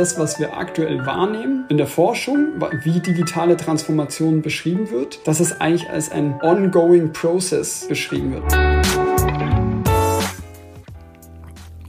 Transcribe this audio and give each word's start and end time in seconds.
das, 0.00 0.18
was 0.18 0.38
wir 0.38 0.56
aktuell 0.56 1.04
wahrnehmen 1.04 1.66
in 1.68 1.76
der 1.76 1.86
Forschung, 1.86 2.54
wie 2.84 3.00
digitale 3.00 3.54
Transformation 3.54 4.40
beschrieben 4.40 4.90
wird, 4.90 5.20
dass 5.28 5.40
es 5.40 5.60
eigentlich 5.60 5.90
als 5.90 6.10
ein 6.10 6.40
ongoing 6.40 7.12
process 7.12 7.86
beschrieben 7.86 8.32
wird. 8.32 8.44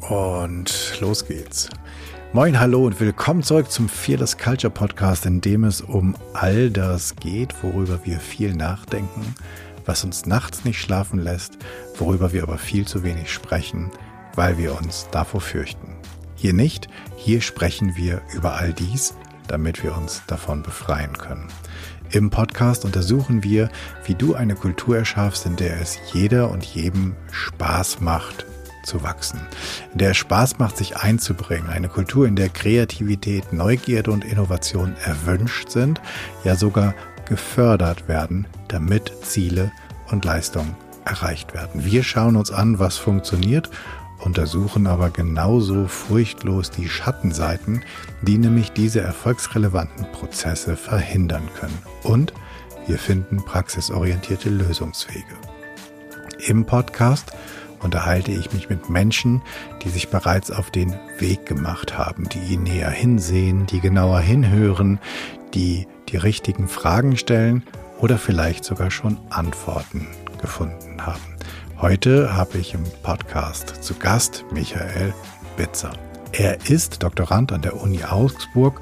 Und 0.10 1.00
los 1.00 1.25
geht's. 1.25 1.70
Moin, 2.34 2.60
hallo 2.60 2.86
und 2.86 3.00
willkommen 3.00 3.43
zurück 3.43 3.71
zum 3.71 3.88
Fearless 3.88 4.38
Culture 4.38 4.71
Podcast, 4.71 5.25
in 5.25 5.39
dem 5.39 5.64
es 5.64 5.80
um 5.80 6.18
all 6.34 6.70
das 6.70 7.16
geht, 7.16 7.64
worüber 7.64 8.02
wir 8.04 8.20
viel 8.20 8.54
nachdenken, 8.54 9.36
was 9.86 10.04
uns 10.04 10.25
nachts 10.25 10.66
nicht 10.66 10.82
schlafen 10.82 11.20
lässt, 11.20 11.57
worüber 11.98 12.34
wir 12.34 12.43
aber 12.43 12.57
viel 12.57 12.86
zu 12.86 13.05
wenig 13.05 13.32
sprechen, 13.32 13.89
weil 14.36 14.57
wir 14.57 14.78
uns 14.78 15.07
davor 15.12 15.39
fürchten. 15.39 16.00
Hier 16.41 16.54
nicht, 16.54 16.87
hier 17.18 17.39
sprechen 17.39 17.95
wir 17.95 18.23
über 18.33 18.55
all 18.55 18.73
dies, 18.73 19.13
damit 19.47 19.83
wir 19.83 19.95
uns 19.95 20.23
davon 20.25 20.64
befreien 20.64 21.15
können. 21.15 21.50
Im 22.09 22.31
Podcast 22.31 22.83
untersuchen 22.83 23.43
wir, 23.43 23.69
wie 24.05 24.15
du 24.15 24.33
eine 24.33 24.55
Kultur 24.55 24.97
erschaffst, 24.97 25.45
in 25.45 25.55
der 25.55 25.79
es 25.79 26.00
jeder 26.14 26.50
und 26.50 26.64
jedem 26.64 27.15
Spaß 27.31 28.01
macht 28.01 28.47
zu 28.83 29.04
wachsen, 29.04 29.39
in 29.91 30.00
der 30.00 30.11
es 30.11 30.17
Spaß 30.17 30.57
macht, 30.57 30.77
sich 30.77 30.97
einzubringen, 30.97 31.69
eine 31.69 31.89
Kultur, 31.89 32.25
in 32.25 32.36
der 32.36 32.50
Kreativität, 32.50 33.53
Neugierde 33.53 34.09
und 34.09 34.25
Innovation 34.25 34.95
erwünscht 35.03 35.69
sind, 35.69 36.02
ja 36.44 36.55
sogar 36.55 36.95
gefördert 37.30 38.08
werden, 38.08 38.47
damit 38.67 39.14
Ziele 39.22 39.72
und 40.09 40.25
Leistungen 40.25 40.75
erreicht 41.05 41.53
werden. 41.53 41.86
Wir 41.86 42.02
schauen 42.02 42.36
uns 42.36 42.50
an, 42.52 42.80
was 42.80 42.97
funktioniert, 42.97 43.69
untersuchen 44.22 44.88
aber 44.88 45.09
genauso 45.09 45.88
furchtlos 45.88 46.72
die 46.72 46.88
Schattenseiten, 46.88 47.84
die 48.22 48.38
nämlich 48.38 48.72
diese 48.72 49.02
erfolgsrelevanten 49.02 50.12
Prozesse 50.12 50.78
verhindern 50.78 51.48
können. 51.59 51.78
Und 52.04 52.34
wir 52.88 52.98
finden 52.98 53.38
praxisorientierte 53.38 54.50
Lösungswege. 54.50 55.36
Im 56.45 56.66
Podcast 56.66 57.32
unterhalte 57.80 58.32
ich 58.32 58.54
mich 58.54 58.70
mit 58.70 58.90
Menschen, 58.90 59.42
die 59.84 59.90
sich 59.90 60.10
bereits 60.10 60.52
auf 60.52 60.72
den 60.72 60.95
Weg 61.20 61.45
gemacht 61.45 61.98
haben, 61.98 62.30
die 62.30 62.58
näher 62.58 62.90
hinsehen, 62.90 63.66
die 63.66 63.80
genauer 63.80 64.20
hinhören, 64.20 65.00
die 65.54 65.88
die 66.10 66.17
richtigen 66.17 66.67
Fragen 66.67 67.17
stellen 67.17 67.64
oder 68.00 68.17
vielleicht 68.17 68.66
sogar 68.66 68.92
schon 68.92 69.17
Antworten 69.30 70.08
gefunden 70.42 71.06
haben. 71.06 71.31
Heute 71.82 72.36
habe 72.36 72.60
ich 72.60 72.76
im 72.76 72.84
Podcast 73.02 73.84
zu 73.84 73.96
Gast 73.96 74.46
Michael 74.52 75.16
Bitzer. 75.58 75.92
Er 76.32 76.70
ist 76.70 77.02
Doktorand 77.02 77.52
an 77.52 77.64
der 77.64 77.82
Uni 77.82 78.04
Augsburg 78.04 78.80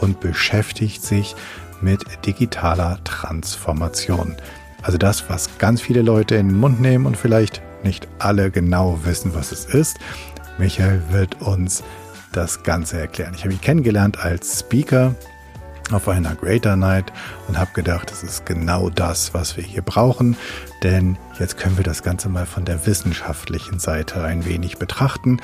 und 0.00 0.18
beschäftigt 0.18 1.00
sich 1.00 1.36
mit 1.80 2.02
digitaler 2.26 2.98
Transformation. 3.04 4.34
Also 4.82 4.98
das, 4.98 5.30
was 5.30 5.58
ganz 5.58 5.80
viele 5.80 6.02
Leute 6.02 6.34
in 6.34 6.48
den 6.48 6.58
Mund 6.58 6.80
nehmen 6.80 7.06
und 7.06 7.16
vielleicht 7.16 7.62
nicht 7.84 8.08
alle 8.18 8.50
genau 8.50 8.98
wissen, 9.04 9.32
was 9.32 9.52
es 9.52 9.66
ist. 9.66 9.98
Michael 10.58 11.00
wird 11.10 11.40
uns 11.42 11.84
das 12.32 12.64
Ganze 12.64 12.98
erklären. 12.98 13.34
Ich 13.36 13.44
habe 13.44 13.54
ihn 13.54 13.60
kennengelernt 13.60 14.18
als 14.18 14.58
Speaker 14.58 15.14
auf 15.94 16.08
einer 16.08 16.34
Greater 16.34 16.76
Night 16.76 17.12
und 17.48 17.58
habe 17.58 17.70
gedacht, 17.74 18.10
das 18.10 18.22
ist 18.22 18.46
genau 18.46 18.90
das, 18.90 19.34
was 19.34 19.56
wir 19.56 19.64
hier 19.64 19.82
brauchen, 19.82 20.36
denn 20.82 21.16
jetzt 21.38 21.58
können 21.58 21.76
wir 21.76 21.84
das 21.84 22.02
Ganze 22.02 22.28
mal 22.28 22.46
von 22.46 22.64
der 22.64 22.86
wissenschaftlichen 22.86 23.78
Seite 23.78 24.22
ein 24.22 24.44
wenig 24.44 24.78
betrachten. 24.78 25.40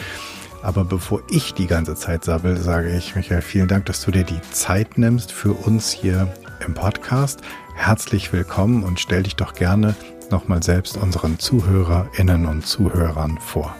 Aber 0.62 0.84
bevor 0.84 1.22
ich 1.30 1.54
die 1.54 1.66
ganze 1.66 1.94
Zeit 1.94 2.24
sabbel, 2.24 2.56
sage 2.56 2.90
ich, 2.96 3.14
Michael, 3.14 3.42
vielen 3.42 3.68
Dank, 3.68 3.86
dass 3.86 4.04
du 4.04 4.10
dir 4.10 4.24
die 4.24 4.40
Zeit 4.50 4.98
nimmst 4.98 5.30
für 5.30 5.52
uns 5.52 5.90
hier 5.90 6.32
im 6.66 6.74
Podcast. 6.74 7.40
Herzlich 7.74 8.32
willkommen 8.32 8.82
und 8.82 8.98
stell 8.98 9.22
dich 9.22 9.36
doch 9.36 9.54
gerne 9.54 9.94
nochmal 10.30 10.62
selbst 10.62 10.96
unseren 10.96 11.38
Zuhörerinnen 11.38 12.46
und 12.46 12.66
Zuhörern 12.66 13.38
vor. 13.38 13.76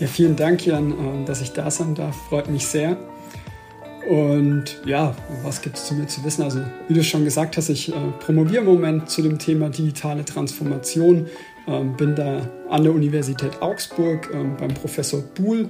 Ja, 0.00 0.08
vielen 0.08 0.34
Dank, 0.34 0.66
Jan, 0.66 0.90
äh, 0.90 1.24
dass 1.24 1.40
ich 1.40 1.52
da 1.52 1.70
sein 1.70 1.94
darf. 1.94 2.16
Freut 2.28 2.50
mich 2.50 2.66
sehr. 2.66 2.96
Und 4.08 4.80
ja, 4.84 5.14
was 5.42 5.62
gibt 5.62 5.76
es 5.76 5.86
zu 5.86 5.94
mir 5.94 6.06
zu 6.06 6.24
wissen? 6.24 6.42
Also, 6.42 6.60
wie 6.88 6.94
du 6.94 7.04
schon 7.04 7.24
gesagt 7.24 7.56
hast, 7.56 7.68
ich 7.68 7.90
äh, 7.90 7.94
promoviere 8.20 8.62
im 8.62 8.66
Moment 8.66 9.08
zu 9.08 9.22
dem 9.22 9.38
Thema 9.38 9.70
digitale 9.70 10.24
Transformation. 10.24 11.26
Ähm, 11.68 11.96
bin 11.96 12.16
da 12.16 12.48
an 12.68 12.82
der 12.82 12.92
Universität 12.92 13.62
Augsburg 13.62 14.30
ähm, 14.34 14.56
beim 14.58 14.74
Professor 14.74 15.20
Buhl 15.20 15.68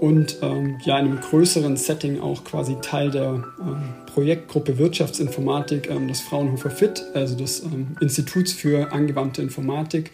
und 0.00 0.38
ähm, 0.42 0.78
ja 0.84 0.98
in 0.98 1.06
einem 1.06 1.20
größeren 1.20 1.76
Setting 1.76 2.20
auch 2.20 2.44
quasi 2.44 2.76
Teil 2.82 3.10
der 3.10 3.44
ähm, 3.60 3.82
Projektgruppe 4.12 4.76
Wirtschaftsinformatik 4.76 5.88
ähm, 5.88 6.08
des 6.08 6.20
Fraunhofer 6.20 6.70
FIT, 6.70 7.02
also 7.14 7.34
des 7.34 7.62
ähm, 7.62 7.96
Instituts 8.00 8.52
für 8.52 8.92
angewandte 8.92 9.40
Informatik. 9.40 10.10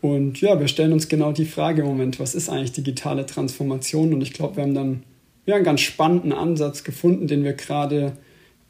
Und 0.00 0.40
ja, 0.40 0.58
wir 0.58 0.68
stellen 0.68 0.92
uns 0.94 1.08
genau 1.08 1.32
die 1.32 1.44
Frage 1.44 1.82
im 1.82 1.88
Moment, 1.88 2.18
was 2.18 2.34
ist 2.34 2.48
eigentlich 2.48 2.72
digitale 2.72 3.26
Transformation? 3.26 4.14
Und 4.14 4.22
ich 4.22 4.32
glaube, 4.32 4.56
wir 4.56 4.62
haben 4.62 4.74
dann 4.74 5.02
ja, 5.46 5.56
einen 5.56 5.64
ganz 5.64 5.80
spannenden 5.80 6.32
Ansatz 6.32 6.84
gefunden, 6.84 7.26
den 7.26 7.44
wir 7.44 7.54
gerade 7.54 8.12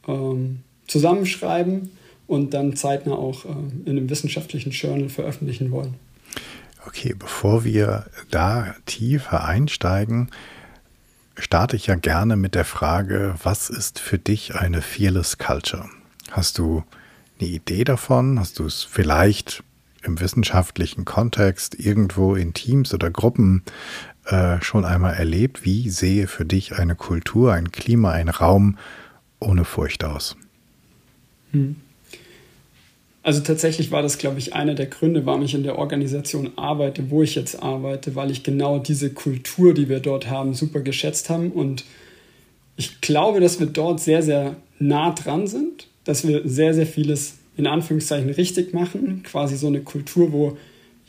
ähm, 0.07 0.61
zusammenschreiben 0.87 1.91
und 2.27 2.55
dann 2.55 2.77
zeitnah 2.77 3.15
auch 3.15 3.45
ähm, 3.45 3.83
in 3.85 3.97
einem 3.97 4.11
wissenschaftlichen 4.11 4.71
Journal 4.71 5.09
veröffentlichen 5.09 5.71
wollen. 5.71 5.95
Okay, 6.87 7.15
bevor 7.19 7.65
wir 7.65 8.07
da 8.31 8.75
tiefer 8.87 9.45
einsteigen, 9.45 10.31
starte 11.39 11.77
ich 11.77 11.87
ja 11.87 11.95
gerne 11.95 12.37
mit 12.37 12.55
der 12.55 12.65
Frage, 12.65 13.35
was 13.43 13.69
ist 13.69 13.99
für 13.99 14.19
dich 14.19 14.55
eine 14.55 14.81
Fearless 14.81 15.39
Culture? 15.39 15.89
Hast 16.31 16.59
du 16.59 16.85
eine 17.39 17.49
Idee 17.49 17.85
davon? 17.85 18.39
Hast 18.39 18.59
du 18.59 18.67
es 18.67 18.83
vielleicht 18.83 19.63
im 20.03 20.21
wissenschaftlichen 20.21 21.05
Kontext 21.05 21.79
irgendwo 21.79 22.35
in 22.35 22.55
Teams 22.55 22.95
oder 22.95 23.11
Gruppen 23.11 23.63
äh, 24.31 24.63
schon 24.63 24.85
einmal 24.85 25.15
erlebt? 25.15 25.65
Wie 25.65 25.91
sehe 25.91 26.27
für 26.27 26.45
dich 26.45 26.79
eine 26.79 26.95
Kultur, 26.95 27.53
ein 27.53 27.73
Klima, 27.73 28.13
ein 28.13 28.29
Raum 28.29 28.79
ohne 29.41 29.65
Furcht 29.65 30.05
aus? 30.05 30.37
Hm. 31.53 31.77
Also 33.23 33.41
tatsächlich 33.41 33.91
war 33.91 34.03
das, 34.03 34.17
glaube 34.17 34.39
ich, 34.39 34.55
einer 34.55 34.75
der 34.75 34.87
Gründe, 34.87 35.27
warum 35.27 35.43
ich 35.43 35.55
in 35.55 35.63
der 35.63 35.79
Organisation 35.79 36.53
arbeite, 36.57 37.11
wo 37.11 37.23
ich 37.23 37.35
jetzt 37.35 37.63
arbeite, 37.63 38.15
weil 38.15 38.31
ich 38.31 38.43
genau 38.45 38.79
diese 38.79 39.11
Kultur, 39.11 39.75
die 39.75 39.89
wir 39.91 40.01
dort 40.01 40.31
haben, 40.31 40.55
super 40.55 40.81
geschätzt 40.81 41.29
haben. 41.29 41.51
Und 41.53 41.85
ich 42.77 43.03
glaube, 43.03 43.41
dass 43.41 43.61
wir 43.61 43.67
dort 43.67 44.01
sehr, 44.01 44.23
sehr 44.23 44.57
nah 44.79 45.11
dran 45.11 45.47
sind, 45.47 45.87
dass 46.05 46.27
wir 46.27 46.49
sehr, 46.49 46.73
sehr 46.73 46.87
vieles 46.87 47.35
in 47.59 47.67
Anführungszeichen 47.67 48.31
richtig 48.31 48.73
machen. 48.73 49.23
Quasi 49.23 49.57
so 49.57 49.67
eine 49.67 49.81
Kultur, 49.81 50.33
wo 50.33 50.57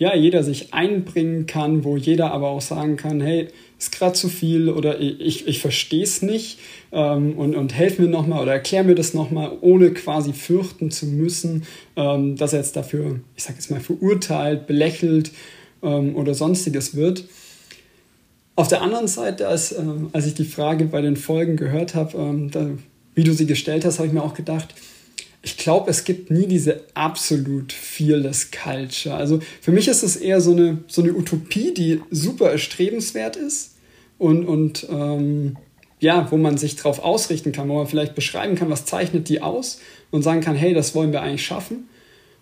ja, 0.02 0.16
jeder 0.16 0.44
sich 0.44 0.74
einbringen 0.74 1.46
kann, 1.46 1.84
wo 1.84 1.96
jeder 1.96 2.32
aber 2.32 2.48
auch 2.48 2.62
sagen 2.62 2.98
kann, 2.98 3.22
hey, 3.22 3.50
ist 3.78 3.92
gerade 3.92 4.14
zu 4.14 4.30
viel 4.30 4.68
oder 4.68 5.00
ich, 5.00 5.48
ich 5.48 5.62
verstehe 5.62 6.02
es 6.02 6.24
nicht 6.24 6.58
ähm, 6.92 7.38
und, 7.38 7.54
und 7.54 7.76
helf 7.76 8.00
mir 8.00 8.08
nochmal 8.08 8.42
oder 8.42 8.54
erklär 8.54 8.84
mir 8.84 8.96
das 8.96 9.14
nochmal, 9.14 9.56
ohne 9.62 9.92
quasi 9.92 10.34
fürchten 10.34 10.90
zu 10.90 11.06
müssen, 11.06 11.68
ähm, 11.96 12.36
dass 12.36 12.54
er 12.54 12.62
jetzt 12.62 12.76
dafür, 12.76 13.20
ich 13.36 13.44
sage 13.44 13.58
jetzt 13.60 13.70
mal, 13.70 13.80
verurteilt, 13.80 14.66
belächelt 14.66 15.34
ähm, 15.84 16.16
oder 16.16 16.34
sonstiges 16.34 16.96
wird. 16.96 17.26
Auf 18.56 18.70
der 18.70 18.82
anderen 18.82 19.08
Seite, 19.08 19.50
als, 19.50 19.72
äh, 19.72 19.84
als 20.14 20.26
ich 20.26 20.34
die 20.34 20.46
Frage 20.46 20.86
bei 20.86 21.02
den 21.02 21.16
Folgen 21.16 21.58
gehört 21.58 21.94
habe, 21.94 22.18
ähm, 22.18 22.80
wie 23.14 23.24
du 23.24 23.34
sie 23.34 23.46
gestellt 23.46 23.86
hast, 23.86 24.00
habe 24.00 24.08
ich 24.08 24.14
mir 24.16 24.24
auch 24.24 24.34
gedacht, 24.34 24.74
ich 25.44 25.58
glaube, 25.58 25.90
es 25.90 26.04
gibt 26.04 26.30
nie 26.30 26.46
diese 26.46 26.82
absolut 26.94 27.74
fearless 27.74 28.50
Culture. 28.52 29.16
Also 29.16 29.40
für 29.62 29.72
mich 29.72 29.88
ist 29.88 30.04
es 30.04 30.16
eher 30.16 30.40
so 30.40 30.52
eine, 30.52 30.80
so 30.88 31.02
eine 31.02 31.14
Utopie, 31.14 31.74
die 31.74 32.00
super 32.12 32.52
erstrebenswert 32.52 33.38
ist 33.38 33.76
und, 34.20 34.46
und 34.46 34.86
ähm, 34.90 35.58
ja, 36.00 36.28
wo 36.32 36.38
man 36.38 36.58
sich 36.58 36.76
darauf 36.76 37.00
ausrichten 37.00 37.52
kann, 37.52 37.70
wo 37.70 37.76
man 37.76 37.88
vielleicht 37.88 38.16
beschreiben 38.16 38.56
kann, 38.56 38.70
was 38.70 38.86
zeichnet 38.86 39.30
die 39.30 39.42
aus 39.42 39.80
und 40.12 40.22
sagen 40.22 40.42
kann, 40.42 40.56
hey, 40.56 40.74
das 40.74 40.94
wollen 40.94 41.12
wir 41.12 41.22
eigentlich 41.22 41.46
schaffen. 41.46 41.90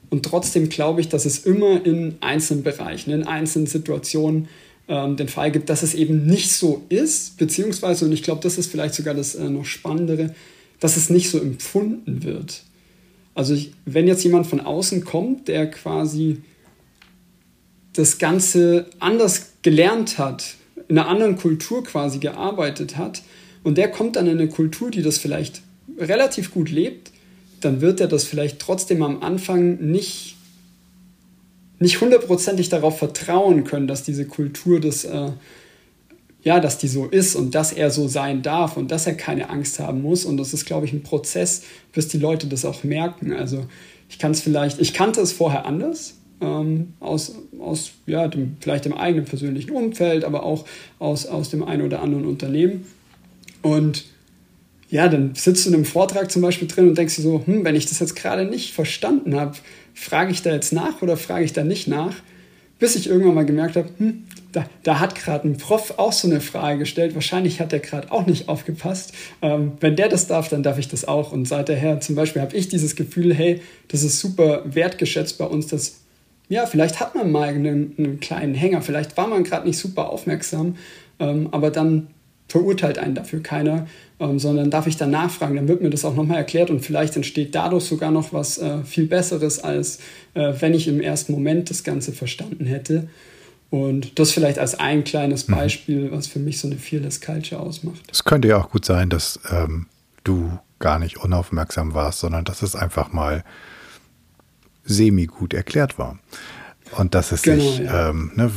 Und 0.10 0.26
trotzdem 0.26 0.70
glaube 0.70 1.02
ich, 1.02 1.10
dass 1.10 1.26
es 1.26 1.40
immer 1.46 1.86
in 1.86 2.18
einzelnen 2.20 2.64
Bereichen, 2.64 3.12
in 3.12 3.28
einzelnen 3.28 3.68
Situationen 3.68 4.50
ähm, 4.88 5.16
den 5.16 5.28
Fall 5.28 5.52
gibt, 5.52 5.70
dass 5.70 5.84
es 5.84 5.94
eben 5.94 6.26
nicht 6.26 6.52
so 6.52 6.84
ist, 6.90 7.38
beziehungsweise, 7.38 8.06
und 8.06 8.12
ich 8.12 8.24
glaube, 8.24 8.42
das 8.42 8.58
ist 8.58 8.72
vielleicht 8.72 8.96
sogar 8.96 9.14
das 9.14 9.36
äh, 9.36 9.50
noch 9.50 9.66
Spannendere, 9.66 10.34
dass 10.80 10.98
es 10.98 11.10
nicht 11.10 11.30
so 11.30 11.40
empfunden 11.40 12.24
wird. 12.24 12.64
Also 13.40 13.54
ich, 13.54 13.72
wenn 13.86 14.06
jetzt 14.06 14.26
jemand 14.26 14.48
von 14.48 14.60
außen 14.60 15.06
kommt, 15.06 15.48
der 15.48 15.72
quasi 15.72 16.42
das 17.94 18.18
Ganze 18.18 18.88
anders 19.00 19.54
gelernt 19.62 20.18
hat, 20.18 20.56
in 20.90 21.00
einer 21.00 21.08
anderen 21.08 21.38
Kultur 21.38 21.82
quasi 21.86 22.20
gearbeitet 22.20 22.98
hat, 22.98 23.22
und 23.64 23.78
der 23.78 23.90
kommt 23.92 24.18
dann 24.18 24.28
in 24.28 24.38
eine 24.38 24.50
Kultur, 24.50 24.92
die 24.92 25.02
das 25.02 25.20
vielleicht 25.20 25.62
relativ 25.98 26.52
gut 26.52 26.70
lebt, 26.70 27.12
dann 27.62 27.80
wird 27.80 28.02
er 28.02 28.10
das 28.10 28.26
vielleicht 28.26 28.60
trotzdem 28.60 29.02
am 29.04 29.24
Anfang 29.24 29.90
nicht, 29.90 30.36
nicht 31.80 32.02
hundertprozentig 32.02 32.68
darauf 32.68 33.00
vertrauen 33.00 33.64
können, 33.64 33.88
dass 33.88 34.04
diese 34.04 34.26
Kultur 34.26 34.82
das 34.82 35.06
äh, 35.06 35.32
ja, 36.50 36.60
dass 36.60 36.80
die 36.80 36.88
so 36.88 37.06
ist 37.06 37.36
und 37.36 37.54
dass 37.54 37.72
er 37.72 37.92
so 37.92 38.08
sein 38.08 38.42
darf 38.42 38.76
und 38.76 38.90
dass 38.90 39.06
er 39.06 39.14
keine 39.14 39.52
Angst 39.52 39.80
haben 39.80 40.02
muss. 40.02 40.26
Und 40.26 40.38
das 40.38 40.52
ist, 40.52 40.66
glaube 40.66 40.88
ich, 40.88 40.94
ein 40.94 41.04
Prozess, 41.04 41.62
bis 41.94 42.08
die 42.08 42.18
Leute 42.18 42.48
das 42.48 42.66
auch 42.66 42.84
merken. 42.84 43.34
Also 43.34 43.68
ich 44.10 44.18
kann 44.18 44.32
es 44.32 44.42
vielleicht, 44.42 44.82
ich 44.82 44.96
kannte 44.96 45.22
es 45.22 45.32
vorher 45.32 45.68
anders, 45.68 46.16
ähm, 46.42 46.94
aus, 47.00 47.36
aus 47.60 47.92
ja, 48.08 48.28
dem, 48.28 48.58
vielleicht 48.62 48.86
dem 48.86 48.94
eigenen 48.94 49.26
persönlichen 49.26 49.70
Umfeld, 49.70 50.26
aber 50.26 50.42
auch 50.42 50.66
aus, 50.98 51.28
aus 51.28 51.52
dem 51.52 51.64
einen 51.64 51.84
oder 51.84 52.02
anderen 52.02 52.26
Unternehmen. 52.26 52.88
Und 53.62 54.06
ja, 54.90 55.08
dann 55.08 55.36
sitzt 55.36 55.66
du 55.66 55.70
in 55.70 55.76
einem 55.76 55.86
Vortrag 55.86 56.32
zum 56.32 56.42
Beispiel 56.42 56.68
drin 56.68 56.90
und 56.90 56.98
denkst 56.98 57.18
dir 57.18 57.22
so, 57.22 57.44
hm, 57.46 57.64
wenn 57.64 57.76
ich 57.76 57.86
das 57.86 58.00
jetzt 58.00 58.16
gerade 58.16 58.46
nicht 58.46 58.74
verstanden 58.74 59.36
habe, 59.36 59.56
frage 59.94 60.32
ich 60.32 60.42
da 60.42 60.52
jetzt 60.52 60.74
nach 60.74 61.04
oder 61.04 61.16
frage 61.16 61.46
ich 61.46 61.54
da 61.54 61.64
nicht 61.64 61.88
nach? 61.88 62.16
Bis 62.80 62.96
ich 62.96 63.08
irgendwann 63.08 63.36
mal 63.36 63.46
gemerkt 63.46 63.76
habe, 63.76 63.90
hm, 63.98 64.26
da, 64.52 64.66
da 64.84 65.00
hat 65.00 65.16
gerade 65.16 65.48
ein 65.48 65.58
Prof 65.58 65.96
auch 65.98 66.14
so 66.14 66.28
eine 66.28 66.42
Frage 66.42 66.80
gestellt. 66.80 67.14
Wahrscheinlich 67.14 67.60
hat 67.60 67.72
der 67.72 67.80
gerade 67.80 68.12
auch 68.12 68.26
nicht 68.26 68.50
aufgepasst. 68.50 69.14
Ähm, 69.42 69.74
wenn 69.80 69.96
der 69.96 70.10
das 70.10 70.28
darf, 70.28 70.50
dann 70.50 70.64
darf 70.64 70.80
ich 70.80 70.88
das 70.88 71.08
auch. 71.08 71.32
Und 71.32 71.46
seit 71.46 71.70
daher 71.70 72.00
zum 72.00 72.16
Beispiel 72.16 72.42
habe 72.42 72.56
ich 72.56 72.70
dieses 72.70 72.96
Gefühl, 72.96 73.34
hey, 73.34 73.62
das 73.90 74.04
ist 74.04 74.20
super 74.20 74.64
wertgeschätzt 74.66 75.38
bei 75.38 75.46
uns, 75.46 75.68
dass 75.68 76.00
ja, 76.50 76.66
vielleicht 76.66 77.00
hat 77.00 77.14
man 77.14 77.32
mal 77.32 77.50
einen, 77.50 77.94
einen 77.98 78.20
kleinen 78.20 78.56
Hänger, 78.56 78.82
vielleicht 78.82 79.16
war 79.18 79.28
man 79.28 79.44
gerade 79.44 79.68
nicht 79.68 79.78
super 79.78 80.10
aufmerksam, 80.10 80.78
ähm, 81.20 81.50
aber 81.52 81.70
dann 81.70 82.08
verurteilt 82.48 82.98
einen 82.98 83.14
dafür 83.14 83.44
keiner, 83.44 83.86
ähm, 84.20 84.40
sondern 84.40 84.70
darf 84.70 84.88
ich 84.88 84.98
dann 84.98 85.12
nachfragen, 85.12 85.56
dann 85.56 85.68
wird 85.68 85.82
mir 85.82 85.90
das 85.90 86.06
auch 86.06 86.16
nochmal 86.16 86.38
erklärt 86.38 86.70
und 86.70 86.82
vielleicht 86.82 87.16
entsteht 87.16 87.56
dadurch 87.56 87.86
sogar 87.86 88.12
noch 88.12 88.34
was 88.34 88.58
äh, 88.58 88.84
viel 88.84 89.06
Besseres, 89.06 89.60
als 89.64 90.00
äh, 90.34 90.54
wenn 90.60 90.74
ich 90.74 90.88
im 90.88 91.02
ersten 91.02 91.32
Moment 91.32 91.70
das 91.70 91.84
Ganze 91.84 92.12
verstanden 92.12 92.66
hätte. 92.66 93.08
Und 93.70 94.18
das 94.18 94.32
vielleicht 94.32 94.58
als 94.58 94.80
ein 94.80 95.04
kleines 95.04 95.48
mhm. 95.48 95.54
Beispiel, 95.54 96.02
mhm. 96.06 96.12
was 96.12 96.28
für 96.28 96.40
mich 96.40 96.60
so 96.60 96.68
eine 96.68 96.78
Fearless 96.78 97.22
Culture 97.22 97.62
ausmacht. 97.62 98.02
Es 98.12 98.24
könnte 98.24 98.48
ja 98.48 98.58
auch 98.58 98.72
gut 98.72 98.84
sein, 98.84 99.10
dass 99.10 99.40
ähm, 99.52 99.86
du 100.24 100.58
gar 100.80 101.00
nicht 101.00 101.18
unaufmerksam 101.18 101.94
warst, 101.94 102.20
sondern 102.20 102.46
dass 102.46 102.62
es 102.62 102.76
einfach 102.76 103.14
mal 103.14 103.44
semi-gut 104.84 105.54
erklärt 105.54 106.00
war. 106.00 106.18
Und 106.98 107.14
dass 107.14 107.32
es 107.32 107.44
genau, 107.44 107.62
sich, 107.62 107.80
ja. 107.80 108.10
ähm, 108.10 108.32
ne, 108.36 108.52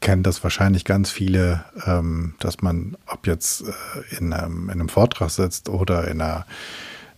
kennen 0.00 0.22
das 0.22 0.42
wahrscheinlich 0.42 0.84
ganz 0.84 1.10
viele, 1.10 1.64
ähm, 1.86 2.34
dass 2.38 2.62
man, 2.62 2.96
ob 3.06 3.26
jetzt 3.26 3.62
äh, 3.62 4.16
in, 4.18 4.32
einem, 4.32 4.64
in, 4.64 4.72
einem, 4.72 4.88
Vortrag 4.88 5.30
sitzt 5.30 5.68
oder 5.68 6.08
in, 6.08 6.20
einer, 6.20 6.46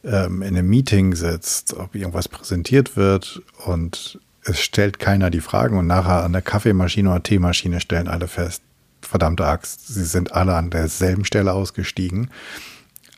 ähm, 0.05 0.43
in 0.43 0.57
einem 0.57 0.69
Meeting 0.69 1.15
sitzt, 1.15 1.75
ob 1.75 1.95
irgendwas 1.95 2.29
präsentiert 2.29 2.97
wird 2.97 3.43
und 3.67 4.19
es 4.45 4.61
stellt 4.61 4.99
keiner 4.99 5.31
die 5.31 5.41
Fragen 5.41 5.79
und 5.79 5.87
nachher 5.87 6.25
an 6.25 6.33
der 6.33 6.43
Kaffeemaschine 6.43 7.11
oder 7.11 7.23
Teemaschine 7.23 7.81
stellen 7.81 8.09
alle 8.09 8.29
fest, 8.29 8.63
verdammte 9.03 9.47
Axt, 9.47 9.89
sie 9.89 10.05
sind 10.05 10.33
alle 10.33 10.55
an 10.55 10.71
derselben 10.71 11.25
Stelle 11.25 11.53
ausgestiegen. 11.53 12.31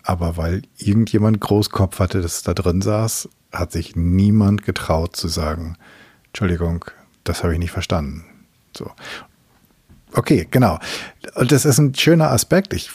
Aber 0.02 0.36
weil 0.36 0.62
irgendjemand 0.78 1.40
Großkopf 1.40 2.00
hatte, 2.00 2.22
das 2.22 2.42
da 2.42 2.54
drin 2.54 2.82
saß, 2.82 3.28
hat 3.52 3.70
sich 3.70 3.94
niemand 3.94 4.64
getraut 4.64 5.14
zu 5.14 5.28
sagen, 5.28 5.76
Entschuldigung, 6.28 6.84
das 7.22 7.44
habe 7.44 7.52
ich 7.52 7.60
nicht 7.60 7.70
verstanden. 7.70 8.24
So. 8.76 8.90
Okay, 10.14 10.46
genau. 10.50 10.78
Und 11.34 11.52
das 11.52 11.64
ist 11.64 11.78
ein 11.78 11.94
schöner 11.94 12.30
Aspekt. 12.30 12.74
Ich 12.74 12.90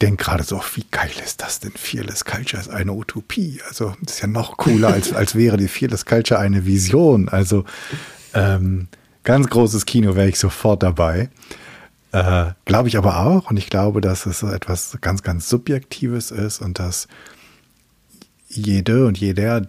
denke 0.00 0.24
gerade 0.24 0.44
so, 0.44 0.60
wie 0.74 0.84
geil 0.90 1.10
ist 1.24 1.42
das 1.42 1.60
denn? 1.60 1.72
Fearless 1.72 2.24
Culture 2.24 2.60
ist 2.60 2.68
eine 2.68 2.92
Utopie. 2.92 3.60
Also 3.68 3.94
das 4.02 4.14
ist 4.14 4.20
ja 4.20 4.26
noch 4.26 4.56
cooler, 4.56 4.88
als, 4.88 5.12
als 5.12 5.34
wäre 5.34 5.56
die 5.56 5.68
Fearless 5.68 6.04
Culture 6.04 6.38
eine 6.38 6.66
Vision. 6.66 7.28
Also 7.28 7.64
ähm, 8.34 8.88
ganz 9.24 9.48
großes 9.48 9.86
Kino 9.86 10.14
wäre 10.14 10.28
ich 10.28 10.38
sofort 10.38 10.82
dabei. 10.82 11.30
Äh, 12.12 12.52
glaube 12.64 12.88
ich 12.88 12.96
aber 12.96 13.20
auch. 13.20 13.50
Und 13.50 13.56
ich 13.56 13.70
glaube, 13.70 14.00
dass 14.00 14.26
es 14.26 14.42
etwas 14.42 14.96
ganz, 15.00 15.22
ganz 15.22 15.48
Subjektives 15.48 16.30
ist 16.30 16.60
und 16.60 16.78
dass 16.78 17.08
jede 18.48 19.06
und 19.06 19.18
jeder, 19.18 19.68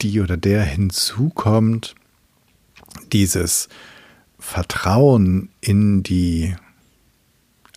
die 0.00 0.20
oder 0.20 0.36
der 0.36 0.62
hinzukommt, 0.62 1.94
dieses 3.12 3.68
Vertrauen 4.48 5.50
in 5.60 6.02
die 6.02 6.56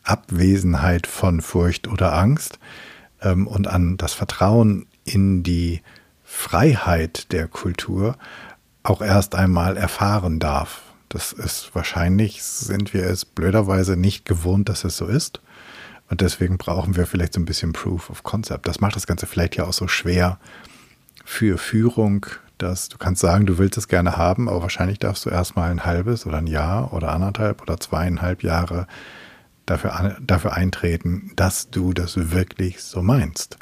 Abwesenheit 0.03 1.05
von 1.05 1.41
Furcht 1.41 1.89
oder 1.89 2.13
Angst 2.13 2.59
ähm, 3.21 3.45
und 3.45 3.67
an 3.67 3.97
das 3.97 4.13
Vertrauen 4.13 4.87
in 5.03 5.43
die 5.43 5.81
Freiheit 6.23 7.33
der 7.33 7.49
Kultur 7.49 8.17
auch 8.83 9.01
erst 9.01 9.35
einmal 9.35 9.75
erfahren 9.75 10.39
darf. 10.39 10.81
Das 11.09 11.33
ist 11.33 11.75
wahrscheinlich, 11.75 12.41
sind 12.41 12.93
wir 12.93 13.03
es 13.03 13.25
blöderweise 13.25 13.97
nicht 13.97 14.23
gewohnt, 14.23 14.69
dass 14.69 14.85
es 14.85 14.95
so 14.95 15.07
ist. 15.07 15.41
Und 16.09 16.21
deswegen 16.21 16.57
brauchen 16.57 16.95
wir 16.95 17.05
vielleicht 17.05 17.33
so 17.33 17.41
ein 17.41 17.45
bisschen 17.45 17.73
Proof 17.73 18.09
of 18.09 18.23
Concept. 18.23 18.65
Das 18.65 18.79
macht 18.79 18.95
das 18.95 19.07
Ganze 19.07 19.27
vielleicht 19.27 19.57
ja 19.57 19.65
auch 19.65 19.73
so 19.73 19.89
schwer 19.89 20.39
für 21.25 21.57
Führung, 21.57 22.27
dass 22.61 22.89
du 22.89 22.97
kannst 22.97 23.21
sagen, 23.21 23.45
du 23.45 23.57
willst 23.57 23.77
es 23.77 23.87
gerne 23.87 24.17
haben, 24.17 24.47
aber 24.47 24.61
wahrscheinlich 24.61 24.99
darfst 24.99 25.25
du 25.25 25.29
erstmal 25.29 25.71
ein 25.71 25.85
halbes 25.85 26.25
oder 26.25 26.37
ein 26.37 26.47
Jahr 26.47 26.93
oder 26.93 27.11
anderthalb 27.11 27.61
oder 27.61 27.79
zweieinhalb 27.79 28.43
Jahre 28.43 28.87
dafür, 29.65 30.17
dafür 30.21 30.53
eintreten, 30.53 31.31
dass 31.35 31.69
du 31.69 31.93
das 31.93 32.31
wirklich 32.31 32.81
so 32.81 33.01
meinst. 33.01 33.57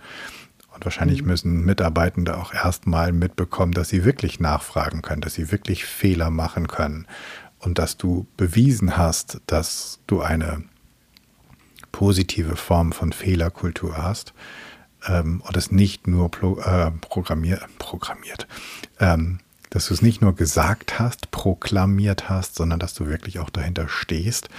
Und 0.74 0.86
wahrscheinlich 0.86 1.22
mhm. 1.22 1.28
müssen 1.28 1.66
Mitarbeitende 1.66 2.38
auch 2.38 2.54
erstmal 2.54 3.12
mitbekommen, 3.12 3.74
dass 3.74 3.90
sie 3.90 4.06
wirklich 4.06 4.40
nachfragen 4.40 5.02
können, 5.02 5.22
dass 5.22 5.34
sie 5.34 5.52
wirklich 5.52 5.86
Fehler 5.86 6.30
machen 6.30 6.68
können 6.68 7.07
und 7.60 7.80
dass 7.80 7.98
du 7.98 8.28
bewiesen 8.38 8.98
hast, 8.98 9.42
dass 9.48 10.00
du 10.07 10.22
eine 10.22 10.63
positive 11.92 12.56
Form 12.56 12.92
von 12.92 13.12
Fehlerkultur 13.12 13.98
hast 13.98 14.34
ähm, 15.07 15.42
und 15.46 15.57
es 15.57 15.72
nicht 15.72 16.07
nur 16.07 16.30
pro, 16.30 16.60
äh, 16.60 16.92
programmier, 17.01 17.62
programmiert, 17.78 18.48
ähm, 19.00 19.40
dass 19.69 19.88
du 19.88 19.94
es 19.94 20.01
nicht 20.01 20.22
nur 20.22 20.36
gesagt 20.36 21.00
hast, 21.00 21.31
proklamiert 21.31 22.30
hast, 22.30 22.56
sondern 22.56 22.80
dass 22.80 22.94
du 22.94 23.07
wirklich 23.07 23.40
auch 23.40 23.50
dahinter 23.50 23.88
stehst, 23.88 24.50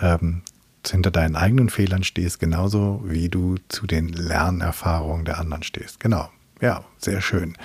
ähm, 0.00 0.42
hinter 0.86 1.10
deinen 1.10 1.36
eigenen 1.36 1.70
Fehlern 1.70 2.02
stehst, 2.02 2.40
genauso 2.40 3.02
wie 3.04 3.28
du 3.28 3.56
zu 3.68 3.86
den 3.86 4.08
Lernerfahrungen 4.08 5.24
der 5.24 5.38
anderen 5.38 5.62
stehst. 5.62 6.00
Genau. 6.00 6.28
Ja, 6.60 6.84
sehr 6.98 7.20
schön. 7.20 7.56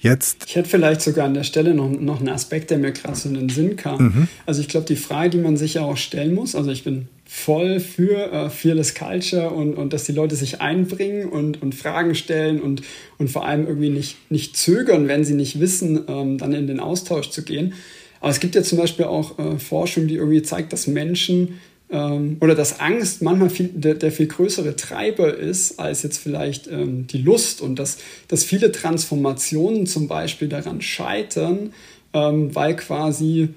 Jetzt. 0.00 0.46
Ich 0.48 0.56
hätte 0.56 0.68
vielleicht 0.68 1.00
sogar 1.00 1.26
an 1.26 1.34
der 1.34 1.44
Stelle 1.44 1.74
noch, 1.74 1.88
noch 1.88 2.18
einen 2.18 2.28
Aspekt, 2.30 2.70
der 2.70 2.78
mir 2.78 2.90
gerade 2.90 3.14
so 3.14 3.28
in 3.28 3.36
den 3.36 3.48
Sinn 3.48 3.76
kam. 3.76 4.02
Mhm. 4.02 4.28
Also 4.46 4.60
ich 4.60 4.68
glaube, 4.68 4.86
die 4.86 4.96
Frage, 4.96 5.30
die 5.30 5.38
man 5.38 5.56
sich 5.56 5.74
ja 5.74 5.82
auch 5.82 5.96
stellen 5.96 6.34
muss, 6.34 6.56
also 6.56 6.70
ich 6.72 6.82
bin 6.82 7.08
voll 7.34 7.80
für 7.80 8.30
äh, 8.30 8.50
Fearless 8.50 8.94
Culture 8.94 9.50
und, 9.50 9.72
und 9.74 9.94
dass 9.94 10.04
die 10.04 10.12
Leute 10.12 10.36
sich 10.36 10.60
einbringen 10.60 11.30
und, 11.30 11.62
und 11.62 11.74
Fragen 11.74 12.14
stellen 12.14 12.60
und, 12.60 12.82
und 13.16 13.28
vor 13.28 13.46
allem 13.46 13.66
irgendwie 13.66 13.88
nicht, 13.88 14.30
nicht 14.30 14.54
zögern, 14.54 15.08
wenn 15.08 15.24
sie 15.24 15.32
nicht 15.32 15.58
wissen, 15.58 16.04
ähm, 16.08 16.36
dann 16.36 16.52
in 16.52 16.66
den 16.66 16.78
Austausch 16.78 17.30
zu 17.30 17.42
gehen. 17.42 17.72
Aber 18.20 18.30
es 18.30 18.38
gibt 18.38 18.54
ja 18.54 18.62
zum 18.62 18.76
Beispiel 18.76 19.06
auch 19.06 19.38
äh, 19.38 19.58
Forschung, 19.58 20.08
die 20.08 20.16
irgendwie 20.16 20.42
zeigt, 20.42 20.74
dass 20.74 20.86
Menschen 20.86 21.58
ähm, 21.90 22.36
oder 22.40 22.54
dass 22.54 22.80
Angst 22.80 23.22
manchmal 23.22 23.48
viel, 23.48 23.70
der, 23.72 23.94
der, 23.94 24.12
viel 24.12 24.26
größere 24.26 24.76
Treiber 24.76 25.34
ist 25.34 25.80
als 25.80 26.02
jetzt 26.02 26.18
vielleicht 26.18 26.66
ähm, 26.66 27.06
die 27.06 27.22
Lust 27.22 27.62
und 27.62 27.78
dass, 27.78 27.96
dass 28.28 28.44
viele 28.44 28.72
Transformationen 28.72 29.86
zum 29.86 30.06
Beispiel 30.06 30.48
daran 30.48 30.82
scheitern, 30.82 31.72
ähm, 32.12 32.54
weil 32.54 32.76
quasi 32.76 33.48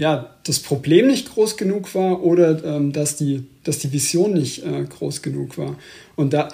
ja, 0.00 0.34
das 0.44 0.60
Problem 0.60 1.08
nicht 1.08 1.34
groß 1.34 1.58
genug 1.58 1.94
war 1.94 2.22
oder 2.22 2.64
ähm, 2.64 2.90
dass, 2.90 3.16
die, 3.16 3.44
dass 3.64 3.80
die 3.80 3.92
Vision 3.92 4.32
nicht 4.32 4.64
äh, 4.64 4.84
groß 4.84 5.20
genug 5.20 5.58
war. 5.58 5.76
Und 6.16 6.32
da, 6.32 6.48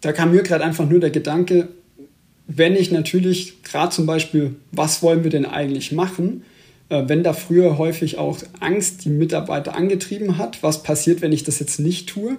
da 0.00 0.12
kam 0.12 0.32
mir 0.32 0.42
gerade 0.42 0.64
einfach 0.64 0.90
nur 0.90 0.98
der 0.98 1.10
Gedanke, 1.10 1.68
wenn 2.48 2.74
ich 2.74 2.90
natürlich 2.90 3.62
gerade 3.62 3.90
zum 3.90 4.04
Beispiel, 4.04 4.56
was 4.72 5.00
wollen 5.00 5.22
wir 5.22 5.30
denn 5.30 5.46
eigentlich 5.46 5.92
machen, 5.92 6.42
äh, 6.88 7.04
wenn 7.06 7.22
da 7.22 7.34
früher 7.34 7.78
häufig 7.78 8.18
auch 8.18 8.38
Angst 8.58 9.04
die 9.04 9.10
Mitarbeiter 9.10 9.76
angetrieben 9.76 10.36
hat, 10.36 10.64
was 10.64 10.82
passiert, 10.82 11.22
wenn 11.22 11.30
ich 11.30 11.44
das 11.44 11.60
jetzt 11.60 11.78
nicht 11.78 12.08
tue, 12.08 12.36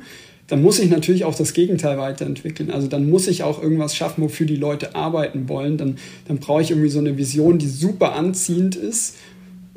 dann 0.48 0.62
muss 0.62 0.80
ich 0.80 0.90
natürlich 0.90 1.24
auch 1.24 1.36
das 1.36 1.54
Gegenteil 1.54 1.98
weiterentwickeln. 1.98 2.70
Also 2.70 2.90
dann 2.90 3.10
muss 3.10 3.28
ich 3.28 3.44
auch 3.44 3.64
irgendwas 3.64 3.96
schaffen, 3.96 4.24
wofür 4.26 4.46
die 4.46 4.58
Leute 4.58 4.94
arbeiten 4.94 5.48
wollen. 5.48 5.78
Dann, 5.78 6.00
dann 6.28 6.40
brauche 6.40 6.64
ich 6.64 6.72
irgendwie 6.72 6.90
so 6.90 7.00
eine 7.00 7.18
Vision, 7.18 7.60
die 7.60 7.68
super 7.68 8.14
anziehend 8.14 8.76
ist 8.76 9.16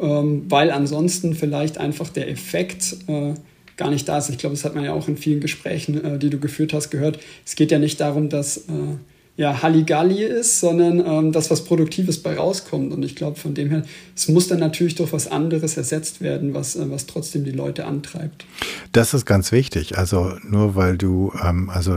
ähm, 0.02 0.44
weil 0.49 0.71
ansonsten 0.71 1.35
vielleicht 1.35 1.78
einfach 1.78 2.09
der 2.09 2.28
Effekt 2.28 2.97
äh, 3.06 3.35
gar 3.76 3.90
nicht 3.90 4.09
da 4.09 4.18
ist. 4.18 4.28
Ich 4.28 4.38
glaube, 4.38 4.54
das 4.54 4.64
hat 4.64 4.75
man 4.75 4.85
ja 4.85 4.92
auch 4.92 5.09
in 5.09 5.16
vielen 5.16 5.40
Gesprächen, 5.40 6.04
äh, 6.04 6.18
die 6.18 6.28
du 6.28 6.38
geführt 6.38 6.73
hast, 6.73 6.90
gehört. 6.90 7.18
Es 7.47 7.54
geht 7.54 7.71
ja 7.71 7.78
nicht 7.78 8.00
darum, 8.00 8.28
dass 8.28 8.59
äh, 8.59 8.97
ja, 9.37 9.62
Halligalli 9.62 10.23
ist, 10.23 10.61
sondern 10.61 11.04
ähm, 11.04 11.32
dass 11.32 11.50
was 11.50 11.64
Produktives 11.64 12.23
bei 12.23 12.37
rauskommt. 12.37 12.92
Und 12.92 13.02
ich 13.02 13.16
glaube, 13.16 13.38
von 13.38 13.54
dem 13.54 13.71
her, 13.71 13.82
es 14.14 14.28
muss 14.28 14.49
dann 14.49 14.59
natürlich 14.59 14.94
durch 14.97 15.12
was 15.12 15.26
anderes 15.26 15.76
ersetzt 15.76 16.21
werden, 16.21 16.52
was, 16.52 16.76
äh, 16.76 16.90
was 16.90 17.06
trotzdem 17.06 17.44
die 17.44 17.52
Leute 17.52 17.87
antreibt. 17.87 18.44
Das 18.92 19.14
ist 19.14 19.25
ganz 19.25 19.52
wichtig. 19.52 19.97
Also 19.97 20.37
nur 20.47 20.75
weil 20.75 20.99
du, 20.99 21.32
ähm, 21.42 21.71
also 21.71 21.97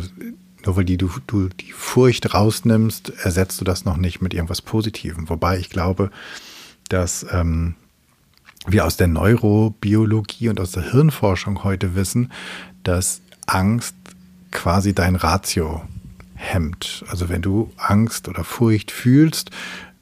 nur 0.66 0.78
weil 0.78 0.86
die, 0.86 0.98
du, 0.98 1.10
du 1.28 1.50
die 1.50 1.72
Furcht 1.74 2.34
rausnimmst, 2.34 3.12
ersetzt 3.22 3.60
du 3.60 3.66
das 3.66 3.84
noch 3.84 3.98
nicht 3.98 4.22
mit 4.22 4.34
irgendwas 4.34 4.62
Positivem. 4.62 5.30
Wobei 5.30 5.60
ich 5.60 5.70
glaube, 5.70 6.12
dass 6.88 7.26
ähm, 7.32 7.76
wir 8.68 8.86
aus 8.86 8.98
der 8.98 9.08
Neurobiologie 9.08 10.50
und 10.50 10.60
aus 10.60 10.72
der 10.72 10.92
Hirnforschung 10.92 11.64
heute 11.64 11.96
wissen, 11.96 12.32
dass 12.84 13.22
Angst 13.46 13.96
quasi 14.52 14.94
dein 14.94 15.16
Ratio 15.16 15.82
hemmt. 16.36 17.04
Also 17.10 17.30
wenn 17.30 17.42
du 17.42 17.72
Angst 17.78 18.28
oder 18.28 18.44
Furcht 18.44 18.92
fühlst, 18.92 19.52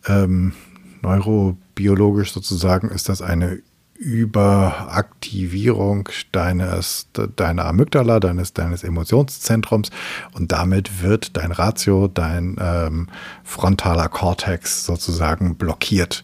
ähm, 0.07 0.53
neurobiologisch 1.01 2.33
sozusagen 2.33 2.89
ist 2.89 3.09
das 3.09 3.21
eine 3.21 3.59
Überaktivierung 3.95 6.09
deines, 6.31 7.07
deiner 7.35 7.65
Amygdala, 7.65 8.19
deines, 8.19 8.53
deines 8.53 8.83
Emotionszentrums 8.83 9.89
und 10.33 10.51
damit 10.51 11.01
wird 11.01 11.37
dein 11.37 11.51
Ratio, 11.51 12.07
dein 12.07 12.57
ähm, 12.59 13.07
frontaler 13.43 14.09
Cortex 14.09 14.85
sozusagen 14.85 15.55
blockiert. 15.55 16.23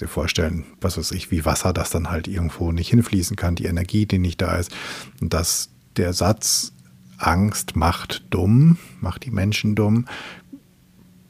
Dir 0.00 0.08
vorstellen, 0.08 0.64
was 0.80 0.98
weiß 0.98 1.12
ich, 1.12 1.30
wie 1.30 1.44
Wasser, 1.44 1.72
das 1.72 1.90
dann 1.90 2.10
halt 2.10 2.28
irgendwo 2.28 2.72
nicht 2.72 2.88
hinfließen 2.88 3.36
kann, 3.36 3.54
die 3.54 3.66
Energie, 3.66 4.06
die 4.06 4.18
nicht 4.18 4.40
da 4.40 4.56
ist. 4.56 4.72
Und 5.20 5.34
dass 5.34 5.70
der 5.96 6.12
Satz 6.12 6.72
Angst 7.18 7.76
macht 7.76 8.24
dumm, 8.30 8.78
macht 9.00 9.24
die 9.24 9.30
Menschen 9.30 9.74
dumm, 9.74 10.06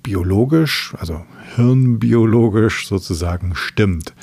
biologisch, 0.02 0.94
also 0.98 1.24
hirnbiologisch 1.56 2.86
sozusagen 2.86 3.54
stimmt. 3.54 4.14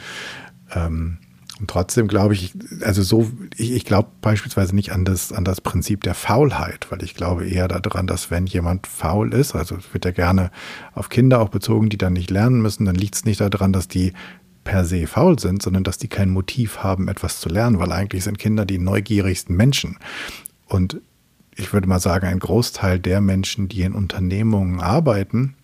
Ähm, 0.74 1.18
und 1.60 1.70
trotzdem 1.70 2.08
glaube 2.08 2.34
ich, 2.34 2.54
also 2.82 3.02
so, 3.02 3.32
ich, 3.56 3.72
ich 3.72 3.86
glaube 3.86 4.10
beispielsweise 4.22 4.76
nicht 4.76 4.92
an 4.92 5.06
das, 5.06 5.32
an 5.32 5.44
das 5.44 5.62
Prinzip 5.62 6.04
der 6.04 6.14
Faulheit, 6.14 6.88
weil 6.90 7.04
ich 7.04 7.16
glaube 7.16 7.48
eher 7.48 7.68
daran, 7.68 8.08
dass 8.08 8.30
wenn 8.32 8.46
jemand 8.46 8.88
faul 8.88 9.34
ist, 9.34 9.56
also 9.56 9.78
wird 9.92 10.06
ja 10.06 10.12
gerne 10.12 10.52
auf 10.94 11.10
Kinder 11.10 11.40
auch 11.40 11.50
bezogen, 11.50 11.90
die 11.90 11.98
dann 11.98 12.14
nicht 12.14 12.30
lernen 12.30 12.62
müssen, 12.62 12.86
dann 12.86 12.96
liegt 12.96 13.16
es 13.16 13.26
nicht 13.26 13.40
daran, 13.40 13.74
dass 13.74 13.88
die 13.88 14.14
per 14.64 14.86
se 14.86 15.08
faul 15.08 15.40
sind, 15.40 15.62
sondern 15.62 15.84
dass 15.84 15.98
die 15.98 16.10
kein 16.10 16.30
Motiv 16.30 16.80
haben, 16.80 17.08
etwas 17.08 17.40
zu 17.40 17.50
lernen, 17.50 17.80
weil 17.80 17.92
eigentlich 17.92 18.26
sind 18.26 18.38
Kinder 18.38 18.66
die 18.66 18.80
neugierigsten 18.80 19.56
Menschen. 19.56 19.98
Und 20.68 21.00
ich 21.56 21.74
würde 21.74 21.88
mal 21.88 22.00
sagen, 22.00 22.28
ein 22.28 22.40
Großteil 22.40 23.00
der 23.00 23.22
Menschen, 23.22 23.70
die 23.70 23.82
in 23.82 23.94
Unternehmungen 23.94 24.82
arbeiten, 24.82 25.56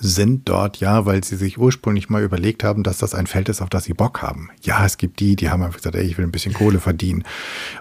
sind 0.00 0.48
dort 0.48 0.78
ja, 0.78 1.06
weil 1.06 1.22
sie 1.22 1.36
sich 1.36 1.58
ursprünglich 1.58 2.08
mal 2.08 2.22
überlegt 2.22 2.64
haben, 2.64 2.82
dass 2.82 2.98
das 2.98 3.14
ein 3.14 3.26
Feld 3.26 3.48
ist, 3.48 3.62
auf 3.62 3.70
das 3.70 3.84
sie 3.84 3.94
Bock 3.94 4.22
haben. 4.22 4.50
Ja, 4.62 4.84
es 4.84 4.98
gibt 4.98 5.20
die, 5.20 5.36
die 5.36 5.50
haben 5.50 5.62
einfach 5.62 5.78
gesagt, 5.78 5.94
ey, 5.94 6.04
ich 6.04 6.18
will 6.18 6.24
ein 6.24 6.32
bisschen 6.32 6.54
Kohle 6.54 6.80
verdienen. 6.80 7.24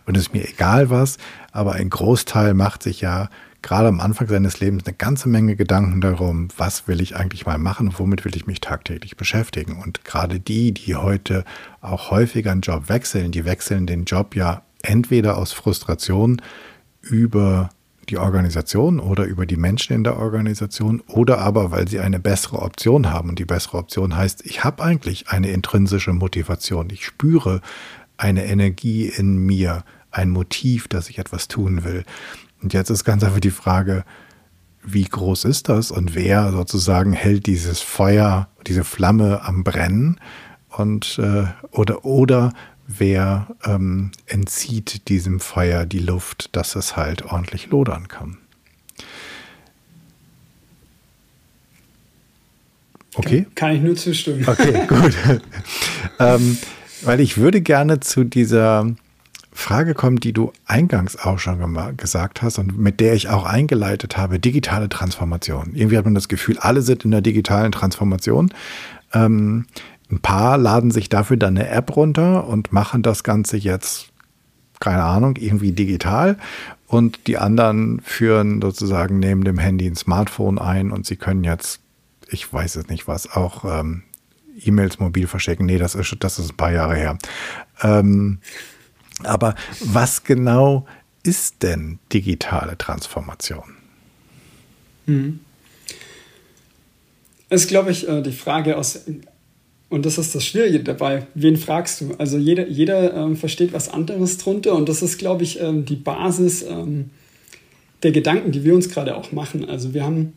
Und 0.05 0.15
es 0.15 0.27
ist 0.27 0.33
mir 0.33 0.47
egal 0.47 0.89
was, 0.89 1.17
aber 1.51 1.73
ein 1.73 1.89
Großteil 1.89 2.53
macht 2.53 2.83
sich 2.83 3.01
ja 3.01 3.29
gerade 3.65 3.87
am 3.87 3.99
Anfang 3.99 4.27
seines 4.27 4.59
Lebens 4.59 4.85
eine 4.85 4.95
ganze 4.95 5.27
Menge 5.27 5.55
Gedanken 5.55 5.99
darum, 5.99 6.49
was 6.55 6.87
will 6.87 7.01
ich 7.01 7.15
eigentlich 7.15 7.47
mal 7.47 7.57
machen, 7.57 7.91
womit 7.97 8.23
will 8.23 8.35
ich 8.35 8.45
mich 8.45 8.61
tagtäglich 8.61 9.17
beschäftigen. 9.17 9.81
Und 9.81 10.05
gerade 10.05 10.39
die, 10.39 10.71
die 10.71 10.95
heute 10.95 11.43
auch 11.81 12.11
häufiger 12.11 12.51
einen 12.51 12.61
Job 12.61 12.89
wechseln, 12.89 13.31
die 13.31 13.45
wechseln 13.45 13.87
den 13.87 14.05
Job 14.05 14.35
ja 14.35 14.61
entweder 14.83 15.37
aus 15.37 15.51
Frustration 15.51 16.39
über 17.01 17.69
die 18.09 18.17
Organisation 18.17 18.99
oder 18.99 19.25
über 19.25 19.45
die 19.45 19.57
Menschen 19.57 19.93
in 19.93 20.03
der 20.03 20.17
Organisation 20.17 21.01
oder 21.07 21.39
aber 21.39 21.71
weil 21.71 21.87
sie 21.87 21.99
eine 21.99 22.19
bessere 22.19 22.61
Option 22.61 23.11
haben. 23.11 23.29
Und 23.29 23.39
die 23.39 23.45
bessere 23.45 23.77
Option 23.77 24.15
heißt, 24.15 24.45
ich 24.45 24.63
habe 24.63 24.83
eigentlich 24.83 25.29
eine 25.29 25.49
intrinsische 25.49 26.13
Motivation. 26.13 26.89
Ich 26.89 27.05
spüre 27.05 27.61
eine 28.17 28.45
Energie 28.45 29.07
in 29.07 29.37
mir, 29.37 29.83
ein 30.11 30.29
Motiv, 30.29 30.87
dass 30.87 31.09
ich 31.09 31.19
etwas 31.19 31.47
tun 31.47 31.83
will. 31.83 32.03
Und 32.61 32.73
jetzt 32.73 32.89
ist 32.89 33.03
ganz 33.03 33.23
einfach 33.23 33.39
die 33.39 33.51
Frage, 33.51 34.05
wie 34.83 35.03
groß 35.03 35.45
ist 35.45 35.69
das 35.69 35.91
und 35.91 36.15
wer 36.15 36.51
sozusagen 36.51 37.13
hält 37.13 37.47
dieses 37.47 37.81
Feuer, 37.81 38.49
diese 38.67 38.83
Flamme 38.83 39.41
am 39.43 39.63
Brennen 39.63 40.19
und 40.69 41.19
äh, 41.19 41.45
oder 41.71 42.05
oder 42.05 42.53
wer 42.87 43.47
ähm, 43.63 44.11
entzieht 44.27 45.07
diesem 45.09 45.39
Feuer 45.39 45.85
die 45.85 45.99
Luft, 45.99 46.55
dass 46.55 46.75
es 46.75 46.95
halt 46.95 47.25
ordentlich 47.25 47.67
lodern 47.67 48.07
kann. 48.07 48.37
Okay? 53.15 53.43
Kann, 53.43 53.55
kann 53.55 53.75
ich 53.75 53.81
nur 53.81 53.95
zustimmen. 53.95 54.43
Okay, 54.47 54.85
gut. 54.87 55.15
ähm, 56.19 56.57
weil 57.01 57.19
ich 57.19 57.37
würde 57.37 57.61
gerne 57.61 57.99
zu 57.99 58.23
dieser 58.23 58.87
Frage 59.51 59.93
kommen, 59.93 60.17
die 60.17 60.33
du 60.33 60.51
eingangs 60.65 61.15
auch 61.15 61.39
schon 61.39 61.57
gesagt 61.95 62.41
hast 62.41 62.59
und 62.59 62.77
mit 62.77 62.99
der 62.99 63.13
ich 63.13 63.29
auch 63.29 63.45
eingeleitet 63.45 64.17
habe, 64.17 64.37
digitale 64.37 64.89
Transformation. 64.89 65.71
Irgendwie 65.73 65.97
hat 65.97 66.03
man 66.03 66.13
das 66.13 66.27
Gefühl, 66.27 66.57
alle 66.59 66.81
sind 66.81 67.05
in 67.05 67.11
der 67.11 67.21
digitalen 67.21 67.71
Transformation. 67.71 68.53
Ähm, 69.13 69.65
ein 70.11 70.19
paar 70.19 70.57
laden 70.57 70.91
sich 70.91 71.09
dafür 71.09 71.37
dann 71.37 71.57
eine 71.57 71.69
App 71.69 71.95
runter 71.95 72.47
und 72.47 72.71
machen 72.71 73.01
das 73.01 73.23
Ganze 73.23 73.57
jetzt, 73.57 74.09
keine 74.79 75.03
Ahnung, 75.03 75.35
irgendwie 75.37 75.71
digital. 75.71 76.37
Und 76.87 77.27
die 77.27 77.37
anderen 77.37 78.01
führen 78.01 78.61
sozusagen 78.61 79.19
neben 79.19 79.43
dem 79.43 79.57
Handy 79.57 79.87
ein 79.87 79.95
Smartphone 79.95 80.59
ein 80.59 80.91
und 80.91 81.05
sie 81.05 81.15
können 81.15 81.43
jetzt, 81.43 81.79
ich 82.29 82.51
weiß 82.51 82.75
es 82.75 82.87
nicht 82.87 83.07
was, 83.07 83.31
auch 83.31 83.65
ähm, 83.65 84.03
E-Mails 84.63 84.99
mobil 84.99 85.27
verschicken. 85.27 85.65
Nee, 85.65 85.79
das 85.79 85.95
ist, 85.95 86.15
das 86.19 86.39
ist 86.39 86.51
ein 86.51 86.57
paar 86.57 86.71
Jahre 86.71 86.95
her. 86.95 87.17
Ähm, 87.81 88.39
aber 89.23 89.55
was 89.79 90.23
genau 90.23 90.85
ist 91.23 91.63
denn 91.63 91.99
digitale 92.13 92.77
Transformation? 92.77 93.75
Hm. 95.05 95.39
Ist, 97.49 97.67
glaube 97.67 97.91
ich, 97.91 98.07
äh, 98.07 98.21
die 98.21 98.31
Frage 98.31 98.77
aus 98.77 98.99
und 99.89 100.05
das 100.05 100.17
ist 100.17 100.33
das 100.33 100.43
Schwierige 100.43 100.81
dabei. 100.81 101.27
Wen 101.35 101.57
fragst 101.57 102.01
du? 102.01 102.15
Also 102.17 102.37
jeder, 102.37 102.67
jeder 102.67 103.13
ähm, 103.13 103.35
versteht 103.35 103.71
was 103.71 103.89
anderes 103.89 104.37
drunter 104.37 104.73
und 104.73 104.89
das 104.89 105.01
ist, 105.01 105.17
glaube 105.17 105.43
ich, 105.43 105.59
ähm, 105.61 105.85
die 105.85 105.95
Basis 105.95 106.63
ähm, 106.63 107.11
der 108.03 108.11
Gedanken, 108.11 108.51
die 108.51 108.63
wir 108.63 108.73
uns 108.75 108.89
gerade 108.89 109.15
auch 109.15 109.31
machen. 109.31 109.67
Also 109.69 109.93
wir 109.93 110.03
haben 110.03 110.33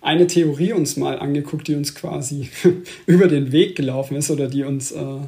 eine 0.00 0.26
Theorie 0.26 0.72
uns 0.72 0.96
mal 0.96 1.18
angeguckt, 1.18 1.66
die 1.66 1.74
uns 1.74 1.94
quasi 1.94 2.48
über 3.06 3.26
den 3.26 3.52
Weg 3.52 3.74
gelaufen 3.74 4.16
ist 4.16 4.30
oder 4.30 4.48
die 4.48 4.62
uns, 4.62 4.92
äh, 4.92 5.18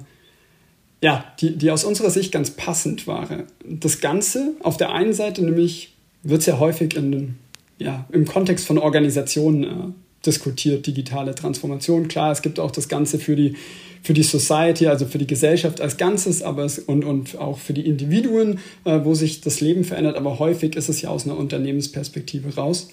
ja, 1.02 1.24
die, 1.40 1.56
die 1.56 1.70
aus 1.70 1.84
unserer 1.84 2.10
Sicht 2.10 2.30
ganz 2.30 2.50
passend 2.50 3.06
war. 3.06 3.28
Das 3.64 4.00
Ganze 4.00 4.52
auf 4.62 4.76
der 4.76 4.92
einen 4.92 5.14
Seite 5.14 5.44
nämlich 5.44 5.94
wird 6.22 6.42
sehr 6.42 6.60
häufig 6.60 6.94
in, 6.94 7.36
ja, 7.78 8.06
im 8.12 8.26
Kontext 8.26 8.66
von 8.66 8.78
Organisationen 8.78 9.64
äh, 9.64 9.92
diskutiert, 10.26 10.86
digitale 10.86 11.34
Transformation. 11.34 12.08
Klar, 12.08 12.32
es 12.32 12.42
gibt 12.42 12.58
auch 12.58 12.70
das 12.70 12.88
Ganze 12.88 13.18
für 13.18 13.36
die, 13.36 13.54
für 14.02 14.12
die 14.12 14.22
Society, 14.22 14.86
also 14.86 15.06
für 15.06 15.18
die 15.18 15.26
Gesellschaft 15.26 15.80
als 15.80 15.96
Ganzes, 15.96 16.42
aber 16.42 16.64
es, 16.64 16.78
und, 16.78 17.04
und 17.04 17.38
auch 17.38 17.58
für 17.58 17.72
die 17.72 17.86
Individuen, 17.86 18.58
äh, 18.84 19.00
wo 19.04 19.14
sich 19.14 19.40
das 19.40 19.60
Leben 19.60 19.84
verändert, 19.84 20.16
aber 20.16 20.38
häufig 20.38 20.76
ist 20.76 20.88
es 20.88 21.02
ja 21.02 21.10
aus 21.10 21.24
einer 21.24 21.36
Unternehmensperspektive 21.36 22.54
raus. 22.54 22.88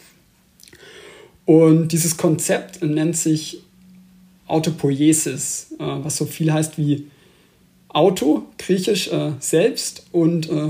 Und 1.45 1.91
dieses 1.91 2.17
Konzept 2.17 2.81
nennt 2.83 3.17
sich 3.17 3.59
Autopoiesis, 4.47 5.75
äh, 5.79 5.83
was 5.83 6.17
so 6.17 6.25
viel 6.25 6.53
heißt 6.53 6.77
wie 6.77 7.07
Auto, 7.89 8.43
griechisch 8.57 9.09
äh, 9.09 9.33
selbst 9.39 10.07
und 10.11 10.49
äh, 10.49 10.69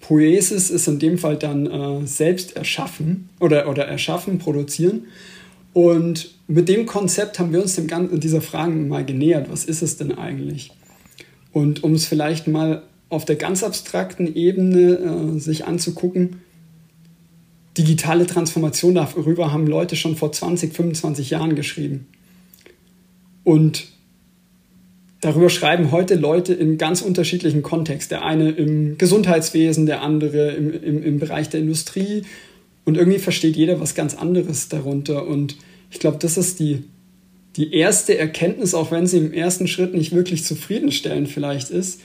Poiesis 0.00 0.70
ist 0.70 0.86
in 0.86 0.98
dem 0.98 1.18
Fall 1.18 1.36
dann 1.36 1.66
äh, 1.66 2.06
selbst 2.06 2.56
erschaffen 2.56 3.28
oder, 3.40 3.68
oder 3.68 3.86
erschaffen, 3.86 4.38
produzieren. 4.38 5.06
Und 5.76 6.30
mit 6.48 6.70
dem 6.70 6.86
Konzept 6.86 7.38
haben 7.38 7.52
wir 7.52 7.60
uns 7.60 7.74
dem 7.74 7.86
Ganzen, 7.86 8.18
dieser 8.18 8.40
Frage 8.40 8.72
mal 8.72 9.04
genähert. 9.04 9.50
Was 9.50 9.66
ist 9.66 9.82
es 9.82 9.98
denn 9.98 10.16
eigentlich? 10.16 10.70
Und 11.52 11.84
um 11.84 11.92
es 11.92 12.06
vielleicht 12.06 12.48
mal 12.48 12.84
auf 13.10 13.26
der 13.26 13.36
ganz 13.36 13.62
abstrakten 13.62 14.34
Ebene 14.34 15.34
äh, 15.36 15.38
sich 15.38 15.66
anzugucken, 15.66 16.40
digitale 17.76 18.26
Transformation 18.26 18.94
darüber 18.94 19.52
haben 19.52 19.66
Leute 19.66 19.96
schon 19.96 20.16
vor 20.16 20.32
20, 20.32 20.72
25 20.72 21.28
Jahren 21.28 21.54
geschrieben. 21.56 22.06
Und 23.44 23.88
darüber 25.20 25.50
schreiben 25.50 25.90
heute 25.90 26.14
Leute 26.14 26.54
in 26.54 26.78
ganz 26.78 27.02
unterschiedlichen 27.02 27.60
Kontexten. 27.60 28.16
Der 28.16 28.24
eine 28.24 28.48
im 28.48 28.96
Gesundheitswesen, 28.96 29.84
der 29.84 30.00
andere 30.00 30.52
im, 30.52 30.72
im, 30.72 31.02
im 31.02 31.18
Bereich 31.18 31.50
der 31.50 31.60
Industrie 31.60 32.22
und 32.86 32.96
irgendwie 32.96 33.18
versteht 33.18 33.56
jeder 33.56 33.78
was 33.78 33.94
ganz 33.94 34.14
anderes 34.14 34.70
darunter. 34.70 35.26
Und 35.26 35.56
ich 35.90 35.98
glaube, 35.98 36.18
das 36.20 36.36
ist 36.36 36.58
die, 36.58 36.84
die 37.56 37.72
erste 37.74 38.18
Erkenntnis, 38.18 38.74
auch 38.74 38.90
wenn 38.90 39.06
sie 39.06 39.18
im 39.18 39.32
ersten 39.32 39.66
Schritt 39.66 39.94
nicht 39.94 40.12
wirklich 40.12 40.44
zufriedenstellend 40.44 41.28
vielleicht 41.28 41.70
ist. 41.70 42.00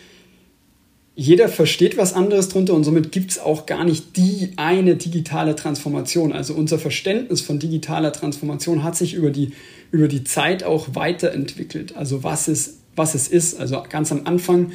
Jeder 1.13 1.49
versteht 1.49 1.97
was 1.97 2.13
anderes 2.13 2.47
drunter 2.47 2.73
und 2.73 2.85
somit 2.85 3.11
gibt 3.11 3.31
es 3.31 3.39
auch 3.39 3.65
gar 3.65 3.83
nicht 3.83 4.15
die 4.15 4.53
eine 4.55 4.95
digitale 4.95 5.55
Transformation. 5.55 6.31
Also 6.31 6.53
unser 6.53 6.79
Verständnis 6.79 7.41
von 7.41 7.59
digitaler 7.59 8.13
Transformation 8.13 8.83
hat 8.83 8.95
sich 8.95 9.13
über 9.13 9.29
die, 9.29 9.51
über 9.91 10.07
die 10.07 10.23
Zeit 10.23 10.63
auch 10.63 10.95
weiterentwickelt. 10.95 11.97
Also 11.97 12.23
was 12.23 12.47
es, 12.47 12.77
was 12.95 13.13
es 13.13 13.27
ist. 13.27 13.59
Also 13.59 13.83
ganz 13.89 14.11
am 14.11 14.21
Anfang 14.25 14.71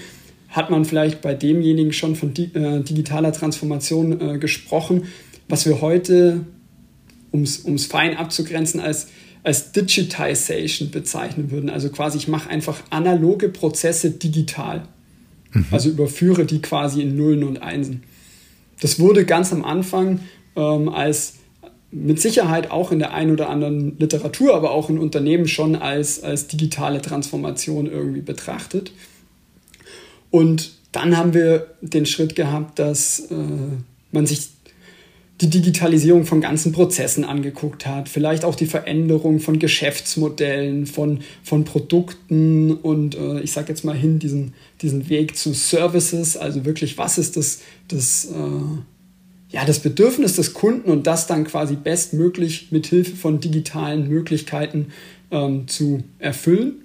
hat 0.50 0.70
man 0.70 0.84
vielleicht 0.84 1.22
bei 1.22 1.34
demjenigen 1.34 1.92
schon 1.92 2.16
von 2.16 2.34
äh, 2.36 2.82
digitaler 2.82 3.32
Transformation 3.32 4.20
äh, 4.20 4.38
gesprochen, 4.38 5.04
was 5.48 5.66
wir 5.66 5.80
heute, 5.80 6.44
um 7.36 7.74
es 7.74 7.86
fein 7.86 8.16
abzugrenzen, 8.16 8.80
als, 8.80 9.08
als 9.42 9.72
Digitization 9.72 10.90
bezeichnen 10.90 11.50
würden. 11.50 11.70
Also 11.70 11.90
quasi, 11.90 12.18
ich 12.18 12.28
mache 12.28 12.50
einfach 12.50 12.80
analoge 12.90 13.48
Prozesse 13.48 14.10
digital. 14.10 14.86
Mhm. 15.52 15.66
Also 15.70 15.90
überführe 15.90 16.44
die 16.44 16.60
quasi 16.60 17.02
in 17.02 17.16
Nullen 17.16 17.44
und 17.44 17.62
Einsen. 17.62 18.02
Das 18.80 18.98
wurde 18.98 19.24
ganz 19.24 19.52
am 19.52 19.64
Anfang 19.64 20.20
ähm, 20.54 20.88
als 20.88 21.34
mit 21.90 22.20
Sicherheit 22.20 22.70
auch 22.70 22.92
in 22.92 22.98
der 22.98 23.14
einen 23.14 23.30
oder 23.30 23.48
anderen 23.48 23.98
Literatur, 23.98 24.54
aber 24.54 24.72
auch 24.72 24.90
in 24.90 24.98
Unternehmen 24.98 25.48
schon 25.48 25.76
als, 25.76 26.22
als 26.22 26.46
digitale 26.46 27.00
Transformation 27.00 27.86
irgendwie 27.86 28.20
betrachtet. 28.20 28.92
Und 30.30 30.72
dann 30.92 31.16
haben 31.16 31.32
wir 31.32 31.68
den 31.80 32.06
Schritt 32.06 32.34
gehabt, 32.36 32.78
dass 32.78 33.20
äh, 33.30 33.34
man 34.12 34.26
sich 34.26 34.48
die 35.40 35.50
Digitalisierung 35.50 36.24
von 36.24 36.40
ganzen 36.40 36.72
Prozessen 36.72 37.24
angeguckt 37.24 37.86
hat, 37.86 38.08
vielleicht 38.08 38.44
auch 38.44 38.54
die 38.54 38.66
Veränderung 38.66 39.38
von 39.38 39.58
Geschäftsmodellen, 39.58 40.86
von, 40.86 41.20
von 41.42 41.64
Produkten 41.64 42.72
und 42.72 43.16
äh, 43.16 43.40
ich 43.40 43.52
sage 43.52 43.68
jetzt 43.68 43.84
mal 43.84 43.94
hin 43.94 44.18
diesen, 44.18 44.54
diesen 44.80 45.10
Weg 45.10 45.36
zu 45.36 45.52
Services, 45.52 46.38
also 46.38 46.64
wirklich, 46.64 46.96
was 46.96 47.18
ist 47.18 47.36
das, 47.36 47.60
das, 47.88 48.26
äh, 48.26 49.54
ja, 49.54 49.64
das 49.66 49.80
Bedürfnis 49.80 50.36
des 50.36 50.54
Kunden 50.54 50.90
und 50.90 51.06
das 51.06 51.26
dann 51.26 51.44
quasi 51.44 51.76
bestmöglich 51.76 52.68
mit 52.70 52.86
Hilfe 52.86 53.14
von 53.14 53.38
digitalen 53.38 54.08
Möglichkeiten 54.08 54.86
ähm, 55.30 55.68
zu 55.68 56.02
erfüllen. 56.18 56.76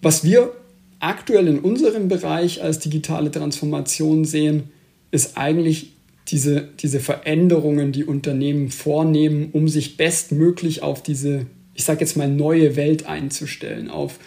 Was 0.00 0.24
wir 0.24 0.52
aktuell 1.00 1.48
in 1.48 1.58
unserem 1.58 2.08
Bereich 2.08 2.62
als 2.62 2.78
digitale 2.78 3.30
Transformation 3.30 4.24
sehen, 4.24 4.70
ist 5.10 5.36
eigentlich 5.36 5.92
diese, 6.30 6.68
diese 6.78 7.00
Veränderungen, 7.00 7.92
die 7.92 8.04
Unternehmen 8.04 8.70
vornehmen, 8.70 9.50
um 9.52 9.68
sich 9.68 9.96
bestmöglich 9.96 10.82
auf 10.82 11.02
diese, 11.02 11.46
ich 11.74 11.84
sage 11.84 12.00
jetzt 12.00 12.16
mal, 12.16 12.28
neue 12.28 12.76
Welt 12.76 13.06
einzustellen, 13.06 13.90
auf, 13.90 14.18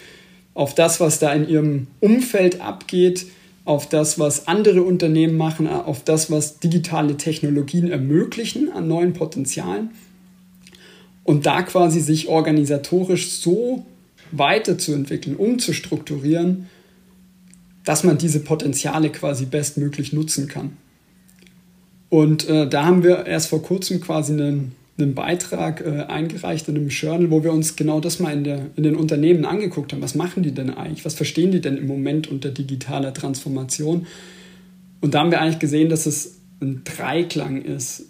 auf 0.52 0.74
das, 0.74 1.00
was 1.00 1.18
da 1.18 1.32
in 1.32 1.48
ihrem 1.48 1.86
Umfeld 2.00 2.60
abgeht, 2.60 3.26
auf 3.64 3.88
das, 3.88 4.18
was 4.18 4.46
andere 4.46 4.82
Unternehmen 4.82 5.38
machen, 5.38 5.66
auf 5.66 6.04
das, 6.04 6.30
was 6.30 6.58
digitale 6.58 7.16
Technologien 7.16 7.90
ermöglichen 7.90 8.70
an 8.70 8.88
neuen 8.88 9.14
Potenzialen. 9.14 9.90
Und 11.22 11.46
da 11.46 11.62
quasi 11.62 12.00
sich 12.00 12.28
organisatorisch 12.28 13.30
so 13.30 13.86
weiterzuentwickeln, 14.30 15.36
umzustrukturieren, 15.36 16.68
dass 17.84 18.04
man 18.04 18.18
diese 18.18 18.40
Potenziale 18.40 19.10
quasi 19.10 19.46
bestmöglich 19.46 20.12
nutzen 20.12 20.48
kann. 20.48 20.76
Und 22.14 22.48
äh, 22.48 22.68
da 22.68 22.84
haben 22.84 23.02
wir 23.02 23.26
erst 23.26 23.48
vor 23.48 23.60
kurzem 23.60 24.00
quasi 24.00 24.34
einen, 24.34 24.76
einen 24.96 25.16
Beitrag 25.16 25.80
äh, 25.80 26.02
eingereicht 26.02 26.68
in 26.68 26.76
einem 26.76 26.86
Journal, 26.86 27.32
wo 27.32 27.42
wir 27.42 27.52
uns 27.52 27.74
genau 27.74 27.98
das 27.98 28.20
mal 28.20 28.32
in, 28.32 28.44
der, 28.44 28.66
in 28.76 28.84
den 28.84 28.94
Unternehmen 28.94 29.44
angeguckt 29.44 29.92
haben. 29.92 30.00
Was 30.00 30.14
machen 30.14 30.44
die 30.44 30.52
denn 30.52 30.70
eigentlich? 30.70 31.04
Was 31.04 31.14
verstehen 31.14 31.50
die 31.50 31.60
denn 31.60 31.76
im 31.76 31.88
Moment 31.88 32.28
unter 32.28 32.50
digitaler 32.50 33.12
Transformation? 33.12 34.06
Und 35.00 35.12
da 35.12 35.18
haben 35.18 35.32
wir 35.32 35.40
eigentlich 35.40 35.58
gesehen, 35.58 35.88
dass 35.88 36.06
es 36.06 36.36
ein 36.60 36.82
Dreiklang 36.84 37.60
ist 37.60 38.04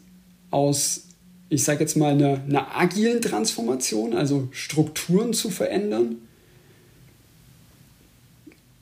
aus, 0.50 1.06
ich 1.49 1.64
sage 1.64 1.80
jetzt 1.80 1.96
mal, 1.96 2.12
einer, 2.12 2.42
einer 2.46 2.76
agilen 2.76 3.23
Transformation, 3.23 4.12
also 4.12 4.49
Strukturen 4.50 5.32
zu 5.32 5.49
verändern, 5.49 6.16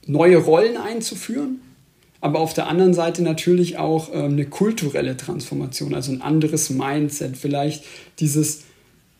neue 0.05 0.39
Rollen 0.39 0.77
einzuführen 0.77 1.61
aber 2.23 2.39
auf 2.39 2.55
der 2.55 2.69
anderen 2.69 2.95
Seite 2.95 3.21
natürlich 3.23 3.79
auch 3.79 4.09
ähm, 4.15 4.33
eine 4.33 4.47
kulturelle 4.47 5.17
Transformation, 5.17 5.93
also 5.93 6.13
ein 6.13 6.23
anderes 6.23 6.71
Mindset, 6.71 7.37
vielleicht 7.37 7.85
dieses, 8.21 8.63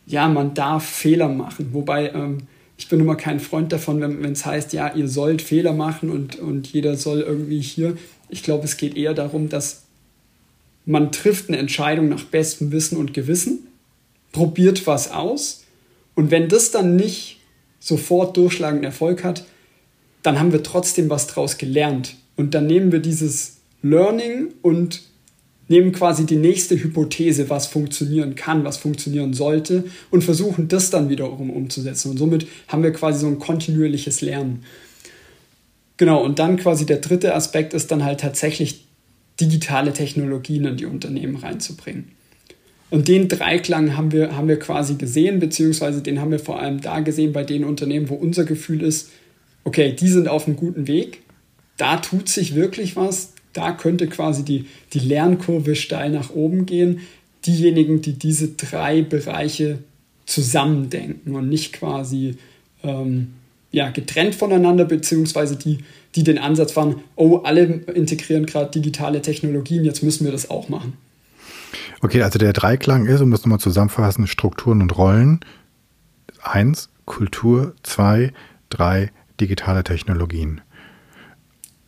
ja, 0.07 0.27
man 0.29 0.53
darf 0.53 0.85
Fehler 0.85 1.27
machen, 1.27 1.73
wobei 1.73 2.09
ähm, 2.11 2.39
ich 2.77 2.87
bin 2.87 3.01
immer 3.01 3.15
kein 3.15 3.41
Freund 3.41 3.73
davon, 3.73 4.01
wenn 4.01 4.31
es 4.31 4.45
heißt, 4.45 4.71
ja, 4.71 4.93
ihr 4.95 5.09
sollt 5.09 5.41
Fehler 5.41 5.73
machen 5.73 6.09
und, 6.09 6.39
und 6.39 6.67
jeder 6.71 6.95
soll 6.95 7.19
irgendwie 7.19 7.61
hier. 7.61 7.97
Ich 8.29 8.41
glaube, 8.41 8.63
es 8.63 8.77
geht 8.77 8.95
eher 8.95 9.13
darum, 9.13 9.49
dass 9.49 9.83
man 10.85 11.11
trifft 11.11 11.49
eine 11.49 11.57
Entscheidung 11.57 12.07
nach 12.07 12.23
bestem 12.23 12.71
Wissen 12.71 12.97
und 12.97 13.13
Gewissen, 13.13 13.67
probiert 14.31 14.87
was 14.87 15.11
aus 15.11 15.65
und 16.15 16.31
wenn 16.31 16.47
das 16.47 16.71
dann 16.71 16.95
nicht 16.95 17.41
sofort 17.81 18.37
durchschlagenden 18.37 18.85
Erfolg 18.85 19.25
hat, 19.25 19.43
dann 20.21 20.39
haben 20.39 20.53
wir 20.53 20.63
trotzdem 20.63 21.09
was 21.09 21.27
draus 21.27 21.57
gelernt. 21.57 22.15
Und 22.35 22.53
dann 22.53 22.67
nehmen 22.67 22.91
wir 22.91 22.99
dieses 22.99 23.57
Learning 23.81 24.49
und 24.61 25.01
nehmen 25.67 25.91
quasi 25.91 26.25
die 26.25 26.35
nächste 26.35 26.81
Hypothese, 26.81 27.49
was 27.49 27.67
funktionieren 27.67 28.35
kann, 28.35 28.63
was 28.63 28.77
funktionieren 28.77 29.33
sollte 29.33 29.85
und 30.11 30.23
versuchen 30.23 30.67
das 30.67 30.89
dann 30.89 31.09
wiederum 31.09 31.49
umzusetzen. 31.49 32.11
Und 32.11 32.17
somit 32.17 32.47
haben 32.67 32.83
wir 32.83 32.91
quasi 32.91 33.19
so 33.19 33.27
ein 33.27 33.39
kontinuierliches 33.39 34.21
Lernen. 34.21 34.63
Genau, 35.97 36.23
und 36.23 36.39
dann 36.39 36.57
quasi 36.57 36.85
der 36.85 36.97
dritte 36.97 37.33
Aspekt 37.35 37.73
ist 37.73 37.91
dann 37.91 38.03
halt 38.03 38.19
tatsächlich 38.19 38.85
digitale 39.39 39.93
Technologien 39.93 40.65
in 40.65 40.77
die 40.77 40.85
Unternehmen 40.85 41.35
reinzubringen. 41.35 42.09
Und 42.89 43.07
den 43.07 43.27
Dreiklang 43.27 43.97
haben 43.97 44.11
wir, 44.11 44.35
haben 44.37 44.47
wir 44.47 44.59
quasi 44.59 44.95
gesehen, 44.95 45.39
beziehungsweise 45.39 46.03
den 46.03 46.21
haben 46.21 46.29
wir 46.29 46.37
vor 46.37 46.59
allem 46.59 46.79
da 46.81 46.99
gesehen 46.99 47.33
bei 47.33 47.43
den 47.43 47.63
Unternehmen, 47.63 48.09
wo 48.09 48.13
unser 48.13 48.43
Gefühl 48.43 48.83
ist, 48.83 49.09
okay, 49.63 49.93
die 49.93 50.09
sind 50.09 50.27
auf 50.27 50.45
einem 50.45 50.57
guten 50.57 50.87
Weg, 50.87 51.22
da 51.77 51.97
tut 51.97 52.29
sich 52.29 52.55
wirklich 52.55 52.95
was, 52.95 53.33
da 53.53 53.71
könnte 53.71 54.07
quasi 54.07 54.43
die, 54.43 54.65
die 54.93 54.99
Lernkurve 54.99 55.75
steil 55.75 56.09
nach 56.09 56.31
oben 56.31 56.65
gehen. 56.65 57.01
Diejenigen, 57.45 58.01
die 58.01 58.13
diese 58.13 58.49
drei 58.49 59.01
Bereiche 59.01 59.79
zusammendenken 60.25 61.35
und 61.35 61.49
nicht 61.49 61.73
quasi 61.73 62.37
ähm, 62.83 63.33
ja, 63.71 63.89
getrennt 63.89 64.35
voneinander, 64.35 64.85
beziehungsweise 64.85 65.55
die, 65.55 65.79
die 66.15 66.23
den 66.23 66.37
Ansatz 66.37 66.71
fahren, 66.71 67.01
oh, 67.15 67.37
alle 67.37 67.63
integrieren 67.63 68.45
gerade 68.45 68.71
digitale 68.71 69.21
Technologien, 69.21 69.83
jetzt 69.83 70.03
müssen 70.03 70.25
wir 70.25 70.31
das 70.31 70.49
auch 70.49 70.69
machen. 70.69 70.93
Okay, 72.01 72.21
also 72.21 72.37
der 72.37 72.53
Dreiklang 72.53 73.05
ist, 73.05 73.21
um 73.21 73.31
das 73.31 73.41
nochmal 73.41 73.59
zusammenfassen, 73.59 74.27
Strukturen 74.27 74.81
und 74.81 74.97
Rollen. 74.97 75.39
Eins, 76.41 76.89
Kultur, 77.05 77.73
zwei, 77.83 78.31
drei, 78.69 79.11
digitale 79.39 79.83
Technologien. 79.83 80.61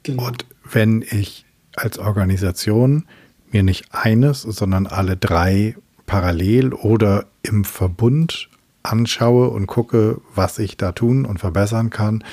Genau. 0.05 0.27
Und 0.27 0.45
wenn 0.71 1.01
ich 1.01 1.45
als 1.75 1.97
Organisation 1.97 3.05
mir 3.51 3.63
nicht 3.63 3.87
eines, 3.91 4.43
sondern 4.43 4.87
alle 4.87 5.17
drei 5.17 5.75
parallel 6.05 6.73
oder 6.73 7.25
im 7.41 7.65
Verbund 7.65 8.49
anschaue 8.83 9.49
und 9.49 9.65
gucke, 9.65 10.21
was 10.33 10.59
ich 10.59 10.77
da 10.77 10.91
tun 10.91 11.25
und 11.25 11.39
verbessern 11.39 11.89
kann, 11.89 12.23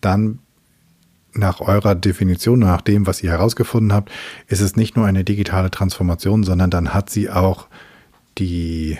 dann 0.00 0.38
nach 1.32 1.60
eurer 1.60 1.96
Definition, 1.96 2.60
nach 2.60 2.80
dem, 2.80 3.06
was 3.06 3.22
ihr 3.22 3.30
herausgefunden 3.30 3.92
habt, 3.92 4.10
ist 4.46 4.60
es 4.60 4.76
nicht 4.76 4.96
nur 4.96 5.04
eine 5.04 5.24
digitale 5.24 5.70
Transformation, 5.70 6.44
sondern 6.44 6.70
dann 6.70 6.94
hat 6.94 7.10
sie 7.10 7.28
auch 7.28 7.66
die 8.38 8.98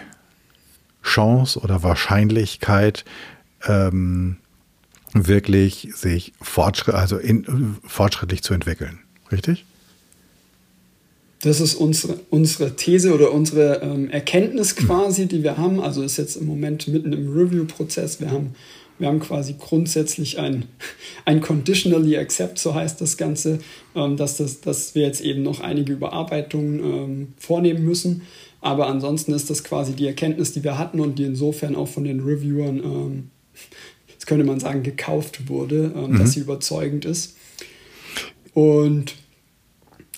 Chance 1.03 1.61
oder 1.61 1.85
Wahrscheinlichkeit, 1.85 3.05
ähm, 3.67 4.39
wirklich 5.13 5.89
sich 5.95 6.33
fortschritt, 6.41 6.95
also 6.95 7.17
in, 7.17 7.77
fortschrittlich 7.85 8.43
zu 8.43 8.55
entwickeln. 8.55 9.01
Richtig? 9.33 9.65
Das 11.41 11.61
ist 11.61 11.75
unsere, 11.75 12.19
unsere 12.31 12.77
These 12.77 13.15
oder 13.15 13.33
unsere 13.33 13.83
ähm, 13.83 14.11
Erkenntnis 14.11 14.75
quasi, 14.75 15.27
die 15.27 15.43
wir 15.43 15.59
haben. 15.59 15.81
Also 15.81 16.03
ist 16.03 16.17
jetzt 16.17 16.37
im 16.37 16.47
Moment 16.47 16.89
mitten 16.89 17.13
im 17.13 17.33
Review-Prozess. 17.33 18.21
Wir 18.21 18.31
haben, 18.31 18.55
wir 18.99 19.09
haben 19.09 19.21
quasi 19.21 19.55
grundsätzlich 19.59 20.39
ein, 20.39 20.65
ein 21.25 21.41
Conditionally 21.41 22.17
Accept, 22.17 22.59
so 22.59 22.75
heißt 22.75 23.01
das 23.01 23.17
Ganze, 23.17 23.59
ähm, 23.95 24.17
dass, 24.17 24.39
das, 24.39 24.61
dass 24.61 24.95
wir 24.95 25.03
jetzt 25.03 25.21
eben 25.21 25.43
noch 25.43 25.61
einige 25.61 25.93
Überarbeitungen 25.93 26.81
ähm, 26.81 27.35
vornehmen 27.39 27.85
müssen. 27.85 28.23
Aber 28.63 28.87
ansonsten 28.89 29.33
ist 29.33 29.51
das 29.51 29.63
quasi 29.63 29.93
die 29.93 30.07
Erkenntnis, 30.07 30.53
die 30.53 30.65
wir 30.65 30.79
hatten 30.79 30.99
und 30.99 31.19
die 31.19 31.25
insofern 31.25 31.77
auch 31.77 31.89
von 31.89 32.05
den 32.05 32.21
Reviewern 32.21 33.31
ähm, 34.27 34.29
könnte 34.29 34.45
man 34.45 34.61
sagen, 34.61 34.83
gekauft 34.83 35.49
wurde, 35.49 35.93
ähm, 35.97 36.13
mhm. 36.13 36.19
dass 36.19 36.33
sie 36.33 36.41
überzeugend 36.41 37.05
ist. 37.05 37.37
Und 38.55 39.15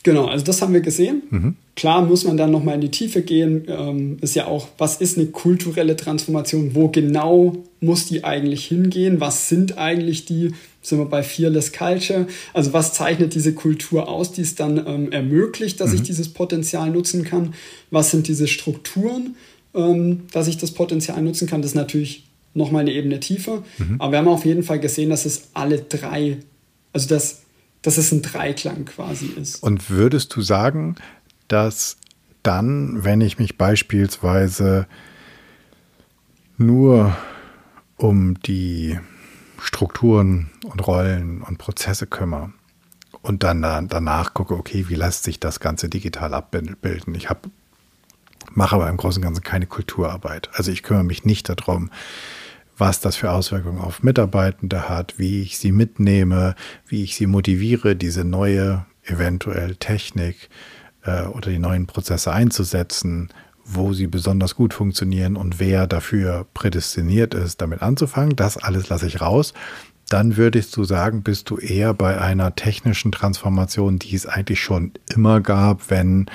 genau, 0.03 0.27
also 0.27 0.44
das 0.44 0.62
haben 0.62 0.73
wir 0.73 0.81
gesehen. 0.81 1.23
Mhm. 1.31 1.57
Klar 1.75 2.05
muss 2.05 2.25
man 2.25 2.37
dann 2.37 2.51
nochmal 2.51 2.75
in 2.75 2.81
die 2.81 2.90
Tiefe 2.90 3.23
gehen. 3.23 3.64
Ähm, 3.68 4.16
ist 4.21 4.35
ja 4.35 4.47
auch, 4.47 4.68
was 4.79 4.97
ist 4.97 5.16
eine 5.16 5.29
kulturelle 5.29 5.94
Transformation? 5.94 6.75
Wo 6.75 6.88
genau 6.88 7.64
muss 7.81 8.07
die 8.07 8.25
eigentlich 8.25 8.66
hingehen? 8.66 9.21
Was 9.21 9.49
sind 9.49 9.79
eigentlich 9.79 10.25
die, 10.25 10.53
sind 10.83 10.99
wir 10.99 11.05
bei 11.05 11.23
Fearless 11.23 11.73
Culture? 11.73 12.27
Also 12.53 12.73
was 12.73 12.94
zeichnet 12.94 13.35
diese 13.35 13.55
Kultur 13.55 14.09
aus, 14.09 14.33
die 14.33 14.42
es 14.42 14.57
dann 14.57 14.85
ähm, 14.87 15.12
ermöglicht, 15.12 15.81
dass 15.81 15.90
mhm. 15.90 15.97
ich 15.97 16.03
dieses 16.03 16.31
Potenzial 16.31 16.90
nutzen 16.90 17.23
kann? 17.23 17.55
Was 17.92 18.11
sind 18.11 18.27
diese 18.27 18.49
Strukturen, 18.49 19.37
ähm, 19.75 20.23
dass 20.33 20.49
ich 20.49 20.57
das 20.57 20.73
Potenzial 20.73 21.23
nutzen 21.23 21.47
kann? 21.47 21.62
Das 21.62 21.73
ist 21.73 21.77
natürlich 21.77 22.28
nochmal 22.59 22.83
eine 22.83 22.92
Ebene 22.92 23.21
tiefer. 23.21 23.62
Mhm. 23.79 23.97
Aber 23.99 24.12
wir 24.12 24.18
haben 24.18 24.29
auf 24.29 24.44
jeden 24.44 24.62
Fall 24.62 24.81
gesehen, 24.81 25.11
dass 25.11 25.25
es 25.25 25.51
alle 25.55 25.79
drei, 25.81 26.38
also 26.92 27.09
dass, 27.09 27.42
dass 27.83 27.97
es 27.97 28.12
ein 28.12 28.23
Dreiklang 28.23 28.85
quasi 28.85 29.27
ist. 29.27 29.62
Und 29.62 29.88
würdest 29.88 30.35
du 30.37 30.42
sagen, 30.42 30.97
dass 31.49 31.97
dann, 32.42 33.05
wenn 33.05 33.21
ich 33.21 33.38
mich 33.38 33.57
beispielsweise 33.57 34.87
nur 36.59 37.16
um 37.97 38.40
die 38.42 38.99
Strukturen 39.61 40.51
und 40.64 40.87
Rollen 40.87 41.42
und 41.42 41.59
Prozesse 41.59 42.07
kümmere 42.07 42.53
und 43.23 43.42
dann 43.42 43.62
danach 43.88 44.35
gucke, 44.35 44.55
okay, 44.55 44.87
wie 44.88 44.94
lässt 44.94 45.25
sich 45.25 45.40
das 45.40 45.61
Ganze 45.61 45.88
digital 45.88 46.35
abbilden. 46.35 47.14
Ich 47.14 47.29
habe 47.29 47.51
mache 48.55 48.77
aber 48.77 48.88
im 48.88 48.97
Großen 48.97 49.21
und 49.23 49.25
Ganzen 49.25 49.42
keine 49.42 49.66
Kulturarbeit. 49.66 50.51
Also 50.55 50.71
ich 50.71 50.83
kümmere 50.83 51.05
mich 51.05 51.25
nicht 51.25 51.49
darum, 51.49 51.90
was 52.79 53.01
das 53.01 53.17
für 53.17 53.31
Auswirkungen 53.31 53.81
auf 53.81 54.03
Mitarbeitende 54.03 54.88
hat, 54.88 55.19
wie 55.19 55.43
ich 55.43 55.59
sie 55.59 55.73
mitnehme, 55.73 56.55
wie 56.87 57.03
ich 57.03 57.17
sie 57.17 57.27
motiviere, 57.27 57.97
diese 57.97 58.25
neue 58.25 58.87
eventuell 59.05 59.77
Technik 59.77 60.49
äh, 61.05 61.25
oder 61.25 61.51
die 61.51 61.59
neuen 61.59 61.87
Prozesse 61.87 62.33
einzusetzen, 62.33 63.29
wo 63.64 63.93
sie 63.93 64.07
besonders 64.07 64.55
gut 64.55 64.73
funktionieren 64.73 65.37
und 65.37 65.61
wer 65.61 65.87
dafür 65.87 66.47
prädestiniert 66.55 67.35
ist, 67.35 67.61
damit 67.61 67.83
anzufangen. 67.83 68.37
Das 68.37 68.57
alles 68.57 68.88
lasse 68.88 69.07
ich 69.07 69.21
raus. 69.21 69.53
Dann 70.09 70.38
würdest 70.38 70.75
du 70.77 70.85
sagen, 70.85 71.23
bist 71.23 71.51
du 71.51 71.59
eher 71.59 71.93
bei 71.93 72.19
einer 72.19 72.55
technischen 72.55 73.12
Transformation, 73.12 73.99
die 73.99 74.14
es 74.14 74.25
eigentlich 74.25 74.61
schon 74.61 74.93
immer 75.14 75.43
gab, 75.43 75.91
wenn 75.91 76.31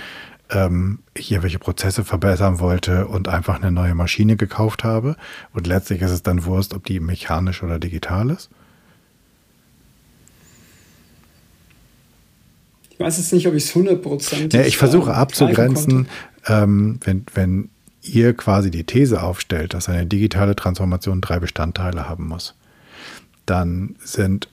ähm, 0.54 1.00
ich 1.14 1.32
irgendwelche 1.32 1.60
Prozesse 1.60 2.06
verbessern 2.06 2.60
wollte 2.60 3.08
und 3.08 3.28
einfach 3.28 3.62
eine 3.62 3.72
neue 3.72 3.96
Maschine 3.96 4.38
gekauft 4.38 4.84
habe. 4.84 5.18
Und 5.54 5.68
letztlich 5.68 6.02
ist 6.02 6.12
es 6.12 6.24
dann 6.24 6.46
Wurst, 6.46 6.74
ob 6.74 6.86
die 6.86 7.00
mechanisch 7.00 7.64
oder 7.64 7.80
digital 7.80 8.30
ist. 8.30 8.50
Ich 12.92 13.00
weiß 13.00 13.18
jetzt 13.18 13.34
nicht, 13.34 13.48
ob 13.48 13.56
ich 13.56 13.66
es 13.66 13.76
hundertprozentig. 13.76 14.54
Ja, 14.54 14.66
ich 14.66 14.78
versuche 14.78 15.14
abzugrenzen, 15.14 16.08
ähm, 16.46 17.00
wenn, 17.04 17.26
wenn 17.34 17.70
ihr 18.04 18.34
quasi 18.34 18.70
die 18.70 18.84
These 18.84 19.24
aufstellt, 19.24 19.74
dass 19.74 19.90
eine 19.90 20.06
digitale 20.06 20.56
Transformation 20.56 21.20
drei 21.20 21.40
Bestandteile 21.40 22.08
haben 22.08 22.28
muss, 22.28 22.54
dann 23.46 23.96
sind 24.04 24.48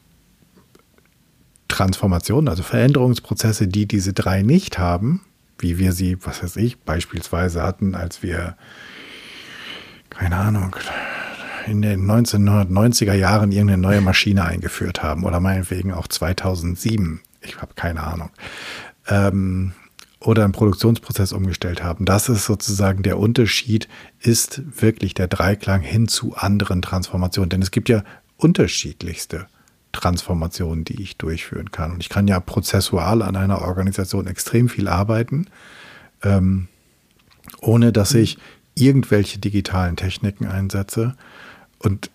Transformationen, 1.69 2.49
also 2.49 2.63
Veränderungsprozesse, 2.63 3.69
die 3.69 3.87
diese 3.87 4.13
drei 4.13 4.43
nicht 4.43 4.79
haben, 4.79 5.21
wie 5.63 5.79
wir 5.79 5.93
sie, 5.93 6.19
was 6.25 6.43
weiß 6.43 6.57
ich, 6.57 6.79
beispielsweise 6.81 7.63
hatten, 7.63 7.95
als 7.95 8.23
wir, 8.23 8.57
keine 10.11 10.37
Ahnung, 10.37 10.75
in 11.67 11.83
den 11.83 12.05
1990er 12.11 13.15
Jahren 13.15 13.53
irgendeine 13.53 13.81
neue 13.81 14.01
Maschine 14.01 14.45
eingeführt 14.45 15.03
haben 15.03 15.25
oder 15.25 15.41
meinetwegen 15.41 15.93
auch 15.93 16.09
2007. 16.09 17.21
Ich 17.43 17.61
habe 17.61 17.75
keine 17.75 18.03
Ahnung. 18.03 18.31
Ähm, 19.07 19.73
oder 20.21 20.45
einen 20.45 20.53
Produktionsprozess 20.53 21.33
umgestellt 21.33 21.83
haben. 21.83 22.05
Das 22.05 22.29
ist 22.29 22.45
sozusagen 22.45 23.03
der 23.03 23.19
Unterschied, 23.19 23.89
ist 24.21 24.61
wirklich 24.81 25.15
der 25.15 25.29
Dreiklang 25.29 25.81
hin 25.81 26.09
zu 26.09 26.37
anderen 26.37 26.83
Transformationen. 26.83 27.49
Denn 27.49 27.63
es 27.63 27.71
gibt 27.71 27.89
ja 27.89 28.05
unterschiedlichste 28.37 29.47
Transformationen, 29.93 30.85
die 30.85 31.03
ich 31.03 31.17
durchführen 31.17 31.71
kann. 31.71 31.93
Und 31.93 32.01
ich 32.01 32.09
kann 32.09 32.29
ja 32.29 32.41
prozessual 32.41 33.23
an 33.23 33.37
einer 33.37 33.63
Organisation 33.63 34.27
extrem 34.27 34.69
viel 34.69 34.89
arbeiten, 34.89 35.47
ähm, 36.23 36.69
ohne 37.61 37.93
dass 37.93 38.15
ich 38.15 38.39
irgendwelche 38.75 39.39
digitalen 39.39 39.97
Techniken 39.97 40.47
einsetze 40.47 41.17
und 41.79 42.11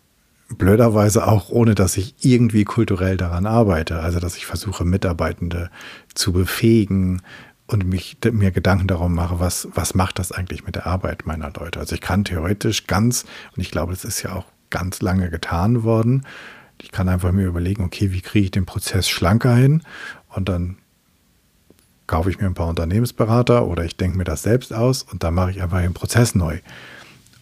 blöderweise 0.49 1.27
auch 1.27 1.49
ohne, 1.49 1.75
dass 1.75 1.97
ich 1.97 2.15
irgendwie 2.21 2.63
kulturell 2.63 3.17
daran 3.17 3.45
arbeite. 3.45 3.99
Also 3.99 4.19
dass 4.19 4.37
ich 4.37 4.45
versuche, 4.45 4.85
Mitarbeitende 4.85 5.69
zu 6.13 6.31
befähigen 6.31 7.21
und 7.67 7.85
mich, 7.85 8.17
mir 8.31 8.51
Gedanken 8.51 8.87
darum 8.87 9.13
mache, 9.15 9.39
was, 9.39 9.67
was 9.73 9.95
macht 9.95 10.19
das 10.19 10.31
eigentlich 10.31 10.65
mit 10.65 10.75
der 10.75 10.85
Arbeit 10.85 11.25
meiner 11.25 11.51
Leute. 11.51 11.79
Also 11.79 11.95
ich 11.95 12.01
kann 12.01 12.23
theoretisch 12.23 12.85
ganz, 12.85 13.25
und 13.55 13.61
ich 13.61 13.71
glaube, 13.71 13.91
das 13.93 14.05
ist 14.05 14.21
ja 14.21 14.33
auch 14.33 14.45
ganz 14.69 15.01
lange 15.01 15.29
getan 15.29 15.83
worden, 15.83 16.23
ich 16.85 16.91
kann 16.91 17.09
einfach 17.09 17.31
mir 17.31 17.47
überlegen, 17.47 17.83
okay, 17.83 18.11
wie 18.11 18.21
kriege 18.21 18.45
ich 18.45 18.51
den 18.51 18.67
Prozess 18.67 19.09
schlanker 19.09 19.55
hin? 19.55 19.81
Und 20.29 20.49
dann 20.49 20.77
kaufe 22.05 22.29
ich 22.29 22.39
mir 22.39 22.45
ein 22.45 22.53
paar 22.53 22.67
Unternehmensberater 22.67 23.65
oder 23.65 23.83
ich 23.83 23.97
denke 23.97 24.19
mir 24.19 24.23
das 24.23 24.43
selbst 24.43 24.71
aus 24.71 25.01
und 25.01 25.23
dann 25.23 25.33
mache 25.33 25.49
ich 25.49 25.63
einfach 25.63 25.81
den 25.81 25.95
Prozess 25.95 26.35
neu 26.35 26.59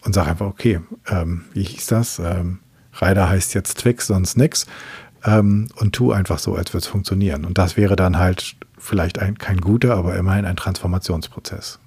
und 0.06 0.14
sage 0.14 0.32
einfach, 0.32 0.46
okay, 0.46 0.80
ähm, 1.10 1.44
wie 1.52 1.64
hieß 1.64 1.88
das? 1.88 2.20
Ähm, 2.20 2.60
Rider 3.02 3.28
heißt 3.28 3.54
jetzt 3.54 3.80
Twix, 3.80 4.08
sonst 4.08 4.38
nix. 4.38 4.66
Ähm, 5.26 5.68
und 5.76 5.94
tu 5.94 6.14
einfach 6.14 6.40
so, 6.40 6.56
als 6.56 6.72
würde 6.72 6.86
es 6.86 6.88
funktionieren. 6.88 7.44
Und 7.44 7.58
das 7.58 7.76
wäre 7.76 7.98
dann 7.98 8.18
halt 8.18 8.56
vielleicht 8.78 9.20
ein, 9.20 9.38
kein 9.38 9.60
guter, 9.60 9.96
aber 9.96 10.16
immerhin 10.16 10.46
ein 10.46 10.56
Transformationsprozess. 10.56 11.80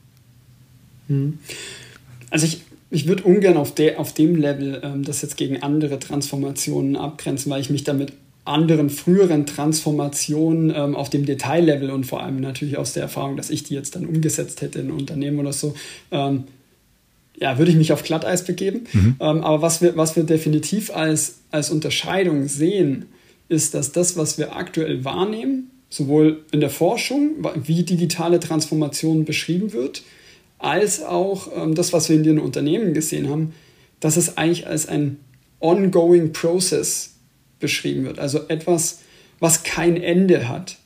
Hm. 1.08 1.38
Also 2.30 2.44
ich 2.44 2.65
ich 2.90 3.08
würde 3.08 3.24
ungern 3.24 3.56
auf, 3.56 3.74
de, 3.74 3.96
auf 3.96 4.14
dem 4.14 4.36
Level 4.36 4.80
ähm, 4.82 5.02
das 5.02 5.22
jetzt 5.22 5.36
gegen 5.36 5.62
andere 5.62 5.98
Transformationen 5.98 6.96
abgrenzen, 6.96 7.50
weil 7.50 7.60
ich 7.60 7.70
mich 7.70 7.84
damit 7.84 8.12
anderen 8.44 8.90
früheren 8.90 9.44
Transformationen 9.44 10.72
ähm, 10.74 10.94
auf 10.94 11.10
dem 11.10 11.26
Detaillevel 11.26 11.90
und 11.90 12.04
vor 12.04 12.22
allem 12.22 12.40
natürlich 12.40 12.78
aus 12.78 12.92
der 12.92 13.02
Erfahrung, 13.02 13.36
dass 13.36 13.50
ich 13.50 13.64
die 13.64 13.74
jetzt 13.74 13.96
dann 13.96 14.06
umgesetzt 14.06 14.62
hätte 14.62 14.78
in 14.78 14.92
Unternehmen 14.92 15.40
oder 15.40 15.52
so, 15.52 15.74
ähm, 16.12 16.44
ja, 17.38 17.58
würde 17.58 17.70
ich 17.70 17.76
mich 17.76 17.92
auf 17.92 18.02
Glatteis 18.02 18.44
begeben. 18.44 18.84
Mhm. 18.92 19.16
Ähm, 19.20 19.40
aber 19.42 19.62
was 19.62 19.82
wir, 19.82 19.96
was 19.96 20.16
wir 20.16 20.22
definitiv 20.22 20.94
als, 20.94 21.40
als 21.50 21.70
Unterscheidung 21.70 22.46
sehen, 22.46 23.06
ist, 23.48 23.74
dass 23.74 23.92
das, 23.92 24.16
was 24.16 24.38
wir 24.38 24.56
aktuell 24.56 25.04
wahrnehmen, 25.04 25.70
sowohl 25.90 26.44
in 26.52 26.60
der 26.60 26.70
Forschung, 26.70 27.46
wie 27.64 27.82
digitale 27.82 28.40
Transformation 28.40 29.24
beschrieben 29.24 29.72
wird, 29.72 30.02
als 30.58 31.02
auch 31.02 31.48
ähm, 31.56 31.74
das, 31.74 31.92
was 31.92 32.08
wir 32.08 32.16
in 32.16 32.22
den 32.24 32.38
Unternehmen 32.38 32.94
gesehen 32.94 33.28
haben, 33.28 33.54
dass 34.00 34.16
es 34.16 34.36
eigentlich 34.36 34.66
als 34.66 34.88
ein 34.88 35.18
ongoing 35.60 36.32
process 36.32 37.14
beschrieben 37.58 38.04
wird. 38.04 38.18
Also 38.18 38.40
etwas, 38.48 39.00
was 39.40 39.62
kein 39.62 39.96
Ende 40.00 40.48
hat. 40.48 40.76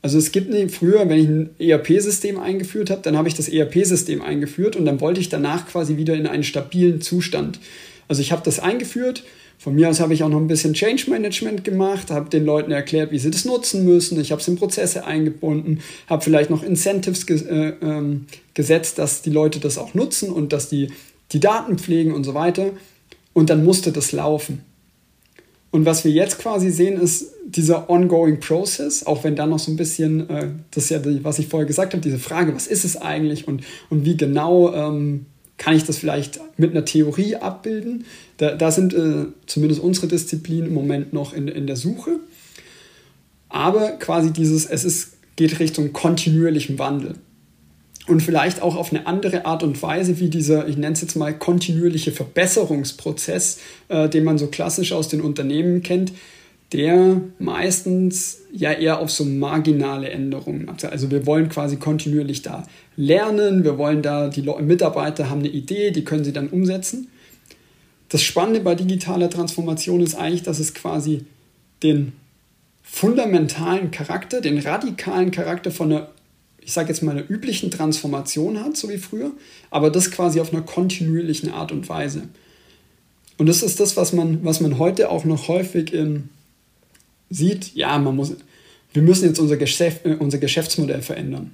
Also 0.00 0.18
es 0.18 0.32
gibt 0.32 0.50
nicht, 0.50 0.74
früher, 0.74 1.08
wenn 1.08 1.18
ich 1.18 1.28
ein 1.28 1.50
ERP-System 1.60 2.38
eingeführt 2.40 2.90
habe, 2.90 3.02
dann 3.02 3.16
habe 3.16 3.28
ich 3.28 3.34
das 3.34 3.48
ERP-System 3.48 4.20
eingeführt 4.20 4.74
und 4.74 4.84
dann 4.84 5.00
wollte 5.00 5.20
ich 5.20 5.28
danach 5.28 5.68
quasi 5.68 5.96
wieder 5.96 6.14
in 6.14 6.26
einen 6.26 6.42
stabilen 6.42 7.00
Zustand. 7.00 7.60
Also 8.08 8.20
ich 8.20 8.32
habe 8.32 8.42
das 8.44 8.58
eingeführt 8.58 9.22
von 9.62 9.76
mir 9.76 9.88
aus 9.88 10.00
habe 10.00 10.12
ich 10.12 10.24
auch 10.24 10.28
noch 10.28 10.40
ein 10.40 10.48
bisschen 10.48 10.74
Change 10.74 11.08
Management 11.08 11.62
gemacht, 11.62 12.10
habe 12.10 12.28
den 12.28 12.44
Leuten 12.44 12.72
erklärt, 12.72 13.12
wie 13.12 13.18
sie 13.20 13.30
das 13.30 13.44
nutzen 13.44 13.84
müssen. 13.84 14.18
Ich 14.18 14.32
habe 14.32 14.40
es 14.40 14.48
in 14.48 14.56
Prozesse 14.56 15.06
eingebunden, 15.06 15.78
habe 16.08 16.20
vielleicht 16.20 16.50
noch 16.50 16.64
Incentives 16.64 17.26
ge 17.26 17.40
äh, 17.48 17.74
ähm, 17.80 18.26
gesetzt, 18.54 18.98
dass 18.98 19.22
die 19.22 19.30
Leute 19.30 19.60
das 19.60 19.78
auch 19.78 19.94
nutzen 19.94 20.30
und 20.30 20.52
dass 20.52 20.68
die 20.68 20.88
die 21.30 21.38
Daten 21.38 21.78
pflegen 21.78 22.12
und 22.12 22.24
so 22.24 22.34
weiter. 22.34 22.70
Und 23.34 23.50
dann 23.50 23.64
musste 23.64 23.92
das 23.92 24.10
laufen. 24.10 24.62
Und 25.70 25.86
was 25.86 26.04
wir 26.04 26.10
jetzt 26.10 26.40
quasi 26.40 26.70
sehen, 26.70 27.00
ist 27.00 27.32
dieser 27.46 27.88
ongoing 27.88 28.40
process, 28.40 29.06
auch 29.06 29.22
wenn 29.22 29.36
da 29.36 29.46
noch 29.46 29.60
so 29.60 29.70
ein 29.70 29.76
bisschen, 29.76 30.28
äh, 30.28 30.48
das 30.72 30.84
ist 30.84 30.90
ja, 30.90 30.98
die, 30.98 31.22
was 31.22 31.38
ich 31.38 31.46
vorher 31.46 31.68
gesagt 31.68 31.92
habe, 31.92 32.02
diese 32.02 32.18
Frage, 32.18 32.52
was 32.52 32.66
ist 32.66 32.84
es 32.84 33.00
eigentlich 33.00 33.46
und, 33.46 33.62
und 33.90 34.04
wie 34.04 34.16
genau 34.16 34.74
ähm, 34.74 35.26
kann 35.62 35.76
ich 35.76 35.84
das 35.84 35.96
vielleicht 35.96 36.40
mit 36.56 36.72
einer 36.72 36.84
Theorie 36.84 37.36
abbilden? 37.36 38.04
Da, 38.36 38.56
da 38.56 38.72
sind 38.72 38.94
äh, 38.94 39.26
zumindest 39.46 39.80
unsere 39.80 40.08
Disziplinen 40.08 40.66
im 40.66 40.74
Moment 40.74 41.12
noch 41.12 41.32
in, 41.32 41.46
in 41.46 41.68
der 41.68 41.76
Suche. 41.76 42.18
Aber 43.48 43.92
quasi 43.92 44.32
dieses, 44.32 44.66
es 44.66 44.82
ist, 44.82 45.12
geht 45.36 45.60
Richtung 45.60 45.92
kontinuierlichem 45.92 46.80
Wandel. 46.80 47.14
Und 48.08 48.24
vielleicht 48.24 48.60
auch 48.60 48.74
auf 48.74 48.92
eine 48.92 49.06
andere 49.06 49.46
Art 49.46 49.62
und 49.62 49.80
Weise, 49.80 50.18
wie 50.18 50.30
dieser, 50.30 50.66
ich 50.66 50.76
nenne 50.76 50.94
es 50.94 51.00
jetzt 51.00 51.14
mal, 51.14 51.32
kontinuierliche 51.32 52.10
Verbesserungsprozess, 52.10 53.60
äh, 53.88 54.08
den 54.08 54.24
man 54.24 54.38
so 54.38 54.48
klassisch 54.48 54.90
aus 54.90 55.06
den 55.06 55.20
Unternehmen 55.20 55.84
kennt, 55.84 56.12
der 56.72 57.20
meistens 57.38 58.38
ja 58.52 58.72
eher 58.72 58.98
auf 58.98 59.10
so 59.10 59.24
marginale 59.24 60.08
Änderungen 60.08 60.68
abzielt. 60.68 60.92
Also 60.92 61.10
wir 61.10 61.26
wollen 61.26 61.48
quasi 61.48 61.76
kontinuierlich 61.76 62.42
da 62.42 62.66
lernen, 62.96 63.64
wir 63.64 63.78
wollen 63.78 64.02
da, 64.02 64.28
die 64.28 64.42
Mitarbeiter 64.42 65.28
haben 65.28 65.40
eine 65.40 65.48
Idee, 65.48 65.90
die 65.90 66.04
können 66.04 66.24
sie 66.24 66.32
dann 66.32 66.48
umsetzen. 66.48 67.08
Das 68.08 68.22
Spannende 68.22 68.60
bei 68.60 68.74
digitaler 68.74 69.30
Transformation 69.30 70.00
ist 70.00 70.14
eigentlich, 70.14 70.42
dass 70.42 70.58
es 70.58 70.74
quasi 70.74 71.24
den 71.82 72.12
fundamentalen 72.82 73.90
Charakter, 73.90 74.40
den 74.40 74.58
radikalen 74.58 75.30
Charakter 75.30 75.70
von 75.70 75.92
einer, 75.92 76.08
ich 76.60 76.72
sage 76.72 76.88
jetzt 76.88 77.02
mal, 77.02 77.12
einer 77.12 77.28
üblichen 77.28 77.70
Transformation 77.70 78.62
hat, 78.62 78.76
so 78.76 78.88
wie 78.88 78.98
früher, 78.98 79.32
aber 79.70 79.90
das 79.90 80.10
quasi 80.10 80.40
auf 80.40 80.52
einer 80.52 80.62
kontinuierlichen 80.62 81.50
Art 81.50 81.72
und 81.72 81.88
Weise. 81.88 82.28
Und 83.38 83.48
das 83.48 83.62
ist 83.62 83.80
das, 83.80 83.96
was 83.96 84.12
man, 84.12 84.44
was 84.44 84.60
man 84.60 84.78
heute 84.78 85.10
auch 85.10 85.24
noch 85.24 85.48
häufig 85.48 85.92
in 85.92 86.28
sieht, 87.32 87.74
ja, 87.74 87.98
man 87.98 88.16
muss, 88.16 88.34
wir 88.92 89.02
müssen 89.02 89.26
jetzt 89.26 89.38
unser, 89.38 89.56
Geschäft, 89.56 90.04
äh, 90.04 90.16
unser 90.18 90.38
Geschäftsmodell 90.38 91.02
verändern. 91.02 91.52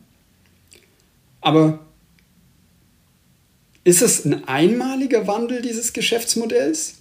Aber 1.40 1.80
ist 3.84 4.02
es 4.02 4.24
ein 4.24 4.46
einmaliger 4.46 5.26
Wandel 5.26 5.62
dieses 5.62 5.92
Geschäftsmodells? 5.92 6.96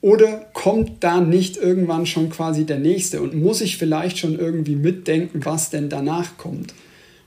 Oder 0.00 0.46
kommt 0.52 1.02
da 1.02 1.20
nicht 1.20 1.56
irgendwann 1.56 2.04
schon 2.04 2.28
quasi 2.28 2.66
der 2.66 2.78
nächste 2.78 3.22
und 3.22 3.34
muss 3.34 3.62
ich 3.62 3.78
vielleicht 3.78 4.18
schon 4.18 4.38
irgendwie 4.38 4.76
mitdenken, 4.76 5.44
was 5.46 5.70
denn 5.70 5.88
danach 5.88 6.36
kommt? 6.36 6.74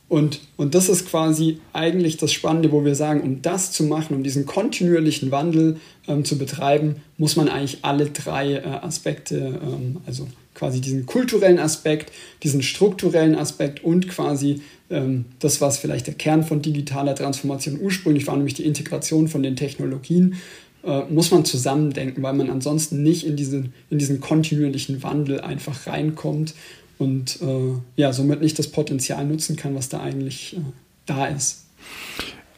Und, 0.10 0.40
und 0.56 0.74
das 0.74 0.88
ist 0.88 1.10
quasi 1.10 1.60
eigentlich 1.74 2.18
das 2.18 2.32
Spannende, 2.32 2.72
wo 2.72 2.86
wir 2.86 2.96
sagen, 2.96 3.22
um 3.22 3.42
das 3.42 3.72
zu 3.72 3.84
machen, 3.84 4.16
um 4.16 4.24
diesen 4.24 4.46
kontinuierlichen 4.46 5.32
Wandel 5.32 5.78
ähm, 6.08 6.24
zu 6.24 6.38
betreiben, 6.38 6.98
muss 7.18 7.36
man 7.36 7.50
eigentlich 7.50 7.80
alle 7.82 8.06
drei 8.12 8.54
äh, 8.54 8.62
Aspekte, 8.62 9.60
ähm, 9.62 9.98
also 10.06 10.28
quasi 10.58 10.82
diesen 10.82 11.06
kulturellen 11.06 11.60
Aspekt, 11.60 12.12
diesen 12.44 12.62
strukturellen 12.62 13.36
Aspekt 13.36 13.84
und 13.84 14.10
quasi 14.10 14.62
ähm, 14.90 15.26
das, 15.40 15.62
was 15.62 15.78
vielleicht 15.78 16.08
der 16.08 16.16
Kern 16.16 16.44
von 16.44 16.62
digitaler 16.62 17.16
Transformation 17.16 17.80
ursprünglich 17.80 18.28
war, 18.28 18.36
nämlich 18.36 18.56
die 18.56 18.66
Integration 18.66 19.28
von 19.28 19.44
den 19.44 19.56
Technologien, 19.56 20.36
äh, 20.84 21.02
muss 21.10 21.32
man 21.32 21.46
zusammendenken, 21.46 22.24
weil 22.24 22.34
man 22.34 22.50
ansonsten 22.50 23.04
nicht 23.04 23.26
in 23.26 23.36
diesen, 23.36 23.74
in 23.90 24.00
diesen 24.00 24.20
kontinuierlichen 24.20 25.04
Wandel 25.04 25.42
einfach 25.42 25.88
reinkommt 25.88 26.56
und 26.98 27.40
äh, 27.42 27.74
ja, 27.96 28.12
somit 28.12 28.42
nicht 28.42 28.58
das 28.58 28.70
Potenzial 28.70 29.26
nutzen 29.26 29.56
kann, 29.56 29.76
was 29.76 29.90
da 29.90 30.00
eigentlich 30.02 30.58
äh, 30.58 30.62
da 31.06 31.28
ist. 31.28 31.66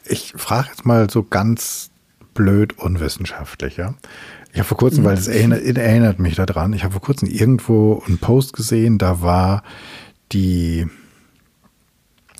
Ich 0.05 0.33
frage 0.35 0.69
jetzt 0.69 0.85
mal 0.85 1.09
so 1.09 1.23
ganz 1.23 1.91
blöd 2.33 2.77
unwissenschaftlich, 2.77 3.77
ja. 3.77 3.95
Ich 4.59 4.61
habe 4.61 4.67
vor 4.67 4.77
kurzem, 4.77 5.03
mhm. 5.03 5.07
weil 5.07 5.17
es 5.17 5.29
erinnert, 5.29 5.77
erinnert 5.77 6.19
mich 6.19 6.35
daran, 6.35 6.73
ich 6.73 6.83
habe 6.83 6.91
vor 6.91 7.01
kurzem 7.01 7.29
irgendwo 7.29 8.03
einen 8.05 8.17
Post 8.17 8.51
gesehen, 8.51 8.97
da 8.97 9.21
war 9.21 9.63
die 10.33 10.85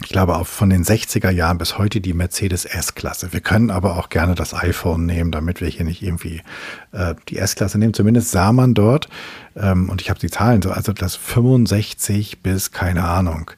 ich 0.03 0.09
glaube, 0.09 0.35
auch 0.35 0.45
von 0.45 0.69
den 0.69 0.83
60er 0.83 1.29
Jahren 1.29 1.57
bis 1.57 1.77
heute 1.77 2.01
die 2.01 2.13
Mercedes 2.13 2.65
S-Klasse. 2.65 3.31
Wir 3.31 3.39
können 3.39 3.69
aber 3.69 3.97
auch 3.97 4.09
gerne 4.09 4.35
das 4.35 4.53
iPhone 4.53 5.05
nehmen, 5.05 5.31
damit 5.31 5.61
wir 5.61 5.69
hier 5.69 5.85
nicht 5.85 6.01
irgendwie 6.01 6.41
äh, 6.91 7.15
die 7.29 7.37
S-Klasse 7.37 7.77
nehmen. 7.79 7.93
Zumindest 7.93 8.31
sah 8.31 8.51
man 8.51 8.73
dort, 8.73 9.07
ähm, 9.55 9.89
und 9.89 10.01
ich 10.01 10.09
habe 10.09 10.19
die 10.19 10.29
Zahlen 10.29 10.61
so, 10.61 10.71
also 10.71 10.91
das 10.91 11.15
65 11.15 12.41
bis, 12.41 12.71
keine 12.71 13.05
Ahnung, 13.05 13.51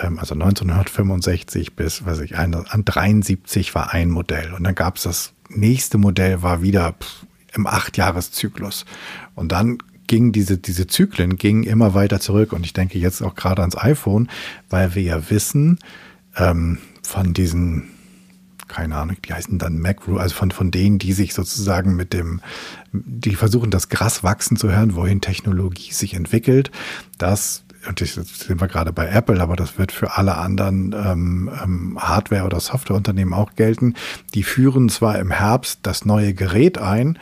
ähm, 0.00 0.18
also 0.18 0.34
1965 0.34 1.76
bis, 1.76 2.04
weiß 2.04 2.20
ich, 2.20 2.36
ein, 2.36 2.54
an 2.54 2.84
73 2.84 3.72
war 3.76 3.92
ein 3.92 4.10
Modell. 4.10 4.52
Und 4.52 4.64
dann 4.64 4.74
gab 4.74 4.96
es 4.96 5.04
das 5.04 5.32
nächste 5.48 5.98
Modell, 5.98 6.42
war 6.42 6.60
wieder 6.60 6.92
pff, 6.92 7.26
im 7.54 7.66
Achtjahreszyklus. 7.66 8.84
Und 9.34 9.52
dann 9.52 9.78
ging 10.06 10.32
diese, 10.32 10.58
diese 10.58 10.86
Zyklen 10.86 11.36
gingen 11.36 11.64
immer 11.64 11.94
weiter 11.94 12.20
zurück. 12.20 12.52
Und 12.52 12.64
ich 12.64 12.72
denke 12.72 12.98
jetzt 12.98 13.22
auch 13.22 13.34
gerade 13.34 13.62
ans 13.62 13.76
iPhone, 13.76 14.28
weil 14.68 14.94
wir 14.94 15.02
ja 15.02 15.30
wissen, 15.30 15.78
ähm, 16.36 16.78
von 17.02 17.32
diesen, 17.32 17.90
keine 18.68 18.96
Ahnung, 18.96 19.16
die 19.26 19.32
heißen 19.32 19.58
dann 19.58 19.78
Mac, 19.78 20.08
also 20.08 20.34
von, 20.34 20.50
von 20.50 20.70
denen, 20.70 20.98
die 20.98 21.12
sich 21.12 21.34
sozusagen 21.34 21.96
mit 21.96 22.12
dem, 22.12 22.40
die 22.92 23.34
versuchen, 23.34 23.70
das 23.70 23.88
Gras 23.88 24.22
wachsen 24.22 24.56
zu 24.56 24.70
hören, 24.70 24.94
wohin 24.94 25.20
Technologie 25.20 25.92
sich 25.92 26.14
entwickelt, 26.14 26.70
das 27.18 27.63
und 27.88 28.00
das 28.00 28.14
sind 28.14 28.60
wir 28.60 28.68
gerade 28.68 28.92
bei 28.92 29.08
Apple, 29.08 29.40
aber 29.40 29.56
das 29.56 29.78
wird 29.78 29.92
für 29.92 30.16
alle 30.16 30.36
anderen 30.36 30.94
ähm, 30.94 31.50
ähm, 31.62 31.98
Hardware- 32.00 32.44
oder 32.44 32.60
Softwareunternehmen 32.60 33.34
auch 33.34 33.54
gelten. 33.54 33.94
Die 34.34 34.42
führen 34.42 34.88
zwar 34.88 35.18
im 35.18 35.30
Herbst 35.30 35.80
das 35.82 36.04
neue 36.04 36.34
Gerät 36.34 36.78
ein, 36.78 37.18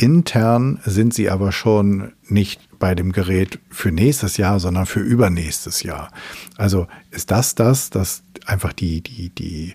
Intern 0.00 0.80
sind 0.86 1.12
sie 1.12 1.28
aber 1.28 1.52
schon 1.52 2.12
nicht 2.26 2.78
bei 2.78 2.94
dem 2.94 3.12
Gerät 3.12 3.58
für 3.68 3.92
nächstes 3.92 4.38
Jahr, 4.38 4.58
sondern 4.58 4.86
für 4.86 5.00
übernächstes 5.00 5.82
Jahr. 5.82 6.10
Also 6.56 6.86
ist 7.10 7.30
das 7.30 7.54
das, 7.54 7.90
dass 7.90 8.22
einfach 8.46 8.72
die, 8.72 9.02
die, 9.02 9.28
die 9.28 9.74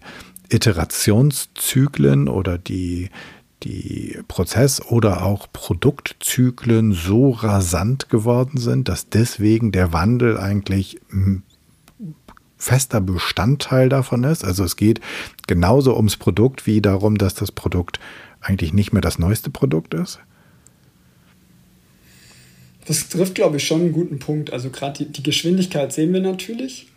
Iterationszyklen 0.49 2.27
oder 2.27 2.57
die, 2.57 3.11
die 3.65 4.19
Prozess- 4.27 4.81
oder 4.81 5.25
auch 5.25 5.47
Produktzyklen 5.51 6.93
so 6.93 7.31
rasant 7.31 8.09
geworden 8.09 8.57
sind, 8.57 8.87
dass 8.87 9.09
deswegen 9.09 9.71
der 9.71 9.91
Wandel 9.91 10.37
eigentlich 10.37 11.01
fester 12.57 13.01
Bestandteil 13.01 13.89
davon 13.89 14.23
ist. 14.23 14.45
Also 14.45 14.63
es 14.63 14.75
geht 14.75 15.01
genauso 15.47 15.95
ums 15.97 16.15
Produkt 16.15 16.65
wie 16.65 16.81
darum, 16.81 17.17
dass 17.17 17.33
das 17.33 17.51
Produkt 17.51 17.99
eigentlich 18.45 18.73
nicht 18.73 18.93
mehr 18.93 19.01
das 19.01 19.19
neueste 19.19 19.49
Produkt 19.49 19.93
ist? 19.93 20.19
Das 22.85 23.09
trifft, 23.09 23.35
glaube 23.35 23.57
ich, 23.57 23.65
schon 23.65 23.81
einen 23.81 23.91
guten 23.91 24.19
Punkt. 24.19 24.53
Also 24.53 24.69
gerade 24.69 25.05
die, 25.05 25.11
die, 25.11 25.23
Geschwindigkeit 25.23 25.91
sehen 25.91 26.13
wir 26.13 26.21
natürlich, 26.21 26.87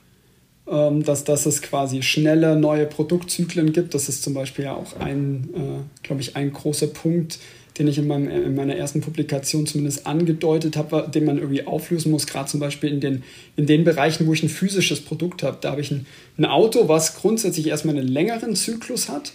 dass, 0.71 1.25
dass 1.25 1.47
es 1.47 1.63
quasi 1.63 2.03
schnelle 2.03 2.57
neue 2.57 2.87
Produktzyklen 2.87 3.73
gibt. 3.73 3.95
Das 3.95 4.09
ist 4.09 4.23
zum 4.23 4.35
Beispiel 4.35 4.67
ja 4.67 4.75
auch 4.75 4.99
ein, 4.99 5.49
äh, 5.55 6.07
glaube 6.07 6.21
ich, 6.21 6.37
ein 6.37 6.53
großer 6.53 6.89
Punkt, 6.89 7.39
den 7.79 7.89
ich 7.89 7.99
in, 7.99 8.07
meinem, 8.07 8.29
in 8.29 8.55
meiner 8.55 8.75
ersten 8.75 9.01
Publikation 9.01 9.67
zumindest 9.67 10.07
angedeutet 10.07 10.77
habe, 10.77 11.09
den 11.13 11.25
man 11.25 11.39
irgendwie 11.39 11.67
auflösen 11.67 12.11
muss, 12.11 12.27
gerade 12.27 12.49
zum 12.49 12.61
Beispiel 12.61 12.91
in 12.91 13.01
den, 13.01 13.23
in 13.57 13.67
den 13.67 13.85
Bereichen, 13.85 14.27
wo 14.27 14.33
ich 14.33 14.43
ein 14.43 14.49
physisches 14.49 15.01
Produkt 15.01 15.43
habe. 15.43 15.59
Da 15.61 15.71
habe 15.71 15.81
ich 15.81 15.91
ein, 15.91 16.07
ein 16.39 16.45
Auto, 16.45 16.89
was 16.89 17.17
grundsätzlich 17.17 17.69
erstmal 17.69 17.97
einen 17.97 18.09
längeren 18.09 18.57
Zyklus 18.57 19.09
hat. 19.09 19.33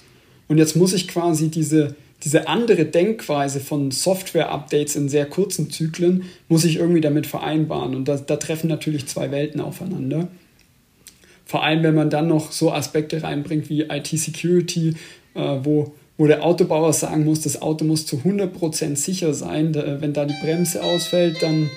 Und 0.49 0.57
jetzt 0.57 0.75
muss 0.75 0.93
ich 0.93 1.07
quasi 1.07 1.49
diese, 1.49 1.95
diese 2.23 2.47
andere 2.47 2.85
Denkweise 2.85 3.59
von 3.59 3.91
Software-Updates 3.91 4.95
in 4.97 5.09
sehr 5.09 5.25
kurzen 5.25 5.69
Zyklen 5.69 6.23
muss 6.49 6.65
ich 6.65 6.75
irgendwie 6.75 7.01
damit 7.01 7.27
vereinbaren. 7.27 7.95
Und 7.95 8.07
da, 8.07 8.17
da 8.17 8.35
treffen 8.35 8.67
natürlich 8.67 9.07
zwei 9.07 9.31
Welten 9.31 9.61
aufeinander. 9.61 10.27
Vor 11.45 11.63
allem, 11.63 11.83
wenn 11.83 11.95
man 11.95 12.09
dann 12.09 12.27
noch 12.27 12.51
so 12.51 12.71
Aspekte 12.71 13.23
reinbringt 13.23 13.69
wie 13.69 13.81
IT-Security, 13.81 14.95
äh, 15.35 15.57
wo, 15.63 15.93
wo 16.17 16.27
der 16.27 16.43
Autobauer 16.43 16.93
sagen 16.93 17.25
muss, 17.25 17.41
das 17.41 17.61
Auto 17.61 17.85
muss 17.85 18.05
zu 18.05 18.17
100% 18.17 18.95
sicher 18.95 19.33
sein. 19.33 19.73
Da, 19.73 20.01
wenn 20.01 20.13
da 20.13 20.25
die 20.25 20.35
Bremse 20.41 20.83
ausfällt, 20.83 21.41
dann, 21.41 21.69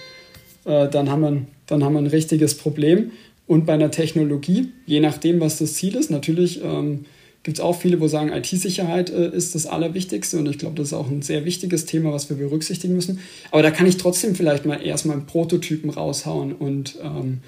äh, 0.65 0.89
dann, 0.89 1.11
haben 1.11 1.21
wir, 1.23 1.43
dann 1.67 1.85
haben 1.85 1.95
wir 1.95 2.01
ein 2.01 2.07
richtiges 2.07 2.57
Problem. 2.57 3.13
Und 3.47 3.67
bei 3.67 3.75
einer 3.75 3.91
Technologie, 3.91 4.73
je 4.87 5.01
nachdem, 5.01 5.41
was 5.41 5.59
das 5.59 5.75
Ziel 5.75 5.95
ist, 5.95 6.11
natürlich 6.11 6.63
ähm, 6.65 7.05
gibt 7.47 7.59
es 7.59 7.65
auch 7.65 7.79
viele, 7.79 8.01
wo 8.01 8.09
sagen, 8.09 8.33
IT-Sicherheit 8.33 9.09
äh, 9.11 9.29
ist 9.29 9.55
das 9.55 9.67
Allerwichtigste 9.67 10.37
und 10.39 10.49
ich 10.49 10.59
glaube, 10.59 10.75
das 10.75 10.89
ist 10.89 10.95
auch 10.95 11.09
ein 11.09 11.23
sehr 11.23 11.45
wichtiges 11.45 11.87
Thema, 11.87 12.13
was 12.13 12.29
wir 12.29 12.37
berücksichtigen 12.37 12.95
müssen. 12.95 13.21
Aber 13.53 13.63
da 13.63 13.71
kann 13.71 13.87
ich 13.87 13.99
trotzdem 13.99 14.35
vielleicht 14.35 14.67
mal 14.67 14.85
erstmal 14.85 15.17
einen 15.17 15.27
Prototypen 15.27 15.91
raushauen 15.91 16.53
und 16.53 16.97
ähm, 17.01 17.39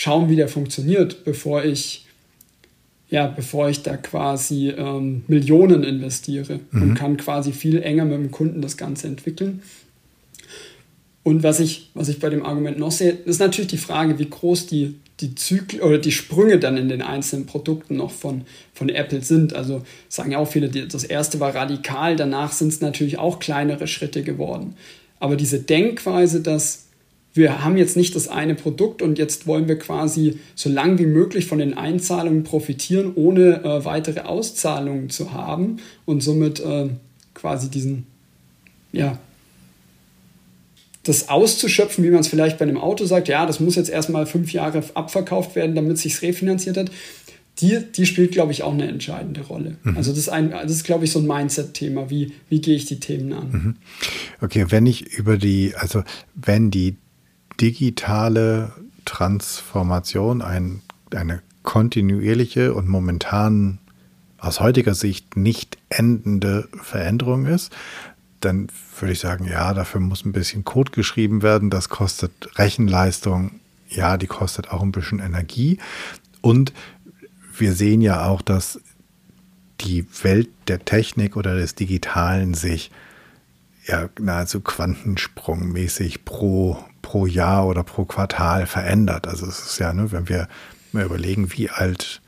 schauen, 0.00 0.30
wie 0.30 0.36
der 0.36 0.48
funktioniert, 0.48 1.24
bevor 1.24 1.62
ich 1.62 2.06
ja, 3.10 3.26
bevor 3.26 3.68
ich 3.68 3.82
da 3.82 3.96
quasi 3.96 4.68
ähm, 4.70 5.24
Millionen 5.26 5.82
investiere 5.82 6.60
mhm. 6.70 6.82
und 6.82 6.94
kann 6.94 7.16
quasi 7.16 7.52
viel 7.52 7.82
enger 7.82 8.04
mit 8.04 8.14
dem 8.14 8.30
Kunden 8.30 8.62
das 8.62 8.76
Ganze 8.76 9.08
entwickeln. 9.08 9.62
Und 11.24 11.42
was 11.42 11.58
ich, 11.58 11.90
was 11.92 12.08
ich 12.08 12.20
bei 12.20 12.30
dem 12.30 12.46
Argument 12.46 12.78
noch 12.78 12.92
sehe, 12.92 13.10
ist 13.10 13.40
natürlich 13.40 13.72
die 13.72 13.78
Frage, 13.78 14.18
wie 14.20 14.30
groß 14.30 14.66
die 14.68 14.94
die 15.20 15.34
Zyklen 15.34 15.82
oder 15.82 15.98
die 15.98 16.12
Sprünge 16.12 16.58
dann 16.58 16.78
in 16.78 16.88
den 16.88 17.02
einzelnen 17.02 17.44
Produkten 17.44 17.96
noch 17.96 18.10
von, 18.10 18.42
von 18.72 18.88
Apple 18.88 19.20
sind. 19.20 19.54
Also 19.54 19.82
sagen 20.08 20.30
ja 20.30 20.38
auch 20.38 20.48
viele, 20.50 20.68
das 20.68 21.04
erste 21.04 21.40
war 21.40 21.54
radikal, 21.54 22.16
danach 22.16 22.52
sind 22.52 22.68
es 22.68 22.80
natürlich 22.80 23.18
auch 23.18 23.38
kleinere 23.38 23.86
Schritte 23.86 24.22
geworden. 24.22 24.76
Aber 25.18 25.36
diese 25.36 25.60
Denkweise, 25.60 26.40
dass 26.40 26.86
wir 27.40 27.64
haben 27.64 27.78
jetzt 27.78 27.96
nicht 27.96 28.14
das 28.14 28.28
eine 28.28 28.54
Produkt 28.54 29.00
und 29.00 29.18
jetzt 29.18 29.46
wollen 29.46 29.66
wir 29.66 29.78
quasi 29.78 30.38
so 30.54 30.68
lang 30.68 30.98
wie 30.98 31.06
möglich 31.06 31.46
von 31.46 31.58
den 31.58 31.76
Einzahlungen 31.76 32.44
profitieren, 32.44 33.12
ohne 33.14 33.64
äh, 33.64 33.84
weitere 33.84 34.20
Auszahlungen 34.20 35.08
zu 35.08 35.32
haben 35.32 35.78
und 36.04 36.22
somit 36.22 36.60
äh, 36.60 36.90
quasi 37.34 37.70
diesen, 37.70 38.06
ja, 38.92 39.18
das 41.02 41.30
auszuschöpfen, 41.30 42.04
wie 42.04 42.10
man 42.10 42.20
es 42.20 42.28
vielleicht 42.28 42.58
bei 42.58 42.64
einem 42.64 42.76
Auto 42.76 43.06
sagt, 43.06 43.28
ja, 43.28 43.46
das 43.46 43.58
muss 43.58 43.74
jetzt 43.74 43.88
erstmal 43.88 44.26
fünf 44.26 44.52
Jahre 44.52 44.84
abverkauft 44.92 45.56
werden, 45.56 45.74
damit 45.74 45.94
es 45.94 46.02
sich 46.02 46.20
refinanziert 46.20 46.76
hat, 46.76 46.90
die, 47.58 47.78
die 47.96 48.04
spielt, 48.04 48.32
glaube 48.32 48.52
ich, 48.52 48.62
auch 48.62 48.72
eine 48.72 48.86
entscheidende 48.86 49.40
Rolle. 49.40 49.76
Mhm. 49.82 49.96
Also 49.96 50.10
das 50.10 50.18
ist, 50.18 50.28
ein, 50.28 50.50
das 50.50 50.70
ist, 50.72 50.84
glaube 50.84 51.06
ich, 51.06 51.10
so 51.10 51.20
ein 51.20 51.26
Mindset-Thema. 51.26 52.10
Wie, 52.10 52.32
wie 52.50 52.60
gehe 52.60 52.76
ich 52.76 52.84
die 52.84 53.00
Themen 53.00 53.32
an? 53.32 53.50
Mhm. 53.50 53.76
Okay, 54.42 54.66
wenn 54.68 54.84
ich 54.84 55.18
über 55.18 55.38
die, 55.38 55.74
also 55.74 56.02
wenn 56.34 56.70
die 56.70 56.96
digitale 57.60 58.72
Transformation 59.04 60.42
ein, 60.42 60.82
eine 61.14 61.42
kontinuierliche 61.62 62.72
und 62.74 62.88
momentan 62.88 63.78
aus 64.38 64.60
heutiger 64.60 64.94
Sicht 64.94 65.36
nicht 65.36 65.76
endende 65.90 66.68
Veränderung 66.82 67.46
ist, 67.46 67.72
dann 68.40 68.68
würde 68.98 69.12
ich 69.12 69.20
sagen, 69.20 69.46
ja, 69.46 69.74
dafür 69.74 70.00
muss 70.00 70.24
ein 70.24 70.32
bisschen 70.32 70.64
Code 70.64 70.92
geschrieben 70.92 71.42
werden. 71.42 71.68
Das 71.68 71.90
kostet 71.90 72.58
Rechenleistung. 72.58 73.60
Ja, 73.88 74.16
die 74.16 74.26
kostet 74.26 74.70
auch 74.70 74.82
ein 74.82 74.92
bisschen 74.92 75.18
Energie. 75.18 75.78
Und 76.40 76.72
wir 77.56 77.74
sehen 77.74 78.00
ja 78.00 78.26
auch, 78.26 78.40
dass 78.40 78.80
die 79.80 80.06
Welt 80.22 80.48
der 80.68 80.84
Technik 80.84 81.36
oder 81.36 81.54
des 81.54 81.74
Digitalen 81.74 82.54
sich 82.54 82.90
ja 83.86 84.08
nahezu 84.18 84.60
quantensprungmäßig 84.60 86.24
pro, 86.24 86.82
pro 87.10 87.26
Jahr 87.26 87.66
oder 87.66 87.82
pro 87.82 88.04
Quartal 88.04 88.66
verändert. 88.66 89.26
Also 89.26 89.44
es 89.46 89.58
ist 89.58 89.78
ja, 89.80 89.92
ne, 89.92 90.12
wenn 90.12 90.28
wir 90.28 90.46
mal 90.92 91.04
überlegen, 91.04 91.50
wie 91.52 91.68
alt 91.68 92.20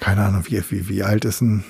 keine 0.00 0.22
Ahnung, 0.22 0.42
wie, 0.48 0.60
wie, 0.70 0.88
wie 0.88 1.04
alt 1.04 1.24
ist 1.24 1.40
ein 1.42 1.62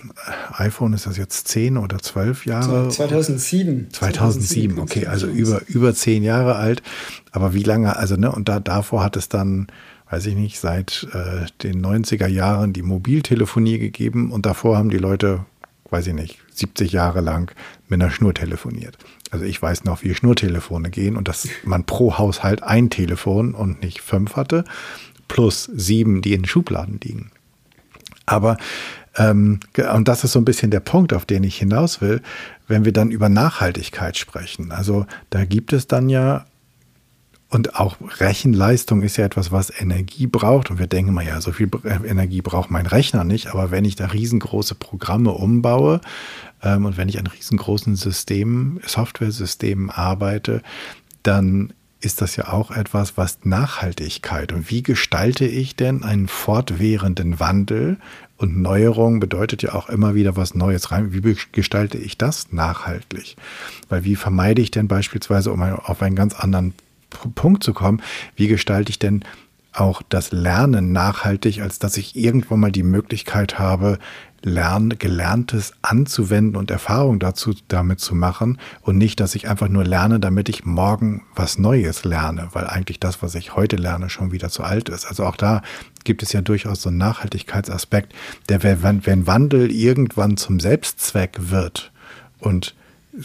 iPhone? 0.52 0.94
Ist 0.94 1.04
das 1.04 1.18
jetzt 1.18 1.48
zehn 1.48 1.76
oder 1.76 1.98
zwölf 1.98 2.46
Jahre? 2.46 2.88
2007. 2.88 3.88
2007, 3.92 4.78
okay, 4.78 5.06
also 5.06 5.26
über, 5.26 5.60
über 5.68 5.94
zehn 5.94 6.22
Jahre 6.22 6.56
alt. 6.56 6.82
Aber 7.30 7.52
wie 7.52 7.62
lange, 7.62 7.94
also, 7.94 8.16
ne, 8.16 8.32
und 8.32 8.48
da, 8.48 8.58
davor 8.58 9.04
hat 9.04 9.18
es 9.18 9.28
dann, 9.28 9.66
weiß 10.08 10.24
ich 10.24 10.34
nicht, 10.34 10.58
seit 10.58 11.06
äh, 11.12 11.44
den 11.62 11.84
90er 11.84 12.26
Jahren 12.28 12.72
die 12.72 12.80
Mobiltelefonie 12.80 13.78
gegeben 13.78 14.32
und 14.32 14.46
davor 14.46 14.78
haben 14.78 14.88
die 14.88 14.96
Leute, 14.96 15.44
weiß 15.90 16.06
ich 16.06 16.14
nicht, 16.14 16.38
70 16.54 16.90
Jahre 16.90 17.20
lang 17.20 17.54
mit 17.88 18.00
einer 18.00 18.10
Schnur 18.10 18.32
telefoniert. 18.32 18.96
Also 19.32 19.46
ich 19.46 19.60
weiß 19.60 19.84
noch, 19.84 20.04
wie 20.04 20.14
Schnurtelefone 20.14 20.90
gehen 20.90 21.16
und 21.16 21.26
dass 21.26 21.48
man 21.64 21.84
pro 21.84 22.18
Haushalt 22.18 22.62
ein 22.62 22.90
Telefon 22.90 23.54
und 23.54 23.82
nicht 23.82 24.00
fünf 24.00 24.36
hatte, 24.36 24.64
plus 25.26 25.64
sieben, 25.74 26.22
die 26.22 26.34
in 26.34 26.42
den 26.42 26.48
Schubladen 26.48 27.00
liegen. 27.02 27.32
Aber 28.26 28.58
ähm, 29.16 29.60
und 29.92 30.08
das 30.08 30.24
ist 30.24 30.32
so 30.32 30.38
ein 30.38 30.44
bisschen 30.44 30.70
der 30.70 30.80
Punkt, 30.80 31.12
auf 31.12 31.24
den 31.24 31.44
ich 31.44 31.56
hinaus 31.56 32.00
will, 32.00 32.22
wenn 32.68 32.84
wir 32.84 32.92
dann 32.92 33.10
über 33.10 33.28
Nachhaltigkeit 33.28 34.16
sprechen. 34.16 34.70
Also 34.70 35.06
da 35.30 35.44
gibt 35.44 35.72
es 35.72 35.86
dann 35.86 36.08
ja 36.08 36.46
und 37.52 37.78
auch 37.78 37.96
Rechenleistung 38.18 39.02
ist 39.02 39.18
ja 39.18 39.26
etwas, 39.26 39.52
was 39.52 39.70
Energie 39.78 40.26
braucht. 40.26 40.70
Und 40.70 40.78
wir 40.78 40.86
denken 40.86 41.12
mal, 41.12 41.26
ja, 41.26 41.38
so 41.42 41.52
viel 41.52 41.68
Energie 41.84 42.40
braucht 42.40 42.70
mein 42.70 42.86
Rechner 42.86 43.24
nicht. 43.24 43.48
Aber 43.48 43.70
wenn 43.70 43.84
ich 43.84 43.94
da 43.94 44.06
riesengroße 44.06 44.74
Programme 44.74 45.32
umbaue 45.32 46.00
und 46.62 46.96
wenn 46.96 47.08
ich 47.08 47.18
an 47.18 47.26
riesengroßen 47.26 47.96
Systemen, 47.96 48.80
Software-Systemen 48.86 49.90
arbeite, 49.90 50.62
dann 51.22 51.72
ist 52.00 52.20
das 52.20 52.36
ja 52.36 52.52
auch 52.52 52.70
etwas, 52.70 53.16
was 53.16 53.38
Nachhaltigkeit 53.44 54.52
und 54.52 54.70
wie 54.70 54.82
gestalte 54.82 55.44
ich 55.44 55.76
denn 55.76 56.02
einen 56.02 56.28
fortwährenden 56.28 57.40
Wandel 57.40 57.96
und 58.36 58.60
Neuerung 58.60 59.20
bedeutet 59.20 59.62
ja 59.62 59.74
auch 59.74 59.88
immer 59.88 60.16
wieder 60.16 60.36
was 60.36 60.54
Neues 60.54 60.90
rein. 60.90 61.12
Wie 61.12 61.36
gestalte 61.52 61.96
ich 61.98 62.18
das 62.18 62.52
nachhaltig? 62.52 63.36
Weil 63.88 64.02
wie 64.02 64.16
vermeide 64.16 64.60
ich 64.60 64.72
denn 64.72 64.88
beispielsweise, 64.88 65.52
um 65.52 65.62
auf 65.62 66.02
einen 66.02 66.16
ganz 66.16 66.34
anderen 66.34 66.74
Punkt 67.36 67.62
zu 67.62 67.72
kommen, 67.72 68.02
wie 68.34 68.48
gestalte 68.48 68.90
ich 68.90 68.98
denn 68.98 69.24
auch 69.72 70.02
das 70.08 70.32
Lernen 70.32 70.90
nachhaltig, 70.92 71.60
als 71.62 71.78
dass 71.78 71.96
ich 71.96 72.16
irgendwann 72.16 72.60
mal 72.60 72.72
die 72.72 72.82
Möglichkeit 72.82 73.60
habe, 73.60 73.98
Lern, 74.44 74.90
Gelerntes 74.98 75.72
anzuwenden 75.82 76.56
und 76.56 76.70
Erfahrung 76.70 77.18
dazu 77.18 77.54
damit 77.68 78.00
zu 78.00 78.14
machen 78.14 78.58
und 78.82 78.98
nicht, 78.98 79.20
dass 79.20 79.34
ich 79.34 79.48
einfach 79.48 79.68
nur 79.68 79.84
lerne, 79.84 80.20
damit 80.20 80.48
ich 80.48 80.64
morgen 80.64 81.22
was 81.34 81.58
Neues 81.58 82.04
lerne, 82.04 82.48
weil 82.52 82.66
eigentlich 82.66 83.00
das, 83.00 83.22
was 83.22 83.34
ich 83.34 83.54
heute 83.54 83.76
lerne, 83.76 84.10
schon 84.10 84.32
wieder 84.32 84.48
zu 84.48 84.62
alt 84.62 84.88
ist. 84.88 85.06
Also 85.06 85.24
auch 85.24 85.36
da 85.36 85.62
gibt 86.04 86.22
es 86.22 86.32
ja 86.32 86.40
durchaus 86.40 86.82
so 86.82 86.88
einen 86.88 86.98
Nachhaltigkeitsaspekt, 86.98 88.14
der, 88.48 88.62
wenn, 88.62 89.06
wenn 89.06 89.26
Wandel 89.26 89.70
irgendwann 89.70 90.36
zum 90.36 90.60
Selbstzweck 90.60 91.36
wird 91.38 91.92
und 92.38 92.74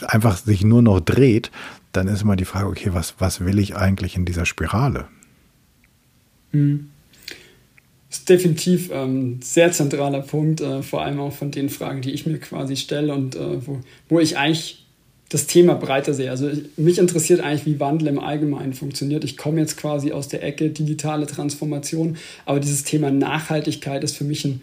einfach 0.05 0.37
sich 0.37 0.63
nur 0.63 0.81
noch 0.81 0.99
dreht, 0.99 1.51
dann 1.93 2.07
ist 2.07 2.21
immer 2.21 2.35
die 2.35 2.45
Frage, 2.45 2.67
okay, 2.67 2.93
was, 2.93 3.15
was 3.19 3.41
will 3.41 3.57
ich 3.57 3.75
eigentlich 3.75 4.15
in 4.15 4.25
dieser 4.25 4.45
Spirale? 4.45 5.05
Mhm 6.51 6.89
ist 8.09 8.29
definitiv 8.29 8.91
ein 8.91 9.09
ähm, 9.09 9.39
sehr 9.41 9.71
zentraler 9.71 10.21
Punkt, 10.21 10.61
äh, 10.61 10.81
vor 10.81 11.01
allem 11.01 11.19
auch 11.19 11.33
von 11.33 11.51
den 11.51 11.69
Fragen, 11.69 12.01
die 12.01 12.11
ich 12.11 12.25
mir 12.25 12.37
quasi 12.39 12.77
stelle 12.77 13.13
und 13.13 13.35
äh, 13.35 13.65
wo, 13.65 13.79
wo 14.07 14.19
ich 14.19 14.37
eigentlich 14.37 14.85
das 15.29 15.45
Thema 15.45 15.73
breiter 15.73 16.13
sehe. 16.13 16.29
Also 16.29 16.47
ich, 16.47 16.77
mich 16.77 16.99
interessiert 16.99 17.41
eigentlich, 17.41 17.65
wie 17.65 17.79
Wandel 17.79 18.07
im 18.07 18.19
Allgemeinen 18.19 18.73
funktioniert. 18.73 19.25
Ich 19.25 19.35
komme 19.35 19.59
jetzt 19.59 19.75
quasi 19.75 20.13
aus 20.13 20.29
der 20.29 20.41
Ecke 20.41 20.69
digitale 20.69 21.27
Transformation, 21.27 22.17
aber 22.45 22.61
dieses 22.61 22.83
Thema 22.83 23.11
Nachhaltigkeit 23.11 24.03
ist 24.03 24.15
für 24.15 24.23
mich 24.23 24.45
ein, 24.45 24.61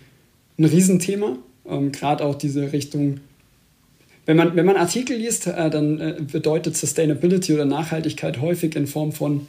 ein 0.59 0.65
Riesenthema. 0.65 1.37
Ähm, 1.69 1.93
Gerade 1.93 2.25
auch 2.25 2.37
diese 2.37 2.73
Richtung, 2.73 3.21
wenn 4.25 4.39
man, 4.39 4.57
wenn 4.57 4.65
man 4.65 4.77
Artikel 4.77 5.19
liest, 5.19 5.49
äh, 5.49 5.69
dann 5.69 6.01
äh, 6.01 6.17
bedeutet 6.33 6.79
Sustainability 6.79 7.53
oder 7.53 7.67
Nachhaltigkeit 7.67 8.41
häufig 8.41 8.75
in 8.75 8.87
Form 8.87 9.13
von 9.13 9.47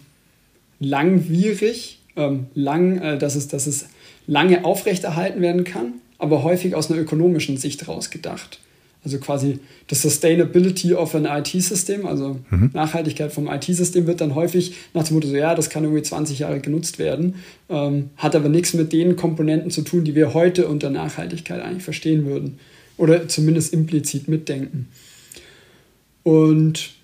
langwierig 0.82 2.00
ähm, 2.16 2.48
lang, 2.54 2.98
äh, 3.00 3.18
dass, 3.18 3.36
es, 3.36 3.48
dass 3.48 3.68
es 3.68 3.88
lange 4.28 4.66
aufrechterhalten 4.66 5.42
werden 5.42 5.64
kann, 5.64 5.94
aber 6.18 6.44
häufig 6.44 6.76
aus 6.76 6.90
einer 6.90 7.00
ökonomischen 7.00 7.58
Sicht 7.58 7.88
rausgedacht. 7.88 8.60
Also 9.04 9.20
quasi 9.20 9.60
das 9.88 10.02
Sustainability 10.02 10.96
of 10.96 11.14
an 11.14 11.26
IT-System, 11.26 12.08
also 12.08 12.40
mhm. 12.50 12.72
Nachhaltigkeit 12.74 13.32
vom 13.32 13.48
IT-System 13.48 14.08
wird 14.08 14.20
dann 14.20 14.34
häufig 14.34 14.74
nach 14.96 15.04
dem 15.04 15.14
Motto 15.14 15.28
so, 15.28 15.36
ja, 15.36 15.54
das 15.54 15.70
kann 15.70 15.84
irgendwie 15.84 16.02
20 16.02 16.40
Jahre 16.40 16.60
genutzt 16.60 16.98
werden, 16.98 17.36
ähm, 17.70 18.10
hat 18.18 18.36
aber 18.36 18.50
nichts 18.50 18.74
mit 18.74 18.92
den 18.94 19.16
Komponenten 19.16 19.70
zu 19.70 19.84
tun, 19.84 20.06
die 20.06 20.16
wir 20.16 20.34
heute 20.34 20.68
unter 20.68 20.90
Nachhaltigkeit 20.90 21.62
eigentlich 21.62 21.84
verstehen 21.84 22.26
würden 22.26 22.58
oder 22.98 23.28
zumindest 23.28 23.74
implizit 23.74 24.28
mitdenken. 24.28 24.88
Und 26.24 26.96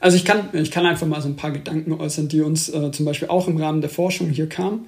also 0.00 0.16
ich 0.16 0.24
kann, 0.24 0.48
ich 0.52 0.70
kann 0.70 0.86
einfach 0.86 1.06
mal 1.06 1.20
so 1.20 1.28
ein 1.28 1.36
paar 1.36 1.50
Gedanken 1.50 1.92
äußern, 1.92 2.28
die 2.28 2.40
uns 2.40 2.68
äh, 2.68 2.90
zum 2.92 3.04
Beispiel 3.04 3.28
auch 3.28 3.48
im 3.48 3.56
Rahmen 3.56 3.80
der 3.80 3.90
Forschung 3.90 4.30
hier 4.30 4.48
kamen. 4.48 4.86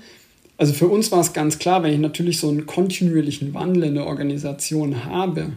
Also 0.57 0.73
für 0.73 0.89
uns 0.89 1.11
war 1.11 1.21
es 1.21 1.33
ganz 1.33 1.59
klar, 1.59 1.83
wenn 1.83 1.93
ich 1.93 1.99
natürlich 1.99 2.39
so 2.39 2.49
einen 2.49 2.67
kontinuierlichen 2.67 3.55
Wandel 3.55 3.85
in 3.85 3.95
der 3.95 4.07
Organisation 4.07 5.07
habe, 5.07 5.53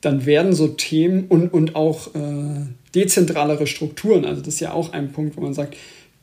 dann 0.00 0.24
werden 0.24 0.54
so 0.54 0.68
Themen 0.68 1.26
und, 1.28 1.52
und 1.52 1.76
auch 1.76 2.14
äh, 2.14 2.66
dezentralere 2.94 3.66
Strukturen, 3.66 4.24
also 4.24 4.40
das 4.40 4.54
ist 4.54 4.60
ja 4.60 4.72
auch 4.72 4.92
ein 4.92 5.12
Punkt, 5.12 5.36
wo 5.36 5.42
man 5.42 5.54
sagt, 5.54 5.76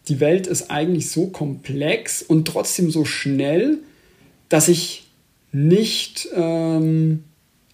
die 0.08 0.20
Welt 0.20 0.48
ist 0.48 0.72
eigentlich 0.72 1.12
so 1.12 1.28
komplex 1.28 2.24
und 2.24 2.48
trotzdem 2.48 2.90
so 2.90 3.06
schnell, 3.06 3.80
dass 4.50 4.68
ich 4.68 5.08
nicht 5.52 6.30
ähm, 6.34 7.24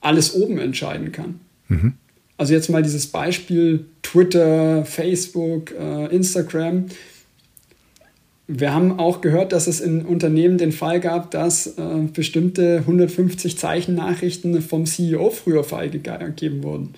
alles 0.01 0.33
oben 0.33 0.57
entscheiden 0.57 1.11
kann. 1.11 1.39
Mhm. 1.67 1.93
Also 2.37 2.53
jetzt 2.53 2.69
mal 2.69 2.81
dieses 2.81 3.07
Beispiel 3.07 3.85
Twitter, 4.01 4.85
Facebook, 4.85 5.71
äh, 5.71 6.13
Instagram. 6.13 6.87
Wir 8.47 8.73
haben 8.73 8.99
auch 8.99 9.21
gehört, 9.21 9.53
dass 9.53 9.67
es 9.67 9.79
in 9.79 10.05
Unternehmen 10.05 10.57
den 10.57 10.71
Fall 10.71 10.99
gab, 10.99 11.31
dass 11.31 11.67
äh, 11.67 12.07
bestimmte 12.11 12.79
150 12.79 13.57
Zeichen 13.57 13.95
Nachrichten 13.95 14.61
vom 14.61 14.85
CEO 14.85 15.29
früher 15.29 15.63
freigegeben 15.63 16.63
wurden. 16.63 16.93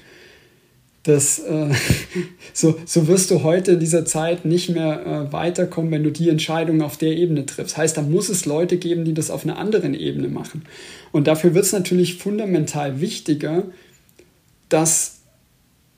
Das, 1.03 1.37
äh, 1.37 1.69
so, 2.53 2.79
so 2.85 3.07
wirst 3.07 3.29
du 3.29 3.43
heute 3.43 3.73
in 3.73 3.79
dieser 3.79 4.05
Zeit 4.05 4.43
nicht 4.43 4.69
mehr 4.69 5.05
äh, 5.05 5.33
weiterkommen, 5.33 5.91
wenn 5.91 6.03
du 6.03 6.11
die 6.11 6.29
Entscheidung 6.29 6.81
auf 6.81 6.97
der 6.97 7.15
Ebene 7.15 7.45
triffst. 7.45 7.77
Heißt, 7.77 7.95
da 7.95 8.01
muss 8.01 8.29
es 8.29 8.45
Leute 8.45 8.77
geben, 8.77 9.05
die 9.05 9.13
das 9.13 9.29
auf 9.29 9.43
einer 9.43 9.59
anderen 9.59 9.93
Ebene 9.93 10.29
machen. 10.29 10.63
Und 11.11 11.27
dafür 11.27 11.53
wird 11.53 11.65
es 11.65 11.73
natürlich 11.73 12.17
fundamental 12.17 13.01
wichtiger, 13.01 13.65
dass 14.69 15.14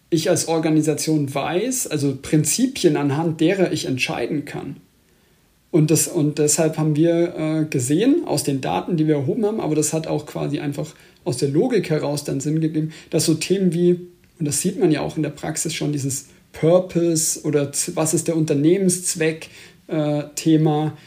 ich 0.09 0.29
als 0.29 0.47
Organisation 0.47 1.33
weiß, 1.33 1.87
also 1.87 2.17
Prinzipien, 2.21 2.97
anhand 2.97 3.41
derer 3.41 3.71
ich 3.71 3.85
entscheiden 3.85 4.45
kann. 4.45 4.77
Und, 5.69 5.91
das, 5.91 6.07
und 6.07 6.39
deshalb 6.39 6.77
haben 6.77 6.95
wir 6.95 7.35
äh, 7.35 7.65
gesehen, 7.65 8.23
aus 8.25 8.43
den 8.43 8.61
Daten, 8.61 8.95
die 8.95 9.05
wir 9.05 9.15
erhoben 9.15 9.45
haben, 9.45 9.59
aber 9.59 9.75
das 9.75 9.91
hat 9.91 10.07
auch 10.07 10.25
quasi 10.25 10.59
einfach 10.59 10.95
aus 11.25 11.37
der 11.37 11.49
Logik 11.49 11.89
heraus 11.89 12.23
dann 12.23 12.39
Sinn 12.39 12.61
gegeben, 12.61 12.93
dass 13.09 13.25
so 13.25 13.33
Themen 13.33 13.73
wie, 13.73 13.99
und 14.39 14.45
das 14.45 14.61
sieht 14.61 14.79
man 14.79 14.91
ja 14.91 15.01
auch 15.01 15.17
in 15.17 15.23
der 15.23 15.29
Praxis 15.29 15.73
schon, 15.73 15.91
dieses 15.91 16.27
Purpose 16.53 17.43
oder 17.43 17.71
was 17.93 18.13
ist 18.13 18.29
der 18.29 18.37
Unternehmenszweck 18.37 19.49
äh, 19.87 20.23
Thema, 20.35 20.97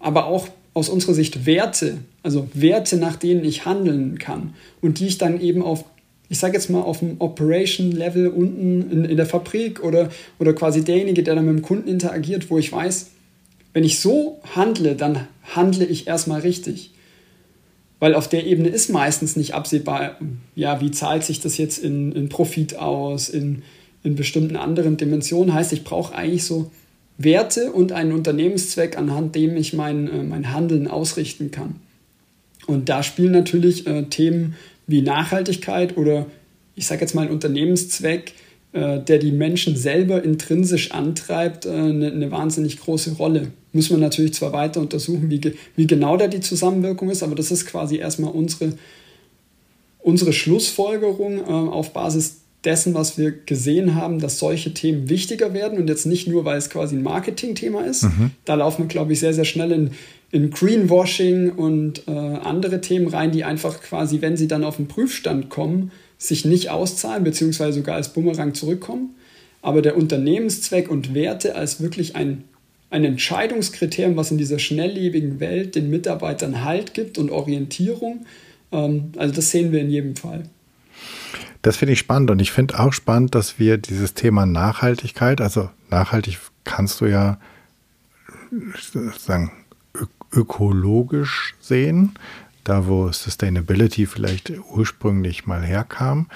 aber 0.00 0.26
auch 0.26 0.48
aus 0.74 0.88
unserer 0.88 1.14
Sicht 1.14 1.46
Werte, 1.46 1.98
also 2.22 2.48
Werte, 2.54 2.96
nach 2.96 3.16
denen 3.16 3.44
ich 3.44 3.64
handeln 3.64 4.18
kann 4.18 4.54
und 4.80 4.98
die 4.98 5.06
ich 5.06 5.18
dann 5.18 5.40
eben 5.40 5.62
auf 5.62 5.84
ich 6.32 6.38
sage 6.38 6.54
jetzt 6.54 6.70
mal, 6.70 6.80
auf 6.80 7.00
dem 7.00 7.16
Operation-Level 7.18 8.28
unten 8.28 8.90
in, 8.90 9.04
in 9.04 9.16
der 9.18 9.26
Fabrik 9.26 9.84
oder, 9.84 10.08
oder 10.38 10.54
quasi 10.54 10.82
derjenige, 10.82 11.22
der 11.22 11.34
dann 11.34 11.44
mit 11.44 11.58
dem 11.58 11.62
Kunden 11.62 11.88
interagiert, 11.88 12.48
wo 12.48 12.56
ich 12.56 12.72
weiß, 12.72 13.10
wenn 13.74 13.84
ich 13.84 14.00
so 14.00 14.40
handle, 14.56 14.96
dann 14.96 15.26
handle 15.54 15.84
ich 15.84 16.06
erstmal 16.06 16.40
richtig. 16.40 16.92
Weil 17.98 18.14
auf 18.14 18.28
der 18.28 18.46
Ebene 18.46 18.70
ist 18.70 18.88
meistens 18.88 19.36
nicht 19.36 19.52
absehbar, 19.52 20.16
ja, 20.54 20.80
wie 20.80 20.90
zahlt 20.90 21.22
sich 21.22 21.40
das 21.40 21.58
jetzt 21.58 21.76
in, 21.84 22.12
in 22.12 22.30
Profit 22.30 22.76
aus, 22.76 23.28
in, 23.28 23.62
in 24.02 24.16
bestimmten 24.16 24.56
anderen 24.56 24.96
Dimensionen. 24.96 25.52
Heißt, 25.52 25.74
ich 25.74 25.84
brauche 25.84 26.14
eigentlich 26.14 26.44
so 26.44 26.70
Werte 27.18 27.72
und 27.72 27.92
einen 27.92 28.12
Unternehmenszweck, 28.12 28.96
anhand 28.96 29.34
dem 29.34 29.54
ich 29.58 29.74
mein, 29.74 30.08
äh, 30.08 30.22
mein 30.22 30.50
Handeln 30.50 30.88
ausrichten 30.88 31.50
kann. 31.50 31.74
Und 32.66 32.88
da 32.88 33.02
spielen 33.02 33.32
natürlich 33.32 33.86
äh, 33.86 34.04
Themen 34.04 34.54
wie 34.86 35.02
Nachhaltigkeit 35.02 35.96
oder 35.96 36.26
ich 36.74 36.86
sage 36.86 37.02
jetzt 37.02 37.14
mal 37.14 37.26
ein 37.26 37.32
Unternehmenszweck, 37.32 38.34
äh, 38.72 39.00
der 39.00 39.18
die 39.18 39.32
Menschen 39.32 39.76
selber 39.76 40.22
intrinsisch 40.22 40.92
antreibt, 40.92 41.66
äh, 41.66 41.70
eine, 41.70 42.10
eine, 42.10 42.30
wahnsinnig 42.30 42.80
große 42.80 43.12
Rolle. 43.12 43.48
Muss 43.72 43.90
man 43.90 44.00
natürlich 44.00 44.34
zwar 44.34 44.52
weiter 44.52 44.80
untersuchen, 44.80 45.30
wie, 45.30 45.40
wie 45.76 45.86
genau 45.86 46.16
da 46.16 46.26
die 46.26 46.40
Zusammenwirkung 46.40 47.10
ist, 47.10 47.22
aber 47.22 47.34
das 47.34 47.50
ist 47.50 47.66
quasi 47.66 47.96
erstmal 47.96 48.32
unsere, 48.32 48.72
unsere 49.98 50.32
Schlussfolgerung 50.32 51.38
äh, 51.38 51.42
auf 51.42 51.92
Basis 51.92 52.38
dessen, 52.64 52.94
was 52.94 53.18
wir 53.18 53.32
gesehen 53.32 53.94
haben, 53.94 54.20
dass 54.20 54.38
solche 54.38 54.72
Themen 54.72 55.08
wichtiger 55.08 55.52
werden 55.52 55.78
und 55.78 55.88
jetzt 55.88 56.06
nicht 56.06 56.28
nur, 56.28 56.44
weil 56.44 56.56
es 56.56 56.70
quasi 56.70 56.96
ein 56.96 57.02
Marketing-Thema 57.02 57.84
ist. 57.84 58.04
Mhm. 58.04 58.30
Da 58.44 58.54
laufen 58.54 58.84
wir, 58.84 58.88
glaube 58.88 59.12
ich, 59.12 59.20
sehr, 59.20 59.34
sehr 59.34 59.44
schnell 59.44 59.72
in, 59.72 59.90
in 60.32 60.50
Greenwashing 60.50 61.50
und 61.50 62.08
äh, 62.08 62.10
andere 62.10 62.80
Themen 62.80 63.06
rein, 63.06 63.30
die 63.32 63.44
einfach 63.44 63.80
quasi, 63.82 64.22
wenn 64.22 64.38
sie 64.38 64.48
dann 64.48 64.64
auf 64.64 64.76
den 64.76 64.88
Prüfstand 64.88 65.50
kommen, 65.50 65.92
sich 66.16 66.46
nicht 66.46 66.70
auszahlen, 66.70 67.22
beziehungsweise 67.22 67.78
sogar 67.78 67.96
als 67.96 68.14
Bumerang 68.14 68.54
zurückkommen. 68.54 69.14
Aber 69.60 69.82
der 69.82 69.96
Unternehmenszweck 69.96 70.90
und 70.90 71.14
Werte 71.14 71.54
als 71.54 71.82
wirklich 71.82 72.16
ein, 72.16 72.44
ein 72.88 73.04
Entscheidungskriterium, 73.04 74.16
was 74.16 74.30
in 74.30 74.38
dieser 74.38 74.58
schnelllebigen 74.58 75.38
Welt 75.38 75.74
den 75.74 75.90
Mitarbeitern 75.90 76.64
Halt 76.64 76.94
gibt 76.94 77.18
und 77.18 77.30
Orientierung. 77.30 78.24
Ähm, 78.72 79.12
also 79.18 79.34
das 79.34 79.50
sehen 79.50 79.70
wir 79.70 79.82
in 79.82 79.90
jedem 79.90 80.16
Fall. 80.16 80.44
Das 81.60 81.76
finde 81.76 81.92
ich 81.92 81.98
spannend 81.98 82.30
und 82.30 82.40
ich 82.40 82.52
finde 82.52 82.80
auch 82.80 82.94
spannend, 82.94 83.34
dass 83.34 83.58
wir 83.58 83.76
dieses 83.76 84.14
Thema 84.14 84.46
Nachhaltigkeit, 84.46 85.42
also 85.42 85.68
nachhaltig 85.90 86.38
kannst 86.64 87.02
du 87.02 87.06
ja 87.06 87.38
sagen 89.18 89.52
ökologisch 90.32 91.54
sehen, 91.60 92.14
da 92.64 92.86
wo 92.86 93.10
Sustainability 93.10 94.06
vielleicht 94.06 94.52
ursprünglich 94.70 95.46
mal 95.46 95.62
herkam. 95.62 96.28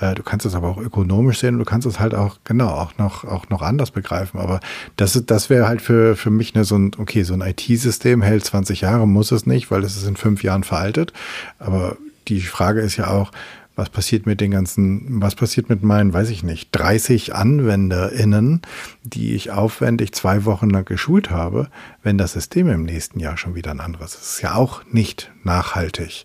Äh, 0.00 0.14
du 0.14 0.22
kannst 0.22 0.46
es 0.46 0.54
aber 0.54 0.68
auch 0.68 0.78
ökonomisch 0.78 1.40
sehen 1.40 1.54
und 1.54 1.58
du 1.60 1.64
kannst 1.64 1.86
es 1.86 2.00
halt 2.00 2.14
auch, 2.14 2.38
genau, 2.44 2.68
auch 2.68 2.96
noch, 2.96 3.24
auch 3.24 3.48
noch 3.50 3.62
anders 3.62 3.90
begreifen. 3.90 4.40
Aber 4.40 4.60
das, 4.96 5.22
das 5.26 5.50
wäre 5.50 5.68
halt 5.68 5.82
für, 5.82 6.16
für 6.16 6.30
mich 6.30 6.54
eine, 6.54 6.64
so 6.64 6.76
ein, 6.76 6.92
okay, 6.96 7.22
so 7.22 7.34
ein 7.34 7.42
IT-System 7.42 8.22
hält 8.22 8.44
20 8.44 8.80
Jahre, 8.80 9.06
muss 9.06 9.30
es 9.30 9.46
nicht, 9.46 9.70
weil 9.70 9.84
es 9.84 9.96
ist 9.96 10.06
in 10.06 10.16
fünf 10.16 10.42
Jahren 10.42 10.64
veraltet. 10.64 11.12
Aber 11.58 11.96
die 12.28 12.40
Frage 12.40 12.80
ist 12.80 12.96
ja 12.96 13.08
auch, 13.08 13.30
was 13.76 13.90
passiert 13.90 14.26
mit 14.26 14.40
den 14.40 14.52
ganzen, 14.52 15.20
was 15.20 15.34
passiert 15.34 15.68
mit 15.68 15.82
meinen, 15.82 16.12
weiß 16.12 16.30
ich 16.30 16.42
nicht, 16.42 16.68
30 16.72 17.34
AnwenderInnen, 17.34 18.62
die 19.02 19.34
ich 19.34 19.50
aufwendig 19.50 20.12
zwei 20.12 20.44
Wochen 20.44 20.70
lang 20.70 20.84
geschult 20.84 21.30
habe, 21.30 21.68
wenn 22.02 22.16
das 22.16 22.32
System 22.32 22.68
im 22.68 22.84
nächsten 22.84 23.18
Jahr 23.18 23.36
schon 23.36 23.54
wieder 23.54 23.72
ein 23.72 23.80
anderes 23.80 24.14
ist. 24.14 24.20
Das 24.20 24.34
ist 24.36 24.42
ja 24.42 24.54
auch 24.54 24.84
nicht 24.86 25.32
nachhaltig. 25.42 26.24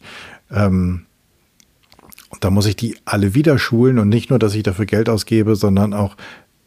Ähm, 0.51 1.05
und 2.29 2.43
da 2.43 2.51
muss 2.51 2.67
ich 2.67 2.75
die 2.75 2.97
alle 3.05 3.33
wieder 3.33 3.57
schulen 3.57 3.97
und 3.97 4.09
nicht 4.09 4.29
nur, 4.29 4.37
dass 4.37 4.53
ich 4.53 4.63
dafür 4.63 4.85
Geld 4.85 5.09
ausgebe, 5.09 5.55
sondern 5.55 5.95
auch 5.95 6.15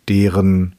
deren 0.08 0.74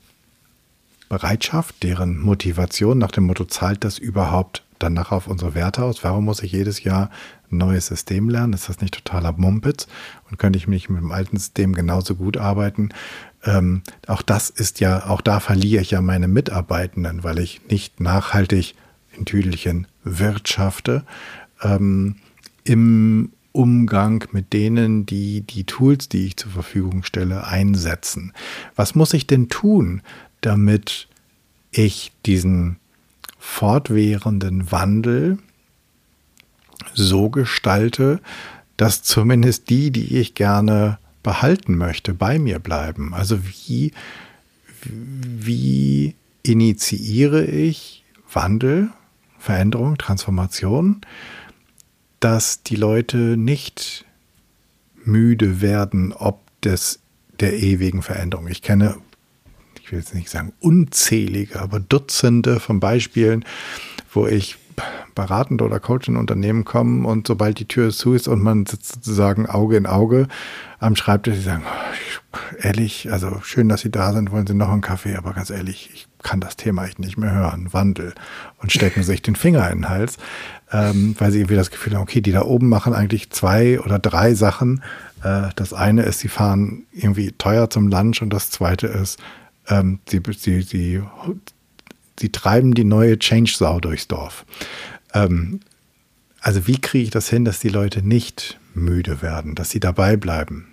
Bereitschaft, 1.08 1.84
deren 1.84 2.20
Motivation 2.20 2.97
nach 2.97 3.12
dem 3.12 3.26
Motto, 3.26 3.45
zahlt 3.45 3.84
das 3.86 3.97
überhaupt 3.97 4.62
dann 4.84 4.94
nachher 4.94 5.16
auf 5.16 5.28
unsere 5.28 5.56
Werte 5.56 5.84
aus? 5.84 6.04
Warum 6.04 6.26
muss 6.26 6.44
ich 6.44 6.52
jedes 6.52 6.84
Jahr 6.84 7.10
ein 7.52 7.58
neues 7.58 7.88
System 7.88 8.30
lernen? 8.30 8.54
Ist 8.54 8.70
das 8.70 8.82
nicht 8.82 8.94
totaler 8.94 9.34
Mumpitz? 9.34 9.88
Und 10.30 10.38
könnte 10.38 10.58
ich 10.58 10.68
nicht 10.68 10.90
mit 10.90 11.02
dem 11.02 11.12
alten 11.12 11.38
System 11.38 11.74
genauso 11.74 12.16
gut 12.16 12.38
arbeiten? 12.38 12.90
Ähm, 13.44 13.82
auch 14.08 14.22
das 14.22 14.50
ist 14.50 14.80
ja, 14.80 15.08
auch 15.08 15.22
da 15.22 15.40
verliere 15.40 15.82
ich 15.82 15.92
ja 15.92 16.02
meine 16.02 16.28
Mitarbeitenden, 16.28 17.24
weil 17.24 17.40
ich 17.40 17.62
nicht 17.70 18.00
nachhaltig 18.00 18.76
in 19.18 19.26
Tüdelchen 19.26 19.88
wirtschafte. 20.04 21.04
Ähm, 21.62 22.18
Im 22.64 23.32
Umgang 23.52 24.26
mit 24.32 24.52
denen, 24.52 25.06
die 25.06 25.42
die 25.42 25.64
Tools, 25.66 26.10
die 26.10 26.26
ich 26.26 26.38
zur 26.38 26.52
Verfügung 26.52 27.04
stelle, 27.04 27.46
einsetzen. 27.46 28.34
Was 28.76 28.96
muss 28.96 29.14
ich 29.14 29.28
denn 29.28 29.48
tun, 29.48 30.02
damit 30.42 31.08
ich 31.72 32.12
diesen 32.26 32.78
fortwährenden 33.44 34.72
Wandel 34.72 35.38
so 36.94 37.30
gestalte, 37.30 38.22
dass 38.78 39.04
zumindest 39.04 39.70
die, 39.70 39.91
die 39.91 40.18
ich 40.18 40.34
gerne 40.34 40.98
behalten 41.24 41.76
möchte, 41.76 42.14
bei 42.14 42.39
mir 42.39 42.60
bleiben. 42.60 43.14
Also 43.14 43.39
wie, 43.44 43.91
wie 44.86 46.16
initiiere 46.41 47.44
ich 47.44 48.06
Wandel, 48.32 48.89
Veränderung, 49.38 49.98
Transformation, 49.98 51.02
dass 52.22 52.64
die 52.64 52.78
Leute 52.78 53.36
nicht 53.36 54.06
müde 55.04 55.60
werden, 55.62 56.14
ob 56.14 56.39
des 56.62 57.00
der 57.41 57.60
ewigen 57.60 58.04
Veränderung. 58.04 58.48
Ich 58.48 58.62
kenne 58.62 58.96
will 59.94 60.00
jetzt 60.00 60.16
nicht 60.16 60.30
sagen 60.30 60.54
unzählige, 60.60 61.62
aber 61.62 61.80
Dutzende 61.80 62.60
von 62.60 62.80
Beispielen, 62.80 63.46
wo 64.12 64.28
ich 64.28 64.58
beratend 65.14 65.62
oder 65.62 65.80
Coach 65.80 66.08
in 66.08 66.18
Unternehmen 66.18 66.66
komme 66.66 67.08
und 67.08 67.28
sobald 67.28 67.60
die 67.60 67.68
Tür 67.68 67.91
zu 67.91 68.14
ist 68.14 68.28
und 68.28 68.41
man 68.41 68.66
sitzt 68.66 68.96
sozusagen 68.96 69.46
Auge 69.46 69.78
in 69.78 69.86
Auge 69.86 70.28
am 70.80 70.96
Schreibtisch, 70.96 71.36
sie 71.36 71.41
sagen, 71.41 71.64
ehrlich, 72.60 73.12
also 73.12 73.39
schön, 73.44 73.70
dass 73.70 73.82
Sie 73.82 73.91
da 73.91 74.14
sind, 74.14 74.32
wollen 74.32 74.48
Sie 74.48 74.54
noch 74.54 74.70
einen 74.70 74.82
Kaffee, 74.82 75.16
aber 75.16 75.34
ganz 75.34 75.50
ehrlich, 75.50 75.89
ich 75.94 76.08
kann 76.24 76.39
das 76.39 76.56
Thema 76.56 76.86
echt 76.86 77.00
nicht 77.00 77.18
mehr 77.18 77.32
hören, 77.32 77.72
Wandel. 77.72 78.14
Und 78.58 78.72
stecken 78.72 79.04
sich 79.04 79.22
den 79.22 79.36
Finger 79.36 79.70
in 79.70 79.80
den 79.80 79.89
Hals, 79.89 80.18
ähm, 80.72 81.16
weil 81.20 81.32
sie 81.32 81.39
irgendwie 81.39 81.56
das 81.56 81.72
Gefühl 81.72 81.94
haben, 81.94 82.02
okay, 82.02 82.22
die 82.22 82.32
da 82.32 82.41
oben 82.41 82.70
machen 82.70 82.94
eigentlich 82.94 83.30
zwei 83.30 83.80
oder 83.80 84.00
drei 84.00 84.34
Sachen. 84.34 84.82
Äh, 85.24 85.50
das 85.56 85.74
eine 85.74 86.04
ist, 86.04 86.20
sie 86.20 86.30
fahren 86.30 86.84
irgendwie 86.91 87.32
teuer 87.34 87.70
zum 87.70 87.88
Lunch 87.88 88.22
und 88.22 88.32
das 88.32 88.50
zweite 88.50 88.88
ist, 88.88 89.20
ähm, 89.68 89.99
sie, 90.09 90.22
sie, 90.38 90.61
sie, 90.61 91.01
sie 92.20 92.30
treiben 92.30 92.74
die 92.74 92.84
neue 92.84 93.18
Change-Sau 93.18 93.80
durchs 93.80 94.07
Dorf. 94.07 94.45
Ähm, 95.14 95.59
also 96.41 96.68
wie 96.68 96.80
kriege 96.80 97.05
ich 97.05 97.09
das 97.09 97.30
hin, 97.30 97.45
dass 97.45 97.59
die 97.59 97.70
Leute 97.70 98.05
nicht 98.05 98.59
müde 98.74 99.22
werden, 99.22 99.55
dass 99.55 99.70
sie 99.70 99.80
dabei 99.80 100.18
bleiben? 100.18 100.68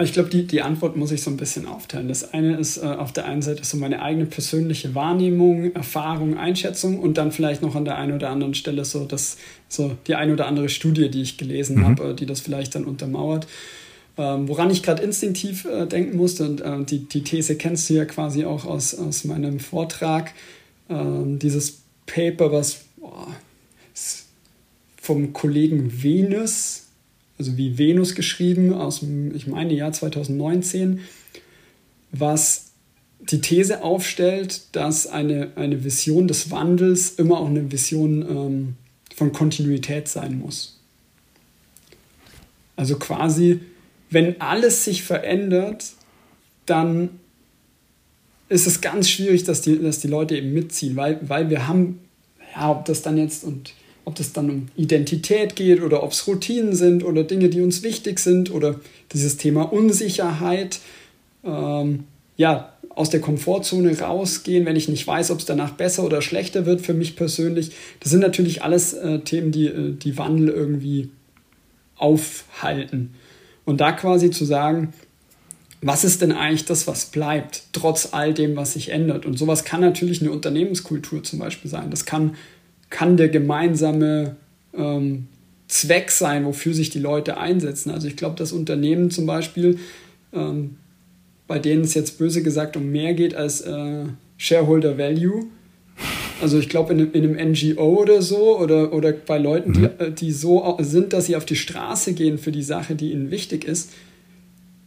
Ich 0.00 0.12
glaube, 0.12 0.28
die, 0.28 0.46
die 0.46 0.62
Antwort 0.62 0.96
muss 0.96 1.10
ich 1.10 1.22
so 1.22 1.30
ein 1.30 1.36
bisschen 1.36 1.66
aufteilen. 1.66 2.06
Das 2.06 2.32
eine 2.32 2.56
ist 2.56 2.76
äh, 2.76 2.86
auf 2.86 3.12
der 3.12 3.24
einen 3.24 3.42
Seite 3.42 3.64
so 3.64 3.76
meine 3.76 4.00
eigene 4.00 4.26
persönliche 4.26 4.94
Wahrnehmung, 4.94 5.74
Erfahrung, 5.74 6.38
Einschätzung 6.38 7.00
und 7.00 7.18
dann 7.18 7.32
vielleicht 7.32 7.62
noch 7.62 7.74
an 7.74 7.84
der 7.84 7.96
einen 7.96 8.12
oder 8.12 8.30
anderen 8.30 8.54
Stelle 8.54 8.84
so, 8.84 9.04
das, 9.04 9.38
so 9.68 9.96
die 10.06 10.14
eine 10.14 10.32
oder 10.32 10.46
andere 10.46 10.68
Studie, 10.68 11.10
die 11.10 11.22
ich 11.22 11.36
gelesen 11.36 11.78
mhm. 11.78 11.84
habe, 11.84 12.14
die 12.14 12.26
das 12.26 12.40
vielleicht 12.40 12.76
dann 12.76 12.84
untermauert. 12.84 13.48
Ähm, 14.18 14.48
woran 14.48 14.68
ich 14.70 14.82
gerade 14.82 15.02
instinktiv 15.02 15.64
äh, 15.64 15.86
denken 15.86 16.16
musste, 16.16 16.44
und 16.44 16.60
äh, 16.60 16.84
die, 16.84 17.04
die 17.04 17.22
These 17.22 17.54
kennst 17.54 17.88
du 17.88 17.94
ja 17.94 18.04
quasi 18.04 18.44
auch 18.44 18.64
aus, 18.64 18.96
aus 18.96 19.22
meinem 19.24 19.60
Vortrag, 19.60 20.34
ähm, 20.90 21.38
dieses 21.38 21.82
Paper, 22.06 22.50
was 22.50 22.80
boah, 22.96 23.28
vom 25.00 25.32
Kollegen 25.32 26.02
Venus, 26.02 26.86
also 27.38 27.56
wie 27.56 27.78
Venus 27.78 28.16
geschrieben, 28.16 28.74
aus 28.74 29.00
dem, 29.00 29.32
ich 29.36 29.46
meine, 29.46 29.72
Jahr 29.72 29.92
2019, 29.92 31.00
was 32.10 32.72
die 33.20 33.40
These 33.40 33.84
aufstellt, 33.84 34.62
dass 34.72 35.06
eine, 35.06 35.52
eine 35.54 35.84
Vision 35.84 36.26
des 36.26 36.50
Wandels 36.50 37.10
immer 37.12 37.38
auch 37.38 37.48
eine 37.48 37.70
Vision 37.70 38.22
ähm, 38.22 38.74
von 39.14 39.32
Kontinuität 39.32 40.08
sein 40.08 40.40
muss. 40.40 40.80
Also 42.74 42.96
quasi 42.96 43.60
wenn 44.10 44.40
alles 44.40 44.84
sich 44.84 45.02
verändert, 45.02 45.92
dann 46.66 47.10
ist 48.48 48.66
es 48.66 48.80
ganz 48.80 49.08
schwierig, 49.08 49.44
dass 49.44 49.60
die, 49.60 49.78
dass 49.80 50.00
die 50.00 50.08
Leute 50.08 50.36
eben 50.36 50.52
mitziehen, 50.52 50.96
weil, 50.96 51.18
weil 51.22 51.50
wir 51.50 51.68
haben, 51.68 52.00
ja, 52.54 52.70
ob 52.70 52.84
das 52.86 53.02
dann 53.02 53.18
jetzt 53.18 53.44
und 53.44 53.74
ob 54.04 54.14
das 54.14 54.32
dann 54.32 54.48
um 54.48 54.68
Identität 54.74 55.54
geht 55.54 55.82
oder 55.82 56.02
ob 56.02 56.12
es 56.12 56.26
Routinen 56.26 56.74
sind 56.74 57.04
oder 57.04 57.24
Dinge, 57.24 57.50
die 57.50 57.60
uns 57.60 57.82
wichtig 57.82 58.18
sind 58.20 58.50
oder 58.50 58.80
dieses 59.12 59.36
Thema 59.36 59.70
Unsicherheit, 59.70 60.80
ähm, 61.44 62.04
ja, 62.38 62.72
aus 62.88 63.10
der 63.10 63.20
Komfortzone 63.20 64.00
rausgehen, 64.00 64.64
wenn 64.64 64.76
ich 64.76 64.88
nicht 64.88 65.06
weiß, 65.06 65.30
ob 65.30 65.40
es 65.40 65.44
danach 65.44 65.72
besser 65.72 66.04
oder 66.04 66.22
schlechter 66.22 66.64
wird 66.64 66.80
für 66.80 66.94
mich 66.94 67.16
persönlich. 67.16 67.72
Das 68.00 68.10
sind 68.10 68.20
natürlich 68.20 68.62
alles 68.62 68.94
äh, 68.94 69.20
Themen, 69.20 69.52
die 69.52 69.66
äh, 69.66 69.92
die 69.92 70.16
Wandel 70.16 70.48
irgendwie 70.48 71.10
aufhalten. 71.96 73.14
Und 73.68 73.82
da 73.82 73.92
quasi 73.92 74.30
zu 74.30 74.46
sagen, 74.46 74.94
was 75.82 76.02
ist 76.02 76.22
denn 76.22 76.32
eigentlich 76.32 76.64
das, 76.64 76.86
was 76.86 77.04
bleibt, 77.04 77.64
trotz 77.74 78.14
all 78.14 78.32
dem, 78.32 78.56
was 78.56 78.72
sich 78.72 78.88
ändert? 78.88 79.26
Und 79.26 79.38
sowas 79.38 79.62
kann 79.62 79.82
natürlich 79.82 80.22
eine 80.22 80.30
Unternehmenskultur 80.30 81.22
zum 81.22 81.38
Beispiel 81.38 81.70
sein. 81.70 81.90
Das 81.90 82.06
kann, 82.06 82.36
kann 82.88 83.18
der 83.18 83.28
gemeinsame 83.28 84.36
ähm, 84.72 85.26
Zweck 85.66 86.10
sein, 86.10 86.46
wofür 86.46 86.72
sich 86.72 86.88
die 86.88 86.98
Leute 86.98 87.36
einsetzen. 87.36 87.90
Also 87.90 88.08
ich 88.08 88.16
glaube, 88.16 88.36
dass 88.36 88.52
Unternehmen 88.52 89.10
zum 89.10 89.26
Beispiel, 89.26 89.78
ähm, 90.32 90.76
bei 91.46 91.58
denen 91.58 91.82
es 91.82 91.92
jetzt 91.92 92.16
böse 92.16 92.42
gesagt 92.42 92.74
um 92.74 92.90
mehr 92.90 93.12
geht 93.12 93.34
als 93.34 93.60
äh, 93.60 94.04
Shareholder 94.38 94.96
Value, 94.96 95.44
also 96.40 96.58
ich 96.58 96.68
glaube, 96.68 96.92
in, 96.92 97.12
in, 97.12 97.36
einem 97.36 97.52
NGO 97.52 98.00
oder 98.00 98.22
so 98.22 98.58
oder, 98.58 98.92
oder 98.92 99.12
bei 99.12 99.38
Leuten, 99.38 99.72
die, 99.72 99.80
mhm. 99.80 99.90
Äh, 99.98 100.10
die 100.12 100.32
so 100.32 100.76
sind, 100.80 101.12
dass 101.12 101.26
sie 101.26 101.36
auf 101.36 101.44
die 101.44 101.56
Straße 101.56 102.12
gehen 102.14 102.38
für 102.38 102.52
die 102.52 102.62
Sache, 102.62 102.94
die 102.94 103.12
ihnen 103.12 103.30
wichtig 103.30 103.64
ist, 103.64 103.90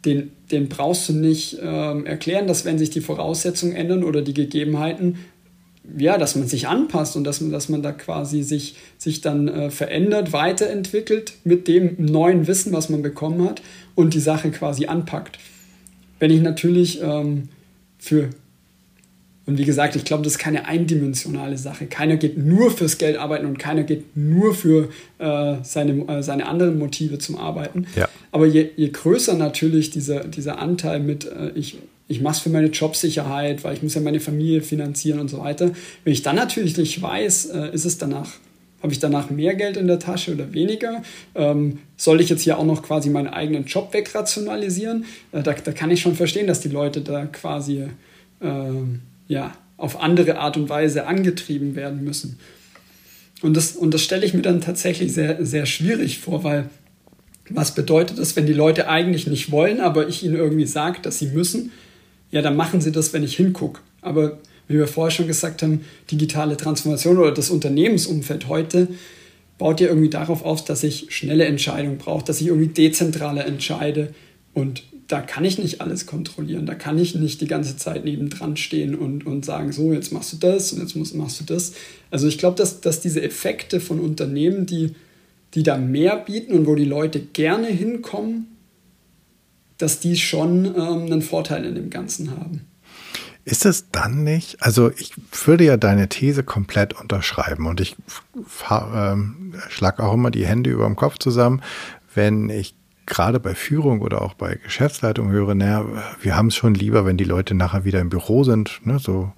den, 0.06 0.32
den 0.52 0.68
brauchst 0.68 1.10
du 1.10 1.14
nicht 1.14 1.60
ähm, 1.62 2.06
erklären, 2.06 2.48
dass 2.48 2.66
wenn 2.66 2.80
sich 2.80 2.90
die 2.90 3.02
Voraussetzungen 3.02 3.76
ändern 3.76 4.04
oder 4.04 4.22
die 4.22 4.34
Gegebenheiten, 4.34 5.20
ja, 5.98 6.18
dass 6.18 6.36
man 6.36 6.48
sich 6.48 6.68
anpasst 6.68 7.16
und 7.16 7.24
dass 7.24 7.42
man, 7.42 7.52
dass 7.52 7.70
man 7.70 7.82
da 7.82 7.92
quasi 7.92 8.44
sich, 8.44 8.76
sich 8.98 9.22
dann 9.22 9.48
äh, 9.48 9.72
verändert, 9.72 10.32
weiterentwickelt 10.32 11.34
mit 11.44 11.68
dem 11.68 11.96
neuen 11.98 12.48
Wissen, 12.48 12.72
was 12.72 12.90
man 12.90 13.02
bekommen 13.02 13.48
hat 13.48 13.62
und 13.96 14.14
die 14.14 14.20
Sache 14.20 14.52
quasi 14.52 14.86
anpackt. 14.86 15.40
Wenn 16.20 16.32
ich 16.32 16.42
natürlich 16.42 17.02
ähm, 17.02 17.50
für 17.98 18.30
und 19.52 19.58
wie 19.58 19.66
gesagt, 19.66 19.98
ich 19.98 20.06
glaube, 20.06 20.24
das 20.24 20.34
ist 20.34 20.40
keine 20.40 20.66
eindimensionale 20.66 21.58
Sache. 21.58 21.86
Keiner 21.86 22.16
geht 22.16 22.38
nur 22.38 22.72
fürs 22.72 22.98
Geld 22.98 23.18
arbeiten 23.18 23.46
und 23.46 23.60
keiner 23.60 23.84
geht 23.84 24.16
nur 24.16 24.56
für 24.56 24.88
äh, 25.20 25.56
seine, 25.62 26.08
äh, 26.08 26.24
seine 26.24 26.48
anderen 26.48 26.80
Motive 26.80 27.20
zum 27.20 27.38
Arbeiten. 27.38 27.86
Ja. 27.98 28.08
Aber 28.32 28.46
je, 28.46 28.70
je 28.78 28.88
größer 28.88 29.34
natürlich 29.34 29.90
dieser, 29.90 30.24
dieser 30.24 30.60
Anteil 30.60 31.02
mit, 31.02 31.26
äh, 31.26 31.52
ich, 31.54 31.80
ich 32.08 32.22
mache 32.22 32.36
es 32.36 32.40
für 32.40 32.50
meine 32.50 32.68
Jobsicherheit, 32.68 33.66
weil 33.66 33.74
ich 33.74 33.84
muss 33.84 33.94
ja 33.94 34.00
meine 34.00 34.22
Familie 34.22 34.62
finanzieren 34.62 35.20
und 35.20 35.30
so 35.30 35.40
weiter. 35.40 35.72
Wenn 36.06 36.14
ich 36.14 36.22
dann 36.22 36.38
natürlich 36.38 36.78
nicht 36.78 37.02
weiß, 37.02 37.48
äh, 37.48 37.74
ist 37.74 37.84
es 37.84 37.98
danach 37.98 38.30
habe 38.82 38.94
ich 38.94 39.00
danach 39.00 39.30
mehr 39.30 39.54
Geld 39.54 39.78
in 39.78 39.86
der 39.86 40.00
Tasche 40.00 40.34
oder 40.34 40.54
weniger? 40.54 41.04
Ähm, 41.36 41.78
soll 41.98 42.20
ich 42.20 42.30
jetzt 42.30 42.42
hier 42.42 42.58
auch 42.58 42.66
noch 42.66 42.82
quasi 42.82 43.12
meinen 43.12 43.28
eigenen 43.28 43.66
Job 43.66 43.94
wegrationalisieren? 43.94 45.06
Äh, 45.34 45.44
da, 45.44 45.54
da 45.54 45.72
kann 45.72 45.92
ich 45.92 46.02
schon 46.02 46.16
verstehen, 46.16 46.48
dass 46.48 46.62
die 46.62 46.70
Leute 46.70 47.02
da 47.02 47.28
quasi 47.28 47.84
äh, 48.40 48.48
ja, 49.32 49.54
auf 49.78 50.02
andere 50.02 50.40
Art 50.40 50.58
und 50.58 50.68
Weise 50.68 51.08
angetrieben 51.08 51.78
werden 51.78 52.04
müssen. 52.04 52.38
Und 53.42 53.56
das, 53.56 53.78
und 53.78 53.94
das 53.94 54.04
stelle 54.04 54.26
ich 54.26 54.34
mir 54.34 54.42
dann 54.42 54.60
tatsächlich 54.60 55.14
sehr, 55.14 55.44
sehr 55.46 55.66
schwierig 55.66 56.20
vor, 56.20 56.44
weil 56.44 56.70
was 57.50 57.74
bedeutet 57.74 58.20
das, 58.20 58.36
wenn 58.36 58.46
die 58.46 58.54
Leute 58.54 58.90
eigentlich 58.90 59.28
nicht 59.28 59.50
wollen, 59.50 59.80
aber 59.80 60.10
ich 60.10 60.24
ihnen 60.24 60.36
irgendwie 60.36 60.66
sage, 60.66 61.00
dass 61.02 61.20
sie 61.20 61.28
müssen? 61.28 61.72
Ja, 62.30 62.42
dann 62.42 62.58
machen 62.58 62.82
sie 62.82 62.92
das, 62.92 63.14
wenn 63.14 63.24
ich 63.24 63.38
hingucke. 63.38 63.80
Aber 64.02 64.38
wie 64.68 64.78
wir 64.78 64.88
vorher 64.88 65.12
schon 65.12 65.28
gesagt 65.28 65.64
haben, 65.64 65.86
digitale 66.12 66.58
Transformation 66.58 67.18
oder 67.18 67.32
das 67.32 67.50
Unternehmensumfeld 67.50 68.50
heute 68.50 68.90
baut 69.58 69.80
ja 69.80 69.88
irgendwie 69.88 70.10
darauf 70.10 70.44
auf, 70.44 70.66
dass 70.66 70.84
ich 70.84 71.08
schnelle 71.10 71.46
Entscheidungen 71.46 71.98
brauche, 71.98 72.26
dass 72.26 72.42
ich 72.42 72.48
irgendwie 72.48 72.68
dezentraler 72.68 73.46
entscheide. 73.46 74.14
Und 74.54 74.84
da 75.12 75.20
kann 75.20 75.44
ich 75.44 75.58
nicht 75.58 75.82
alles 75.82 76.06
kontrollieren. 76.06 76.66
Da 76.66 76.74
kann 76.74 76.98
ich 76.98 77.16
nicht 77.16 77.42
die 77.42 77.48
ganze 77.48 77.76
Zeit 77.76 78.06
nebendran 78.06 78.56
stehen 78.56 78.96
und, 78.96 79.26
und 79.26 79.44
sagen, 79.44 79.74
so, 79.74 79.92
jetzt 79.92 80.14
machst 80.14 80.32
du 80.32 80.38
das 80.38 80.72
und 80.72 80.80
jetzt 80.80 80.96
musst, 80.96 81.16
machst 81.16 81.42
du 81.42 81.44
das. 81.44 81.74
Also 82.12 82.28
ich 82.28 82.38
glaube, 82.38 82.56
dass, 82.56 82.80
dass 82.80 83.02
diese 83.02 83.22
Effekte 83.22 83.82
von 83.82 84.00
Unternehmen, 84.00 84.66
die, 84.66 84.96
die 85.54 85.64
da 85.64 85.78
mehr 85.78 86.16
bieten 86.16 86.54
und 86.54 86.66
wo 86.66 86.76
die 86.76 86.86
Leute 86.86 87.20
gerne 87.20 87.68
hinkommen, 87.68 88.48
dass 89.78 90.00
die 90.00 90.16
schon 90.16 90.66
ähm, 90.66 90.76
einen 90.78 91.22
Vorteil 91.22 91.66
in 91.66 91.76
dem 91.76 91.90
Ganzen 91.90 92.32
haben. 92.32 92.62
Ist 93.44 93.66
es 93.66 93.90
dann 93.92 94.24
nicht, 94.24 94.62
also 94.64 94.92
ich 94.92 95.14
würde 95.46 95.66
ja 95.66 95.76
deine 95.76 96.08
These 96.08 96.44
komplett 96.44 96.94
unterschreiben 96.94 97.66
und 97.66 97.82
ich 97.82 97.98
ähm, 98.70 99.56
schlage 99.68 100.04
auch 100.04 100.14
immer 100.14 100.32
die 100.32 100.46
Hände 100.46 100.70
über 100.70 100.86
dem 100.86 100.96
Kopf 100.96 101.18
zusammen, 101.18 101.62
wenn 102.14 102.50
ich 102.50 102.76
gerade 103.06 103.40
bei 103.40 103.56
Führung 103.56 104.02
oder 104.02 104.22
auch 104.22 104.34
bei 104.34 104.56
Geschäftsleitung 104.56 105.30
höre, 105.30 105.56
naja, 105.56 105.86
wir 106.22 106.36
haben 106.36 106.48
es 106.48 106.56
schon 106.56 106.74
lieber, 106.74 107.06
wenn 107.06 107.18
die 107.18 107.24
Leute 107.24 107.54
nachher 107.54 107.84
wieder 107.84 108.00
im 108.00 108.10
Büro 108.10 108.44
sind, 108.44 108.80
ne, 108.86 109.00
so 109.00 109.32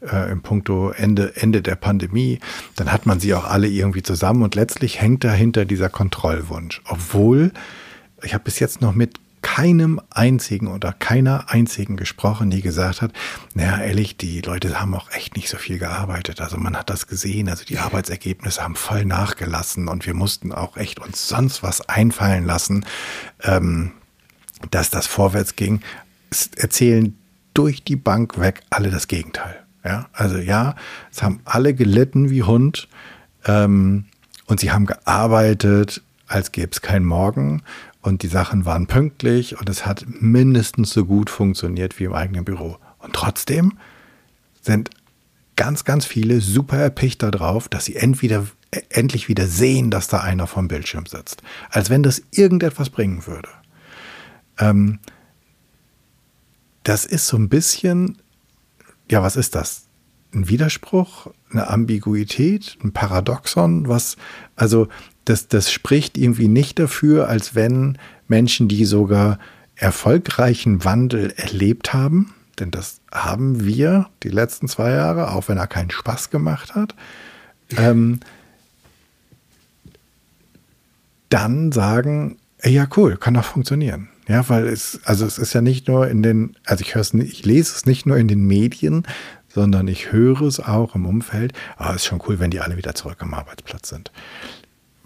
äh, 0.00 0.30
im 0.30 0.42
Punkto 0.42 0.90
Ende, 0.90 1.32
Ende 1.36 1.62
der 1.62 1.76
Pandemie, 1.76 2.38
dann 2.76 2.92
hat 2.92 3.06
man 3.06 3.20
sie 3.20 3.34
auch 3.34 3.44
alle 3.44 3.68
irgendwie 3.68 4.02
zusammen 4.02 4.42
und 4.42 4.54
letztlich 4.54 5.00
hängt 5.00 5.24
dahinter 5.24 5.64
dieser 5.64 5.88
Kontrollwunsch. 5.88 6.82
Obwohl, 6.88 7.52
ich 8.22 8.34
habe 8.34 8.44
bis 8.44 8.58
jetzt 8.58 8.80
noch 8.80 8.94
mit 8.94 9.18
keinem 9.54 9.98
einzigen 10.10 10.68
oder 10.68 10.92
keiner 10.92 11.48
einzigen 11.48 11.96
gesprochen, 11.96 12.50
die 12.50 12.60
gesagt 12.60 13.00
hat, 13.00 13.12
naja, 13.54 13.80
ehrlich, 13.80 14.18
die 14.18 14.42
Leute 14.42 14.78
haben 14.78 14.94
auch 14.94 15.10
echt 15.10 15.36
nicht 15.36 15.48
so 15.48 15.56
viel 15.56 15.78
gearbeitet. 15.78 16.42
Also 16.42 16.58
man 16.58 16.76
hat 16.76 16.90
das 16.90 17.06
gesehen, 17.06 17.48
also 17.48 17.64
die 17.64 17.78
Arbeitsergebnisse 17.78 18.62
haben 18.62 18.76
voll 18.76 19.06
nachgelassen 19.06 19.88
und 19.88 20.04
wir 20.04 20.12
mussten 20.12 20.52
auch 20.52 20.76
echt 20.76 21.00
uns 21.00 21.28
sonst 21.28 21.62
was 21.62 21.80
einfallen 21.88 22.44
lassen, 22.44 22.84
ähm, 23.42 23.92
dass 24.70 24.90
das 24.90 25.06
vorwärts 25.06 25.56
ging. 25.56 25.80
Es 26.28 26.50
erzählen 26.54 27.16
durch 27.54 27.82
die 27.82 27.96
Bank 27.96 28.38
weg 28.38 28.60
alle 28.68 28.90
das 28.90 29.08
Gegenteil. 29.08 29.64
Ja, 29.82 30.08
also 30.12 30.36
ja, 30.36 30.76
es 31.10 31.22
haben 31.22 31.40
alle 31.46 31.72
gelitten 31.72 32.28
wie 32.28 32.42
Hund 32.42 32.86
ähm, 33.46 34.04
und 34.44 34.60
sie 34.60 34.72
haben 34.72 34.84
gearbeitet, 34.84 36.02
als 36.26 36.52
gäbe 36.52 36.70
es 36.70 36.82
kein 36.82 37.04
Morgen 37.04 37.62
und 38.08 38.22
die 38.22 38.28
Sachen 38.28 38.64
waren 38.64 38.86
pünktlich 38.86 39.60
und 39.60 39.68
es 39.68 39.84
hat 39.86 40.06
mindestens 40.08 40.90
so 40.90 41.04
gut 41.04 41.28
funktioniert 41.28 41.98
wie 41.98 42.04
im 42.04 42.14
eigenen 42.14 42.44
Büro. 42.44 42.78
Und 42.98 43.12
trotzdem 43.12 43.78
sind 44.62 44.90
ganz, 45.56 45.84
ganz 45.84 46.06
viele 46.06 46.40
super 46.40 46.78
erpicht 46.78 47.22
darauf, 47.22 47.68
dass 47.68 47.84
sie 47.84 47.96
entweder, 47.96 48.46
äh, 48.70 48.80
endlich 48.88 49.28
wieder 49.28 49.46
sehen, 49.46 49.90
dass 49.90 50.08
da 50.08 50.20
einer 50.20 50.46
vom 50.46 50.68
Bildschirm 50.68 51.06
sitzt. 51.06 51.42
Als 51.70 51.90
wenn 51.90 52.02
das 52.02 52.22
irgendetwas 52.30 52.90
bringen 52.90 53.26
würde. 53.26 53.50
Ähm, 54.58 54.98
das 56.82 57.04
ist 57.04 57.26
so 57.26 57.36
ein 57.36 57.50
bisschen, 57.50 58.16
ja, 59.10 59.22
was 59.22 59.36
ist 59.36 59.54
das? 59.54 59.84
Ein 60.32 60.48
Widerspruch, 60.48 61.28
eine 61.50 61.68
Ambiguität, 61.68 62.78
ein 62.82 62.92
Paradoxon, 62.92 63.88
was, 63.88 64.16
also 64.56 64.88
das, 65.28 65.48
das 65.48 65.70
spricht 65.70 66.16
irgendwie 66.16 66.48
nicht 66.48 66.78
dafür, 66.78 67.28
als 67.28 67.54
wenn 67.54 67.98
Menschen, 68.28 68.68
die 68.68 68.84
sogar 68.84 69.38
erfolgreichen 69.76 70.84
Wandel 70.84 71.32
erlebt 71.36 71.92
haben, 71.92 72.34
denn 72.58 72.70
das 72.70 73.00
haben 73.12 73.64
wir 73.64 74.08
die 74.22 74.30
letzten 74.30 74.68
zwei 74.68 74.90
Jahre, 74.90 75.32
auch 75.32 75.48
wenn 75.48 75.58
er 75.58 75.66
keinen 75.66 75.90
Spaß 75.90 76.30
gemacht 76.30 76.74
hat, 76.74 76.94
ähm, 77.76 78.20
dann 81.28 81.72
sagen, 81.72 82.38
ja 82.64 82.88
cool, 82.96 83.16
kann 83.16 83.34
doch 83.34 83.44
funktionieren. 83.44 84.08
Ja, 84.26 84.46
weil 84.48 84.66
es, 84.66 85.00
also 85.04 85.24
es 85.24 85.38
ist 85.38 85.52
ja 85.52 85.60
nicht 85.60 85.88
nur 85.88 86.08
in 86.08 86.22
den, 86.22 86.56
also 86.64 86.82
ich 86.82 86.94
höre 86.94 87.00
es 87.02 87.14
ich 87.14 87.44
lese 87.44 87.74
es 87.74 87.86
nicht 87.86 88.04
nur 88.04 88.16
in 88.16 88.28
den 88.28 88.46
Medien, 88.46 89.06
sondern 89.48 89.88
ich 89.88 90.12
höre 90.12 90.42
es 90.42 90.60
auch 90.60 90.94
im 90.94 91.06
Umfeld. 91.06 91.52
Aber 91.76 91.90
es 91.90 91.96
ist 91.96 92.06
schon 92.06 92.22
cool, 92.28 92.38
wenn 92.38 92.50
die 92.50 92.60
alle 92.60 92.76
wieder 92.76 92.94
zurück 92.94 93.18
am 93.20 93.34
Arbeitsplatz 93.34 93.88
sind. 93.88 94.10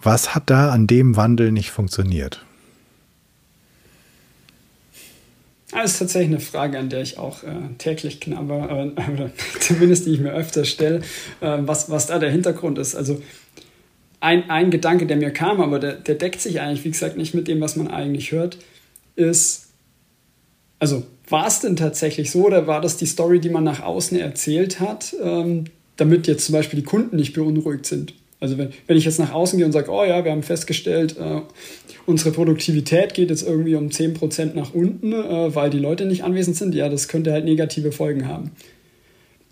Was 0.02 0.34
hat 0.34 0.50
da 0.50 0.70
an 0.70 0.86
dem 0.86 1.16
Wandel 1.16 1.52
nicht 1.52 1.70
funktioniert? 1.70 2.44
Das 5.70 5.92
ist 5.92 5.98
tatsächlich 6.00 6.28
eine 6.28 6.40
Frage, 6.40 6.78
an 6.78 6.90
der 6.90 7.00
ich 7.00 7.18
auch 7.18 7.44
äh, 7.44 7.54
täglich 7.78 8.20
knabber, 8.20 8.92
äh, 8.96 9.10
oder 9.10 9.30
zumindest 9.60 10.06
die 10.06 10.10
ich 10.10 10.20
mir 10.20 10.32
öfter 10.32 10.64
stelle, 10.64 10.98
äh, 11.40 11.58
was, 11.60 11.88
was 11.88 12.08
da 12.08 12.18
der 12.18 12.30
Hintergrund 12.30 12.78
ist. 12.78 12.94
Also 12.94 13.22
ein, 14.20 14.50
ein 14.50 14.70
Gedanke, 14.70 15.06
der 15.06 15.16
mir 15.16 15.30
kam, 15.30 15.60
aber 15.60 15.78
der, 15.78 15.94
der 15.94 16.16
deckt 16.16 16.40
sich 16.40 16.60
eigentlich, 16.60 16.84
wie 16.84 16.90
gesagt, 16.90 17.16
nicht 17.16 17.32
mit 17.32 17.48
dem, 17.48 17.60
was 17.60 17.76
man 17.76 17.88
eigentlich 17.88 18.32
hört, 18.32 18.58
ist, 19.16 19.68
also 20.78 21.06
war 21.28 21.46
es 21.46 21.60
denn 21.60 21.76
tatsächlich 21.76 22.30
so 22.30 22.46
oder 22.46 22.66
war 22.66 22.80
das 22.80 22.98
die 22.98 23.06
Story, 23.06 23.40
die 23.40 23.50
man 23.50 23.64
nach 23.64 23.80
außen 23.80 24.18
erzählt 24.18 24.78
hat, 24.78 25.14
ähm, 25.22 25.64
damit 25.96 26.26
jetzt 26.26 26.46
zum 26.46 26.52
Beispiel 26.52 26.80
die 26.80 26.86
Kunden 26.86 27.16
nicht 27.16 27.32
beunruhigt 27.32 27.86
sind? 27.86 28.14
Also 28.42 28.58
wenn, 28.58 28.70
wenn 28.88 28.96
ich 28.96 29.04
jetzt 29.04 29.20
nach 29.20 29.32
außen 29.32 29.56
gehe 29.56 29.64
und 29.64 29.70
sage, 29.70 29.88
oh 29.88 30.02
ja, 30.02 30.24
wir 30.24 30.32
haben 30.32 30.42
festgestellt, 30.42 31.16
äh, 31.16 31.42
unsere 32.06 32.32
Produktivität 32.32 33.14
geht 33.14 33.30
jetzt 33.30 33.46
irgendwie 33.46 33.76
um 33.76 33.86
10% 33.86 34.54
nach 34.54 34.74
unten, 34.74 35.12
äh, 35.12 35.54
weil 35.54 35.70
die 35.70 35.78
Leute 35.78 36.06
nicht 36.06 36.24
anwesend 36.24 36.56
sind, 36.56 36.74
ja, 36.74 36.88
das 36.88 37.06
könnte 37.06 37.30
halt 37.32 37.44
negative 37.44 37.92
Folgen 37.92 38.26
haben. 38.26 38.50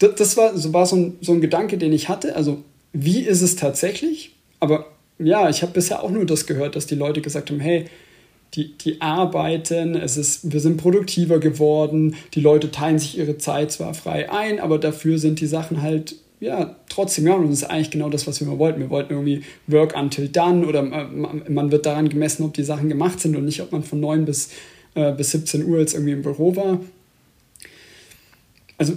Das, 0.00 0.16
das 0.16 0.36
war, 0.36 0.58
so, 0.58 0.72
war 0.72 0.86
so, 0.86 0.96
ein, 0.96 1.16
so 1.20 1.30
ein 1.30 1.40
Gedanke, 1.40 1.78
den 1.78 1.92
ich 1.92 2.08
hatte. 2.08 2.34
Also 2.34 2.64
wie 2.92 3.20
ist 3.20 3.42
es 3.42 3.54
tatsächlich? 3.54 4.32
Aber 4.58 4.86
ja, 5.20 5.48
ich 5.48 5.62
habe 5.62 5.70
bisher 5.70 6.02
auch 6.02 6.10
nur 6.10 6.26
das 6.26 6.46
gehört, 6.46 6.74
dass 6.74 6.86
die 6.86 6.96
Leute 6.96 7.20
gesagt 7.20 7.50
haben, 7.50 7.60
hey, 7.60 7.84
die, 8.54 8.76
die 8.76 9.00
arbeiten, 9.00 9.94
es 9.94 10.16
ist, 10.16 10.52
wir 10.52 10.58
sind 10.58 10.78
produktiver 10.78 11.38
geworden, 11.38 12.16
die 12.34 12.40
Leute 12.40 12.72
teilen 12.72 12.98
sich 12.98 13.16
ihre 13.18 13.38
Zeit 13.38 13.70
zwar 13.70 13.94
frei 13.94 14.32
ein, 14.32 14.58
aber 14.58 14.80
dafür 14.80 15.18
sind 15.18 15.40
die 15.40 15.46
Sachen 15.46 15.80
halt 15.80 16.16
ja, 16.40 16.74
trotzdem, 16.88 17.26
ja, 17.26 17.34
und 17.34 17.50
das 17.50 17.58
ist 17.58 17.64
eigentlich 17.64 17.90
genau 17.90 18.08
das, 18.08 18.26
was 18.26 18.40
wir 18.40 18.58
wollten. 18.58 18.80
Wir 18.80 18.88
wollten 18.88 19.12
irgendwie 19.12 19.44
Work 19.66 19.94
until 19.94 20.28
done 20.28 20.66
oder 20.66 20.82
man 20.82 21.70
wird 21.70 21.84
daran 21.84 22.08
gemessen, 22.08 22.44
ob 22.44 22.54
die 22.54 22.64
Sachen 22.64 22.88
gemacht 22.88 23.20
sind 23.20 23.36
und 23.36 23.44
nicht, 23.44 23.60
ob 23.60 23.72
man 23.72 23.82
von 23.82 24.00
9 24.00 24.24
bis, 24.24 24.50
äh, 24.94 25.12
bis 25.12 25.32
17 25.32 25.66
Uhr 25.66 25.80
jetzt 25.80 25.92
irgendwie 25.92 26.12
im 26.12 26.22
Büro 26.22 26.56
war. 26.56 26.80
Also, 28.78 28.94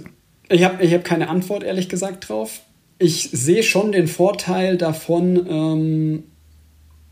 ich 0.48 0.64
habe 0.64 0.82
ich 0.82 0.94
hab 0.94 1.04
keine 1.04 1.28
Antwort, 1.28 1.62
ehrlich 1.62 1.90
gesagt, 1.90 2.28
drauf. 2.28 2.62
Ich 2.98 3.28
sehe 3.32 3.62
schon 3.62 3.92
den 3.92 4.08
Vorteil 4.08 4.78
davon, 4.78 5.46
ähm, 5.46 6.22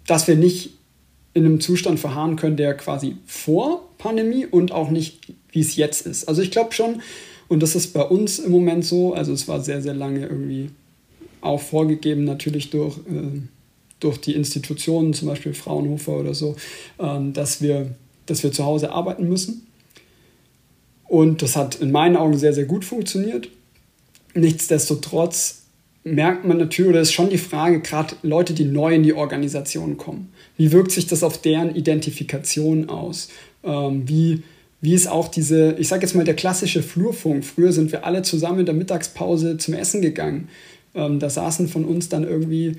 dass 0.07 0.28
wir 0.28 0.37
nicht 0.37 0.70
in 1.35 1.45
einem 1.45 1.61
Zustand 1.61 2.01
verharren 2.01 2.37
können, 2.37 2.57
der 2.57 2.74
quasi 2.74 3.16
vor 3.26 3.89
Pandemie 3.99 4.47
und 4.47 4.72
auch 4.72 4.91
nicht, 4.91 5.35
wie 5.51 5.61
es 5.61 5.76
jetzt 5.76 6.07
ist. 6.07 6.28
Also 6.28 6.41
ich 6.41 6.51
glaube 6.51 6.72
schon, 6.72 7.03
und 7.53 7.61
das 7.61 7.74
ist 7.74 7.92
bei 7.92 8.03
uns 8.03 8.38
im 8.38 8.50
Moment 8.50 8.82
so. 8.82 9.12
Also 9.12 9.34
es 9.34 9.46
war 9.46 9.61
sehr, 9.61 9.82
sehr 9.82 9.92
lange 9.92 10.20
irgendwie 10.20 10.70
auch 11.42 11.61
vorgegeben, 11.61 12.24
natürlich 12.24 12.70
durch, 12.70 12.96
äh, 13.00 13.42
durch 14.00 14.16
die 14.16 14.34
Institutionen, 14.34 15.12
zum 15.12 15.28
Beispiel 15.28 15.53
Fraunhofer 15.53 16.12
oder 16.12 16.32
so, 16.32 16.57
ähm, 16.98 17.34
dass, 17.34 17.61
wir, 17.61 17.94
dass 18.24 18.42
wir 18.42 18.53
zu 18.53 18.64
Hause 18.64 18.92
arbeiten 18.92 19.28
müssen. 19.28 19.66
Und 21.05 21.42
das 21.42 21.55
hat 21.55 21.74
in 21.74 21.92
meinen 21.92 22.16
Augen 22.16 22.38
sehr, 22.38 22.55
sehr 22.55 22.64
gut 22.64 22.86
funktioniert. 22.86 23.50
Nichtsdestotrotz 24.32 25.64
merkt 26.05 26.46
man 26.46 26.57
natürlich, 26.57 26.88
oder 26.88 27.03
ist 27.03 27.12
schon 27.12 27.28
die 27.28 27.36
Frage, 27.36 27.80
gerade 27.80 28.16
Leute, 28.22 28.55
die 28.55 28.64
neu 28.64 28.94
in 28.94 29.03
die 29.03 29.12
Organisation 29.12 29.98
kommen, 29.98 30.32
wie 30.57 30.72
wirkt 30.72 30.92
sich 30.92 31.07
das 31.07 31.22
auf 31.22 31.36
deren 31.36 31.76
Identifikation 31.76 32.88
aus? 32.88 33.28
Ähm, 33.62 34.09
wie 34.09 34.42
wie 34.83 34.95
ist 34.95 35.09
auch 35.09 35.28
diese, 35.28 35.76
ich 35.78 35.87
sage 35.87 36.03
jetzt 36.03 36.14
mal, 36.14 36.24
der 36.24 36.35
klassische 36.35 36.83
Flurfunk. 36.83 37.45
Früher 37.45 37.72
sind 37.72 37.93
wir 37.93 38.05
alle 38.05 38.22
zusammen 38.22 38.61
in 38.61 38.66
der 38.66 38.74
Mittagspause 38.74 39.57
zum 39.57 39.74
Essen 39.74 40.03
gegangen. 40.03 40.49
Ähm, 40.95 41.20
da 41.20 41.30
saßen 41.30 41.68
von 41.68 41.85
uns 41.85 42.09
dann 42.09 42.24
irgendwie 42.24 42.76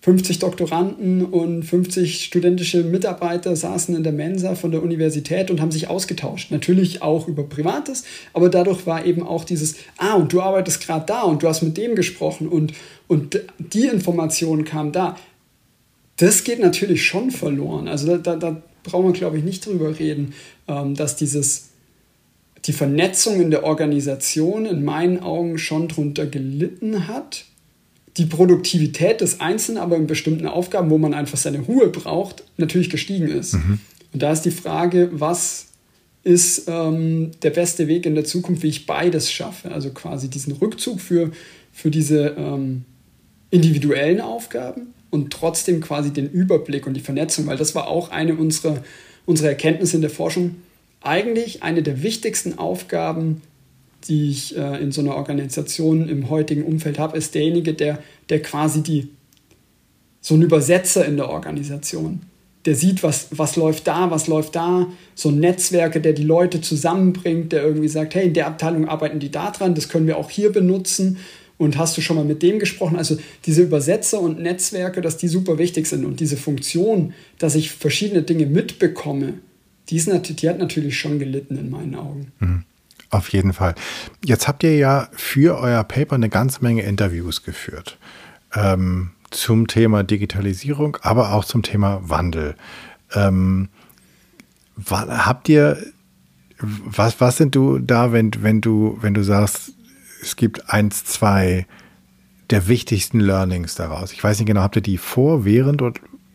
50 0.00 0.38
Doktoranden 0.38 1.24
und 1.26 1.62
50 1.62 2.24
studentische 2.24 2.82
Mitarbeiter 2.82 3.54
saßen 3.54 3.94
in 3.94 4.02
der 4.02 4.14
Mensa 4.14 4.54
von 4.54 4.72
der 4.72 4.82
Universität 4.82 5.50
und 5.50 5.60
haben 5.60 5.70
sich 5.70 5.88
ausgetauscht. 5.88 6.50
Natürlich 6.50 7.02
auch 7.02 7.28
über 7.28 7.44
Privates, 7.44 8.04
aber 8.32 8.48
dadurch 8.48 8.86
war 8.86 9.04
eben 9.04 9.22
auch 9.22 9.44
dieses, 9.44 9.76
ah, 9.98 10.14
und 10.14 10.32
du 10.32 10.40
arbeitest 10.40 10.84
gerade 10.84 11.04
da 11.06 11.22
und 11.22 11.42
du 11.42 11.48
hast 11.48 11.62
mit 11.62 11.76
dem 11.76 11.94
gesprochen 11.94 12.48
und, 12.48 12.72
und 13.08 13.38
die 13.58 13.86
Information 13.86 14.64
kam 14.64 14.90
da. 14.90 15.18
Das 16.16 16.44
geht 16.44 16.60
natürlich 16.60 17.04
schon 17.04 17.30
verloren. 17.30 17.88
Also 17.88 18.16
da, 18.16 18.36
da, 18.36 18.62
brauchen 18.82 19.06
wir, 19.06 19.12
glaube 19.12 19.38
ich, 19.38 19.44
nicht 19.44 19.66
drüber 19.66 19.98
reden, 19.98 20.34
ähm, 20.68 20.94
dass 20.94 21.16
dieses, 21.16 21.70
die 22.64 22.72
Vernetzung 22.72 23.40
in 23.40 23.50
der 23.50 23.64
Organisation 23.64 24.66
in 24.66 24.84
meinen 24.84 25.20
Augen 25.20 25.58
schon 25.58 25.88
darunter 25.88 26.26
gelitten 26.26 27.08
hat 27.08 27.44
die 28.16 28.26
Produktivität 28.26 29.20
des 29.20 29.40
Einzelnen 29.40 29.80
aber 29.80 29.96
in 29.96 30.06
bestimmten 30.06 30.46
Aufgaben, 30.46 30.90
wo 30.90 30.98
man 30.98 31.14
einfach 31.14 31.38
seine 31.38 31.60
Ruhe 31.60 31.88
braucht, 31.88 32.44
natürlich 32.56 32.90
gestiegen 32.90 33.28
ist. 33.28 33.54
Mhm. 33.54 33.78
Und 34.12 34.22
da 34.22 34.32
ist 34.32 34.42
die 34.42 34.50
Frage, 34.50 35.08
was 35.12 35.66
ist 36.22 36.68
ähm, 36.68 37.30
der 37.42 37.50
beste 37.50 37.88
Weg 37.88 38.06
in 38.06 38.14
der 38.14 38.24
Zukunft, 38.24 38.62
wie 38.62 38.68
ich 38.68 38.86
beides 38.86 39.32
schaffe? 39.32 39.72
Also 39.72 39.90
quasi 39.90 40.28
diesen 40.28 40.52
Rückzug 40.52 41.00
für, 41.00 41.32
für 41.72 41.90
diese 41.90 42.34
ähm, 42.36 42.84
individuellen 43.50 44.20
Aufgaben 44.20 44.88
und 45.12 45.32
trotzdem 45.32 45.80
quasi 45.80 46.12
den 46.12 46.28
Überblick 46.28 46.88
und 46.88 46.94
die 46.94 47.00
Vernetzung, 47.00 47.46
weil 47.46 47.56
das 47.56 47.76
war 47.76 47.86
auch 47.86 48.10
eine 48.10 48.34
unserer, 48.34 48.82
unserer 49.26 49.50
Erkenntnisse 49.50 49.94
in 49.94 50.02
der 50.02 50.10
Forschung. 50.10 50.56
Eigentlich 51.02 51.62
eine 51.62 51.84
der 51.84 52.02
wichtigsten 52.02 52.58
Aufgaben 52.58 53.42
die 54.08 54.30
ich 54.30 54.56
äh, 54.56 54.82
in 54.82 54.92
so 54.92 55.00
einer 55.00 55.16
Organisation 55.16 56.08
im 56.08 56.30
heutigen 56.30 56.64
Umfeld 56.64 56.98
habe, 56.98 57.16
ist 57.16 57.34
derjenige, 57.34 57.74
der, 57.74 57.98
der 58.28 58.42
quasi 58.42 58.82
die, 58.82 59.08
so 60.20 60.34
ein 60.34 60.42
Übersetzer 60.42 61.04
in 61.04 61.16
der 61.16 61.28
Organisation. 61.28 62.20
Der 62.64 62.76
sieht, 62.76 63.02
was, 63.02 63.28
was 63.32 63.56
läuft 63.56 63.88
da, 63.88 64.10
was 64.10 64.28
läuft 64.28 64.54
da, 64.54 64.86
so 65.14 65.30
Netzwerke, 65.30 66.00
der 66.00 66.12
die 66.12 66.22
Leute 66.22 66.60
zusammenbringt, 66.60 67.52
der 67.52 67.64
irgendwie 67.64 67.88
sagt, 67.88 68.14
hey, 68.14 68.26
in 68.26 68.34
der 68.34 68.46
Abteilung 68.46 68.88
arbeiten 68.88 69.18
die 69.18 69.30
da 69.30 69.50
dran, 69.50 69.74
das 69.74 69.88
können 69.88 70.06
wir 70.06 70.16
auch 70.16 70.30
hier 70.30 70.52
benutzen. 70.52 71.18
Und 71.62 71.78
hast 71.78 71.96
du 71.96 72.00
schon 72.00 72.16
mal 72.16 72.24
mit 72.24 72.42
dem 72.42 72.58
gesprochen? 72.58 72.96
Also 72.96 73.18
diese 73.46 73.62
Übersetzer 73.62 74.20
und 74.20 74.40
Netzwerke, 74.40 75.00
dass 75.00 75.16
die 75.16 75.28
super 75.28 75.58
wichtig 75.58 75.86
sind 75.86 76.04
und 76.04 76.18
diese 76.18 76.36
Funktion, 76.36 77.14
dass 77.38 77.54
ich 77.54 77.70
verschiedene 77.70 78.22
Dinge 78.22 78.46
mitbekomme, 78.46 79.34
die, 79.88 79.96
ist, 79.96 80.10
die 80.10 80.48
hat 80.48 80.58
natürlich 80.58 80.98
schon 80.98 81.20
gelitten 81.20 81.56
in 81.56 81.70
meinen 81.70 81.94
Augen. 81.94 82.32
Mhm. 82.40 82.64
Auf 83.10 83.28
jeden 83.28 83.52
Fall. 83.52 83.76
Jetzt 84.24 84.48
habt 84.48 84.64
ihr 84.64 84.76
ja 84.76 85.08
für 85.12 85.56
euer 85.56 85.84
Paper 85.84 86.16
eine 86.16 86.30
ganze 86.30 86.62
Menge 86.62 86.82
Interviews 86.82 87.44
geführt 87.44 87.96
ähm, 88.56 89.10
zum 89.30 89.68
Thema 89.68 90.02
Digitalisierung, 90.02 90.96
aber 91.02 91.32
auch 91.32 91.44
zum 91.44 91.62
Thema 91.62 92.00
Wandel. 92.02 92.56
Ähm, 93.14 93.68
habt 94.90 95.48
ihr, 95.48 95.78
was, 96.58 97.20
was 97.20 97.36
sind 97.36 97.54
du 97.54 97.78
da, 97.78 98.10
wenn, 98.12 98.32
wenn 98.40 98.60
du, 98.60 98.98
wenn 99.00 99.14
du 99.14 99.22
sagst, 99.22 99.74
es 100.22 100.36
gibt 100.36 100.70
eins, 100.70 101.04
zwei 101.04 101.66
der 102.50 102.68
wichtigsten 102.68 103.20
Learnings 103.20 103.74
daraus? 103.74 104.12
Ich 104.12 104.22
weiß 104.22 104.38
nicht 104.38 104.46
genau, 104.46 104.62
habt 104.62 104.76
ihr 104.76 104.82
die 104.82 104.98
vor, 104.98 105.44
während 105.44 105.82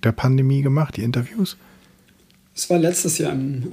der 0.03 0.11
Pandemie 0.11 0.61
gemacht, 0.61 0.97
die 0.97 1.03
Interviews? 1.03 1.57
Es 2.53 2.69
war 2.69 2.77
letztes 2.77 3.17
Jahr 3.17 3.33
im 3.33 3.63
äh 3.63 3.67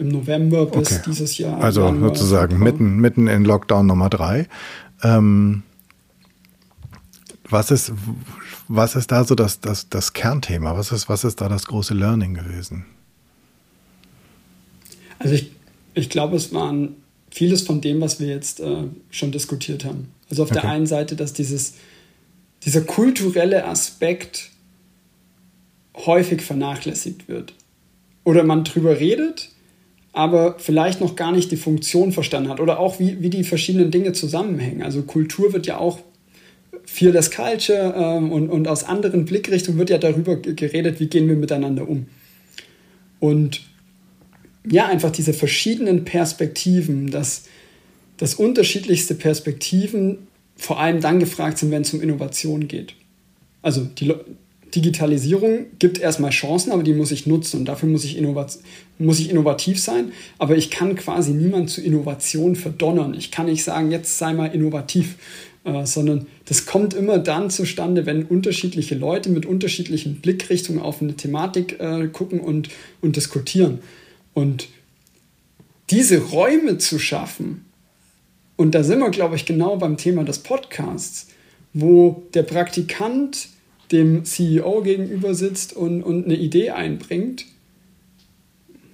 im 0.00 0.08
November 0.08 0.66
bis 0.66 0.92
okay. 0.92 1.02
dieses 1.06 1.38
Jahr. 1.38 1.60
Also 1.60 1.84
Januar, 1.84 2.08
sozusagen 2.08 2.58
mitten, 2.58 2.96
mitten 2.96 3.28
in 3.28 3.44
Lockdown 3.44 3.86
Nummer 3.86 4.08
drei. 4.08 4.48
Ähm, 5.02 5.62
was 7.48 7.70
ist, 7.70 7.92
was 8.66 8.96
ist 8.96 9.12
da 9.12 9.24
so 9.24 9.34
das, 9.34 9.60
das, 9.60 9.88
das 9.88 10.12
Kernthema? 10.12 10.76
Was 10.76 10.90
ist, 10.90 11.08
was 11.08 11.24
ist 11.24 11.40
da 11.40 11.48
das 11.48 11.66
große 11.66 11.94
Learning 11.94 12.34
gewesen? 12.34 12.86
Also 15.18 15.34
ich, 15.34 15.52
ich 15.94 16.08
glaube, 16.08 16.36
es 16.36 16.54
waren 16.54 16.96
vieles 17.30 17.62
von 17.62 17.80
dem, 17.80 18.00
was 18.00 18.20
wir 18.20 18.28
jetzt 18.28 18.60
äh, 18.60 18.84
schon 19.10 19.32
diskutiert 19.32 19.84
haben. 19.84 20.08
Also 20.28 20.42
auf 20.42 20.50
okay. 20.50 20.60
der 20.60 20.70
einen 20.70 20.86
Seite, 20.86 21.16
dass 21.16 21.32
dieses, 21.32 21.74
dieser 22.64 22.82
kulturelle 22.82 23.64
Aspekt 23.66 24.50
häufig 25.94 26.42
vernachlässigt 26.42 27.28
wird. 27.28 27.54
Oder 28.24 28.44
man 28.44 28.64
drüber 28.64 29.00
redet, 29.00 29.50
aber 30.12 30.56
vielleicht 30.58 31.00
noch 31.00 31.16
gar 31.16 31.32
nicht 31.32 31.50
die 31.50 31.56
Funktion 31.56 32.12
verstanden 32.12 32.50
hat 32.50 32.60
oder 32.60 32.78
auch 32.78 32.98
wie, 32.98 33.22
wie 33.22 33.30
die 33.30 33.44
verschiedenen 33.44 33.90
Dinge 33.90 34.12
zusammenhängen. 34.12 34.82
Also 34.82 35.02
Kultur 35.02 35.52
wird 35.52 35.66
ja 35.66 35.78
auch 35.78 36.00
Fearless 36.84 37.30
Culture 37.30 37.94
ähm, 37.96 38.32
und, 38.32 38.50
und 38.50 38.66
aus 38.66 38.84
anderen 38.84 39.24
Blickrichtungen 39.24 39.78
wird 39.78 39.90
ja 39.90 39.98
darüber 39.98 40.36
geredet, 40.36 40.98
wie 40.98 41.06
gehen 41.06 41.28
wir 41.28 41.36
miteinander 41.36 41.88
um. 41.88 42.06
Und 43.20 43.62
ja, 44.68 44.86
einfach 44.86 45.10
diese 45.10 45.32
verschiedenen 45.32 46.04
Perspektiven, 46.04 47.10
dass, 47.10 47.44
dass 48.16 48.34
unterschiedlichste 48.34 49.14
Perspektiven 49.14 50.18
vor 50.56 50.78
allem 50.78 51.00
dann 51.00 51.20
gefragt 51.20 51.58
sind, 51.58 51.70
wenn 51.70 51.82
es 51.82 51.94
um 51.94 52.02
Innovation 52.02 52.68
geht. 52.68 52.94
Also 53.62 53.84
die, 53.84 54.12
Digitalisierung 54.74 55.66
gibt 55.78 55.98
erstmal 55.98 56.30
Chancen, 56.30 56.72
aber 56.72 56.82
die 56.82 56.92
muss 56.92 57.10
ich 57.10 57.26
nutzen 57.26 57.60
und 57.60 57.64
dafür 57.66 57.88
muss 57.88 58.04
ich, 58.04 58.20
muss 58.98 59.20
ich 59.20 59.30
innovativ 59.30 59.80
sein. 59.80 60.12
Aber 60.38 60.56
ich 60.56 60.70
kann 60.70 60.94
quasi 60.94 61.32
niemand 61.32 61.70
zu 61.70 61.80
Innovation 61.80 62.56
verdonnern. 62.56 63.14
Ich 63.14 63.30
kann 63.30 63.46
nicht 63.46 63.64
sagen, 63.64 63.90
jetzt 63.90 64.18
sei 64.18 64.32
mal 64.32 64.46
innovativ, 64.46 65.16
äh, 65.64 65.84
sondern 65.84 66.26
das 66.46 66.66
kommt 66.66 66.94
immer 66.94 67.18
dann 67.18 67.50
zustande, 67.50 68.06
wenn 68.06 68.24
unterschiedliche 68.24 68.94
Leute 68.94 69.30
mit 69.30 69.44
unterschiedlichen 69.44 70.20
Blickrichtungen 70.20 70.80
auf 70.80 71.02
eine 71.02 71.14
Thematik 71.14 71.80
äh, 71.80 72.06
gucken 72.08 72.40
und, 72.40 72.68
und 73.00 73.16
diskutieren. 73.16 73.80
Und 74.40 74.68
diese 75.90 76.18
Räume 76.18 76.78
zu 76.78 76.98
schaffen, 76.98 77.66
und 78.56 78.74
da 78.74 78.82
sind 78.82 79.00
wir, 79.00 79.10
glaube 79.10 79.36
ich, 79.36 79.44
genau 79.44 79.76
beim 79.76 79.98
Thema 79.98 80.24
des 80.24 80.38
Podcasts, 80.38 81.28
wo 81.74 82.22
der 82.32 82.42
Praktikant 82.42 83.48
dem 83.92 84.24
CEO 84.24 84.82
gegenüber 84.82 85.34
sitzt 85.34 85.74
und, 85.74 86.02
und 86.02 86.24
eine 86.24 86.36
Idee 86.36 86.70
einbringt. 86.70 87.44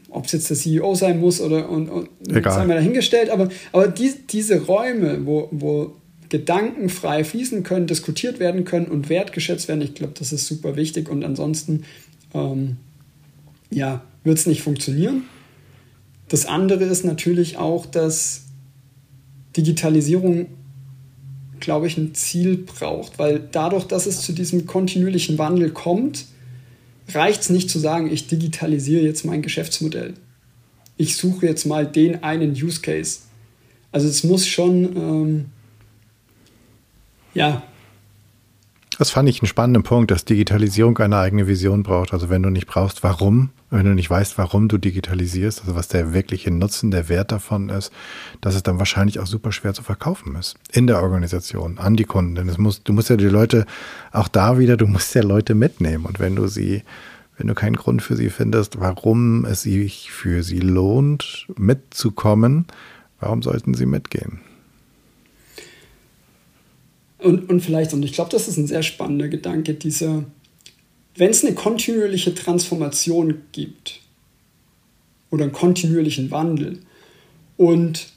Ob 0.08 0.26
es 0.26 0.32
jetzt 0.32 0.50
der 0.50 0.56
CEO 0.56 0.94
sein 0.94 1.20
muss 1.20 1.40
oder 1.40 1.68
und, 1.68 1.88
und 1.90 2.08
sei 2.28 2.64
mal 2.64 2.74
dahingestellt, 2.74 3.30
aber, 3.30 3.48
aber 3.72 3.88
die, 3.88 4.14
diese 4.30 4.62
Räume, 4.62 5.26
wo, 5.26 5.48
wo 5.52 5.94
Gedanken 6.28 6.88
frei 6.88 7.22
fließen 7.22 7.62
können, 7.62 7.86
diskutiert 7.86 8.40
werden 8.40 8.64
können 8.64 8.86
und 8.86 9.10
wertgeschätzt 9.10 9.68
werden, 9.68 9.82
ich 9.82 9.94
glaube, 9.94 10.14
das 10.18 10.32
ist 10.32 10.46
super 10.46 10.74
wichtig 10.74 11.08
und 11.08 11.24
ansonsten 11.24 11.84
ähm, 12.34 12.78
ja, 13.70 14.02
wird 14.24 14.38
es 14.38 14.46
nicht 14.46 14.62
funktionieren. 14.62 15.24
Das 16.28 16.46
andere 16.46 16.84
ist 16.84 17.04
natürlich 17.04 17.56
auch, 17.56 17.86
dass 17.86 18.42
Digitalisierung 19.56 20.46
glaube 21.60 21.86
ich, 21.86 21.96
ein 21.96 22.14
Ziel 22.14 22.56
braucht, 22.58 23.18
weil 23.18 23.40
dadurch, 23.50 23.84
dass 23.84 24.06
es 24.06 24.22
zu 24.22 24.32
diesem 24.32 24.66
kontinuierlichen 24.66 25.38
Wandel 25.38 25.70
kommt, 25.70 26.26
reicht 27.08 27.42
es 27.42 27.50
nicht 27.50 27.70
zu 27.70 27.78
sagen, 27.78 28.10
ich 28.10 28.26
digitalisiere 28.26 29.02
jetzt 29.02 29.24
mein 29.24 29.42
Geschäftsmodell. 29.42 30.14
Ich 30.96 31.16
suche 31.16 31.46
jetzt 31.46 31.66
mal 31.66 31.86
den 31.86 32.22
einen 32.22 32.52
Use 32.52 32.80
Case. 32.80 33.20
Also 33.92 34.08
es 34.08 34.24
muss 34.24 34.46
schon, 34.46 34.96
ähm, 34.96 35.44
ja, 37.34 37.62
das 38.98 39.10
fand 39.10 39.28
ich 39.28 39.42
einen 39.42 39.48
spannenden 39.48 39.82
Punkt, 39.82 40.10
dass 40.10 40.24
Digitalisierung 40.24 40.96
eine 40.98 41.18
eigene 41.18 41.46
Vision 41.46 41.82
braucht. 41.82 42.14
Also 42.14 42.30
wenn 42.30 42.42
du 42.42 42.48
nicht 42.48 42.66
brauchst, 42.66 43.02
warum, 43.02 43.50
wenn 43.70 43.84
du 43.84 43.94
nicht 43.94 44.08
weißt, 44.08 44.38
warum 44.38 44.68
du 44.68 44.78
digitalisierst, 44.78 45.60
also 45.60 45.74
was 45.74 45.88
der 45.88 46.14
wirkliche 46.14 46.50
Nutzen, 46.50 46.90
der 46.90 47.08
Wert 47.10 47.30
davon 47.30 47.68
ist, 47.68 47.92
dass 48.40 48.54
es 48.54 48.62
dann 48.62 48.78
wahrscheinlich 48.78 49.20
auch 49.20 49.26
super 49.26 49.52
schwer 49.52 49.74
zu 49.74 49.82
verkaufen 49.82 50.34
ist. 50.36 50.56
In 50.72 50.86
der 50.86 51.02
Organisation, 51.02 51.78
an 51.78 51.96
die 51.96 52.04
Kunden. 52.04 52.36
Denn 52.36 52.48
es 52.48 52.56
muss, 52.56 52.82
du 52.84 52.94
musst 52.94 53.10
ja 53.10 53.16
die 53.16 53.26
Leute, 53.26 53.66
auch 54.12 54.28
da 54.28 54.58
wieder, 54.58 54.78
du 54.78 54.86
musst 54.86 55.14
ja 55.14 55.22
Leute 55.22 55.54
mitnehmen. 55.54 56.06
Und 56.06 56.18
wenn 56.18 56.34
du 56.34 56.46
sie, 56.46 56.82
wenn 57.36 57.48
du 57.48 57.54
keinen 57.54 57.76
Grund 57.76 58.00
für 58.02 58.16
sie 58.16 58.30
findest, 58.30 58.80
warum 58.80 59.44
es 59.44 59.62
sich 59.62 60.10
für 60.10 60.42
sie 60.42 60.60
lohnt, 60.60 61.46
mitzukommen, 61.56 62.64
warum 63.20 63.42
sollten 63.42 63.74
sie 63.74 63.86
mitgehen? 63.86 64.40
Und, 67.18 67.48
und 67.48 67.60
vielleicht, 67.60 67.92
und 67.92 68.04
ich 68.04 68.12
glaube, 68.12 68.30
das 68.30 68.48
ist 68.48 68.56
ein 68.56 68.66
sehr 68.66 68.82
spannender 68.82 69.28
Gedanke, 69.28 69.74
dieser, 69.74 70.24
wenn 71.14 71.30
es 71.30 71.44
eine 71.44 71.54
kontinuierliche 71.54 72.34
Transformation 72.34 73.42
gibt 73.52 74.00
oder 75.30 75.44
einen 75.44 75.52
kontinuierlichen 75.52 76.30
Wandel 76.30 76.80
und 77.56 78.08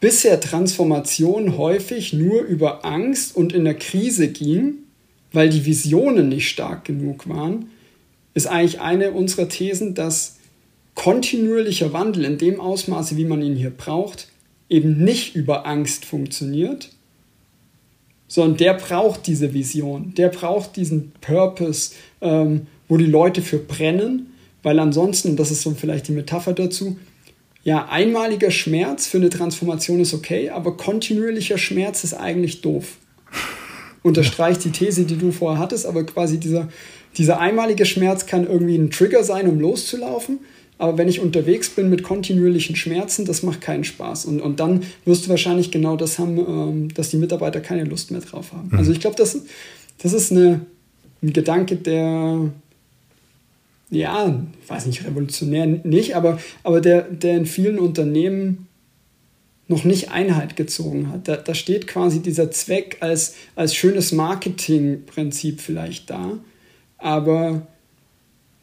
bisher 0.00 0.40
Transformation 0.40 1.58
häufig 1.58 2.12
nur 2.12 2.42
über 2.42 2.84
Angst 2.84 3.34
und 3.34 3.52
in 3.52 3.64
der 3.64 3.74
Krise 3.74 4.28
ging, 4.28 4.74
weil 5.32 5.50
die 5.50 5.66
Visionen 5.66 6.28
nicht 6.28 6.48
stark 6.48 6.84
genug 6.84 7.28
waren, 7.28 7.70
ist 8.34 8.46
eigentlich 8.46 8.80
eine 8.80 9.10
unserer 9.10 9.48
Thesen, 9.48 9.94
dass 9.94 10.36
kontinuierlicher 10.94 11.92
Wandel 11.92 12.24
in 12.24 12.38
dem 12.38 12.60
Ausmaße, 12.60 13.16
wie 13.16 13.24
man 13.24 13.42
ihn 13.42 13.56
hier 13.56 13.70
braucht, 13.70 14.28
eben 14.68 15.02
nicht 15.02 15.34
über 15.34 15.66
Angst 15.66 16.04
funktioniert, 16.04 16.90
sondern 18.28 18.58
der 18.58 18.74
braucht 18.74 19.26
diese 19.26 19.52
Vision, 19.54 20.12
der 20.16 20.28
braucht 20.28 20.76
diesen 20.76 21.12
Purpose, 21.20 21.92
ähm, 22.20 22.66
wo 22.86 22.96
die 22.96 23.06
Leute 23.06 23.42
für 23.42 23.58
brennen, 23.58 24.34
weil 24.62 24.78
ansonsten, 24.78 25.36
das 25.36 25.50
ist 25.50 25.62
so 25.62 25.72
vielleicht 25.72 26.08
die 26.08 26.12
Metapher 26.12 26.52
dazu, 26.52 26.98
ja, 27.64 27.88
einmaliger 27.88 28.50
Schmerz 28.50 29.06
für 29.06 29.18
eine 29.18 29.30
Transformation 29.30 30.00
ist 30.00 30.14
okay, 30.14 30.50
aber 30.50 30.76
kontinuierlicher 30.76 31.58
Schmerz 31.58 32.04
ist 32.04 32.14
eigentlich 32.14 32.60
doof. 32.60 32.96
Unterstreicht 34.02 34.64
die 34.64 34.70
These, 34.70 35.04
die 35.04 35.18
du 35.18 35.32
vorher 35.32 35.58
hattest, 35.60 35.84
aber 35.84 36.04
quasi 36.04 36.38
dieser, 36.38 36.68
dieser 37.16 37.40
einmalige 37.40 37.84
Schmerz 37.84 38.26
kann 38.26 38.46
irgendwie 38.46 38.76
ein 38.76 38.90
Trigger 38.90 39.24
sein, 39.24 39.48
um 39.48 39.58
loszulaufen. 39.58 40.38
Aber 40.78 40.96
wenn 40.96 41.08
ich 41.08 41.20
unterwegs 41.20 41.70
bin 41.70 41.90
mit 41.90 42.04
kontinuierlichen 42.04 42.76
Schmerzen, 42.76 43.24
das 43.24 43.42
macht 43.42 43.60
keinen 43.60 43.82
Spaß. 43.82 44.26
Und, 44.26 44.40
und 44.40 44.60
dann 44.60 44.84
wirst 45.04 45.26
du 45.26 45.30
wahrscheinlich 45.30 45.72
genau 45.72 45.96
das 45.96 46.20
haben, 46.20 46.38
ähm, 46.38 46.94
dass 46.94 47.10
die 47.10 47.16
Mitarbeiter 47.16 47.60
keine 47.60 47.84
Lust 47.84 48.12
mehr 48.12 48.20
drauf 48.20 48.52
haben. 48.52 48.68
Mhm. 48.70 48.78
Also 48.78 48.92
ich 48.92 49.00
glaube, 49.00 49.16
das, 49.16 49.40
das 49.98 50.12
ist 50.12 50.30
eine, 50.30 50.60
ein 51.20 51.32
Gedanke, 51.32 51.74
der, 51.76 52.52
ja, 53.90 54.40
ich 54.62 54.70
weiß 54.70 54.86
nicht, 54.86 55.04
revolutionär 55.04 55.66
nicht, 55.66 56.14
aber, 56.14 56.38
aber 56.62 56.80
der, 56.80 57.02
der 57.02 57.36
in 57.36 57.46
vielen 57.46 57.80
Unternehmen 57.80 58.68
noch 59.66 59.84
nicht 59.84 60.10
Einheit 60.10 60.56
gezogen 60.56 61.10
hat. 61.10 61.28
Da, 61.28 61.36
da 61.36 61.54
steht 61.54 61.86
quasi 61.88 62.20
dieser 62.20 62.50
Zweck 62.50 62.98
als, 63.00 63.34
als 63.54 63.74
schönes 63.74 64.12
Marketingprinzip 64.12 65.60
vielleicht 65.60 66.08
da, 66.08 66.38
aber 66.96 67.66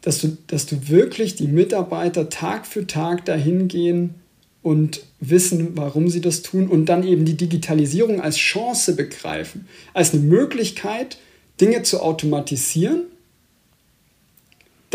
dass 0.06 0.22
du, 0.22 0.38
dass 0.48 0.66
du 0.66 0.88
wirklich 0.88 1.36
die 1.36 1.48
Mitarbeiter 1.48 2.30
Tag 2.30 2.66
für 2.66 2.88
Tag 2.88 3.26
dahin 3.26 3.68
gehen 3.68 4.16
und 4.62 5.04
wissen, 5.20 5.72
warum 5.76 6.08
sie 6.08 6.22
das 6.22 6.42
tun 6.42 6.68
und 6.68 6.86
dann 6.86 7.06
eben 7.06 7.26
die 7.26 7.36
Digitalisierung 7.36 8.22
als 8.22 8.38
Chance 8.38 8.96
begreifen, 8.96 9.68
als 9.94 10.14
eine 10.14 10.22
Möglichkeit, 10.22 11.18
Dinge 11.60 11.84
zu 11.84 12.02
automatisieren 12.02 13.04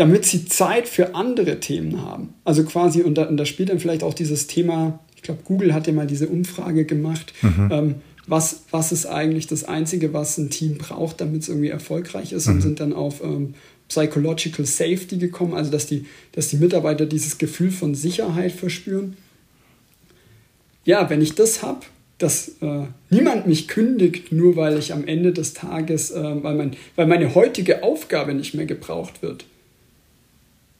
damit 0.01 0.25
sie 0.25 0.45
Zeit 0.45 0.87
für 0.87 1.13
andere 1.13 1.59
Themen 1.59 2.01
haben. 2.01 2.33
Also 2.43 2.63
quasi, 2.63 3.03
und 3.03 3.19
da, 3.19 3.27
und 3.27 3.37
da 3.37 3.45
spielt 3.45 3.69
dann 3.69 3.79
vielleicht 3.79 4.01
auch 4.01 4.15
dieses 4.15 4.47
Thema, 4.47 4.99
ich 5.15 5.21
glaube, 5.21 5.41
Google 5.43 5.75
hat 5.75 5.85
ja 5.85 5.93
mal 5.93 6.07
diese 6.07 6.27
Umfrage 6.27 6.85
gemacht, 6.85 7.33
mhm. 7.43 7.69
ähm, 7.71 7.95
was, 8.25 8.63
was 8.71 8.91
ist 8.91 9.05
eigentlich 9.05 9.45
das 9.45 9.63
Einzige, 9.63 10.11
was 10.11 10.39
ein 10.39 10.49
Team 10.49 10.79
braucht, 10.79 11.21
damit 11.21 11.43
es 11.43 11.49
irgendwie 11.49 11.69
erfolgreich 11.69 12.31
ist, 12.31 12.47
mhm. 12.47 12.55
und 12.55 12.61
sind 12.61 12.79
dann 12.79 12.93
auf 12.93 13.23
ähm, 13.23 13.53
Psychological 13.91 14.65
Safety 14.65 15.17
gekommen, 15.17 15.53
also 15.53 15.69
dass 15.69 15.85
die, 15.85 16.05
dass 16.31 16.47
die 16.47 16.55
Mitarbeiter 16.55 17.05
dieses 17.05 17.37
Gefühl 17.37 17.71
von 17.71 17.93
Sicherheit 17.93 18.53
verspüren. 18.53 19.17
Ja, 20.85 21.09
wenn 21.09 21.21
ich 21.21 21.35
das 21.35 21.61
habe, 21.61 21.81
dass 22.17 22.55
äh, 22.61 22.85
niemand 23.09 23.47
mich 23.47 23.67
kündigt, 23.67 24.31
nur 24.31 24.55
weil 24.55 24.79
ich 24.79 24.93
am 24.93 25.05
Ende 25.05 25.33
des 25.33 25.53
Tages, 25.53 26.11
äh, 26.11 26.43
weil, 26.43 26.55
mein, 26.55 26.77
weil 26.95 27.07
meine 27.07 27.35
heutige 27.35 27.83
Aufgabe 27.83 28.33
nicht 28.33 28.53
mehr 28.53 28.65
gebraucht 28.65 29.21
wird, 29.21 29.43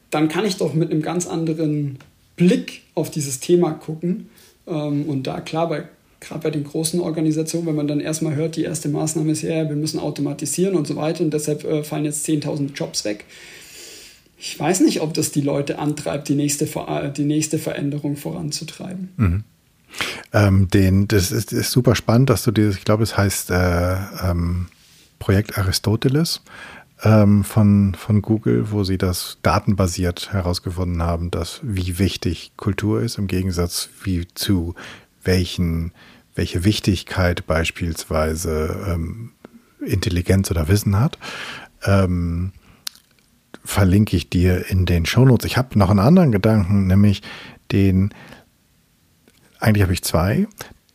dann 0.10 0.30
kann 0.30 0.46
ich 0.46 0.56
doch 0.56 0.74
mit 0.74 0.90
einem 0.90 1.02
ganz 1.02 1.28
anderen 1.28 2.00
Blick 2.38 2.84
auf 2.96 3.12
dieses 3.12 3.42
Thema 3.42 3.72
gucken. 3.74 4.30
Ähm, 4.68 5.04
und 5.06 5.28
da 5.28 5.42
klar, 5.42 5.68
bei, 5.68 5.84
gerade 6.22 6.42
bei 6.42 6.52
den 6.52 6.64
großen 6.64 7.02
Organisationen, 7.02 7.68
wenn 7.68 7.76
man 7.76 7.88
dann 7.88 8.00
erstmal 8.00 8.36
hört, 8.36 8.56
die 8.56 8.64
erste 8.64 8.88
Maßnahme 8.88 9.32
ist, 9.32 9.42
ja, 9.42 9.68
wir 9.68 9.76
müssen 9.76 10.00
automatisieren 10.00 10.76
und 10.76 10.88
so 10.88 10.96
weiter 10.96 11.24
und 11.24 11.34
deshalb 11.34 11.66
äh, 11.66 11.84
fallen 11.84 12.06
jetzt 12.06 12.26
10.000 12.26 12.74
Jobs 12.74 13.04
weg. 13.04 13.26
Ich 14.38 14.58
weiß 14.58 14.82
nicht, 14.82 15.02
ob 15.02 15.14
das 15.14 15.32
die 15.32 15.42
Leute 15.42 15.78
antreibt, 15.78 16.30
die 16.30 16.36
nächste, 16.36 16.66
äh, 16.66 17.12
die 17.12 17.26
nächste 17.26 17.60
Veränderung 17.60 18.16
voranzutreiben. 18.16 19.10
Mhm. 19.18 19.44
Ähm, 20.32 20.68
den, 20.70 21.08
das 21.08 21.32
ist, 21.32 21.52
ist, 21.52 21.72
super 21.72 21.96
spannend, 21.96 22.30
dass 22.30 22.44
du 22.44 22.52
dieses, 22.52 22.78
ich 22.78 22.86
glaube, 22.86 23.04
es 23.04 23.18
heißt 23.18 23.52
äh, 23.52 23.98
ähm, 24.24 24.68
Projekt 25.20 25.58
Aristoteles 25.58 26.42
ähm, 27.04 27.44
von, 27.44 27.94
von 27.96 28.22
Google, 28.22 28.72
wo 28.72 28.84
sie 28.84 28.98
das 28.98 29.38
datenbasiert 29.42 30.32
herausgefunden 30.32 31.04
haben, 31.04 31.30
dass 31.30 31.60
wie 31.62 32.00
wichtig 32.00 32.54
Kultur 32.56 33.02
ist, 33.02 33.18
im 33.18 33.28
Gegensatz 33.28 33.90
wie 34.04 34.28
zu 34.34 34.76
welchen, 35.24 35.92
welche 36.36 36.64
Wichtigkeit 36.64 37.46
beispielsweise 37.48 38.86
ähm, 38.88 39.32
Intelligenz 39.80 40.52
oder 40.52 40.68
Wissen 40.68 41.00
hat. 41.00 41.18
Ähm, 41.84 42.52
verlinke 43.64 44.16
ich 44.18 44.30
dir 44.30 44.70
in 44.70 44.86
den 44.86 45.06
Shownotes. 45.06 45.46
Ich 45.46 45.58
habe 45.58 45.78
noch 45.78 45.90
einen 45.90 46.00
anderen 46.00 46.32
Gedanken, 46.32 46.88
nämlich 46.88 47.22
den, 47.72 48.14
eigentlich 49.60 49.84
habe 49.84 49.94
ich 49.94 50.04
zwei. 50.04 50.48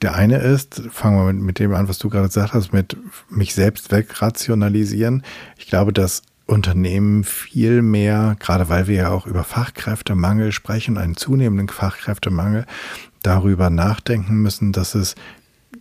Der 0.03 0.15
eine 0.15 0.39
ist, 0.39 0.83
fangen 0.91 1.19
wir 1.19 1.33
mit, 1.33 1.43
mit 1.43 1.59
dem 1.59 1.75
an, 1.75 1.89
was 1.89 1.99
du 1.99 2.09
gerade 2.11 2.27
gesagt 2.27 2.53
hast, 2.53 2.73
mit 2.73 2.97
mich 3.31 3.55
selbst 3.55 3.93
wegrationalisieren. 3.93 5.23
Ich 5.57 5.67
glaube, 5.67 5.93
dass 5.93 6.23
Unternehmen 6.47 7.25
viel 7.25 7.83
mehr, 7.83 8.37
gerade 8.39 8.69
weil 8.69 8.87
wir 8.87 8.97
ja 8.97 9.11
auch 9.11 9.27
über 9.27 9.43
Fachkräftemangel 9.43 10.53
sprechen, 10.53 10.97
einen 10.99 11.17
zunehmenden 11.17 11.69
Fachkräftemangel, 11.69 12.67
darüber 13.27 13.71
nachdenken 13.71 14.37
müssen, 14.37 14.73
dass 14.73 14.95
es 14.95 15.15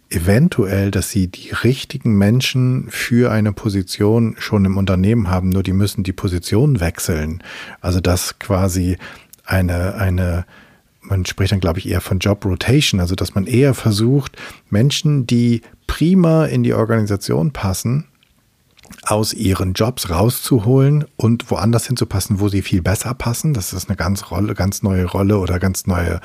eventuell, 0.09 0.91
dass 0.91 1.09
sie 1.09 1.27
die 1.27 1.51
richtigen 1.51 2.17
Menschen 2.17 2.87
für 2.89 3.31
eine 3.31 3.53
Position 3.53 4.35
schon 4.37 4.65
im 4.65 4.77
Unternehmen 4.77 5.29
haben, 5.29 5.49
nur 5.49 5.63
die 5.63 5.73
müssen 5.73 6.03
die 6.03 6.13
Position 6.13 6.79
wechseln. 6.79 7.43
Also 7.81 7.99
dass 7.99 8.39
quasi 8.39 8.97
eine, 9.45 9.95
eine 9.95 10.45
man 11.01 11.25
spricht 11.25 11.51
dann, 11.51 11.59
glaube 11.59 11.79
ich, 11.79 11.87
eher 11.87 12.01
von 12.01 12.19
Job 12.19 12.45
Rotation, 12.45 12.99
also 12.99 13.15
dass 13.15 13.35
man 13.35 13.45
eher 13.45 13.73
versucht, 13.73 14.37
Menschen, 14.69 15.27
die 15.27 15.61
prima 15.87 16.45
in 16.45 16.63
die 16.63 16.73
Organisation 16.73 17.51
passen, 17.51 18.05
aus 19.03 19.33
ihren 19.33 19.73
Jobs 19.73 20.09
rauszuholen 20.09 21.05
und 21.15 21.49
woanders 21.49 21.87
hinzupassen, 21.87 22.39
wo 22.39 22.49
sie 22.49 22.61
viel 22.61 22.81
besser 22.81 23.13
passen. 23.13 23.53
Das 23.53 23.73
ist 23.73 23.89
eine 23.89 23.95
ganz 23.95 24.31
Rolle, 24.31 24.53
ganz 24.53 24.83
neue 24.83 25.05
Rolle 25.05 25.37
oder 25.39 25.59
ganz 25.59 25.87
neue 25.87 26.21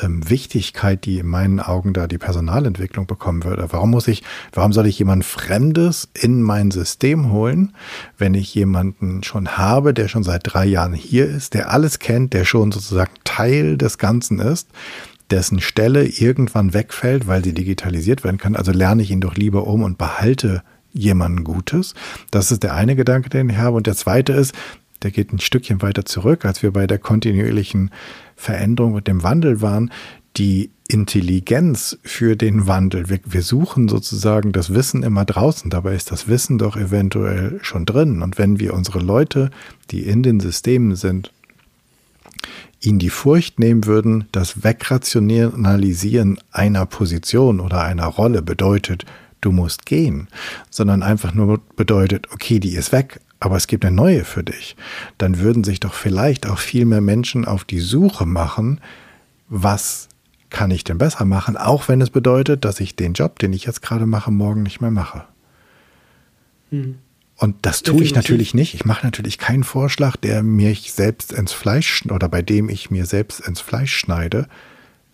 ähm, 0.00 0.28
Wichtigkeit, 0.28 1.04
die 1.04 1.18
in 1.18 1.26
meinen 1.26 1.60
Augen 1.60 1.92
da 1.92 2.06
die 2.06 2.18
Personalentwicklung 2.18 3.06
bekommen 3.06 3.44
würde. 3.44 3.66
Warum 3.70 3.90
muss 3.90 4.08
ich, 4.08 4.22
warum 4.52 4.72
soll 4.72 4.86
ich 4.86 4.98
jemand 4.98 5.24
Fremdes 5.24 6.08
in 6.14 6.42
mein 6.42 6.70
System 6.70 7.32
holen, 7.32 7.74
wenn 8.16 8.34
ich 8.34 8.54
jemanden 8.54 9.22
schon 9.22 9.56
habe, 9.56 9.94
der 9.94 10.08
schon 10.08 10.22
seit 10.22 10.42
drei 10.44 10.66
Jahren 10.66 10.94
hier 10.94 11.26
ist, 11.26 11.54
der 11.54 11.70
alles 11.70 11.98
kennt, 11.98 12.32
der 12.32 12.44
schon 12.44 12.72
sozusagen 12.72 13.12
Teil 13.24 13.76
des 13.76 13.98
Ganzen 13.98 14.38
ist, 14.38 14.68
dessen 15.30 15.60
Stelle 15.60 16.06
irgendwann 16.06 16.74
wegfällt, 16.74 17.26
weil 17.26 17.44
sie 17.44 17.52
digitalisiert 17.52 18.24
werden 18.24 18.38
kann. 18.38 18.56
Also 18.56 18.72
lerne 18.72 19.02
ich 19.02 19.10
ihn 19.10 19.20
doch 19.20 19.34
lieber 19.34 19.66
um 19.66 19.82
und 19.82 19.98
behalte 19.98 20.62
jemanden 20.92 21.44
Gutes. 21.44 21.94
Das 22.30 22.50
ist 22.50 22.62
der 22.62 22.74
eine 22.74 22.96
Gedanke, 22.96 23.28
den 23.28 23.50
ich 23.50 23.58
habe. 23.58 23.76
Und 23.76 23.86
der 23.86 23.94
zweite 23.94 24.32
ist, 24.32 24.54
der 25.02 25.10
geht 25.10 25.32
ein 25.32 25.38
Stückchen 25.38 25.82
weiter 25.82 26.04
zurück, 26.04 26.44
als 26.44 26.62
wir 26.62 26.72
bei 26.72 26.86
der 26.86 26.98
kontinuierlichen 26.98 27.90
Veränderung 28.36 28.94
und 28.94 29.06
dem 29.06 29.22
Wandel 29.22 29.60
waren, 29.60 29.90
die 30.36 30.70
Intelligenz 30.88 31.98
für 32.02 32.36
den 32.36 32.66
Wandel. 32.66 33.08
Wir, 33.08 33.20
wir, 33.24 33.42
suchen 33.42 33.88
sozusagen 33.88 34.52
das 34.52 34.72
Wissen 34.72 35.02
immer 35.02 35.24
draußen, 35.24 35.70
dabei 35.70 35.94
ist 35.94 36.10
das 36.10 36.28
Wissen 36.28 36.58
doch 36.58 36.76
eventuell 36.76 37.58
schon 37.62 37.84
drin. 37.84 38.22
Und 38.22 38.38
wenn 38.38 38.58
wir 38.58 38.74
unsere 38.74 39.00
Leute, 39.00 39.50
die 39.90 40.02
in 40.02 40.22
den 40.22 40.40
Systemen 40.40 40.96
sind, 40.96 41.32
ihnen 42.80 42.98
die 42.98 43.10
Furcht 43.10 43.58
nehmen 43.58 43.86
würden, 43.86 44.28
das 44.32 44.62
Wegrationalisieren 44.62 46.38
einer 46.52 46.86
Position 46.86 47.60
oder 47.60 47.82
einer 47.82 48.06
Rolle 48.06 48.40
bedeutet, 48.40 49.04
du 49.40 49.52
musst 49.52 49.86
gehen, 49.86 50.28
sondern 50.70 51.02
einfach 51.02 51.34
nur 51.34 51.60
bedeutet, 51.76 52.28
okay, 52.32 52.60
die 52.60 52.74
ist 52.74 52.92
weg, 52.92 53.20
aber 53.40 53.56
es 53.56 53.66
gibt 53.66 53.84
eine 53.84 53.94
neue 53.94 54.24
für 54.24 54.44
dich, 54.44 54.76
dann 55.16 55.38
würden 55.38 55.64
sich 55.64 55.80
doch 55.80 55.94
vielleicht 55.94 56.46
auch 56.46 56.58
viel 56.58 56.84
mehr 56.84 57.00
Menschen 57.00 57.44
auf 57.44 57.64
die 57.64 57.80
Suche 57.80 58.26
machen, 58.26 58.80
was 59.48 60.08
kann 60.50 60.70
ich 60.70 60.84
denn 60.84 60.98
besser 60.98 61.24
machen, 61.24 61.56
auch 61.56 61.88
wenn 61.88 62.00
es 62.00 62.10
bedeutet, 62.10 62.64
dass 62.64 62.80
ich 62.80 62.96
den 62.96 63.12
Job, 63.12 63.38
den 63.38 63.52
ich 63.52 63.64
jetzt 63.64 63.82
gerade 63.82 64.06
mache, 64.06 64.30
morgen 64.30 64.62
nicht 64.62 64.80
mehr 64.80 64.90
mache. 64.90 65.24
Hm. 66.70 66.96
Und 67.36 67.54
das 67.62 67.82
tue 67.82 68.02
ich 68.02 68.16
natürlich 68.16 68.52
nicht. 68.52 68.74
Ich 68.74 68.84
mache 68.84 69.06
natürlich 69.06 69.38
keinen 69.38 69.62
Vorschlag, 69.62 70.16
der 70.16 70.42
mir 70.42 70.74
selbst 70.74 71.32
ins 71.32 71.52
Fleisch 71.52 72.04
oder 72.10 72.28
bei 72.28 72.42
dem 72.42 72.68
ich 72.68 72.90
mir 72.90 73.06
selbst 73.06 73.40
ins 73.40 73.60
Fleisch 73.60 73.96
schneide, 73.96 74.48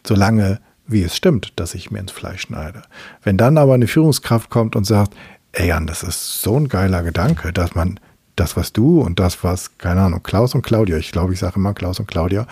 solange 0.07 0.61
wie 0.87 1.03
es 1.03 1.17
stimmt, 1.17 1.53
dass 1.57 1.75
ich 1.75 1.91
mir 1.91 1.99
ins 1.99 2.13
Fleisch 2.13 2.43
schneide. 2.43 2.83
Wenn 3.23 3.37
dann 3.37 3.59
aber 3.59 3.75
eine 3.75 3.87
Führungskraft 3.87 4.49
kommt 4.49 4.75
und 4.75 4.85
sagt, 4.85 5.15
ey 5.53 5.69
Jan, 5.69 5.87
das 5.87 6.03
ist 6.03 6.41
so 6.41 6.59
ein 6.59 6.69
geiler 6.69 7.03
Gedanke, 7.03 7.53
dass 7.53 7.75
man 7.75 8.01
das, 8.37 8.57
was 8.57 8.73
du 8.73 9.01
und 9.01 9.21
das, 9.21 9.45
was, 9.45 9.79
keine 9.79 10.03
Ahnung, 10.03 10.23
Klaus 10.23 10.55
und 10.55 10.63
Claudia, 10.63 10.97
ich 10.97 11.13
glaube, 11.13 11.33
ich 11.33 11.39
sage 11.39 11.57
immer 11.57 11.75
Klaus 11.75 12.01
und 12.01 12.07
Claudia, 12.07 12.47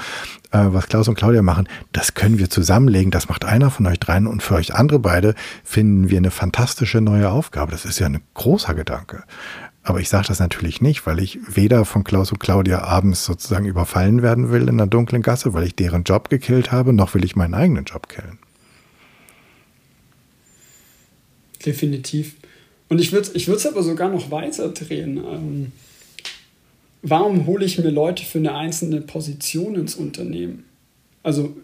äh, 0.50 0.66
was 0.68 0.86
Klaus 0.86 1.08
und 1.08 1.16
Claudia 1.16 1.42
machen, 1.42 1.68
das 1.92 2.14
können 2.14 2.38
wir 2.38 2.50
zusammenlegen, 2.50 3.10
das 3.10 3.28
macht 3.28 3.44
einer 3.44 3.70
von 3.70 3.86
euch 3.86 3.98
dreien 3.98 4.26
und 4.26 4.42
für 4.42 4.54
euch 4.54 4.74
andere 4.74 4.98
beide 4.98 5.34
finden 5.64 6.10
wir 6.10 6.18
eine 6.18 6.30
fantastische 6.30 7.00
neue 7.00 7.30
Aufgabe. 7.30 7.72
Das 7.72 7.84
ist 7.84 7.98
ja 7.98 8.06
ein 8.06 8.20
großer 8.34 8.74
Gedanke. 8.74 9.24
Aber 9.84 9.98
ich 9.98 10.08
sage 10.08 10.28
das 10.28 10.38
natürlich 10.38 10.80
nicht, 10.80 11.06
weil 11.06 11.18
ich 11.18 11.40
weder 11.48 11.84
von 11.84 12.04
Klaus 12.04 12.30
und 12.30 12.38
Claudia 12.38 12.82
abends 12.84 13.24
sozusagen 13.24 13.66
überfallen 13.66 14.22
werden 14.22 14.52
will 14.52 14.62
in 14.62 14.80
einer 14.80 14.86
dunklen 14.86 15.22
Gasse, 15.22 15.54
weil 15.54 15.64
ich 15.64 15.74
deren 15.74 16.04
Job 16.04 16.30
gekillt 16.30 16.70
habe, 16.70 16.92
noch 16.92 17.14
will 17.14 17.24
ich 17.24 17.34
meinen 17.34 17.54
eigenen 17.54 17.84
Job 17.84 18.08
killen. 18.08 18.38
Definitiv. 21.66 22.36
Und 22.92 23.00
ich 23.00 23.10
würde 23.10 23.30
es 23.34 23.34
ich 23.34 23.66
aber 23.66 23.82
sogar 23.82 24.10
noch 24.10 24.30
weiter 24.30 24.68
drehen. 24.68 25.16
Ähm, 25.16 25.72
warum 27.00 27.46
hole 27.46 27.64
ich 27.64 27.78
mir 27.78 27.88
Leute 27.88 28.22
für 28.22 28.36
eine 28.36 28.54
einzelne 28.54 29.00
Position 29.00 29.76
ins 29.76 29.94
Unternehmen? 29.94 30.64
Also 31.22 31.56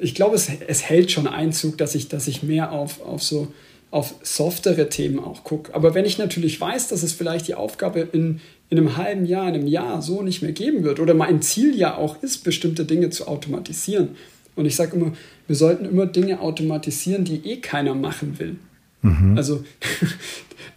ich 0.00 0.14
glaube, 0.14 0.36
es, 0.36 0.48
es 0.68 0.82
hält 0.88 1.12
schon 1.12 1.26
Einzug, 1.26 1.76
dass 1.76 1.94
ich, 1.94 2.08
dass 2.08 2.28
ich 2.28 2.42
mehr 2.42 2.72
auf, 2.72 3.02
auf 3.02 3.22
so 3.22 3.52
auf 3.90 4.14
softere 4.22 4.88
Themen 4.88 5.18
auch 5.18 5.44
gucke. 5.44 5.74
Aber 5.74 5.94
wenn 5.94 6.06
ich 6.06 6.16
natürlich 6.16 6.58
weiß, 6.58 6.88
dass 6.88 7.02
es 7.02 7.12
vielleicht 7.12 7.46
die 7.48 7.56
Aufgabe 7.56 8.08
in, 8.12 8.40
in 8.70 8.78
einem 8.78 8.96
halben 8.96 9.26
Jahr, 9.26 9.48
in 9.48 9.56
einem 9.56 9.66
Jahr 9.66 10.00
so 10.00 10.22
nicht 10.22 10.40
mehr 10.40 10.52
geben 10.52 10.82
wird 10.82 10.98
oder 10.98 11.12
mein 11.12 11.42
Ziel 11.42 11.76
ja 11.76 11.94
auch 11.94 12.22
ist, 12.22 12.42
bestimmte 12.42 12.86
Dinge 12.86 13.10
zu 13.10 13.28
automatisieren. 13.28 14.16
Und 14.56 14.64
ich 14.64 14.76
sage 14.76 14.96
immer, 14.96 15.12
wir 15.46 15.56
sollten 15.56 15.84
immer 15.84 16.06
Dinge 16.06 16.40
automatisieren, 16.40 17.26
die 17.26 17.46
eh 17.46 17.58
keiner 17.58 17.94
machen 17.94 18.38
will. 18.38 18.56
Mhm. 19.02 19.36
Also 19.36 19.64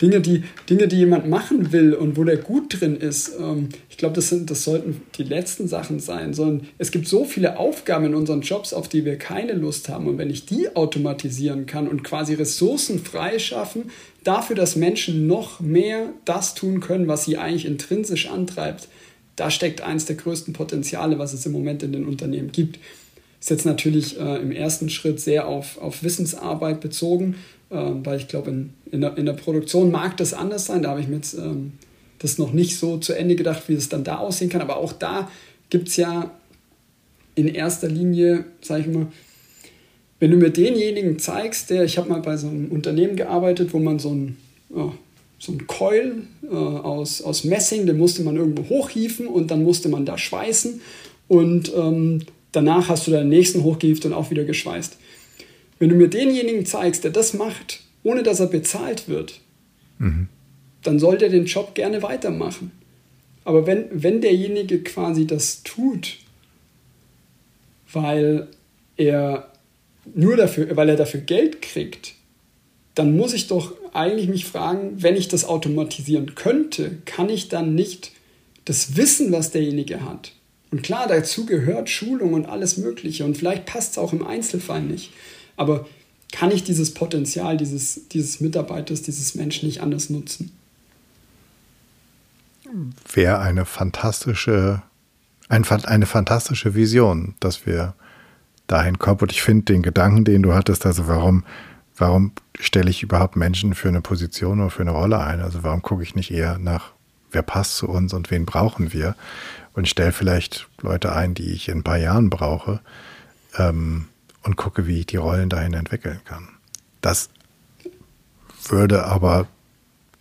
Dinge, 0.02 0.22
die, 0.22 0.44
Dinge, 0.70 0.88
die 0.88 0.98
jemand 0.98 1.30
machen 1.30 1.72
will 1.72 1.94
und 1.94 2.18
wo 2.18 2.24
der 2.24 2.38
gut 2.38 2.80
drin 2.80 2.96
ist, 2.98 3.34
ähm, 3.39 3.70
ich 3.89 3.98
glaube, 3.98 4.16
das, 4.16 4.34
das 4.46 4.64
sollten 4.64 5.02
die 5.18 5.24
letzten 5.24 5.68
Sachen 5.68 6.00
sein, 6.00 6.34
sondern 6.34 6.68
es 6.78 6.91
gibt 6.91 7.08
so 7.08 7.26
viele 7.26 7.58
Aufgaben 7.58 8.06
in 8.06 8.16
unseren 8.16 8.41
Jobs, 8.41 8.74
auf 8.74 8.88
die 8.88 9.06
wir 9.06 9.18
keine 9.18 9.54
Lust 9.54 9.89
haben. 9.89 10.08
Und 10.08 10.18
wenn 10.18 10.30
ich 10.30 10.46
die 10.46 10.76
automatisieren 10.76 11.66
kann 11.66 11.88
und 11.88 12.04
quasi 12.04 12.34
Ressourcen 12.34 13.00
freischaffen, 13.00 13.91
dafür, 14.24 14.56
dass 14.56 14.76
Menschen 14.76 15.28
noch 15.28 15.60
mehr 15.60 16.10
das 16.26 16.56
tun 16.56 16.80
können, 16.80 17.08
was 17.08 17.26
sie 17.26 17.38
eigentlich 17.38 17.66
intrinsisch 17.66 18.30
antreibt, 18.30 18.88
da 19.36 19.50
steckt 19.50 19.82
eines 19.82 20.06
der 20.06 20.16
größten 20.16 20.54
Potenziale, 20.54 21.18
was 21.18 21.34
es 21.34 21.46
im 21.46 21.52
Moment 21.52 21.84
in 21.84 21.91
den 21.91 22.06
Unternehmen 22.06 22.52
gibt. 22.52 22.80
Ist 23.39 23.50
jetzt 23.50 23.66
natürlich 23.66 24.18
äh, 24.20 24.38
im 24.38 24.52
ersten 24.52 24.89
Schritt 24.89 25.20
sehr 25.20 25.48
auf, 25.48 25.78
auf 25.78 26.04
Wissensarbeit 26.04 26.80
bezogen, 26.80 27.36
äh, 27.74 28.05
weil 28.05 28.17
ich 28.17 28.28
glaube, 28.28 28.51
in, 28.51 28.74
in, 28.91 29.01
der, 29.01 29.17
in 29.17 29.26
der 29.26 29.34
Produktion 29.34 29.91
mag 29.91 30.15
das 30.17 30.34
anders 30.34 30.65
sein. 30.65 30.84
Da 30.84 30.91
habe 30.91 31.01
ich 31.01 31.07
mir 31.07 31.15
jetzt 31.15 31.34
ähm, 31.34 31.74
das 32.19 32.38
noch 32.38 32.53
nicht 32.53 32.78
so 32.78 32.97
zu 32.97 33.13
Ende 33.13 33.36
gedacht, 33.36 33.63
wie 33.67 33.74
es 33.74 33.89
dann 33.89 34.03
da 34.03 34.17
aussehen 34.17 34.49
kann. 34.49 34.61
Aber 34.61 34.78
auch 34.78 34.93
da 34.93 35.30
gibt 35.69 35.89
es 35.89 35.97
ja 35.97 36.32
in 37.36 37.47
erster 37.47 37.89
Linie, 37.89 38.45
sage 38.61 38.82
ich 38.82 38.88
mal, 38.88 39.07
wenn 40.19 40.32
du 40.32 40.38
mir 40.38 40.51
denjenigen 40.51 41.19
zeigst, 41.19 41.69
der, 41.69 41.84
ich 41.84 41.97
habe 41.97 42.09
mal 42.09 42.21
bei 42.21 42.38
so 42.38 42.47
einem 42.47 42.71
Unternehmen 42.71 43.15
gearbeitet, 43.15 43.74
wo 43.74 43.80
man 43.80 43.99
so 43.99 44.11
ein, 44.11 44.38
ja, 44.74 44.93
so 45.39 45.51
ein 45.51 45.67
Coil 45.67 46.21
äh, 46.43 46.55
aus, 46.55 47.21
aus 47.21 47.43
Messing, 47.43 47.86
den 47.86 47.97
musste 47.97 48.24
man 48.24 48.38
irgendwo 48.38 48.69
hochhieven 48.69 49.28
und 49.28 49.51
dann 49.51 49.63
musste 49.63 49.89
man 49.89 50.05
da 50.05 50.17
schweißen 50.17 50.80
und 51.28 51.74
ähm, 51.76 52.21
danach 52.53 52.88
hast 52.88 53.07
du 53.07 53.11
den 53.11 53.28
nächsten 53.28 53.63
hochgehieft 53.63 54.05
und 54.05 54.13
auch 54.13 54.32
wieder 54.32 54.45
geschweißt. 54.45 54.95
Wenn 55.80 55.89
du 55.89 55.95
mir 55.95 56.09
denjenigen 56.09 56.65
zeigst, 56.65 57.03
der 57.03 57.11
das 57.11 57.34
macht, 57.34 57.82
ohne 58.03 58.24
dass 58.24 58.39
er 58.39 58.47
bezahlt 58.47 59.07
wird, 59.07 59.39
mhm. 59.99 60.28
dann 60.84 60.99
soll 60.99 61.17
der 61.17 61.30
den 61.30 61.45
Job 61.45 61.76
gerne 61.76 62.01
weitermachen. 62.01 62.71
Aber 63.45 63.67
wenn, 63.67 63.88
wenn 63.91 64.21
derjenige 64.21 64.84
quasi 64.84 65.28
das 65.28 65.63
tut, 65.63 66.17
weil 67.91 68.47
er 68.95 69.51
nur 70.15 70.38
dafür, 70.38 70.76
weil 70.76 70.89
er 70.89 70.95
dafür 70.95 71.21
Geld 71.21 71.61
kriegt, 71.61 72.15
dann 72.95 73.15
muss 73.17 73.34
ich 73.34 73.47
doch 73.47 73.74
eigentlich 73.93 74.28
mich 74.28 74.45
fragen, 74.45 75.01
wenn 75.01 75.15
ich 75.15 75.28
das 75.28 75.45
automatisieren 75.45 76.36
könnte, 76.36 76.97
kann 77.05 77.30
ich 77.30 77.49
dann 77.49 77.76
nicht 77.76 78.11
das 78.65 78.95
Wissen, 78.95 79.32
was 79.32 79.51
derjenige 79.51 80.05
hat. 80.05 80.34
Und 80.71 80.84
klar, 80.84 81.07
dazu 81.07 81.45
gehört 81.45 81.89
Schulung 81.89 82.34
und 82.34 82.45
alles 82.45 82.78
Mögliche. 82.78 83.26
Und 83.26 83.38
vielleicht 83.38 83.65
passt 83.65 83.91
es 83.91 83.97
auch 83.97 84.13
im 84.13 84.26
Einzelfall 84.26 84.82
nicht. 84.82 85.11
Aber 85.56 85.86
kann 86.32 86.51
ich 86.51 86.64
dieses 86.64 86.93
Potenzial 86.93 87.58
dieses, 87.58 88.08
dieses 88.10 88.41
Mitarbeiters, 88.41 89.04
dieses 89.04 89.36
Menschen 89.36 89.68
nicht 89.68 89.82
anders 89.82 90.10
nutzen? 90.10 90.51
Wäre 93.14 93.39
eine 93.39 93.66
fantastische, 93.66 94.82
ein, 95.47 95.64
eine 95.64 96.08
fantastische 96.08 96.74
Vision, 96.74 97.36
dass 97.39 97.68
wir 97.68 97.93
dahin 98.68 98.97
kommen. 98.97 99.20
Und 99.20 99.32
ich 99.32 99.43
finde 99.43 99.66
den 99.66 99.84
Gedanken, 99.84 100.26
den 100.26 100.41
du 100.41 100.54
hattest, 100.54 100.86
also 100.88 101.08
warum, 101.08 101.43
warum 101.95 102.32
stelle 102.60 102.89
ich 102.89 103.04
überhaupt 103.04 103.36
Menschen 103.36 103.76
für 103.76 103.89
eine 103.89 104.01
Position 104.01 104.60
oder 104.60 104.72
für 104.72 104.82
eine 104.82 104.91
Rolle 104.91 105.20
ein? 105.20 105.41
Also 105.41 105.64
warum 105.64 105.84
gucke 105.84 106.01
ich 106.01 106.16
nicht 106.16 106.32
eher 106.32 106.58
nach, 106.58 106.93
wer 107.32 107.43
passt 107.43 107.78
zu 107.78 107.88
uns 107.88 108.12
und 108.14 108.32
wen 108.32 108.45
brauchen 108.45 108.91
wir? 108.91 109.16
Und 109.74 109.88
stelle 109.88 110.12
vielleicht 110.12 110.68
Leute 110.82 111.14
ein, 111.14 111.36
die 111.36 111.51
ich 111.51 111.70
in 111.70 111.80
ein 111.80 111.84
paar 111.84 111.97
Jahren 111.97 112.30
brauche. 112.30 112.80
Ähm, 113.58 114.08
und 114.44 114.56
gucke, 114.56 114.88
wie 114.88 115.00
ich 115.00 115.06
die 115.06 115.18
Rollen 115.18 115.50
dahin 115.50 115.74
entwickeln 115.74 116.20
kann. 116.26 116.50
Das 117.02 117.30
würde 118.68 119.06
aber 119.06 119.48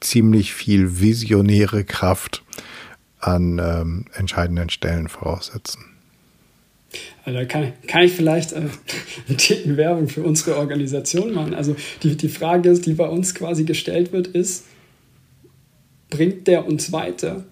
ziemlich 0.01 0.53
viel 0.53 1.01
visionäre 1.01 1.85
Kraft 1.85 2.43
an 3.21 3.59
ähm, 3.59 4.07
entscheidenden 4.15 4.69
Stellen 4.71 5.09
voraussetzen. 5.09 5.85
Also 7.25 7.39
da 7.39 7.45
kann, 7.45 7.73
kann 7.87 8.03
ich 8.03 8.13
vielleicht 8.13 8.53
äh, 8.53 8.69
einen 9.65 9.77
Werbung 9.77 10.09
für 10.09 10.23
unsere 10.23 10.57
Organisation 10.57 11.33
machen. 11.33 11.55
Also 11.55 11.77
die, 12.03 12.17
die 12.17 12.29
Frage, 12.29 12.73
die 12.75 12.95
bei 12.95 13.09
uns 13.09 13.35
quasi 13.35 13.65
gestellt 13.65 14.13
wird, 14.13 14.27
ist, 14.27 14.65
bringt 16.11 16.47
der 16.49 16.67
uns 16.67 16.93
weiter? 16.93 17.45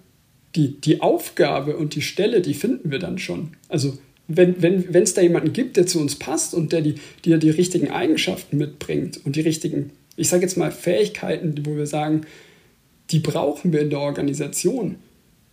Die, 0.55 0.79
die 0.79 1.01
Aufgabe 1.01 1.77
und 1.77 1.95
die 1.95 2.01
Stelle, 2.01 2.41
die 2.41 2.53
finden 2.53 2.91
wir 2.91 2.99
dann 2.99 3.17
schon. 3.17 3.55
Also 3.69 3.97
wenn 4.37 4.55
es 4.55 4.93
wenn, 4.93 5.05
da 5.15 5.21
jemanden 5.21 5.53
gibt, 5.53 5.77
der 5.77 5.87
zu 5.87 5.99
uns 5.99 6.15
passt 6.15 6.53
und 6.53 6.71
der 6.71 6.81
die, 6.81 6.95
die, 7.25 7.37
die 7.39 7.49
richtigen 7.49 7.89
Eigenschaften 7.89 8.57
mitbringt 8.57 9.19
und 9.25 9.35
die 9.35 9.41
richtigen, 9.41 9.91
ich 10.15 10.29
sage 10.29 10.43
jetzt 10.43 10.57
mal, 10.57 10.71
Fähigkeiten, 10.71 11.55
wo 11.65 11.75
wir 11.75 11.87
sagen, 11.87 12.21
die 13.11 13.19
brauchen 13.19 13.73
wir 13.73 13.81
in 13.81 13.89
der 13.89 13.99
Organisation. 13.99 14.95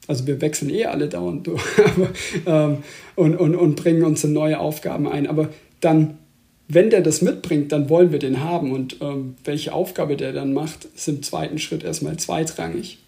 Also 0.07 0.26
wir 0.26 0.41
wechseln 0.41 0.70
eh 0.70 0.87
alle 0.87 1.09
dauernd 1.09 1.47
durch 1.47 1.62
ähm, 2.47 2.79
und, 3.14 3.37
und, 3.37 3.55
und 3.55 3.76
bringen 3.76 4.05
uns 4.05 4.24
in 4.24 4.33
neue 4.33 4.59
Aufgaben 4.59 5.07
ein. 5.07 5.26
Aber 5.26 5.51
dann, 5.81 6.18
wenn 6.66 6.91
der 6.91 7.03
das 7.03 7.20
mitbringt, 7.20 7.72
dann 7.72 7.91
wollen 7.91 8.11
wir 8.11 8.18
den 8.18 8.41
haben. 8.41 8.72
Und 8.72 8.97
ähm, 9.01 9.35
welche 9.45 9.74
Aufgabe 9.74 10.16
der 10.16 10.33
dann 10.33 10.55
macht, 10.55 10.87
ist 10.97 11.09
im 11.09 11.22
zweiten 11.22 11.59
Schritt 11.59 11.85
erstmal 11.85 12.16
zweitrangig. 12.16 12.99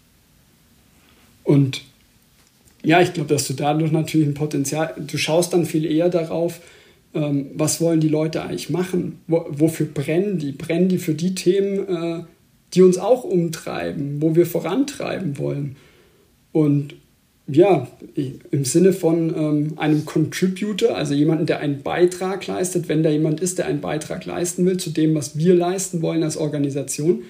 Und 1.43 1.81
ja, 2.83 3.01
ich 3.01 3.13
glaube, 3.13 3.29
dass 3.33 3.47
du 3.47 3.53
dadurch 3.53 3.91
natürlich 3.91 4.27
ein 4.27 4.33
Potenzial, 4.33 4.93
du 4.97 5.17
schaust 5.17 5.53
dann 5.53 5.65
viel 5.65 5.85
eher 5.85 6.09
darauf, 6.09 6.61
ähm, 7.13 7.47
was 7.53 7.81
wollen 7.81 7.99
die 7.99 8.07
Leute 8.07 8.41
eigentlich 8.41 8.69
machen? 8.69 9.19
Wo, 9.27 9.45
wofür 9.49 9.85
brennen 9.85 10.39
die? 10.39 10.51
Brennen 10.51 10.89
die 10.89 10.97
für 10.97 11.13
die 11.13 11.35
Themen, 11.35 11.87
äh, 11.87 12.23
die 12.73 12.81
uns 12.81 12.97
auch 12.97 13.23
umtreiben, 13.23 14.21
wo 14.21 14.35
wir 14.35 14.45
vorantreiben 14.45 15.37
wollen? 15.37 15.75
Und 16.51 16.95
ja, 17.47 17.87
im 18.51 18.65
Sinne 18.65 18.93
von 18.93 19.35
ähm, 19.35 19.73
einem 19.75 20.05
Contributor, 20.05 20.95
also 20.95 21.13
jemanden, 21.13 21.47
der 21.47 21.59
einen 21.59 21.81
Beitrag 21.81 22.47
leistet, 22.47 22.87
wenn 22.87 23.03
da 23.03 23.09
jemand 23.09 23.41
ist, 23.41 23.57
der 23.57 23.65
einen 23.65 23.81
Beitrag 23.81 24.25
leisten 24.25 24.65
will 24.65 24.77
zu 24.77 24.91
dem, 24.91 25.15
was 25.15 25.37
wir 25.37 25.53
leisten 25.53 26.01
wollen 26.01 26.23
als 26.23 26.37
Organisation, 26.37 27.23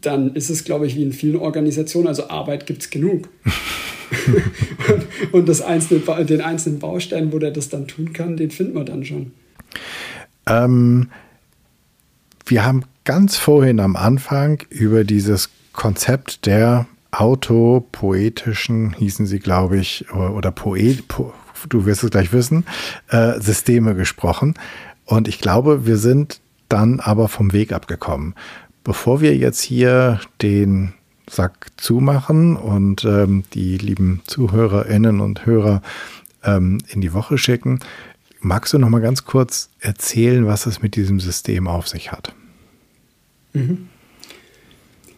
dann 0.00 0.34
ist 0.34 0.50
es, 0.50 0.64
glaube 0.64 0.86
ich, 0.86 0.96
wie 0.96 1.02
in 1.02 1.12
vielen 1.12 1.36
Organisationen, 1.36 2.08
also 2.08 2.28
Arbeit 2.28 2.66
gibt 2.66 2.82
es 2.82 2.90
genug. 2.90 3.28
und, 4.88 5.06
und 5.32 5.48
das 5.48 5.62
einzelne, 5.62 6.24
den 6.24 6.40
einzelnen 6.40 6.78
Baustein, 6.78 7.32
wo 7.32 7.38
der 7.38 7.50
das 7.50 7.68
dann 7.68 7.86
tun 7.88 8.12
kann, 8.12 8.36
den 8.36 8.50
finden 8.50 8.74
wir 8.74 8.84
dann 8.84 9.04
schon. 9.04 9.32
Ähm, 10.46 11.10
wir 12.46 12.64
haben 12.64 12.84
ganz 13.04 13.36
vorhin 13.36 13.80
am 13.80 13.96
Anfang 13.96 14.62
über 14.70 15.04
dieses 15.04 15.50
Konzept 15.72 16.46
der 16.46 16.86
autopoetischen, 17.10 18.94
hießen 18.94 19.26
sie, 19.26 19.38
glaube 19.38 19.78
ich, 19.78 20.10
oder 20.12 20.50
Poet, 20.50 21.08
po, 21.08 21.32
du 21.68 21.86
wirst 21.86 22.04
es 22.04 22.10
gleich 22.10 22.32
wissen, 22.32 22.64
äh, 23.08 23.40
Systeme 23.40 23.94
gesprochen. 23.94 24.54
Und 25.04 25.28
ich 25.28 25.40
glaube, 25.40 25.86
wir 25.86 25.96
sind 25.96 26.40
dann 26.68 27.00
aber 27.00 27.28
vom 27.28 27.52
Weg 27.52 27.72
abgekommen. 27.72 28.34
Bevor 28.86 29.20
wir 29.20 29.36
jetzt 29.36 29.62
hier 29.62 30.20
den 30.42 30.92
Sack 31.28 31.72
zumachen 31.76 32.54
und 32.54 33.04
ähm, 33.04 33.42
die 33.52 33.78
lieben 33.78 34.22
Zuhörerinnen 34.28 35.18
und 35.18 35.44
Hörer 35.44 35.82
ähm, 36.44 36.78
in 36.92 37.00
die 37.00 37.12
Woche 37.12 37.36
schicken, 37.36 37.80
magst 38.38 38.72
du 38.72 38.78
noch 38.78 38.88
mal 38.88 39.00
ganz 39.00 39.24
kurz 39.24 39.70
erzählen, 39.80 40.46
was 40.46 40.66
es 40.66 40.82
mit 40.82 40.94
diesem 40.94 41.18
System 41.18 41.66
auf 41.66 41.88
sich 41.88 42.12
hat? 42.12 42.32
Mhm. 43.54 43.88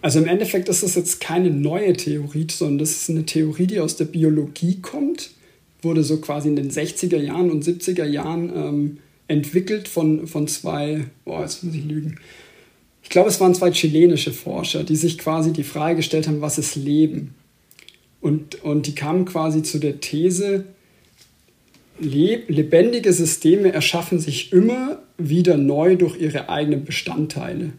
Also 0.01 0.21
im 0.21 0.29
Endeffekt 0.29 0.71
ist 0.71 0.83
das 0.83 0.95
jetzt 0.95 1.21
keine 1.21 1.51
neue 1.51 1.93
Theorie, 1.93 2.47
sondern 2.51 2.79
das 2.79 2.93
ist 2.93 3.11
eine 3.11 3.27
Theorie, 3.27 3.66
die 3.66 3.81
aus 3.81 3.97
der 3.97 4.07
Biologie 4.07 4.81
kommt, 4.81 5.33
wurde 5.83 6.05
so 6.05 6.16
quasi 6.23 6.49
in 6.49 6.57
den 6.57 6.71
60er 6.71 7.19
Jahren 7.19 7.51
und 7.51 7.64
70er 7.66 8.07
Jahren 8.07 8.51
ähm, 8.57 8.99
entwickelt 9.27 9.89
von, 9.89 10.27
von 10.27 10.49
zwei, 10.49 11.05
boah, 11.27 11.43
jetzt 11.43 11.62
muss 11.64 11.75
ich 11.75 11.85
lügen, 11.85 12.19
ich 13.03 13.11
glaube, 13.11 13.29
es 13.29 13.41
waren 13.41 13.55
zwei 13.55 13.71
chilenische 13.71 14.33
Forscher, 14.33 14.85
die 14.85 14.97
sich 14.97 15.19
quasi 15.19 15.53
die 15.53 15.65
Frage 15.65 15.97
gestellt 15.97 16.29
haben, 16.29 16.41
was 16.41 16.59
ist 16.59 16.77
Leben? 16.77 17.35
Und, 18.21 18.63
und 18.65 18.87
die 18.87 18.95
kamen 18.95 19.25
quasi 19.25 19.63
zu 19.63 19.79
der 19.79 20.01
These, 20.01 20.65
lebendige 22.01 23.13
Systeme 23.13 23.73
erschaffen 23.73 24.21
sich 24.21 24.53
immer 24.53 25.03
wieder 25.17 25.57
neu 25.57 25.97
durch 25.97 26.21
ihre 26.21 26.49
eigenen 26.49 26.85
Bestandteile. 26.85 27.73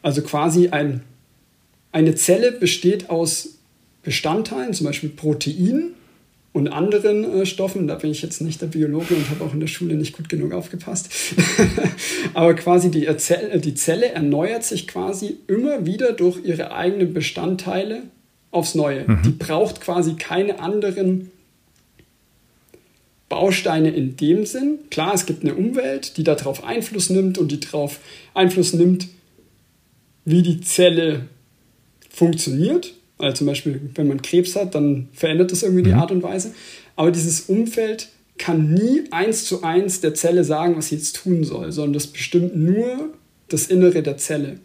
Also 0.00 0.22
quasi 0.22 0.68
ein, 0.68 1.02
eine 1.92 2.14
Zelle 2.14 2.52
besteht 2.52 3.10
aus 3.10 3.58
Bestandteilen, 4.02 4.74
zum 4.74 4.86
Beispiel 4.86 5.10
Proteinen 5.10 5.94
und 6.52 6.68
anderen 6.68 7.24
äh, 7.24 7.46
Stoffen. 7.46 7.86
Da 7.86 7.94
bin 7.94 8.10
ich 8.10 8.22
jetzt 8.22 8.40
nicht 8.40 8.60
der 8.60 8.66
Biologe 8.66 9.14
und 9.14 9.30
habe 9.30 9.44
auch 9.44 9.54
in 9.54 9.60
der 9.60 9.66
Schule 9.66 9.94
nicht 9.94 10.16
gut 10.16 10.28
genug 10.28 10.52
aufgepasst. 10.52 11.10
Aber 12.34 12.54
quasi 12.54 12.90
die, 12.90 13.06
Zelle, 13.16 13.58
die 13.58 13.74
Zelle 13.74 14.10
erneuert 14.10 14.64
sich 14.64 14.86
quasi 14.86 15.38
immer 15.46 15.86
wieder 15.86 16.12
durch 16.12 16.44
ihre 16.44 16.72
eigenen 16.72 17.14
Bestandteile 17.14 18.02
aufs 18.50 18.74
Neue. 18.74 19.08
Mhm. 19.08 19.22
Die 19.24 19.30
braucht 19.30 19.80
quasi 19.80 20.14
keine 20.14 20.60
anderen 20.60 21.30
Bausteine 23.30 23.90
in 23.90 24.16
dem 24.16 24.44
Sinn. 24.44 24.78
Klar, 24.90 25.14
es 25.14 25.24
gibt 25.24 25.42
eine 25.42 25.54
Umwelt, 25.54 26.18
die 26.18 26.24
darauf 26.24 26.64
Einfluss 26.64 27.08
nimmt 27.08 27.38
und 27.38 27.50
die 27.50 27.60
darauf 27.60 27.98
Einfluss 28.34 28.74
nimmt, 28.74 29.08
wie 30.26 30.42
die 30.42 30.60
Zelle 30.60 31.28
funktioniert. 32.10 32.92
Also 33.22 33.38
zum 33.38 33.46
Beispiel, 33.46 33.80
wenn 33.94 34.08
man 34.08 34.20
Krebs 34.20 34.56
hat, 34.56 34.74
dann 34.74 35.08
verändert 35.12 35.52
das 35.52 35.62
irgendwie 35.62 35.82
mhm. 35.82 35.86
die 35.86 35.92
Art 35.94 36.10
und 36.10 36.22
Weise. 36.24 36.52
Aber 36.96 37.12
dieses 37.12 37.42
Umfeld 37.42 38.08
kann 38.36 38.74
nie 38.74 39.04
eins 39.12 39.44
zu 39.44 39.62
eins 39.62 40.00
der 40.00 40.14
Zelle 40.14 40.42
sagen, 40.42 40.76
was 40.76 40.88
sie 40.88 40.96
jetzt 40.96 41.16
tun 41.16 41.44
soll, 41.44 41.70
sondern 41.70 41.92
das 41.92 42.08
bestimmt 42.08 42.56
nur 42.56 43.10
das 43.48 43.68
Innere 43.68 44.02
der 44.02 44.16
Zelle. 44.16 44.58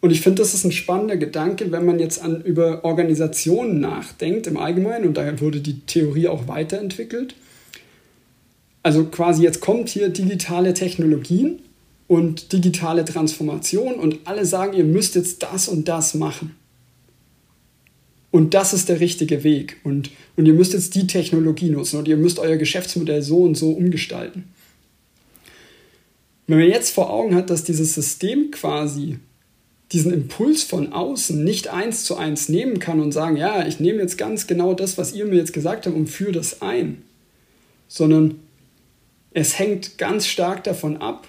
Und 0.00 0.12
ich 0.12 0.22
finde, 0.22 0.40
das 0.40 0.54
ist 0.54 0.64
ein 0.64 0.72
spannender 0.72 1.18
Gedanke, 1.18 1.70
wenn 1.72 1.84
man 1.84 1.98
jetzt 1.98 2.22
an, 2.22 2.40
über 2.40 2.84
Organisationen 2.84 3.80
nachdenkt 3.80 4.46
im 4.46 4.56
Allgemeinen. 4.56 5.06
Und 5.06 5.16
daher 5.18 5.38
wurde 5.40 5.60
die 5.60 5.80
Theorie 5.80 6.28
auch 6.28 6.48
weiterentwickelt. 6.48 7.34
Also 8.82 9.04
quasi 9.04 9.42
jetzt 9.42 9.60
kommt 9.60 9.90
hier 9.90 10.08
digitale 10.08 10.72
Technologien 10.72 11.58
und 12.06 12.52
digitale 12.52 13.04
Transformation 13.04 13.94
und 13.94 14.20
alle 14.24 14.46
sagen, 14.46 14.74
ihr 14.74 14.84
müsst 14.84 15.16
jetzt 15.16 15.42
das 15.42 15.68
und 15.68 15.88
das 15.88 16.14
machen. 16.14 16.54
Und 18.36 18.52
das 18.52 18.74
ist 18.74 18.90
der 18.90 19.00
richtige 19.00 19.44
Weg. 19.44 19.78
Und, 19.82 20.10
und 20.36 20.44
ihr 20.44 20.52
müsst 20.52 20.74
jetzt 20.74 20.94
die 20.94 21.06
Technologie 21.06 21.70
nutzen 21.70 21.98
und 21.98 22.06
ihr 22.06 22.18
müsst 22.18 22.38
euer 22.38 22.58
Geschäftsmodell 22.58 23.22
so 23.22 23.38
und 23.38 23.54
so 23.54 23.70
umgestalten. 23.70 24.44
Wenn 26.46 26.58
man 26.58 26.68
jetzt 26.68 26.90
vor 26.90 27.08
Augen 27.08 27.34
hat, 27.34 27.48
dass 27.48 27.64
dieses 27.64 27.94
System 27.94 28.50
quasi 28.50 29.16
diesen 29.90 30.12
Impuls 30.12 30.64
von 30.64 30.92
außen 30.92 31.42
nicht 31.42 31.68
eins 31.68 32.04
zu 32.04 32.18
eins 32.18 32.50
nehmen 32.50 32.78
kann 32.78 33.00
und 33.00 33.12
sagen, 33.12 33.38
ja, 33.38 33.66
ich 33.66 33.80
nehme 33.80 34.02
jetzt 34.02 34.18
ganz 34.18 34.46
genau 34.46 34.74
das, 34.74 34.98
was 34.98 35.14
ihr 35.14 35.24
mir 35.24 35.36
jetzt 35.36 35.54
gesagt 35.54 35.86
habt 35.86 35.96
und 35.96 36.08
führe 36.08 36.32
das 36.32 36.60
ein, 36.60 37.04
sondern 37.88 38.40
es 39.32 39.58
hängt 39.58 39.96
ganz 39.96 40.26
stark 40.26 40.62
davon 40.62 40.98
ab, 40.98 41.26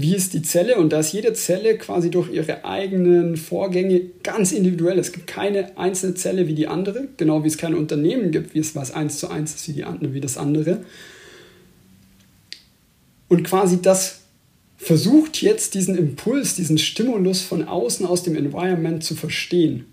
wie 0.00 0.14
ist 0.14 0.32
die 0.32 0.42
Zelle 0.42 0.76
und 0.76 0.92
da 0.92 1.00
ist 1.00 1.12
jede 1.12 1.32
Zelle 1.32 1.76
quasi 1.76 2.08
durch 2.08 2.30
ihre 2.30 2.64
eigenen 2.64 3.36
Vorgänge 3.36 4.02
ganz 4.22 4.52
individuell. 4.52 4.96
Es 4.96 5.10
gibt 5.10 5.26
keine 5.26 5.76
einzelne 5.76 6.14
Zelle 6.14 6.46
wie 6.46 6.54
die 6.54 6.68
andere, 6.68 7.08
genau 7.16 7.42
wie 7.42 7.48
es 7.48 7.58
keine 7.58 7.76
Unternehmen 7.76 8.30
gibt, 8.30 8.54
wie 8.54 8.60
es 8.60 8.76
was 8.76 8.92
eins 8.92 9.18
zu 9.18 9.28
eins 9.28 9.56
ist 9.56 9.66
wie, 9.66 9.72
die, 9.72 9.84
wie 10.14 10.20
das 10.20 10.38
andere. 10.38 10.84
Und 13.26 13.42
quasi 13.42 13.82
das 13.82 14.20
versucht 14.76 15.42
jetzt 15.42 15.74
diesen 15.74 15.98
Impuls, 15.98 16.54
diesen 16.54 16.78
Stimulus 16.78 17.42
von 17.42 17.66
außen 17.66 18.06
aus 18.06 18.22
dem 18.22 18.36
Environment 18.36 19.02
zu 19.02 19.16
verstehen. 19.16 19.84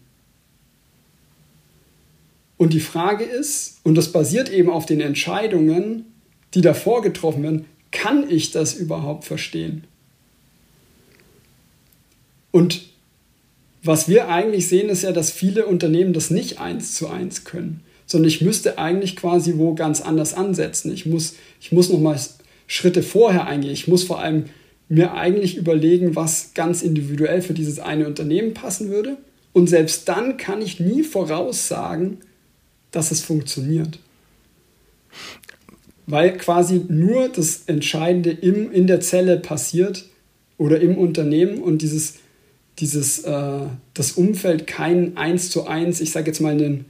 Und 2.58 2.74
die 2.74 2.80
Frage 2.80 3.24
ist, 3.24 3.80
und 3.82 3.96
das 3.96 4.12
basiert 4.12 4.52
eben 4.52 4.70
auf 4.70 4.86
den 4.86 5.02
Entscheidungen, 5.02 6.06
die 6.54 6.62
davor 6.62 7.02
getroffen 7.02 7.42
werden, 7.42 7.66
kann 7.90 8.30
ich 8.30 8.52
das 8.52 8.76
überhaupt 8.76 9.26
verstehen? 9.26 9.86
Und 12.56 12.84
was 13.84 14.08
wir 14.08 14.30
eigentlich 14.30 14.70
sehen, 14.70 14.88
ist 14.88 15.04
ja, 15.04 15.12
dass 15.12 15.30
viele 15.30 15.66
Unternehmen 15.66 16.14
das 16.14 16.30
nicht 16.30 16.58
eins 16.58 16.94
zu 16.94 17.10
eins 17.10 17.44
können, 17.44 17.82
sondern 18.06 18.30
ich 18.30 18.40
müsste 18.40 18.78
eigentlich 18.78 19.18
quasi 19.18 19.56
wo 19.58 19.74
ganz 19.74 20.00
anders 20.00 20.34
ansetzen. 20.34 20.94
Ich 20.94 21.06
muss, 21.06 21.36
ich 21.60 21.74
muss 21.74 21.90
nochmal 21.90 22.18
Schritte 22.66 23.04
vorher 23.04 23.46
eingehen. 23.46 23.74
Ich 23.74 23.90
muss 23.90 24.06
vor 24.06 24.20
allem 24.20 24.46
mir 24.88 25.16
eigentlich 25.16 25.58
überlegen, 25.58 26.16
was 26.16 26.54
ganz 26.54 26.82
individuell 26.82 27.42
für 27.42 27.54
dieses 27.54 27.80
eine 27.80 28.08
Unternehmen 28.08 28.54
passen 28.54 28.88
würde. 28.90 29.18
Und 29.52 29.68
selbst 29.68 30.08
dann 30.08 30.38
kann 30.38 30.62
ich 30.62 30.80
nie 30.80 31.04
voraussagen, 31.04 32.20
dass 32.92 33.12
es 33.12 33.20
funktioniert. 33.20 34.00
Weil 36.08 36.38
quasi 36.38 36.86
nur 36.88 37.28
das 37.28 37.64
Entscheidende 37.68 38.32
im, 38.32 38.72
in 38.72 38.88
der 38.88 39.02
Zelle 39.02 39.40
passiert 39.40 40.06
oder 40.58 40.80
im 40.80 40.98
Unternehmen 40.98 41.58
und 41.58 41.82
dieses, 41.82 42.14
dieses, 42.80 43.20
äh, 43.20 43.60
das 43.94 44.14
Umfeld 44.14 44.68
keinen 44.68 45.18
eins 45.18 45.50
zu 45.50 45.68
eins, 45.68 46.02
ich 46.02 46.12
sage 46.12 46.28
jetzt 46.28 46.42
mal, 46.42 46.52
einen, 46.52 46.86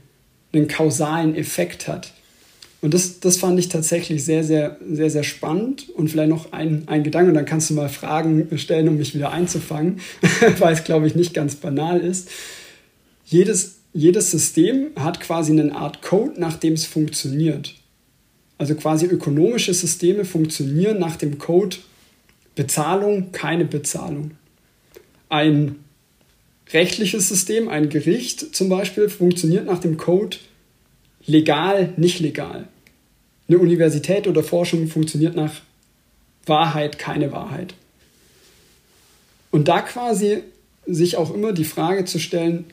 einen 0.53 0.67
kausalen 0.67 1.35
Effekt 1.35 1.87
hat. 1.87 2.11
Und 2.81 2.93
das, 2.93 3.19
das 3.19 3.37
fand 3.37 3.57
ich 3.57 3.69
tatsächlich 3.69 4.23
sehr, 4.23 4.43
sehr, 4.43 4.77
sehr, 4.87 5.09
sehr 5.09 5.23
spannend. 5.23 5.89
Und 5.89 6.09
vielleicht 6.09 6.29
noch 6.29 6.51
ein, 6.51 6.83
ein 6.87 7.03
Gedanke, 7.03 7.29
und 7.29 7.35
dann 7.35 7.45
kannst 7.45 7.69
du 7.69 7.73
mal 7.73 7.89
Fragen 7.89 8.47
stellen, 8.57 8.87
um 8.87 8.97
mich 8.97 9.15
wieder 9.15 9.31
einzufangen, 9.31 9.99
weil 10.59 10.73
es, 10.73 10.83
glaube 10.83 11.07
ich, 11.07 11.15
nicht 11.15 11.33
ganz 11.33 11.55
banal 11.55 11.99
ist. 11.99 12.29
Jedes, 13.25 13.77
jedes 13.93 14.29
System 14.29 14.91
hat 14.97 15.19
quasi 15.19 15.51
eine 15.51 15.75
Art 15.75 16.01
Code, 16.01 16.39
nach 16.39 16.57
dem 16.57 16.73
es 16.73 16.85
funktioniert. 16.85 17.73
Also 18.57 18.75
quasi 18.75 19.07
ökonomische 19.07 19.73
Systeme 19.73 20.23
funktionieren 20.23 20.99
nach 20.99 21.15
dem 21.15 21.37
Code 21.37 21.77
Bezahlung, 22.55 23.31
keine 23.31 23.65
Bezahlung. 23.65 24.31
Ein 25.29 25.75
rechtliches 26.71 27.29
System, 27.29 27.69
ein 27.69 27.89
Gericht 27.89 28.55
zum 28.55 28.69
Beispiel, 28.69 29.09
funktioniert 29.09 29.65
nach 29.65 29.79
dem 29.79 29.97
Code 29.97 30.37
legal, 31.25 31.93
nicht 31.97 32.19
legal 32.19 32.67
eine 33.47 33.57
Universität 33.59 34.27
oder 34.27 34.43
Forschung 34.43 34.87
funktioniert 34.87 35.35
nach 35.35 35.61
Wahrheit, 36.45 36.99
keine 36.99 37.31
Wahrheit. 37.31 37.73
Und 39.51 39.67
da 39.67 39.81
quasi 39.81 40.41
sich 40.85 41.17
auch 41.17 41.33
immer 41.33 41.53
die 41.53 41.63
Frage 41.63 42.05
zu 42.05 42.19
stellen, 42.19 42.65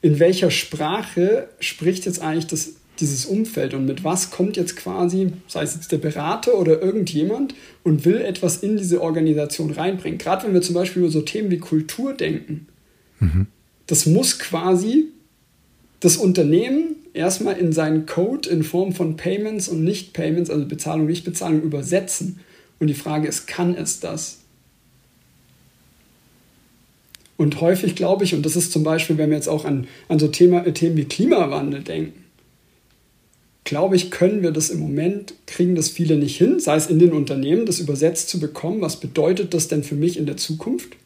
in 0.00 0.18
welcher 0.18 0.50
Sprache 0.50 1.48
spricht 1.60 2.06
jetzt 2.06 2.20
eigentlich 2.20 2.46
das, 2.46 2.72
dieses 3.00 3.26
Umfeld 3.26 3.74
und 3.74 3.86
mit 3.86 4.04
was 4.04 4.30
kommt 4.30 4.56
jetzt 4.56 4.76
quasi, 4.76 5.32
sei 5.48 5.62
es 5.62 5.74
jetzt 5.74 5.92
der 5.92 5.98
Berater 5.98 6.58
oder 6.58 6.82
irgendjemand 6.82 7.54
und 7.82 8.04
will 8.04 8.20
etwas 8.20 8.58
in 8.58 8.76
diese 8.76 9.00
Organisation 9.00 9.70
reinbringen. 9.70 10.18
Gerade 10.18 10.46
wenn 10.46 10.54
wir 10.54 10.62
zum 10.62 10.74
Beispiel 10.74 11.02
über 11.02 11.10
so 11.10 11.22
Themen 11.22 11.50
wie 11.50 11.58
Kultur 11.58 12.14
denken. 12.14 12.68
Mhm. 13.20 13.46
Das 13.86 14.06
muss 14.06 14.38
quasi 14.38 15.06
das 16.00 16.16
Unternehmen 16.16 16.96
erstmal 17.14 17.56
in 17.58 17.72
seinen 17.72 18.06
Code 18.06 18.48
in 18.48 18.62
Form 18.62 18.92
von 18.92 19.16
Payments 19.16 19.68
und 19.68 19.84
Nicht-Payments, 19.84 20.50
also 20.50 20.66
Bezahlung, 20.66 21.06
Nicht-Bezahlung, 21.06 21.62
übersetzen. 21.62 22.40
Und 22.78 22.88
die 22.88 22.94
Frage 22.94 23.28
ist, 23.28 23.46
kann 23.46 23.74
es 23.74 24.00
das? 24.00 24.38
Und 27.36 27.60
häufig 27.60 27.96
glaube 27.96 28.24
ich, 28.24 28.34
und 28.34 28.44
das 28.44 28.56
ist 28.56 28.72
zum 28.72 28.84
Beispiel, 28.84 29.18
wenn 29.18 29.30
wir 29.30 29.36
jetzt 29.36 29.48
auch 29.48 29.64
an, 29.64 29.86
an 30.08 30.18
so 30.18 30.28
Thema, 30.28 30.62
Themen 30.72 30.96
wie 30.96 31.04
Klimawandel 31.04 31.82
denken, 31.82 32.21
glaube 33.64 33.96
ich, 33.96 34.10
können 34.10 34.42
wir 34.42 34.50
das 34.50 34.70
im 34.70 34.80
Moment, 34.80 35.34
kriegen 35.46 35.74
das 35.74 35.88
viele 35.88 36.16
nicht 36.16 36.36
hin, 36.36 36.58
sei 36.58 36.76
es 36.76 36.88
in 36.88 36.98
den 36.98 37.12
Unternehmen, 37.12 37.66
das 37.66 37.78
übersetzt 37.78 38.28
zu 38.28 38.40
bekommen. 38.40 38.80
Was 38.80 38.98
bedeutet 38.98 39.54
das 39.54 39.68
denn 39.68 39.84
für 39.84 39.94
mich 39.94 40.16
in 40.16 40.26
der 40.26 40.36
Zukunft? 40.36 40.96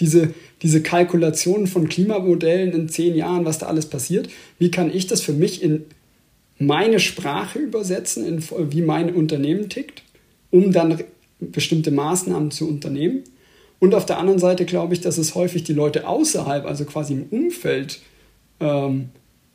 diese, 0.00 0.34
diese 0.62 0.82
Kalkulationen 0.82 1.66
von 1.66 1.88
Klimamodellen 1.88 2.72
in 2.72 2.88
zehn 2.88 3.14
Jahren, 3.14 3.44
was 3.44 3.58
da 3.58 3.66
alles 3.66 3.86
passiert, 3.86 4.28
wie 4.58 4.70
kann 4.70 4.92
ich 4.92 5.06
das 5.06 5.20
für 5.20 5.34
mich 5.34 5.62
in 5.62 5.84
meine 6.58 7.00
Sprache 7.00 7.58
übersetzen, 7.58 8.26
in, 8.26 8.42
wie 8.72 8.82
mein 8.82 9.14
Unternehmen 9.14 9.68
tickt, 9.68 10.02
um 10.50 10.72
dann 10.72 11.02
bestimmte 11.38 11.90
Maßnahmen 11.90 12.50
zu 12.50 12.68
unternehmen. 12.68 13.22
Und 13.78 13.94
auf 13.94 14.04
der 14.04 14.18
anderen 14.18 14.38
Seite 14.38 14.66
glaube 14.66 14.94
ich, 14.94 15.00
dass 15.00 15.16
es 15.16 15.34
häufig 15.34 15.64
die 15.64 15.72
Leute 15.72 16.06
außerhalb, 16.06 16.66
also 16.66 16.84
quasi 16.84 17.14
im 17.14 17.24
Umfeld, 17.30 18.00
ähm, 18.58 19.08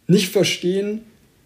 nicht 0.07 0.29
verstehen, 0.29 1.01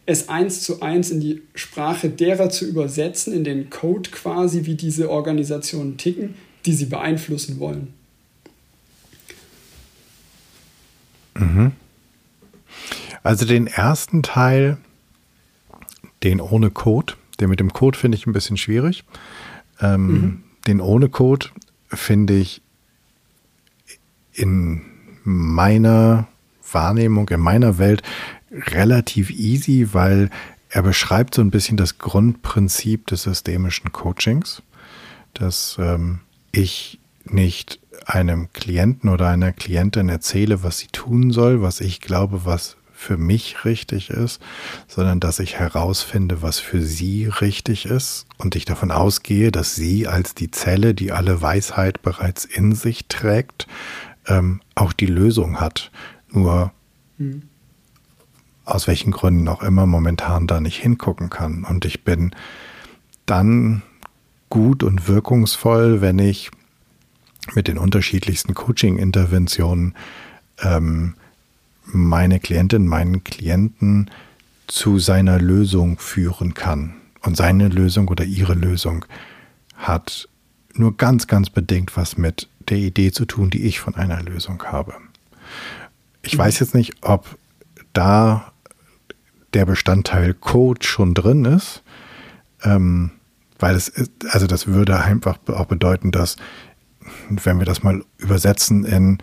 es 0.10 0.28
eins 0.28 0.62
zu 0.62 0.82
eins 0.82 1.12
in 1.12 1.20
die 1.20 1.44
Sprache 1.54 2.10
derer 2.10 2.50
zu 2.50 2.68
übersetzen, 2.68 3.32
in 3.32 3.44
den 3.44 3.70
Code 3.70 4.10
quasi, 4.10 4.66
wie 4.66 4.74
diese 4.74 5.12
Organisationen 5.12 5.98
ticken, 5.98 6.34
die 6.66 6.74
sie 6.74 6.88
beeinflussen 6.88 7.60
wollen. 7.60 7.94
Mhm. 11.36 11.74
Also 13.22 13.46
den 13.46 13.68
ersten 13.68 14.24
Teil, 14.24 14.78
den 16.24 16.42
ohne 16.42 16.72
Code, 16.72 17.14
den 17.40 17.50
mit 17.50 17.60
dem 17.60 17.72
Code 17.72 17.96
finde 17.96 18.18
ich 18.18 18.26
ein 18.26 18.34
bisschen 18.34 18.58
schwierig. 18.58 19.04
Ähm, 19.80 20.08
mhm. 20.08 20.44
Den 20.66 20.82
ohne 20.82 21.10
Code 21.10 21.50
finde 21.90 22.34
ich 22.36 22.64
in 24.34 24.82
meiner 25.24 26.28
Wahrnehmung, 26.72 27.30
in 27.30 27.42
meiner 27.42 27.78
Welt 27.78 28.02
relativ 28.52 29.30
easy, 29.32 29.90
weil 29.94 30.30
er 30.70 30.84
beschreibt 30.84 31.36
so 31.36 31.42
ein 31.42 31.52
bisschen 31.52 31.78
das 31.78 31.98
Grundprinzip 31.98 33.08
des 33.08 33.24
systemischen 33.24 33.92
Coachings, 33.92 34.62
dass 35.34 35.78
ähm, 35.80 36.20
ich 36.52 37.00
nicht 37.26 37.80
einem 38.06 38.52
Klienten 38.54 39.10
oder 39.10 39.28
einer 39.28 39.52
Klientin 39.52 40.10
erzähle, 40.10 40.64
was 40.64 40.80
sie 40.80 40.88
tun 40.88 41.32
soll, 41.32 41.62
was 41.62 41.82
ich 41.82 42.02
glaube, 42.02 42.46
was 42.46 42.78
für 43.00 43.18
mich 43.18 43.64
richtig 43.64 44.10
ist, 44.10 44.42
sondern 44.88 45.22
dass 45.22 45.40
ich 45.40 45.58
herausfinde, 45.58 46.42
was 46.42 46.60
für 46.60 46.82
sie 46.82 47.28
richtig 47.28 47.86
ist 47.86 48.26
und 48.38 48.56
ich 48.58 48.66
davon 48.66 48.92
ausgehe, 48.92 49.52
dass 49.52 49.74
sie 49.74 50.08
als 50.08 50.36
die 50.36 50.52
Zelle, 50.52 50.94
die 50.94 51.14
alle 51.14 51.42
Weisheit 51.42 52.02
bereits 52.02 52.44
in 52.44 52.76
sich 52.76 53.08
trägt, 53.08 53.68
ähm, 54.28 54.60
auch 54.76 54.92
die 54.92 55.06
Lösung 55.06 55.62
hat. 55.62 55.92
Nur 56.30 56.74
mhm. 57.18 57.44
Aus 58.70 58.88
welchen 58.88 59.12
Gründen 59.12 59.48
auch 59.48 59.64
immer 59.64 59.86
momentan 59.86 60.48
da 60.48 60.60
nicht 60.60 60.78
hingucken 60.78 61.30
kann. 61.30 61.64
Und 61.64 61.86
ich 61.86 62.04
bin 62.04 62.32
dann 63.26 63.82
gut 64.50 64.84
und 64.84 65.08
wirkungsvoll, 65.08 66.02
wenn 66.02 66.20
ich 66.20 66.52
mit 67.54 67.68
den 67.68 67.78
unterschiedlichsten 67.78 68.54
Coaching-Interventionen 68.54 69.96
ähm, 70.62 71.16
meine 71.86 72.40
Klientin, 72.40 72.88
meinen 72.88 73.24
Klienten 73.24 74.12
zu 74.68 75.00
seiner 75.00 75.40
Lösung 75.40 75.98
führen 75.98 76.54
kann. 76.54 76.96
Und 77.22 77.36
seine 77.36 77.68
Lösung 77.68 78.08
oder 78.08 78.24
ihre 78.24 78.54
Lösung 78.54 79.06
hat 79.76 80.30
nur 80.74 80.96
ganz, 80.96 81.28
ganz 81.28 81.50
bedingt 81.50 81.98
was 81.98 82.18
mit 82.18 82.48
der 82.70 82.78
Idee 82.78 83.12
zu 83.12 83.26
tun, 83.26 83.50
die 83.50 83.64
ich 83.64 83.80
von 83.80 83.96
einer 83.96 84.22
Lösung 84.22 84.64
habe. 84.64 84.94
Ich 86.22 86.36
mhm. 86.36 86.40
weiß 86.40 86.60
jetzt 86.60 86.76
nicht, 86.76 86.94
ob 87.02 87.38
da 87.94 88.49
der 89.54 89.66
Bestandteil 89.66 90.34
Code 90.34 90.86
schon 90.86 91.14
drin 91.14 91.46
ist, 91.46 91.84
ähm, 92.64 93.12
weil 93.58 93.76
es 93.76 93.88
ist, 93.88 94.12
also 94.32 94.48
das 94.48 94.68
würde 94.68 95.00
einfach 95.00 95.38
auch 95.48 95.66
bedeuten, 95.66 96.12
dass 96.12 96.38
wenn 97.30 97.60
wir 97.60 97.66
das 97.66 97.84
mal 97.84 98.04
übersetzen 98.18 98.86
in 98.86 99.18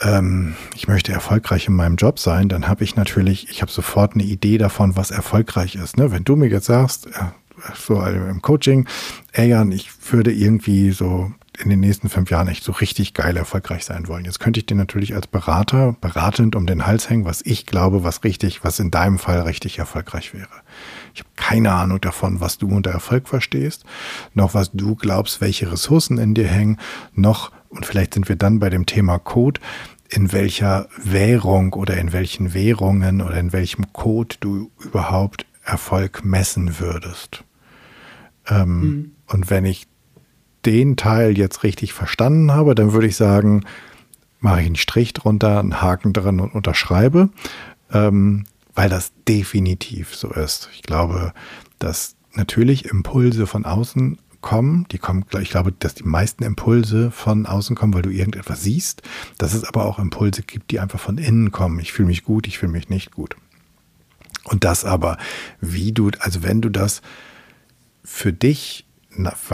ähm, 0.00 0.54
ich 0.74 0.88
möchte 0.88 1.12
erfolgreich 1.12 1.68
in 1.68 1.74
meinem 1.74 1.96
Job 1.96 2.18
sein, 2.18 2.48
dann 2.48 2.68
habe 2.68 2.84
ich 2.84 2.96
natürlich, 2.96 3.48
ich 3.50 3.62
habe 3.62 3.70
sofort 3.70 4.14
eine 4.14 4.24
Idee 4.24 4.58
davon, 4.58 4.96
was 4.96 5.10
erfolgreich 5.10 5.76
ist. 5.76 5.96
Ne? 5.96 6.10
Wenn 6.10 6.24
du 6.24 6.36
mir 6.36 6.48
jetzt 6.48 6.66
sagst, 6.66 7.08
so 7.74 8.02
im 8.02 8.42
Coaching, 8.42 8.86
ey 9.32 9.48
Jan, 9.48 9.72
ich 9.72 9.90
würde 10.10 10.32
irgendwie 10.32 10.90
so 10.90 11.32
in 11.62 11.70
den 11.70 11.80
nächsten 11.80 12.08
fünf 12.08 12.30
Jahren 12.30 12.48
echt 12.48 12.64
so 12.64 12.72
richtig 12.72 13.14
geil 13.14 13.36
erfolgreich 13.36 13.84
sein 13.84 14.08
wollen. 14.08 14.24
Jetzt 14.24 14.40
könnte 14.40 14.60
ich 14.60 14.66
dir 14.66 14.74
natürlich 14.74 15.14
als 15.14 15.26
Berater 15.26 15.96
beratend 16.00 16.56
um 16.56 16.66
den 16.66 16.86
Hals 16.86 17.08
hängen, 17.08 17.24
was 17.24 17.42
ich 17.44 17.66
glaube, 17.66 18.02
was 18.02 18.24
richtig, 18.24 18.64
was 18.64 18.80
in 18.80 18.90
deinem 18.90 19.18
Fall 19.18 19.40
richtig 19.42 19.78
erfolgreich 19.78 20.34
wäre. 20.34 20.48
Ich 21.14 21.20
habe 21.20 21.30
keine 21.36 21.72
Ahnung 21.72 22.00
davon, 22.00 22.40
was 22.40 22.58
du 22.58 22.68
unter 22.68 22.90
Erfolg 22.90 23.28
verstehst, 23.28 23.84
noch 24.34 24.54
was 24.54 24.72
du 24.72 24.96
glaubst, 24.96 25.40
welche 25.40 25.70
Ressourcen 25.70 26.18
in 26.18 26.34
dir 26.34 26.48
hängen, 26.48 26.78
noch, 27.14 27.52
und 27.68 27.86
vielleicht 27.86 28.14
sind 28.14 28.28
wir 28.28 28.36
dann 28.36 28.58
bei 28.58 28.70
dem 28.70 28.86
Thema 28.86 29.18
Code, 29.18 29.60
in 30.08 30.32
welcher 30.32 30.88
Währung 31.02 31.72
oder 31.72 31.96
in 31.96 32.12
welchen 32.12 32.52
Währungen 32.52 33.20
oder 33.20 33.38
in 33.38 33.52
welchem 33.52 33.92
Code 33.92 34.36
du 34.40 34.70
überhaupt 34.80 35.46
Erfolg 35.64 36.24
messen 36.24 36.78
würdest. 36.78 37.44
Ähm, 38.48 38.80
mhm. 38.80 39.12
Und 39.26 39.50
wenn 39.50 39.64
ich 39.64 39.86
den 40.66 40.96
Teil 40.96 41.36
jetzt 41.38 41.62
richtig 41.62 41.92
verstanden 41.92 42.52
habe, 42.52 42.74
dann 42.74 42.92
würde 42.92 43.06
ich 43.06 43.16
sagen, 43.16 43.64
mache 44.40 44.60
ich 44.60 44.66
einen 44.66 44.76
Strich 44.76 45.12
drunter, 45.12 45.60
einen 45.60 45.80
Haken 45.80 46.12
dran 46.12 46.40
und 46.40 46.54
unterschreibe, 46.54 47.30
ähm, 47.92 48.44
weil 48.74 48.88
das 48.88 49.12
definitiv 49.26 50.14
so 50.14 50.30
ist. 50.30 50.68
Ich 50.74 50.82
glaube, 50.82 51.32
dass 51.78 52.16
natürlich 52.34 52.86
Impulse 52.86 53.46
von 53.46 53.64
außen 53.64 54.18
kommen. 54.44 54.86
Die 54.92 54.98
kommen, 54.98 55.24
ich 55.40 55.48
glaube, 55.48 55.72
dass 55.72 55.94
die 55.94 56.04
meisten 56.04 56.44
Impulse 56.44 57.10
von 57.10 57.46
außen 57.46 57.74
kommen, 57.74 57.94
weil 57.94 58.02
du 58.02 58.10
irgendetwas 58.10 58.62
siehst. 58.62 59.02
Dass 59.38 59.54
es 59.54 59.64
aber 59.64 59.86
auch 59.86 59.98
Impulse 59.98 60.42
gibt, 60.42 60.70
die 60.70 60.80
einfach 60.80 61.00
von 61.00 61.16
innen 61.16 61.50
kommen. 61.50 61.78
Ich 61.80 61.92
fühle 61.92 62.08
mich 62.08 62.24
gut, 62.24 62.46
ich 62.46 62.58
fühle 62.58 62.72
mich 62.72 62.90
nicht 62.90 63.12
gut. 63.12 63.36
Und 64.44 64.64
das 64.64 64.84
aber, 64.84 65.16
wie 65.60 65.92
du, 65.92 66.10
also 66.20 66.42
wenn 66.42 66.60
du 66.60 66.68
das 66.68 67.00
für 68.04 68.34
dich 68.34 68.83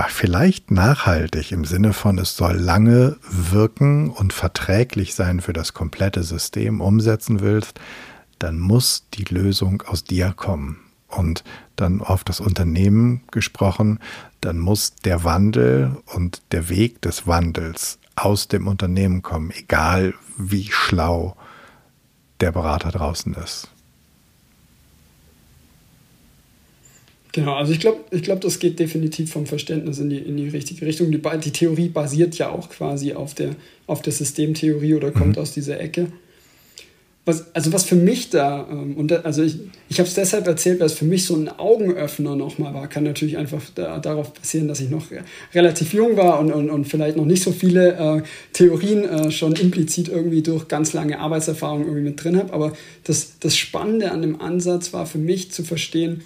vielleicht 0.08 0.70
nachhaltig 0.70 1.52
im 1.52 1.64
Sinne 1.64 1.92
von, 1.92 2.18
es 2.18 2.36
soll 2.36 2.56
lange 2.56 3.16
wirken 3.28 4.11
und 4.11 4.32
verträglich 4.32 5.14
sein 5.14 5.40
für 5.40 5.52
das 5.52 5.74
komplette 5.74 6.22
System 6.22 6.80
umsetzen 6.80 7.40
willst, 7.40 7.80
dann 8.38 8.58
muss 8.58 9.06
die 9.14 9.24
Lösung 9.24 9.82
aus 9.82 10.04
dir 10.04 10.32
kommen. 10.34 10.78
Und 11.08 11.42
dann 11.74 12.02
auf 12.02 12.22
das 12.22 12.40
Unternehmen 12.40 13.22
gesprochen, 13.32 13.98
dann 14.40 14.58
muss 14.58 14.94
der 14.94 15.24
Wandel 15.24 15.96
und 16.14 16.42
der 16.52 16.68
Weg 16.68 17.02
des 17.02 17.26
Wandels 17.26 17.98
aus 18.14 18.48
dem 18.48 18.68
Unternehmen 18.68 19.22
kommen, 19.22 19.50
egal 19.50 20.14
wie 20.38 20.70
schlau 20.70 21.36
der 22.40 22.52
Berater 22.52 22.90
draußen 22.92 23.34
ist. 23.34 23.68
Genau, 27.33 27.55
also 27.55 27.72
ich 27.72 27.81
glaube, 27.81 28.01
ich 28.11 28.22
glaub, 28.22 28.41
das 28.41 28.59
geht 28.59 28.81
definitiv 28.81 29.31
vom 29.31 29.47
Verständnis 29.47 29.99
in 29.99 30.11
die, 30.11 30.18
in 30.18 30.37
die 30.37 30.49
richtige 30.49 30.85
Richtung. 30.85 31.12
Die, 31.12 31.20
die 31.45 31.53
Theorie 31.53 31.89
basiert 31.89 32.37
ja 32.39 32.51
auch 32.51 32.68
quasi 32.68 33.12
auf 33.12 33.35
der, 33.35 33.51
auf 33.87 34.03
der 34.03 34.12
Systemtheorie 34.12 34.95
oder 34.95 35.12
kommt 35.12 35.37
mhm. 35.37 35.43
aus 35.43 35.53
dieser 35.53 35.78
Ecke. 35.78 36.09
Was, 37.26 37.55
also 37.55 37.72
was 37.72 37.85
für 37.85 37.97
mich 37.97 38.31
da, 38.31 38.66
ähm, 38.68 38.97
und 38.97 39.12
da, 39.12 39.16
also 39.20 39.43
ich, 39.45 39.59
ich 39.89 40.01
habe 40.01 40.09
es 40.09 40.14
deshalb 40.14 40.49
erzählt, 40.49 40.81
weil 40.81 40.87
es 40.87 40.95
für 40.95 41.05
mich 41.05 41.26
so 41.26 41.37
ein 41.37 41.49
Augenöffner 41.49 42.35
nochmal 42.35 42.74
war. 42.74 42.89
Kann 42.89 43.05
natürlich 43.05 43.37
einfach 43.37 43.62
da, 43.74 43.99
darauf 43.99 44.35
passieren, 44.35 44.66
dass 44.66 44.81
ich 44.81 44.91
noch 44.91 45.07
relativ 45.55 45.93
jung 45.93 46.16
war 46.16 46.41
und, 46.41 46.51
und, 46.51 46.70
und 46.70 46.87
vielleicht 46.87 47.16
noch 47.16 47.26
nicht 47.26 47.43
so 47.43 47.53
viele 47.53 47.93
äh, 47.93 48.22
Theorien 48.55 49.05
äh, 49.05 49.31
schon 49.31 49.53
implizit 49.53 50.09
irgendwie 50.09 50.43
durch 50.43 50.66
ganz 50.66 50.95
lange 50.95 51.20
Arbeitserfahrung 51.20 51.83
irgendwie 51.83 52.03
mit 52.03 52.24
drin 52.24 52.37
habe. 52.39 52.53
Aber 52.53 52.72
das, 53.05 53.39
das 53.39 53.57
Spannende 53.57 54.11
an 54.11 54.22
dem 54.22 54.41
Ansatz 54.41 54.93
war 54.93 55.07
für 55.07 55.18
mich 55.18 55.53
zu 55.53 55.62
verstehen, 55.62 56.22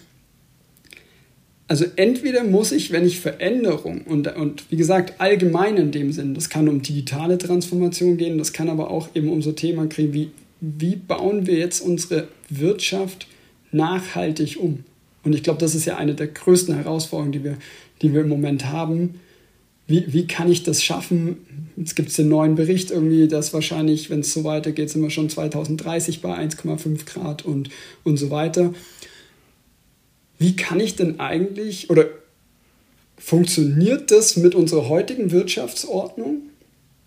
also 1.66 1.86
entweder 1.96 2.44
muss 2.44 2.72
ich, 2.72 2.92
wenn 2.92 3.06
ich 3.06 3.20
Veränderung 3.20 4.02
und, 4.02 4.34
und 4.36 4.64
wie 4.70 4.76
gesagt 4.76 5.20
allgemein 5.20 5.76
in 5.76 5.92
dem 5.92 6.12
Sinn, 6.12 6.34
das 6.34 6.50
kann 6.50 6.68
um 6.68 6.82
digitale 6.82 7.38
Transformation 7.38 8.16
gehen, 8.16 8.36
das 8.36 8.52
kann 8.52 8.68
aber 8.68 8.90
auch 8.90 9.08
eben 9.14 9.30
um 9.30 9.40
so 9.40 9.52
Themen 9.52 9.88
kriegen 9.88 10.12
wie, 10.12 10.30
wie 10.60 10.96
bauen 10.96 11.46
wir 11.46 11.56
jetzt 11.56 11.80
unsere 11.80 12.28
Wirtschaft 12.50 13.26
nachhaltig 13.72 14.58
um? 14.60 14.84
Und 15.24 15.34
ich 15.34 15.42
glaube, 15.42 15.58
das 15.58 15.74
ist 15.74 15.86
ja 15.86 15.96
eine 15.96 16.14
der 16.14 16.26
größten 16.26 16.74
Herausforderungen, 16.74 17.32
die 17.32 17.44
wir, 17.44 17.56
die 18.02 18.12
wir 18.12 18.20
im 18.20 18.28
Moment 18.28 18.66
haben. 18.66 19.20
Wie, 19.86 20.04
wie 20.12 20.26
kann 20.26 20.50
ich 20.50 20.64
das 20.64 20.82
schaffen? 20.82 21.38
Jetzt 21.76 21.96
gibt 21.96 22.10
es 22.10 22.16
den 22.16 22.28
neuen 22.28 22.56
Bericht 22.56 22.90
irgendwie, 22.90 23.26
dass 23.26 23.54
wahrscheinlich, 23.54 24.10
wenn 24.10 24.20
es 24.20 24.34
so 24.34 24.44
weitergeht, 24.44 24.90
sind 24.90 25.02
wir 25.02 25.10
schon 25.10 25.30
2030 25.30 26.20
bei 26.20 26.38
1,5 26.38 27.06
Grad 27.06 27.44
und, 27.44 27.70
und 28.02 28.18
so 28.18 28.30
weiter 28.30 28.74
wie 30.38 30.56
kann 30.56 30.80
ich 30.80 30.96
denn 30.96 31.20
eigentlich 31.20 31.90
oder 31.90 32.06
funktioniert 33.16 34.10
das 34.10 34.36
mit 34.36 34.54
unserer 34.54 34.88
heutigen 34.88 35.30
Wirtschaftsordnung? 35.30 36.42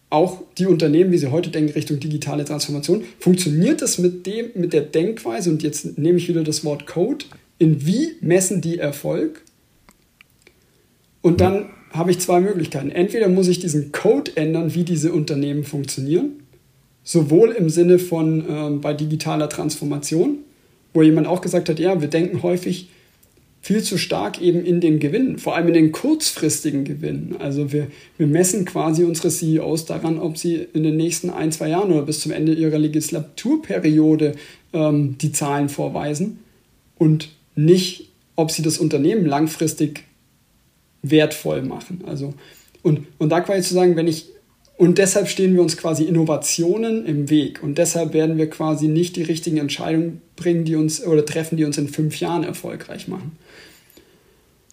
Auch 0.09 0.41
die 0.57 0.65
Unternehmen, 0.65 1.11
wie 1.11 1.17
sie 1.17 1.31
heute 1.31 1.49
denken, 1.49 1.73
Richtung 1.73 1.99
digitale 1.99 2.45
Transformation, 2.45 3.03
funktioniert 3.19 3.81
das 3.81 3.97
mit, 3.97 4.25
dem, 4.25 4.51
mit 4.55 4.71
der 4.71 4.81
Denkweise, 4.81 5.49
und 5.49 5.63
jetzt 5.63 5.97
nehme 5.97 6.17
ich 6.17 6.29
wieder 6.29 6.45
das 6.45 6.63
Wort 6.63 6.87
Code, 6.87 7.25
in 7.59 7.85
wie 7.85 8.13
messen 8.21 8.61
die 8.61 8.77
Erfolg? 8.77 9.43
Und 11.21 11.41
dann 11.41 11.69
habe 11.91 12.11
ich 12.11 12.19
zwei 12.19 12.39
Möglichkeiten. 12.39 12.89
Entweder 12.89 13.27
muss 13.27 13.49
ich 13.49 13.59
diesen 13.59 13.91
Code 13.91 14.31
ändern, 14.35 14.73
wie 14.75 14.83
diese 14.83 15.11
Unternehmen 15.11 15.65
funktionieren, 15.65 16.43
sowohl 17.03 17.51
im 17.51 17.69
Sinne 17.69 17.99
von 17.99 18.49
äh, 18.49 18.77
bei 18.77 18.93
digitaler 18.93 19.49
Transformation, 19.49 20.37
wo 20.93 21.01
jemand 21.01 21.27
auch 21.27 21.41
gesagt 21.41 21.67
hat, 21.67 21.79
ja, 21.79 21.99
wir 21.99 22.07
denken 22.07 22.43
häufig, 22.43 22.89
viel 23.68 23.84
zu 23.84 23.98
stark 23.98 24.41
eben 24.41 24.64
in 24.64 24.80
den 24.80 24.98
Gewinnen, 24.98 25.39
vor 25.39 25.57
allem 25.57 25.68
in 25.68 25.73
den 25.73 25.91
kurzfristigen 25.91 26.85
Gewinnen. 26.85 27.35
Also 27.39 27.73
wir, 27.73 27.88
wir 28.18 28.26
messen 28.26 28.64
quasi 28.64 29.03
unsere 29.03 29.27
CEOs 29.27 29.84
daran, 29.84 30.19
ob 30.19 30.38
sie 30.38 30.65
in 30.73 30.84
den 30.84 30.95
nächsten 30.95 31.30
ein, 31.30 31.52
zwei 31.52 31.68
Jahren 31.68 31.91
oder 31.91 32.03
bis 32.03 32.22
zum 32.22 32.31
Ende 32.31 32.53
ihrer 32.53 32.77
Legislaturperiode 32.77 34.35
ähm, 34.72 35.18
die 35.18 35.34
Zahlen 35.34 35.68
vorweisen 35.68 36.39
und 36.98 37.27
nicht, 37.57 38.07
ob 38.38 38.52
sie 38.52 38.61
das 38.61 38.77
Unternehmen 38.77 39.26
langfristig 39.26 40.06
wertvoll 41.02 41.61
machen. 41.61 42.06
Also, 42.07 42.35
und, 42.84 43.02
und 43.18 43.34
da 43.34 43.41
quasi 43.41 43.68
zu 43.68 43.73
sagen, 43.73 43.98
wenn 43.98 44.07
ich 44.07 44.27
und 44.77 44.99
deshalb 44.99 45.27
stehen 45.27 45.55
wir 45.55 45.63
uns 45.63 45.75
quasi 45.75 46.03
Innovationen 46.03 47.05
im 47.05 47.31
Weg. 47.31 47.63
Und 47.63 47.79
deshalb 47.79 48.13
werden 48.13 48.37
wir 48.37 48.47
quasi 48.47 48.87
nicht 48.87 49.15
die 49.15 49.23
richtigen 49.23 49.57
Entscheidungen 49.57 50.21
bringen, 50.35 50.65
die 50.65 50.75
uns 50.75 51.03
oder 51.03 51.25
treffen, 51.25 51.57
die 51.57 51.65
uns 51.65 51.79
in 51.79 51.87
fünf 51.87 52.19
Jahren 52.19 52.43
erfolgreich 52.43 53.07
machen. 53.07 53.37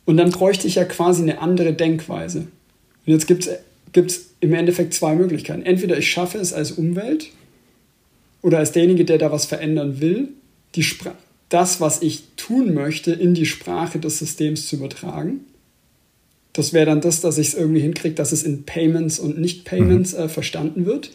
Und 0.04 0.18
dann 0.18 0.30
bräuchte 0.30 0.66
ich 0.66 0.74
ja 0.74 0.84
quasi 0.84 1.22
eine 1.22 1.40
andere 1.40 1.72
Denkweise. 1.72 2.40
Und 2.40 3.12
jetzt 3.12 3.26
gibt 3.26 3.48
es 3.94 4.26
im 4.40 4.52
Endeffekt 4.52 4.92
zwei 4.92 5.14
Möglichkeiten. 5.14 5.62
Entweder 5.62 5.96
ich 5.96 6.10
schaffe 6.10 6.36
es 6.36 6.52
als 6.52 6.72
Umwelt 6.72 7.30
oder 8.42 8.58
als 8.58 8.72
derjenige, 8.72 9.06
der 9.06 9.16
da 9.16 9.32
was 9.32 9.46
verändern 9.46 10.02
will, 10.02 10.28
die 10.74 10.84
das, 11.48 11.80
was 11.80 12.02
ich 12.02 12.24
tun 12.36 12.74
möchte, 12.74 13.12
in 13.12 13.32
die 13.32 13.46
Sprache 13.46 13.98
des 13.98 14.18
Systems 14.18 14.68
zu 14.68 14.76
übertragen. 14.76 15.46
Das 16.54 16.72
wäre 16.72 16.86
dann 16.86 17.00
das, 17.00 17.20
dass 17.20 17.36
ich 17.36 17.48
es 17.48 17.54
irgendwie 17.54 17.80
hinkriege, 17.80 18.14
dass 18.14 18.32
es 18.32 18.44
in 18.44 18.64
Payments 18.64 19.18
und 19.18 19.38
Nicht-Payments 19.38 20.14
mhm. 20.14 20.20
äh, 20.20 20.28
verstanden 20.28 20.86
wird. 20.86 21.10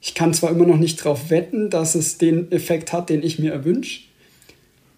Ich 0.00 0.14
kann 0.14 0.34
zwar 0.34 0.50
immer 0.50 0.66
noch 0.66 0.78
nicht 0.78 1.00
darauf 1.00 1.30
wetten, 1.30 1.70
dass 1.70 1.94
es 1.94 2.18
den 2.18 2.50
Effekt 2.50 2.92
hat, 2.92 3.10
den 3.10 3.22
ich 3.22 3.38
mir 3.38 3.52
erwünsche, 3.52 4.02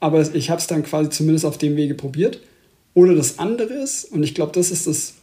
aber 0.01 0.35
ich 0.35 0.51
habe 0.51 0.61
es 0.61 0.67
dann 0.67 0.85
quasi 0.85 1.11
zumindest 1.11 1.45
auf 1.45 1.59
dem 1.59 1.77
Wege 1.77 1.95
probiert. 1.95 2.41
Oder 2.95 3.15
das 3.15 3.39
andere 3.39 3.75
ist, 3.75 4.05
und 4.05 4.23
ich 4.23 4.35
glaube, 4.35 4.53
das 4.53 4.71
ist 4.71 4.87
das, 4.87 5.15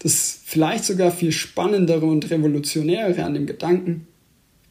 das 0.00 0.40
vielleicht 0.44 0.84
sogar 0.84 1.12
viel 1.12 1.32
spannendere 1.32 2.06
und 2.06 2.28
revolutionärere 2.30 3.24
an 3.24 3.34
dem 3.34 3.46
Gedanken, 3.46 4.08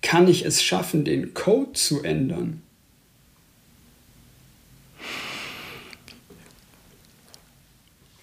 kann 0.01 0.27
ich 0.27 0.45
es 0.45 0.61
schaffen, 0.61 1.05
den 1.05 1.33
Code 1.33 1.73
zu 1.73 2.03
ändern? 2.03 2.61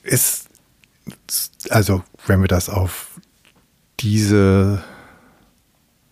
Ist, 0.08 0.48
also 1.70 2.02
wenn 2.26 2.40
wir 2.40 2.48
das 2.48 2.70
auf 2.70 3.20
diese 4.00 4.82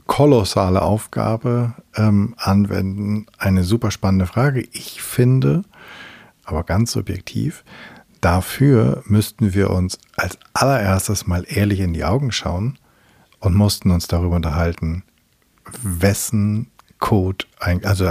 kolossale 0.06 0.82
Aufgabe 0.82 1.74
ähm, 1.96 2.34
anwenden, 2.38 3.26
eine 3.38 3.64
super 3.64 3.90
spannende 3.90 4.26
Frage. 4.26 4.66
Ich 4.72 5.02
finde, 5.02 5.62
aber 6.44 6.62
ganz 6.62 6.92
subjektiv, 6.92 7.64
dafür 8.20 9.02
müssten 9.06 9.54
wir 9.54 9.70
uns 9.70 9.98
als 10.16 10.38
allererstes 10.52 11.26
mal 11.26 11.44
ehrlich 11.48 11.80
in 11.80 11.92
die 11.92 12.04
Augen 12.04 12.32
schauen 12.32 12.78
und 13.40 13.54
mussten 13.54 13.90
uns 13.90 14.06
darüber 14.06 14.36
unterhalten, 14.36 15.02
wessen 15.82 16.70
Code, 16.98 17.44
also 17.58 18.06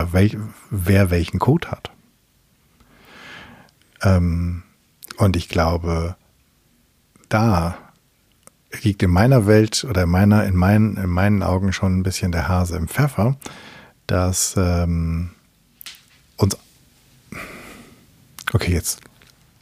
wer 0.70 1.10
welchen 1.10 1.40
Code 1.40 1.72
hat. 1.72 1.92
Ähm, 4.02 4.64
und 5.18 5.36
ich 5.36 5.50
glaube, 5.50 6.16
da 7.30 7.78
liegt 8.84 9.04
in 9.04 9.12
meiner 9.12 9.48
Welt 9.48 9.86
oder 9.90 10.04
in, 10.04 10.10
meiner, 10.10 10.46
in, 10.46 10.56
meinen, 10.56 10.98
in 10.98 11.10
meinen 11.10 11.44
Augen 11.44 11.74
schon 11.74 11.98
ein 11.98 12.04
bisschen 12.04 12.32
der 12.32 12.48
Hase 12.48 12.76
im 12.76 12.88
Pfeffer, 12.88 13.38
dass 14.08 14.56
ähm, 14.58 15.32
uns. 16.38 16.58
Okay, 18.54 18.74
jetzt 18.74 19.02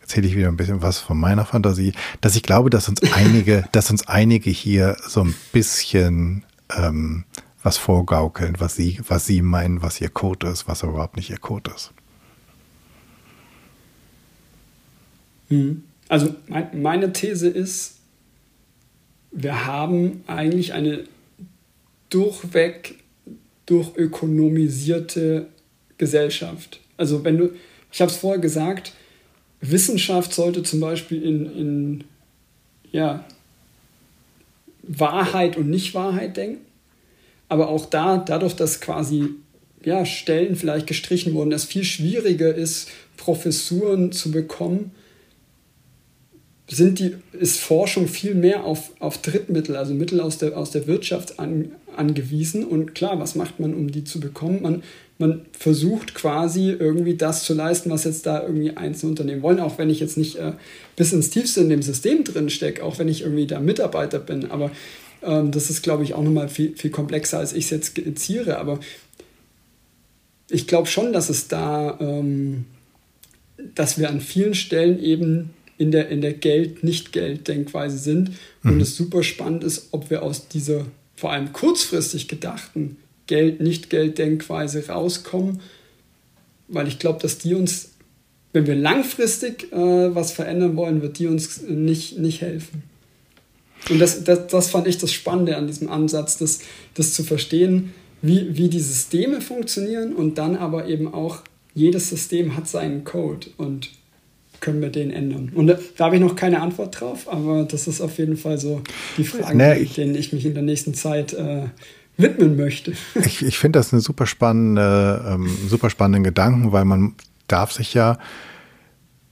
erzähle 0.01 0.27
ich 0.27 0.35
wieder 0.35 0.49
ein 0.49 0.57
bisschen 0.57 0.81
was 0.81 0.99
von 0.99 1.17
meiner 1.17 1.45
Fantasie, 1.45 1.93
dass 2.21 2.35
ich 2.35 2.43
glaube, 2.43 2.69
dass 2.69 2.89
uns 2.89 3.01
einige, 3.13 3.67
dass 3.71 3.89
uns 3.89 4.07
einige 4.07 4.49
hier 4.49 4.97
so 5.07 5.21
ein 5.23 5.35
bisschen 5.51 6.43
ähm, 6.75 7.25
was 7.63 7.77
vorgaukeln, 7.77 8.55
was 8.59 8.75
sie, 8.75 8.99
was 9.07 9.25
sie 9.25 9.41
meinen, 9.41 9.81
was 9.81 10.01
ihr 10.01 10.09
Code 10.09 10.47
ist, 10.47 10.67
was 10.67 10.84
überhaupt 10.84 11.15
nicht 11.15 11.30
ihr 11.30 11.38
Code 11.38 11.71
ist. 11.73 11.93
Also 16.09 16.35
meine 16.73 17.13
These 17.13 17.47
ist, 17.47 17.95
wir 19.31 19.65
haben 19.65 20.23
eigentlich 20.27 20.73
eine 20.73 21.05
durchweg 22.09 22.95
durchökonomisierte 23.65 25.47
Gesellschaft. 25.97 26.80
Also 26.97 27.23
wenn 27.23 27.38
du, 27.38 27.51
ich 27.91 28.01
habe 28.01 28.11
es 28.11 28.17
vorher 28.17 28.41
gesagt, 28.41 28.93
Wissenschaft 29.61 30.34
sollte 30.34 30.63
zum 30.63 30.81
Beispiel 30.81 31.23
in, 31.23 31.45
in 31.45 32.03
ja, 32.91 33.25
Wahrheit 34.84 35.55
und 35.57 35.69
Nichtwahrheit 35.69 36.35
denken. 36.35 36.65
Aber 37.47 37.69
auch 37.69 37.85
da, 37.85 38.17
dadurch, 38.17 38.55
dass 38.55 38.81
quasi 38.81 39.30
ja, 39.84 40.05
Stellen 40.05 40.55
vielleicht 40.55 40.88
gestrichen 40.88 41.34
wurden, 41.34 41.51
es 41.51 41.65
viel 41.65 41.84
schwieriger 41.84 42.53
ist, 42.53 42.89
Professuren 43.17 44.11
zu 44.11 44.31
bekommen, 44.31 44.91
sind 46.76 47.00
die, 47.00 47.16
ist 47.34 47.60
Forschung 47.60 48.08
viel 48.08 48.36
mehr 48.36 48.64
auf, 48.64 48.91
auf 49.00 49.18
Drittmittel, 49.20 49.76
also 49.76 49.94
Mittel 49.94 50.20
aus 50.22 50.38
der, 50.38 50.58
aus 50.58 50.72
der 50.72 50.88
Wirtschaft 50.88 51.40
an, 51.40 51.72
angewiesen. 51.95 52.64
Und 52.64 52.95
klar, 52.95 53.20
was 53.20 53.36
macht 53.36 53.60
man, 53.60 53.74
um 53.74 53.91
die 53.91 54.04
zu 54.04 54.20
bekommen? 54.20 54.62
Man, 54.62 54.84
man 55.18 55.41
versucht 55.52 56.16
quasi 56.16 56.70
irgendwie 56.72 57.16
das 57.16 57.44
zu 57.44 57.54
leisten, 57.54 57.90
was 57.90 58.04
jetzt 58.04 58.26
da 58.26 58.41
irgendwie 58.44 58.76
einzelne 58.76 59.12
Unternehmen 59.12 59.41
wollen, 59.41 59.60
auch 59.60 59.78
wenn 59.78 59.90
ich 59.90 60.00
jetzt 60.00 60.18
nicht 60.18 60.38
äh, 60.38 60.54
bis 60.95 61.14
ins 61.14 61.30
Tiefste 61.30 61.62
in 61.62 61.70
dem 61.70 61.82
System 61.82 62.24
drin 62.24 62.50
stecke, 62.50 62.84
auch 62.84 63.00
wenn 63.00 63.08
ich 63.08 63.22
irgendwie 63.22 63.48
da 63.48 63.60
Mitarbeiter 63.60 64.20
bin. 64.20 64.52
Aber 64.52 64.72
ähm, 65.22 65.52
das 65.52 65.70
ist, 65.70 65.84
glaube 65.84 66.04
ich, 66.04 66.14
auch 66.14 66.24
nochmal 66.24 66.50
viel, 66.50 66.76
viel 66.76 66.91
komplexer, 66.91 67.40
als 67.40 67.54
ich 67.54 67.66
es 67.66 67.70
jetzt 67.70 67.88
skizziere. 67.88 68.58
Aber 68.58 68.80
ich 70.50 70.68
glaube 70.68 70.88
schon, 70.88 71.14
dass 71.14 71.30
es 71.30 71.48
da, 71.48 71.98
ähm, 72.00 72.66
dass 73.76 73.98
wir 73.98 74.10
an 74.10 74.22
vielen 74.22 74.54
Stellen 74.54 75.02
eben 75.02 75.52
in 75.78 75.91
der, 75.91 76.10
in 76.10 76.22
der 76.22 76.34
Geld-Nicht-Geld-Denkweise 76.34 77.98
sind. 77.98 78.32
Und 78.64 78.76
mhm. 78.76 78.82
es 78.82 78.95
super 78.95 79.24
spannend 79.24 79.64
ist, 79.64 79.90
ob 79.91 80.10
wir 80.10 80.24
aus 80.24 80.48
dieser 80.48 80.86
vor 81.16 81.32
allem 81.32 81.54
kurzfristig 81.54 82.28
gedachten 82.28 82.98
Geld-Nicht-Geld-Denkweise 83.28 84.88
rauskommen, 84.88 85.62
weil 86.68 86.88
ich 86.88 87.00
glaube, 87.00 87.20
dass 87.22 87.38
die 87.38 87.56
uns, 87.56 87.91
wenn 88.52 88.68
wir 88.68 88.76
langfristig 88.76 89.72
äh, 89.72 90.16
was 90.16 90.32
verändern 90.32 90.76
wollen, 90.76 91.02
wird 91.02 91.20
die 91.20 91.28
uns 91.28 91.62
nicht, 91.62 92.18
nicht 92.18 92.41
helfen. 92.41 92.84
Und 93.90 94.00
das, 94.00 94.24
das, 94.24 94.48
das 94.48 94.70
fand 94.70 94.88
ich 94.88 94.98
das 94.98 95.12
Spannende 95.12 95.58
an 95.58 95.68
diesem 95.68 95.90
Ansatz, 95.90 96.38
das, 96.38 96.60
das 96.94 97.14
zu 97.14 97.24
verstehen, 97.24 97.94
wie, 98.22 98.56
wie 98.56 98.70
die 98.70 98.80
Systeme 98.80 99.41
funktionieren 99.41 100.14
und 100.14 100.38
dann 100.38 100.56
aber 100.56 100.88
eben 100.88 101.14
auch, 101.14 101.41
jedes 101.76 102.10
System 102.10 102.56
hat 102.56 102.68
seinen 102.68 103.04
Code 103.04 103.48
und 103.58 103.90
können 104.64 104.81
wir 104.81 104.90
den 104.90 105.11
ändern? 105.11 105.52
Und 105.53 105.68
da, 105.68 105.77
da 105.98 106.06
habe 106.06 106.15
ich 106.15 106.22
noch 106.22 106.35
keine 106.35 106.61
Antwort 106.61 106.99
drauf, 106.99 107.27
aber 107.27 107.65
das 107.65 107.88
ist 107.88 108.02
auf 108.02 108.18
jeden 108.18 108.38
Fall 108.38 108.57
so 108.57 108.81
die 109.18 109.26
Frage, 109.26 109.57
nee, 109.57 109.84
denen 109.84 110.15
ich 110.15 110.31
mich 110.31 110.45
in 110.45 110.53
der 110.53 110.64
nächsten 110.64 110.94
Zeit 110.94 111.34
äh, 111.34 111.65
widmen 112.18 112.56
möchte. 112.56 112.94
Ich, 113.15 113.44
ich 113.44 113.60
finde 113.60 113.80
das 113.80 113.91
eine 113.91 114.02
super 114.02 114.26
spannende, 114.26 115.23
ähm, 115.27 115.49
super 115.68 115.90
spannenden 115.90 116.23
Gedanken, 116.23 116.72
weil 116.72 116.85
man 116.85 117.14
darf 117.48 117.73
sich 117.73 117.94
ja 117.94 118.18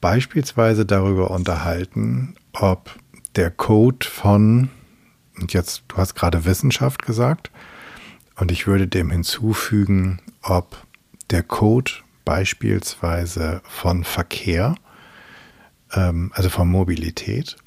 beispielsweise 0.02 0.86
darüber 0.86 1.32
unterhalten, 1.32 2.36
ob 2.52 2.94
der 3.38 3.52
Code 3.52 4.06
von, 4.06 4.70
und 5.40 5.54
jetzt, 5.54 5.84
du 5.88 5.96
hast 5.96 6.14
gerade 6.14 6.44
Wissenschaft 6.44 7.04
gesagt, 7.06 7.52
und 8.36 8.52
ich 8.52 8.68
würde 8.68 8.88
dem 8.88 9.12
hinzufügen, 9.12 10.20
ob 10.42 10.76
der 11.30 11.44
Code 11.44 11.92
beispielsweise 12.26 13.62
von 13.64 14.04
Verkehr 14.04 14.76
also 16.34 16.50
von 16.50 16.70
Mobilität 16.70 17.58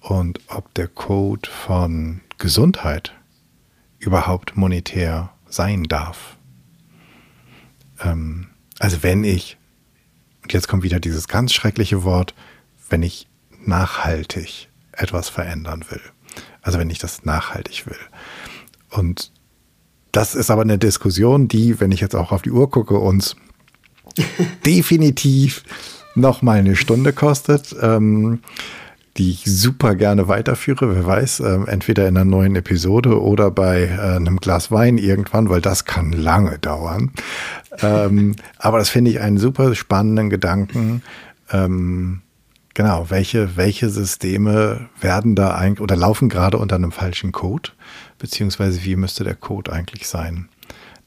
und 0.00 0.40
ob 0.48 0.72
der 0.74 0.88
Code 0.88 1.48
von 1.48 2.20
Gesundheit 2.38 3.14
überhaupt 3.98 4.56
monetär 4.56 5.30
sein 5.48 5.84
darf. 5.84 6.36
Ähm, 8.00 8.48
also 8.78 9.02
wenn 9.02 9.24
ich, 9.24 9.56
und 10.42 10.52
jetzt 10.52 10.68
kommt 10.68 10.82
wieder 10.82 11.00
dieses 11.00 11.26
ganz 11.28 11.52
schreckliche 11.52 12.04
Wort, 12.04 12.34
wenn 12.90 13.02
ich 13.02 13.28
nachhaltig 13.64 14.68
etwas 14.92 15.28
verändern 15.28 15.84
will. 15.90 16.00
Also 16.62 16.78
wenn 16.78 16.90
ich 16.90 16.98
das 16.98 17.24
nachhaltig 17.24 17.86
will. 17.86 17.98
Und 18.90 19.32
das 20.12 20.34
ist 20.34 20.50
aber 20.50 20.62
eine 20.62 20.78
Diskussion, 20.78 21.48
die, 21.48 21.80
wenn 21.80 21.92
ich 21.92 22.00
jetzt 22.00 22.14
auch 22.14 22.32
auf 22.32 22.42
die 22.42 22.50
Uhr 22.50 22.70
gucke, 22.70 22.98
uns 22.98 23.36
definitiv 24.66 25.64
noch 26.18 26.42
mal 26.42 26.58
eine 26.58 26.76
Stunde 26.76 27.12
kostet, 27.12 27.74
ähm, 27.80 28.40
die 29.16 29.30
ich 29.30 29.44
super 29.44 29.94
gerne 29.96 30.28
weiterführe. 30.28 30.94
Wer 30.94 31.06
weiß, 31.06 31.40
ähm, 31.40 31.66
entweder 31.66 32.06
in 32.06 32.16
einer 32.16 32.24
neuen 32.24 32.54
Episode 32.56 33.20
oder 33.20 33.50
bei 33.50 33.84
äh, 33.84 34.16
einem 34.16 34.36
Glas 34.38 34.70
Wein 34.70 34.96
irgendwann, 34.96 35.48
weil 35.48 35.60
das 35.60 35.84
kann 35.84 36.12
lange 36.12 36.58
dauern. 36.58 37.10
ähm, 37.82 38.36
aber 38.58 38.78
das 38.78 38.88
finde 38.88 39.10
ich 39.10 39.20
einen 39.20 39.38
super 39.38 39.74
spannenden 39.74 40.30
Gedanken. 40.30 41.02
Ähm, 41.50 42.22
genau, 42.74 43.06
welche, 43.08 43.56
welche 43.56 43.88
Systeme 43.88 44.88
werden 45.00 45.34
da 45.34 45.54
eigentlich 45.54 45.80
oder 45.80 45.96
laufen 45.96 46.28
gerade 46.28 46.58
unter 46.58 46.76
einem 46.76 46.92
falschen 46.92 47.32
Code? 47.32 47.70
Beziehungsweise 48.18 48.84
wie 48.84 48.96
müsste 48.96 49.24
der 49.24 49.34
Code 49.34 49.72
eigentlich 49.72 50.08
sein? 50.08 50.48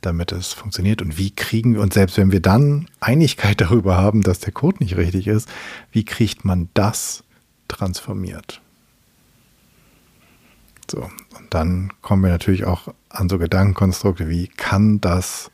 Damit 0.02 0.32
es 0.32 0.54
funktioniert? 0.54 1.02
Und 1.02 1.18
wie 1.18 1.32
kriegen 1.32 1.76
wir, 1.76 1.82
und 1.82 1.94
selbst 1.94 2.18
wenn 2.18 2.32
wir 2.32 2.42
dann 2.42 2.88
Einigkeit 3.00 3.62
darüber 3.62 3.98
haben, 3.98 4.22
dass 4.22 4.40
der 4.40 4.54
Code 4.54 4.78
nicht 4.80 4.98
richtig 4.98 5.28
ist, 5.28 5.50
wie 5.92 6.06
kriegt 6.06 6.46
man 6.46 6.70
das 6.74 7.24
transformiert? 7.68 8.62
So, 10.90 11.10
und 11.38 11.54
dann 11.54 11.94
kommen 12.02 12.24
wir 12.24 12.32
natürlich 12.32 12.66
auch 12.66 12.94
an 13.10 13.30
so 13.30 13.38
Gedankenkonstrukte 13.38 14.28
wie, 14.28 14.48
kann 14.48 15.00
das, 15.00 15.50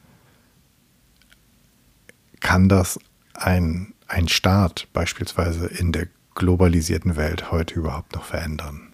kann 2.40 2.69
das 2.69 2.99
ein, 3.34 3.94
ein 4.07 4.28
Staat 4.28 4.88
beispielsweise 4.94 5.68
in 5.68 5.91
der 5.91 6.07
globalisierten 6.34 7.15
Welt 7.15 7.52
heute 7.52 7.76
überhaupt 7.76 8.15
noch 8.15 8.24
verändern? 8.24 8.94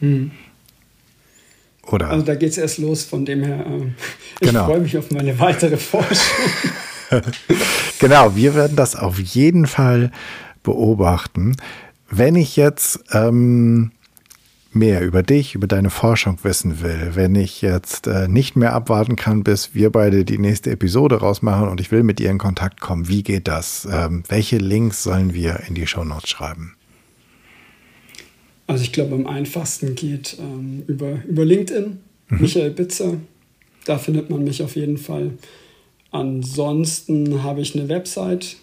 Hm. 0.00 0.30
Oder? 1.92 2.10
Also 2.10 2.24
da 2.24 2.34
geht 2.34 2.50
es 2.50 2.58
erst 2.58 2.78
los, 2.78 3.04
von 3.04 3.24
dem 3.24 3.42
her, 3.42 3.66
äh, 3.66 3.86
ich 4.40 4.48
genau. 4.48 4.66
freue 4.66 4.80
mich 4.80 4.96
auf 4.96 5.10
meine 5.10 5.38
weitere 5.38 5.76
Forschung. 5.76 6.46
genau, 7.98 8.36
wir 8.36 8.54
werden 8.54 8.76
das 8.76 8.96
auf 8.96 9.18
jeden 9.18 9.66
Fall 9.66 10.10
beobachten. 10.62 11.56
Wenn 12.10 12.36
ich 12.36 12.56
jetzt 12.56 13.00
ähm, 13.12 13.92
mehr 14.72 15.02
über 15.02 15.22
dich, 15.22 15.54
über 15.54 15.66
deine 15.66 15.90
Forschung 15.90 16.38
wissen 16.42 16.80
will, 16.80 17.12
wenn 17.14 17.34
ich 17.34 17.62
jetzt 17.62 18.06
äh, 18.06 18.28
nicht 18.28 18.56
mehr 18.56 18.72
abwarten 18.72 19.16
kann, 19.16 19.42
bis 19.42 19.74
wir 19.74 19.90
beide 19.90 20.24
die 20.24 20.38
nächste 20.38 20.70
Episode 20.70 21.16
rausmachen 21.16 21.68
und 21.68 21.80
ich 21.80 21.90
will 21.90 22.02
mit 22.02 22.18
dir 22.18 22.30
in 22.30 22.38
Kontakt 22.38 22.80
kommen, 22.80 23.08
wie 23.08 23.22
geht 23.22 23.48
das? 23.48 23.88
Ähm, 23.90 24.22
welche 24.28 24.58
Links 24.58 25.02
sollen 25.02 25.34
wir 25.34 25.60
in 25.66 25.74
die 25.74 25.86
Show 25.86 26.04
Notes 26.04 26.28
schreiben? 26.28 26.76
Also 28.70 28.84
ich 28.84 28.92
glaube, 28.92 29.16
am 29.16 29.26
einfachsten 29.26 29.96
geht 29.96 30.36
ähm, 30.38 30.84
über, 30.86 31.24
über 31.26 31.44
LinkedIn, 31.44 31.98
mhm. 32.28 32.40
Michael 32.40 32.70
Bitzer. 32.70 33.16
Da 33.84 33.98
findet 33.98 34.30
man 34.30 34.44
mich 34.44 34.62
auf 34.62 34.76
jeden 34.76 34.96
Fall. 34.96 35.32
Ansonsten 36.12 37.42
habe 37.42 37.62
ich 37.62 37.74
eine 37.74 37.88
Website, 37.88 38.58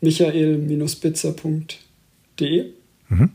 michael-bitzer.de. 0.00 2.64
Mhm. 3.10 3.30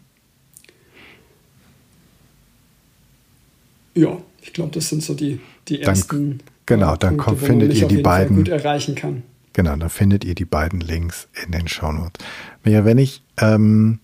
Ja, 3.96 4.22
ich 4.42 4.52
glaube, 4.52 4.72
das 4.74 4.90
sind 4.90 5.02
so 5.02 5.14
die, 5.14 5.40
die 5.70 5.82
ersten. 5.82 6.40
Dann, 6.40 6.42
genau, 6.66 6.98
dann 6.98 7.16
Punkte, 7.16 7.24
kommt, 7.24 7.40
findet 7.40 7.74
ihr 7.76 7.88
die 7.88 8.02
beiden. 8.02 8.36
gut 8.36 8.50
erreichen 8.50 8.96
kann. 8.96 9.24
Genau, 9.54 9.78
dann 9.78 9.90
findet 9.90 10.26
ihr 10.26 10.36
die 10.36 10.44
beiden 10.44 10.82
Links 10.82 11.30
in 11.46 11.54
den 11.54 11.70
Shownotes. 11.70 12.22
Ja, 12.66 12.84
wenn 12.84 12.98
ich 12.98 13.24
ähm, 13.38 14.00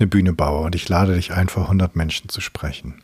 eine 0.00 0.08
Bühne 0.08 0.32
baue 0.32 0.64
und 0.64 0.74
ich 0.74 0.88
lade 0.88 1.14
dich 1.14 1.32
ein, 1.32 1.48
vor 1.48 1.64
100 1.64 1.94
Menschen 1.94 2.28
zu 2.30 2.40
sprechen, 2.40 2.94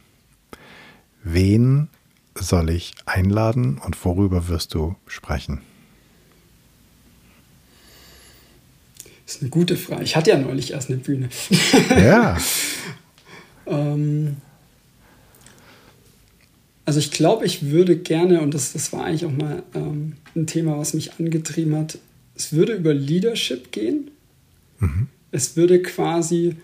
wen 1.23 1.89
soll 2.35 2.71
ich 2.71 2.95
einladen 3.05 3.79
und 3.79 4.03
worüber 4.05 4.49
wirst 4.49 4.75
du 4.75 4.97
sprechen? 5.07 5.61
Das 9.27 9.37
ist 9.37 9.43
eine 9.43 9.51
gute 9.51 9.77
Frage. 9.77 10.05
Ich 10.05 10.17
hatte 10.17 10.31
ja 10.31 10.39
neulich 10.39 10.73
erst 10.73 10.89
eine 10.89 10.99
Bühne. 10.99 11.29
Ja. 11.91 12.39
ähm, 13.67 14.37
also 16.85 17.01
ich 17.01 17.11
glaube, 17.11 17.45
ich 17.45 17.71
würde 17.71 17.97
gerne, 17.97 18.41
und 18.41 18.55
das, 18.55 18.73
das 18.73 18.93
war 18.93 19.05
eigentlich 19.05 19.27
auch 19.27 19.33
mal 19.33 19.65
ähm, 19.75 20.15
ein 20.37 20.47
Thema, 20.47 20.79
was 20.79 20.95
mich 20.95 21.19
angetrieben 21.19 21.75
hat, 21.77 21.99
es 22.37 22.53
würde 22.53 22.75
über 22.75 22.95
Leadership 22.95 23.73
gehen. 23.73 24.13
Mhm. 24.79 25.09
Es 25.33 25.57
würde 25.57 25.83
quasi, 25.83 26.57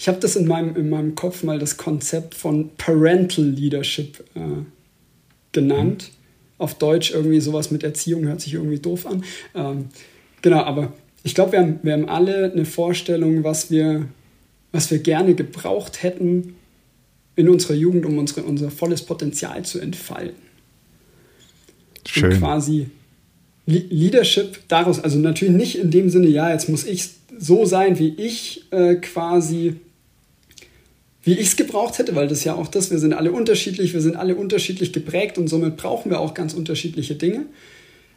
ich 0.00 0.08
habe 0.08 0.18
das 0.18 0.34
in 0.34 0.48
meinem, 0.48 0.76
in 0.76 0.88
meinem 0.88 1.14
Kopf 1.14 1.42
mal 1.42 1.58
das 1.58 1.76
Konzept 1.76 2.34
von 2.34 2.70
Parental 2.78 3.44
Leadership 3.44 4.24
äh, 4.34 4.62
genannt. 5.52 6.10
Auf 6.56 6.72
Deutsch 6.78 7.10
irgendwie 7.10 7.38
sowas 7.40 7.70
mit 7.70 7.82
Erziehung 7.82 8.24
hört 8.24 8.40
sich 8.40 8.54
irgendwie 8.54 8.78
doof 8.78 9.04
an. 9.04 9.24
Ähm, 9.54 9.88
genau, 10.40 10.62
aber 10.62 10.94
ich 11.22 11.34
glaube, 11.34 11.52
wir 11.52 11.58
haben, 11.60 11.80
wir 11.82 11.92
haben 11.92 12.08
alle 12.08 12.50
eine 12.50 12.64
Vorstellung, 12.64 13.44
was 13.44 13.70
wir, 13.70 14.06
was 14.72 14.90
wir 14.90 15.00
gerne 15.00 15.34
gebraucht 15.34 16.02
hätten, 16.02 16.54
in 17.36 17.50
unserer 17.50 17.74
Jugend, 17.74 18.06
um 18.06 18.16
unsere, 18.16 18.44
unser 18.44 18.70
volles 18.70 19.02
Potenzial 19.02 19.66
zu 19.66 19.80
entfalten. 19.80 20.40
Schön. 22.06 22.32
Und 22.32 22.38
quasi 22.38 22.86
Leadership 23.66 24.60
daraus, 24.68 24.98
also 24.98 25.18
natürlich 25.18 25.54
nicht 25.54 25.78
in 25.78 25.90
dem 25.90 26.08
Sinne, 26.08 26.28
ja, 26.28 26.50
jetzt 26.50 26.70
muss 26.70 26.86
ich 26.86 27.10
so 27.38 27.66
sein, 27.66 27.98
wie 27.98 28.14
ich 28.14 28.64
äh, 28.70 28.94
quasi, 28.94 29.76
wie 31.22 31.34
ich 31.34 31.48
es 31.48 31.56
gebraucht 31.56 31.98
hätte, 31.98 32.14
weil 32.14 32.28
das 32.28 32.44
ja 32.44 32.54
auch 32.54 32.68
das, 32.68 32.90
wir 32.90 32.98
sind 32.98 33.12
alle 33.12 33.32
unterschiedlich, 33.32 33.92
wir 33.92 34.00
sind 34.00 34.16
alle 34.16 34.34
unterschiedlich 34.34 34.92
geprägt 34.92 35.38
und 35.38 35.48
somit 35.48 35.76
brauchen 35.76 36.10
wir 36.10 36.20
auch 36.20 36.34
ganz 36.34 36.54
unterschiedliche 36.54 37.14
Dinge. 37.14 37.46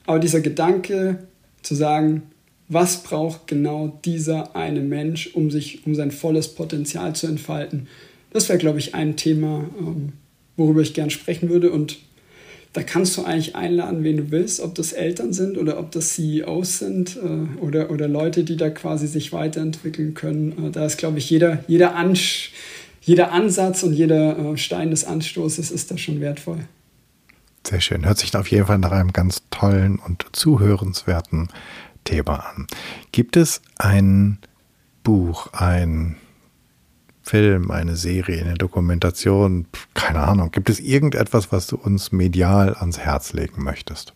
Aber 0.06 0.20
dieser 0.20 0.42
Gedanke 0.42 1.20
zu 1.62 1.76
sagen, 1.76 2.24
was 2.70 3.04
braucht 3.04 3.48
genau 3.48 4.00
dieser 4.06 4.56
eine 4.56 4.80
Mensch, 4.80 5.32
um 5.34 5.52
sich, 5.52 5.86
um 5.86 5.96
sein 5.96 6.12
volles 6.12 6.50
Potenzial 6.50 7.14
zu 7.16 7.28
entfalten, 7.28 7.88
das 8.32 8.50
wäre, 8.50 8.58
glaube 8.58 8.80
ich, 8.80 8.96
ein 8.96 9.16
Thema, 9.16 9.70
ähm, 9.78 10.14
worüber 10.58 10.82
ich 10.82 10.94
gern 10.94 11.12
sprechen 11.12 11.50
würde. 11.50 11.72
Und 11.72 11.98
da 12.74 12.82
kannst 12.82 13.16
du 13.16 13.24
eigentlich 13.24 13.56
einladen, 13.56 14.04
wen 14.04 14.18
du 14.18 14.32
willst, 14.32 14.60
ob 14.60 14.74
das 14.74 14.92
Eltern 14.94 15.34
sind 15.34 15.58
oder 15.58 15.80
ob 15.80 15.92
das 15.92 16.16
CEOs 16.16 16.80
sind 16.80 17.18
äh, 17.18 17.62
oder, 17.64 17.92
oder 17.92 18.08
Leute, 18.08 18.44
die 18.44 18.58
da 18.58 18.72
quasi 18.72 19.08
sich 19.08 19.32
weiterentwickeln 19.32 20.16
können. 20.16 20.68
Äh, 20.68 20.72
da 20.72 20.86
ist, 20.86 20.98
glaube 20.98 21.20
ich, 21.20 21.30
jeder, 21.30 21.64
jeder, 21.68 21.96
Ansch 21.96 22.52
jeder 23.04 23.32
Ansatz 23.32 23.84
und 23.84 23.94
jeder 23.94 24.38
äh, 24.38 24.58
Stein 24.58 24.92
des 24.92 25.04
Anstoßes 25.04 25.72
ist 25.72 25.92
da 25.92 25.98
schon 25.98 26.22
wertvoll. 26.22 26.66
Sehr 27.68 27.82
schön. 27.82 28.06
Hört 28.06 28.18
sich 28.18 28.36
auf 28.36 28.48
jeden 28.48 28.66
Fall 28.66 28.78
nach 28.78 28.92
einem 28.92 29.14
ganz 29.14 29.44
tollen 29.50 30.00
und 30.00 30.26
zuhörenswerten 30.32 31.50
Thema 32.06 32.46
an. 32.46 32.68
Gibt 33.12 33.38
es 33.38 33.62
ein 33.78 34.40
Buch, 35.04 35.52
ein 35.54 36.16
Film, 37.22 37.72
eine 37.72 37.96
Serie, 37.96 38.42
eine 38.42 38.56
Dokumentation, 38.56 39.66
keine 39.94 40.20
Ahnung. 40.20 40.52
Gibt 40.52 40.70
es 40.70 40.80
irgendetwas, 40.80 41.52
was 41.52 41.68
du 41.68 41.78
uns 41.78 42.12
medial 42.12 42.76
ans 42.76 43.00
Herz 43.00 43.34
legen 43.34 43.64
möchtest? 43.64 44.14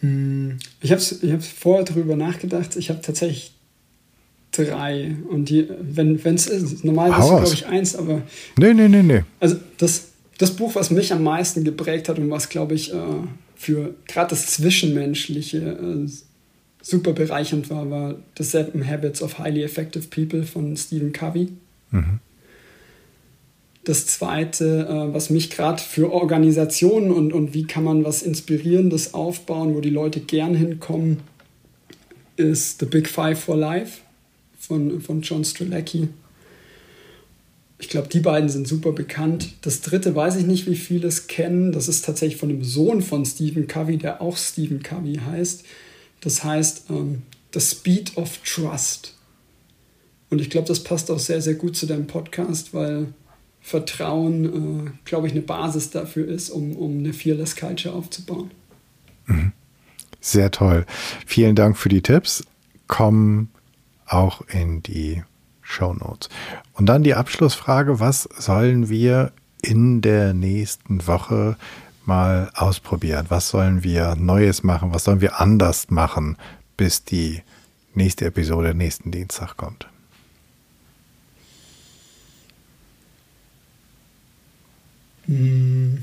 Hm, 0.00 0.58
ich 0.80 0.92
habe 0.92 1.00
ich 1.00 1.52
vorher 1.52 1.84
darüber 1.84 2.16
nachgedacht. 2.16 2.76
Ich 2.76 2.90
habe 2.90 3.00
tatsächlich 3.00 3.57
drei. 4.64 5.16
Und 5.28 5.48
die, 5.48 5.68
wenn 5.80 6.16
es 6.24 6.46
ist, 6.46 6.84
normal 6.84 7.10
ist 7.10 7.18
es, 7.18 7.28
glaube 7.28 7.54
ich, 7.54 7.66
eins, 7.66 7.96
aber. 7.96 8.22
Nee, 8.56 8.74
nee, 8.74 8.88
nee, 8.88 9.02
nee. 9.02 9.22
Also 9.40 9.56
das, 9.78 10.08
das 10.38 10.52
Buch, 10.52 10.74
was 10.74 10.90
mich 10.90 11.12
am 11.12 11.22
meisten 11.22 11.64
geprägt 11.64 12.08
hat 12.08 12.18
und 12.18 12.30
was, 12.30 12.48
glaube 12.48 12.74
ich, 12.74 12.92
äh, 12.92 12.96
für 13.56 13.94
gerade 14.06 14.30
das 14.30 14.46
Zwischenmenschliche 14.46 15.58
äh, 15.58 16.08
super 16.80 17.12
bereichernd 17.12 17.70
war, 17.70 17.90
war 17.90 18.14
The 18.36 18.44
Seven 18.44 18.86
Habits 18.86 19.20
of 19.20 19.38
Highly 19.38 19.62
Effective 19.62 20.06
People 20.08 20.44
von 20.44 20.76
Stephen 20.76 21.12
Covey. 21.12 21.48
Mhm. 21.90 22.20
Das 23.84 24.06
zweite, 24.06 24.86
äh, 24.88 25.14
was 25.14 25.30
mich 25.30 25.50
gerade 25.50 25.82
für 25.82 26.12
Organisationen 26.12 27.10
und, 27.10 27.32
und 27.32 27.54
wie 27.54 27.64
kann 27.64 27.84
man 27.84 28.04
was 28.04 28.22
Inspirierendes 28.22 29.14
aufbauen, 29.14 29.74
wo 29.74 29.80
die 29.80 29.90
Leute 29.90 30.20
gern 30.20 30.54
hinkommen, 30.54 31.20
ist 32.36 32.80
The 32.80 32.86
Big 32.86 33.08
Five 33.08 33.40
for 33.40 33.56
Life 33.56 34.02
von, 34.68 35.00
von 35.00 35.22
John 35.22 35.44
Strelacki. 35.44 36.08
Ich 37.80 37.88
glaube, 37.88 38.08
die 38.08 38.20
beiden 38.20 38.48
sind 38.48 38.66
super 38.66 38.92
bekannt. 38.92 39.54
Das 39.62 39.80
dritte 39.80 40.14
weiß 40.14 40.36
ich 40.36 40.46
nicht, 40.46 40.66
wie 40.66 40.76
viele 40.76 41.08
es 41.08 41.26
kennen. 41.26 41.72
Das 41.72 41.88
ist 41.88 42.04
tatsächlich 42.04 42.38
von 42.38 42.48
dem 42.48 42.64
Sohn 42.64 43.02
von 43.02 43.24
Stephen 43.24 43.66
Covey, 43.66 43.96
der 43.96 44.20
auch 44.20 44.36
Stephen 44.36 44.82
Covey 44.82 45.16
heißt. 45.16 45.64
Das 46.20 46.42
heißt, 46.42 46.90
ähm, 46.90 47.22
The 47.54 47.60
Speed 47.60 48.16
of 48.16 48.38
Trust. 48.44 49.14
Und 50.30 50.40
ich 50.40 50.50
glaube, 50.50 50.66
das 50.68 50.84
passt 50.84 51.10
auch 51.10 51.18
sehr, 51.18 51.40
sehr 51.40 51.54
gut 51.54 51.76
zu 51.76 51.86
deinem 51.86 52.06
Podcast, 52.06 52.74
weil 52.74 53.08
Vertrauen, 53.60 54.86
äh, 54.86 54.90
glaube 55.04 55.26
ich, 55.26 55.32
eine 55.32 55.42
Basis 55.42 55.90
dafür 55.90 56.26
ist, 56.26 56.50
um, 56.50 56.76
um 56.76 56.98
eine 56.98 57.12
Fearless 57.12 57.56
Culture 57.56 57.94
aufzubauen. 57.94 58.50
Mhm. 59.26 59.52
Sehr 60.20 60.50
toll. 60.50 60.84
Vielen 61.26 61.54
Dank 61.54 61.76
für 61.76 61.88
die 61.88 62.02
Tipps. 62.02 62.44
Kommen 62.86 63.50
auch 64.08 64.42
in 64.48 64.82
die 64.82 65.22
Show 65.62 65.92
Notes. 65.94 66.28
Und 66.72 66.86
dann 66.86 67.02
die 67.02 67.14
Abschlussfrage: 67.14 68.00
Was 68.00 68.22
sollen 68.22 68.88
wir 68.88 69.32
in 69.62 70.00
der 70.00 70.34
nächsten 70.34 71.06
Woche 71.06 71.56
mal 72.04 72.50
ausprobieren? 72.54 73.26
Was 73.28 73.50
sollen 73.50 73.82
wir 73.82 74.16
Neues 74.16 74.62
machen? 74.62 74.92
Was 74.92 75.04
sollen 75.04 75.20
wir 75.20 75.40
anders 75.40 75.90
machen, 75.90 76.36
bis 76.76 77.04
die 77.04 77.42
nächste 77.94 78.24
Episode 78.26 78.74
nächsten 78.74 79.10
Dienstag 79.10 79.56
kommt? 79.56 79.88
Hm. 85.26 85.98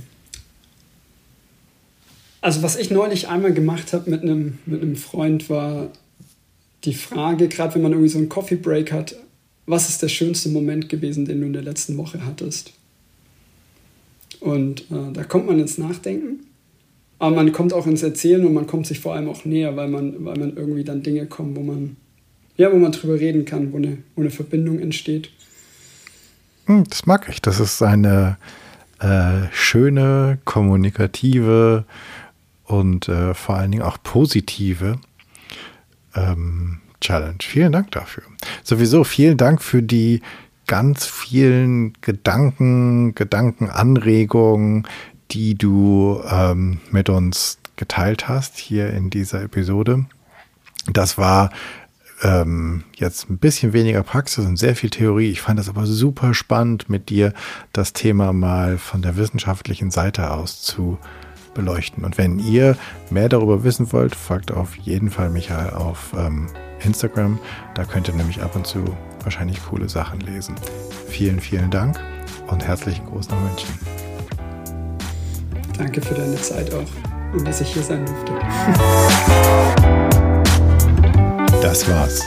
Also 2.42 2.62
was 2.62 2.76
ich 2.76 2.92
neulich 2.92 3.28
einmal 3.28 3.54
gemacht 3.54 3.92
habe 3.92 4.12
mit 4.12 4.22
einem, 4.22 4.60
mit 4.68 4.84
einem 4.84 4.96
Freund 4.96 5.50
war 5.50 5.90
die 6.86 6.94
Frage, 6.94 7.48
gerade 7.48 7.76
wenn 7.76 7.82
man 7.82 7.92
irgendwie 7.92 8.10
so 8.10 8.18
einen 8.18 8.30
Coffee 8.30 8.56
Break 8.56 8.92
hat, 8.92 9.16
was 9.66 9.90
ist 9.90 10.02
der 10.02 10.10
schönste 10.10 10.50
Moment 10.50 10.90
gewesen, 10.90 11.26
den 11.26 11.42
du 11.42 11.48
in 11.48 11.54
der 11.54 11.64
letzten 11.64 11.98
Woche 11.98 12.26
hattest? 12.26 12.74
Und 14.40 14.82
äh, 14.92 15.12
da 15.14 15.24
kommt 15.24 15.48
man 15.48 15.60
ins 15.60 15.78
Nachdenken. 15.78 16.42
Aber 17.18 17.36
man 17.36 17.52
kommt 17.52 17.74
auch 17.74 17.88
ins 17.88 18.04
Erzählen 18.04 18.46
und 18.46 18.54
man 18.54 18.68
kommt 18.68 18.86
sich 18.86 19.00
vor 19.00 19.16
allem 19.16 19.30
auch 19.30 19.46
näher, 19.46 19.76
weil 19.76 19.88
man, 19.88 20.26
weil 20.26 20.38
man 20.38 20.56
irgendwie 20.56 20.84
dann 20.84 21.02
Dinge 21.02 21.26
kommt, 21.26 21.56
wo 21.56 21.62
man, 21.62 21.96
ja, 22.58 22.72
wo 22.72 22.78
man 22.78 22.92
drüber 22.92 23.20
reden 23.20 23.46
kann, 23.46 23.72
wo 23.72 23.78
eine, 23.78 24.00
wo 24.16 24.22
eine 24.22 24.30
Verbindung 24.30 24.80
entsteht. 24.80 25.30
Hm, 26.66 26.84
das 26.90 27.06
mag 27.06 27.28
ich. 27.30 27.42
Das 27.42 27.60
ist 27.60 27.82
eine 27.82 28.38
äh, 29.00 29.48
schöne, 29.52 30.40
kommunikative 30.46 31.86
und 32.66 33.08
äh, 33.08 33.34
vor 33.34 33.56
allen 33.56 33.72
Dingen 33.72 33.84
auch 33.84 33.98
positive 34.04 35.00
ähm, 36.16 36.80
Challenge. 37.02 37.38
Vielen 37.42 37.72
Dank 37.72 37.92
dafür. 37.92 38.24
Sowieso 38.64 39.04
vielen 39.04 39.38
Dank 39.38 39.62
für 39.62 39.84
die 39.84 40.22
ganz 40.68 41.06
vielen 41.06 41.94
Gedanken, 42.02 43.14
Gedankenanregungen, 43.14 44.88
die 45.32 45.56
du 45.56 46.22
ähm, 46.30 46.80
mit 46.92 47.10
uns 47.10 47.60
geteilt 47.76 48.28
hast 48.28 48.58
hier 48.58 48.92
in 48.92 49.10
dieser 49.10 49.44
Episode. 49.44 50.06
Das 50.92 51.18
war 51.18 51.52
ähm, 52.24 52.84
jetzt 52.96 53.30
ein 53.30 53.38
bisschen 53.38 53.74
weniger 53.74 54.04
Praxis 54.04 54.46
und 54.46 54.58
sehr 54.58 54.76
viel 54.76 54.90
Theorie. 54.90 55.30
Ich 55.30 55.42
fand 55.42 55.60
das 55.60 55.70
aber 55.70 55.86
super 55.86 56.34
spannend, 56.34 56.90
mit 56.90 57.10
dir 57.10 57.34
das 57.74 57.94
Thema 57.94 58.34
mal 58.34 58.78
von 58.78 59.02
der 59.02 59.18
wissenschaftlichen 59.18 59.92
Seite 59.92 60.32
aus 60.32 60.62
zu 60.62 60.98
beleuchten. 61.56 62.06
Und 62.06 62.20
wenn 62.20 62.38
ihr 62.38 62.78
mehr 63.10 63.30
darüber 63.30 63.64
wissen 63.64 63.92
wollt, 63.92 64.14
folgt 64.16 64.52
auf 64.52 64.76
jeden 64.76 65.10
Fall 65.10 65.32
Michael 65.32 65.72
auf 65.72 66.14
ähm, 66.16 66.48
Instagram. 66.84 67.40
Da 67.74 67.86
könnt 67.86 68.08
ihr 68.08 68.14
nämlich 68.14 68.42
ab 68.44 68.56
und 68.56 68.68
zu 68.68 68.84
wahrscheinlich 69.24 69.66
coole 69.66 69.90
Sachen 69.90 70.20
lesen. 70.20 70.54
Vielen, 71.08 71.40
vielen 71.40 71.72
Dank 71.72 72.00
und 72.48 72.68
herzlichen 72.68 73.06
Gruß 73.08 73.30
nach 73.30 73.40
München. 73.40 73.70
Danke 75.78 76.00
für 76.02 76.14
deine 76.14 76.36
Zeit 76.36 76.72
auch 76.74 77.34
und 77.34 77.48
dass 77.48 77.62
ich 77.62 77.74
hier 77.74 77.84
sein 77.84 78.06
durfte. 78.06 78.34
Das 81.62 81.90
war's. 81.90 82.22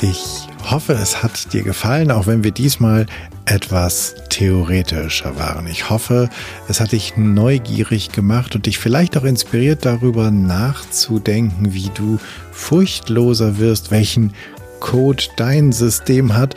Ich 0.00 0.48
hoffe, 0.70 0.92
es 0.92 1.22
hat 1.22 1.52
dir 1.52 1.62
gefallen, 1.62 2.10
auch 2.10 2.26
wenn 2.26 2.44
wir 2.44 2.52
diesmal 2.52 3.06
etwas 3.50 4.14
theoretischer 4.28 5.38
waren. 5.38 5.66
Ich 5.66 5.90
hoffe, 5.90 6.28
es 6.68 6.80
hat 6.80 6.92
dich 6.92 7.16
neugierig 7.16 8.12
gemacht 8.12 8.54
und 8.54 8.66
dich 8.66 8.78
vielleicht 8.78 9.16
auch 9.16 9.24
inspiriert 9.24 9.84
darüber 9.84 10.30
nachzudenken, 10.30 11.72
wie 11.72 11.90
du 11.94 12.18
furchtloser 12.52 13.58
wirst, 13.58 13.90
welchen 13.90 14.34
Code 14.80 15.24
dein 15.36 15.72
System 15.72 16.34
hat 16.34 16.54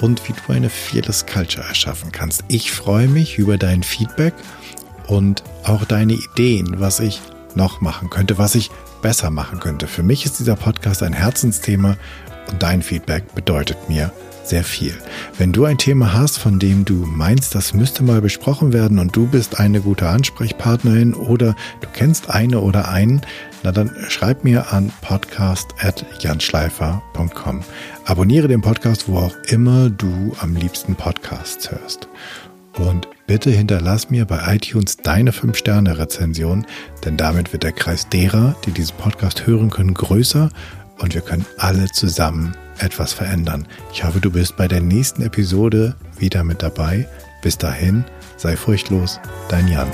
und 0.00 0.28
wie 0.28 0.32
du 0.32 0.52
eine 0.52 0.70
Fearless 0.70 1.24
Culture 1.26 1.66
erschaffen 1.66 2.12
kannst. 2.12 2.44
Ich 2.48 2.72
freue 2.72 3.08
mich 3.08 3.38
über 3.38 3.56
dein 3.56 3.82
Feedback 3.82 4.34
und 5.06 5.42
auch 5.64 5.84
deine 5.84 6.14
Ideen, 6.14 6.80
was 6.80 7.00
ich 7.00 7.20
noch 7.54 7.80
machen 7.80 8.10
könnte, 8.10 8.38
was 8.38 8.54
ich 8.54 8.70
besser 9.02 9.30
machen 9.30 9.60
könnte. 9.60 9.86
Für 9.86 10.02
mich 10.02 10.24
ist 10.24 10.40
dieser 10.40 10.56
Podcast 10.56 11.02
ein 11.02 11.12
Herzensthema 11.12 11.96
und 12.50 12.62
dein 12.62 12.82
Feedback 12.82 13.34
bedeutet 13.34 13.88
mir 13.88 14.12
sehr 14.48 14.64
viel. 14.64 14.94
Wenn 15.36 15.52
du 15.52 15.64
ein 15.64 15.78
Thema 15.78 16.12
hast, 16.12 16.38
von 16.38 16.58
dem 16.58 16.84
du 16.84 17.06
meinst, 17.06 17.54
das 17.54 17.72
müsste 17.74 18.02
mal 18.02 18.20
besprochen 18.20 18.72
werden 18.72 18.98
und 18.98 19.14
du 19.14 19.26
bist 19.26 19.60
eine 19.60 19.80
gute 19.80 20.08
Ansprechpartnerin 20.08 21.14
oder 21.14 21.54
du 21.80 21.86
kennst 21.92 22.30
eine 22.30 22.58
oder 22.60 22.88
einen, 22.88 23.20
na 23.62 23.70
dann 23.72 23.90
schreib 24.08 24.42
mir 24.44 24.72
an 24.72 24.90
podcast.janschleifer.com. 25.02 27.60
Abonniere 28.04 28.48
den 28.48 28.62
Podcast, 28.62 29.08
wo 29.08 29.18
auch 29.18 29.36
immer 29.48 29.90
du 29.90 30.34
am 30.40 30.56
liebsten 30.56 30.94
Podcasts 30.94 31.70
hörst. 31.70 32.08
Und 32.78 33.08
bitte 33.26 33.50
hinterlass 33.50 34.08
mir 34.08 34.24
bei 34.24 34.54
iTunes 34.54 34.98
deine 34.98 35.32
5-Sterne-Rezension, 35.32 36.64
denn 37.04 37.16
damit 37.16 37.52
wird 37.52 37.64
der 37.64 37.72
Kreis 37.72 38.08
derer, 38.08 38.54
die 38.64 38.70
diesen 38.70 38.96
Podcast 38.96 39.46
hören 39.46 39.70
können, 39.70 39.94
größer 39.94 40.50
und 40.98 41.14
wir 41.14 41.20
können 41.20 41.46
alle 41.56 41.86
zusammen 41.90 42.54
etwas 42.78 43.12
verändern. 43.12 43.66
Ich 43.92 44.04
hoffe, 44.04 44.20
du 44.20 44.30
bist 44.30 44.56
bei 44.56 44.68
der 44.68 44.80
nächsten 44.80 45.22
Episode 45.22 45.94
wieder 46.18 46.44
mit 46.44 46.62
dabei. 46.62 47.08
Bis 47.42 47.58
dahin, 47.58 48.04
sei 48.36 48.56
furchtlos, 48.56 49.20
dein 49.48 49.68
Jan. 49.68 49.92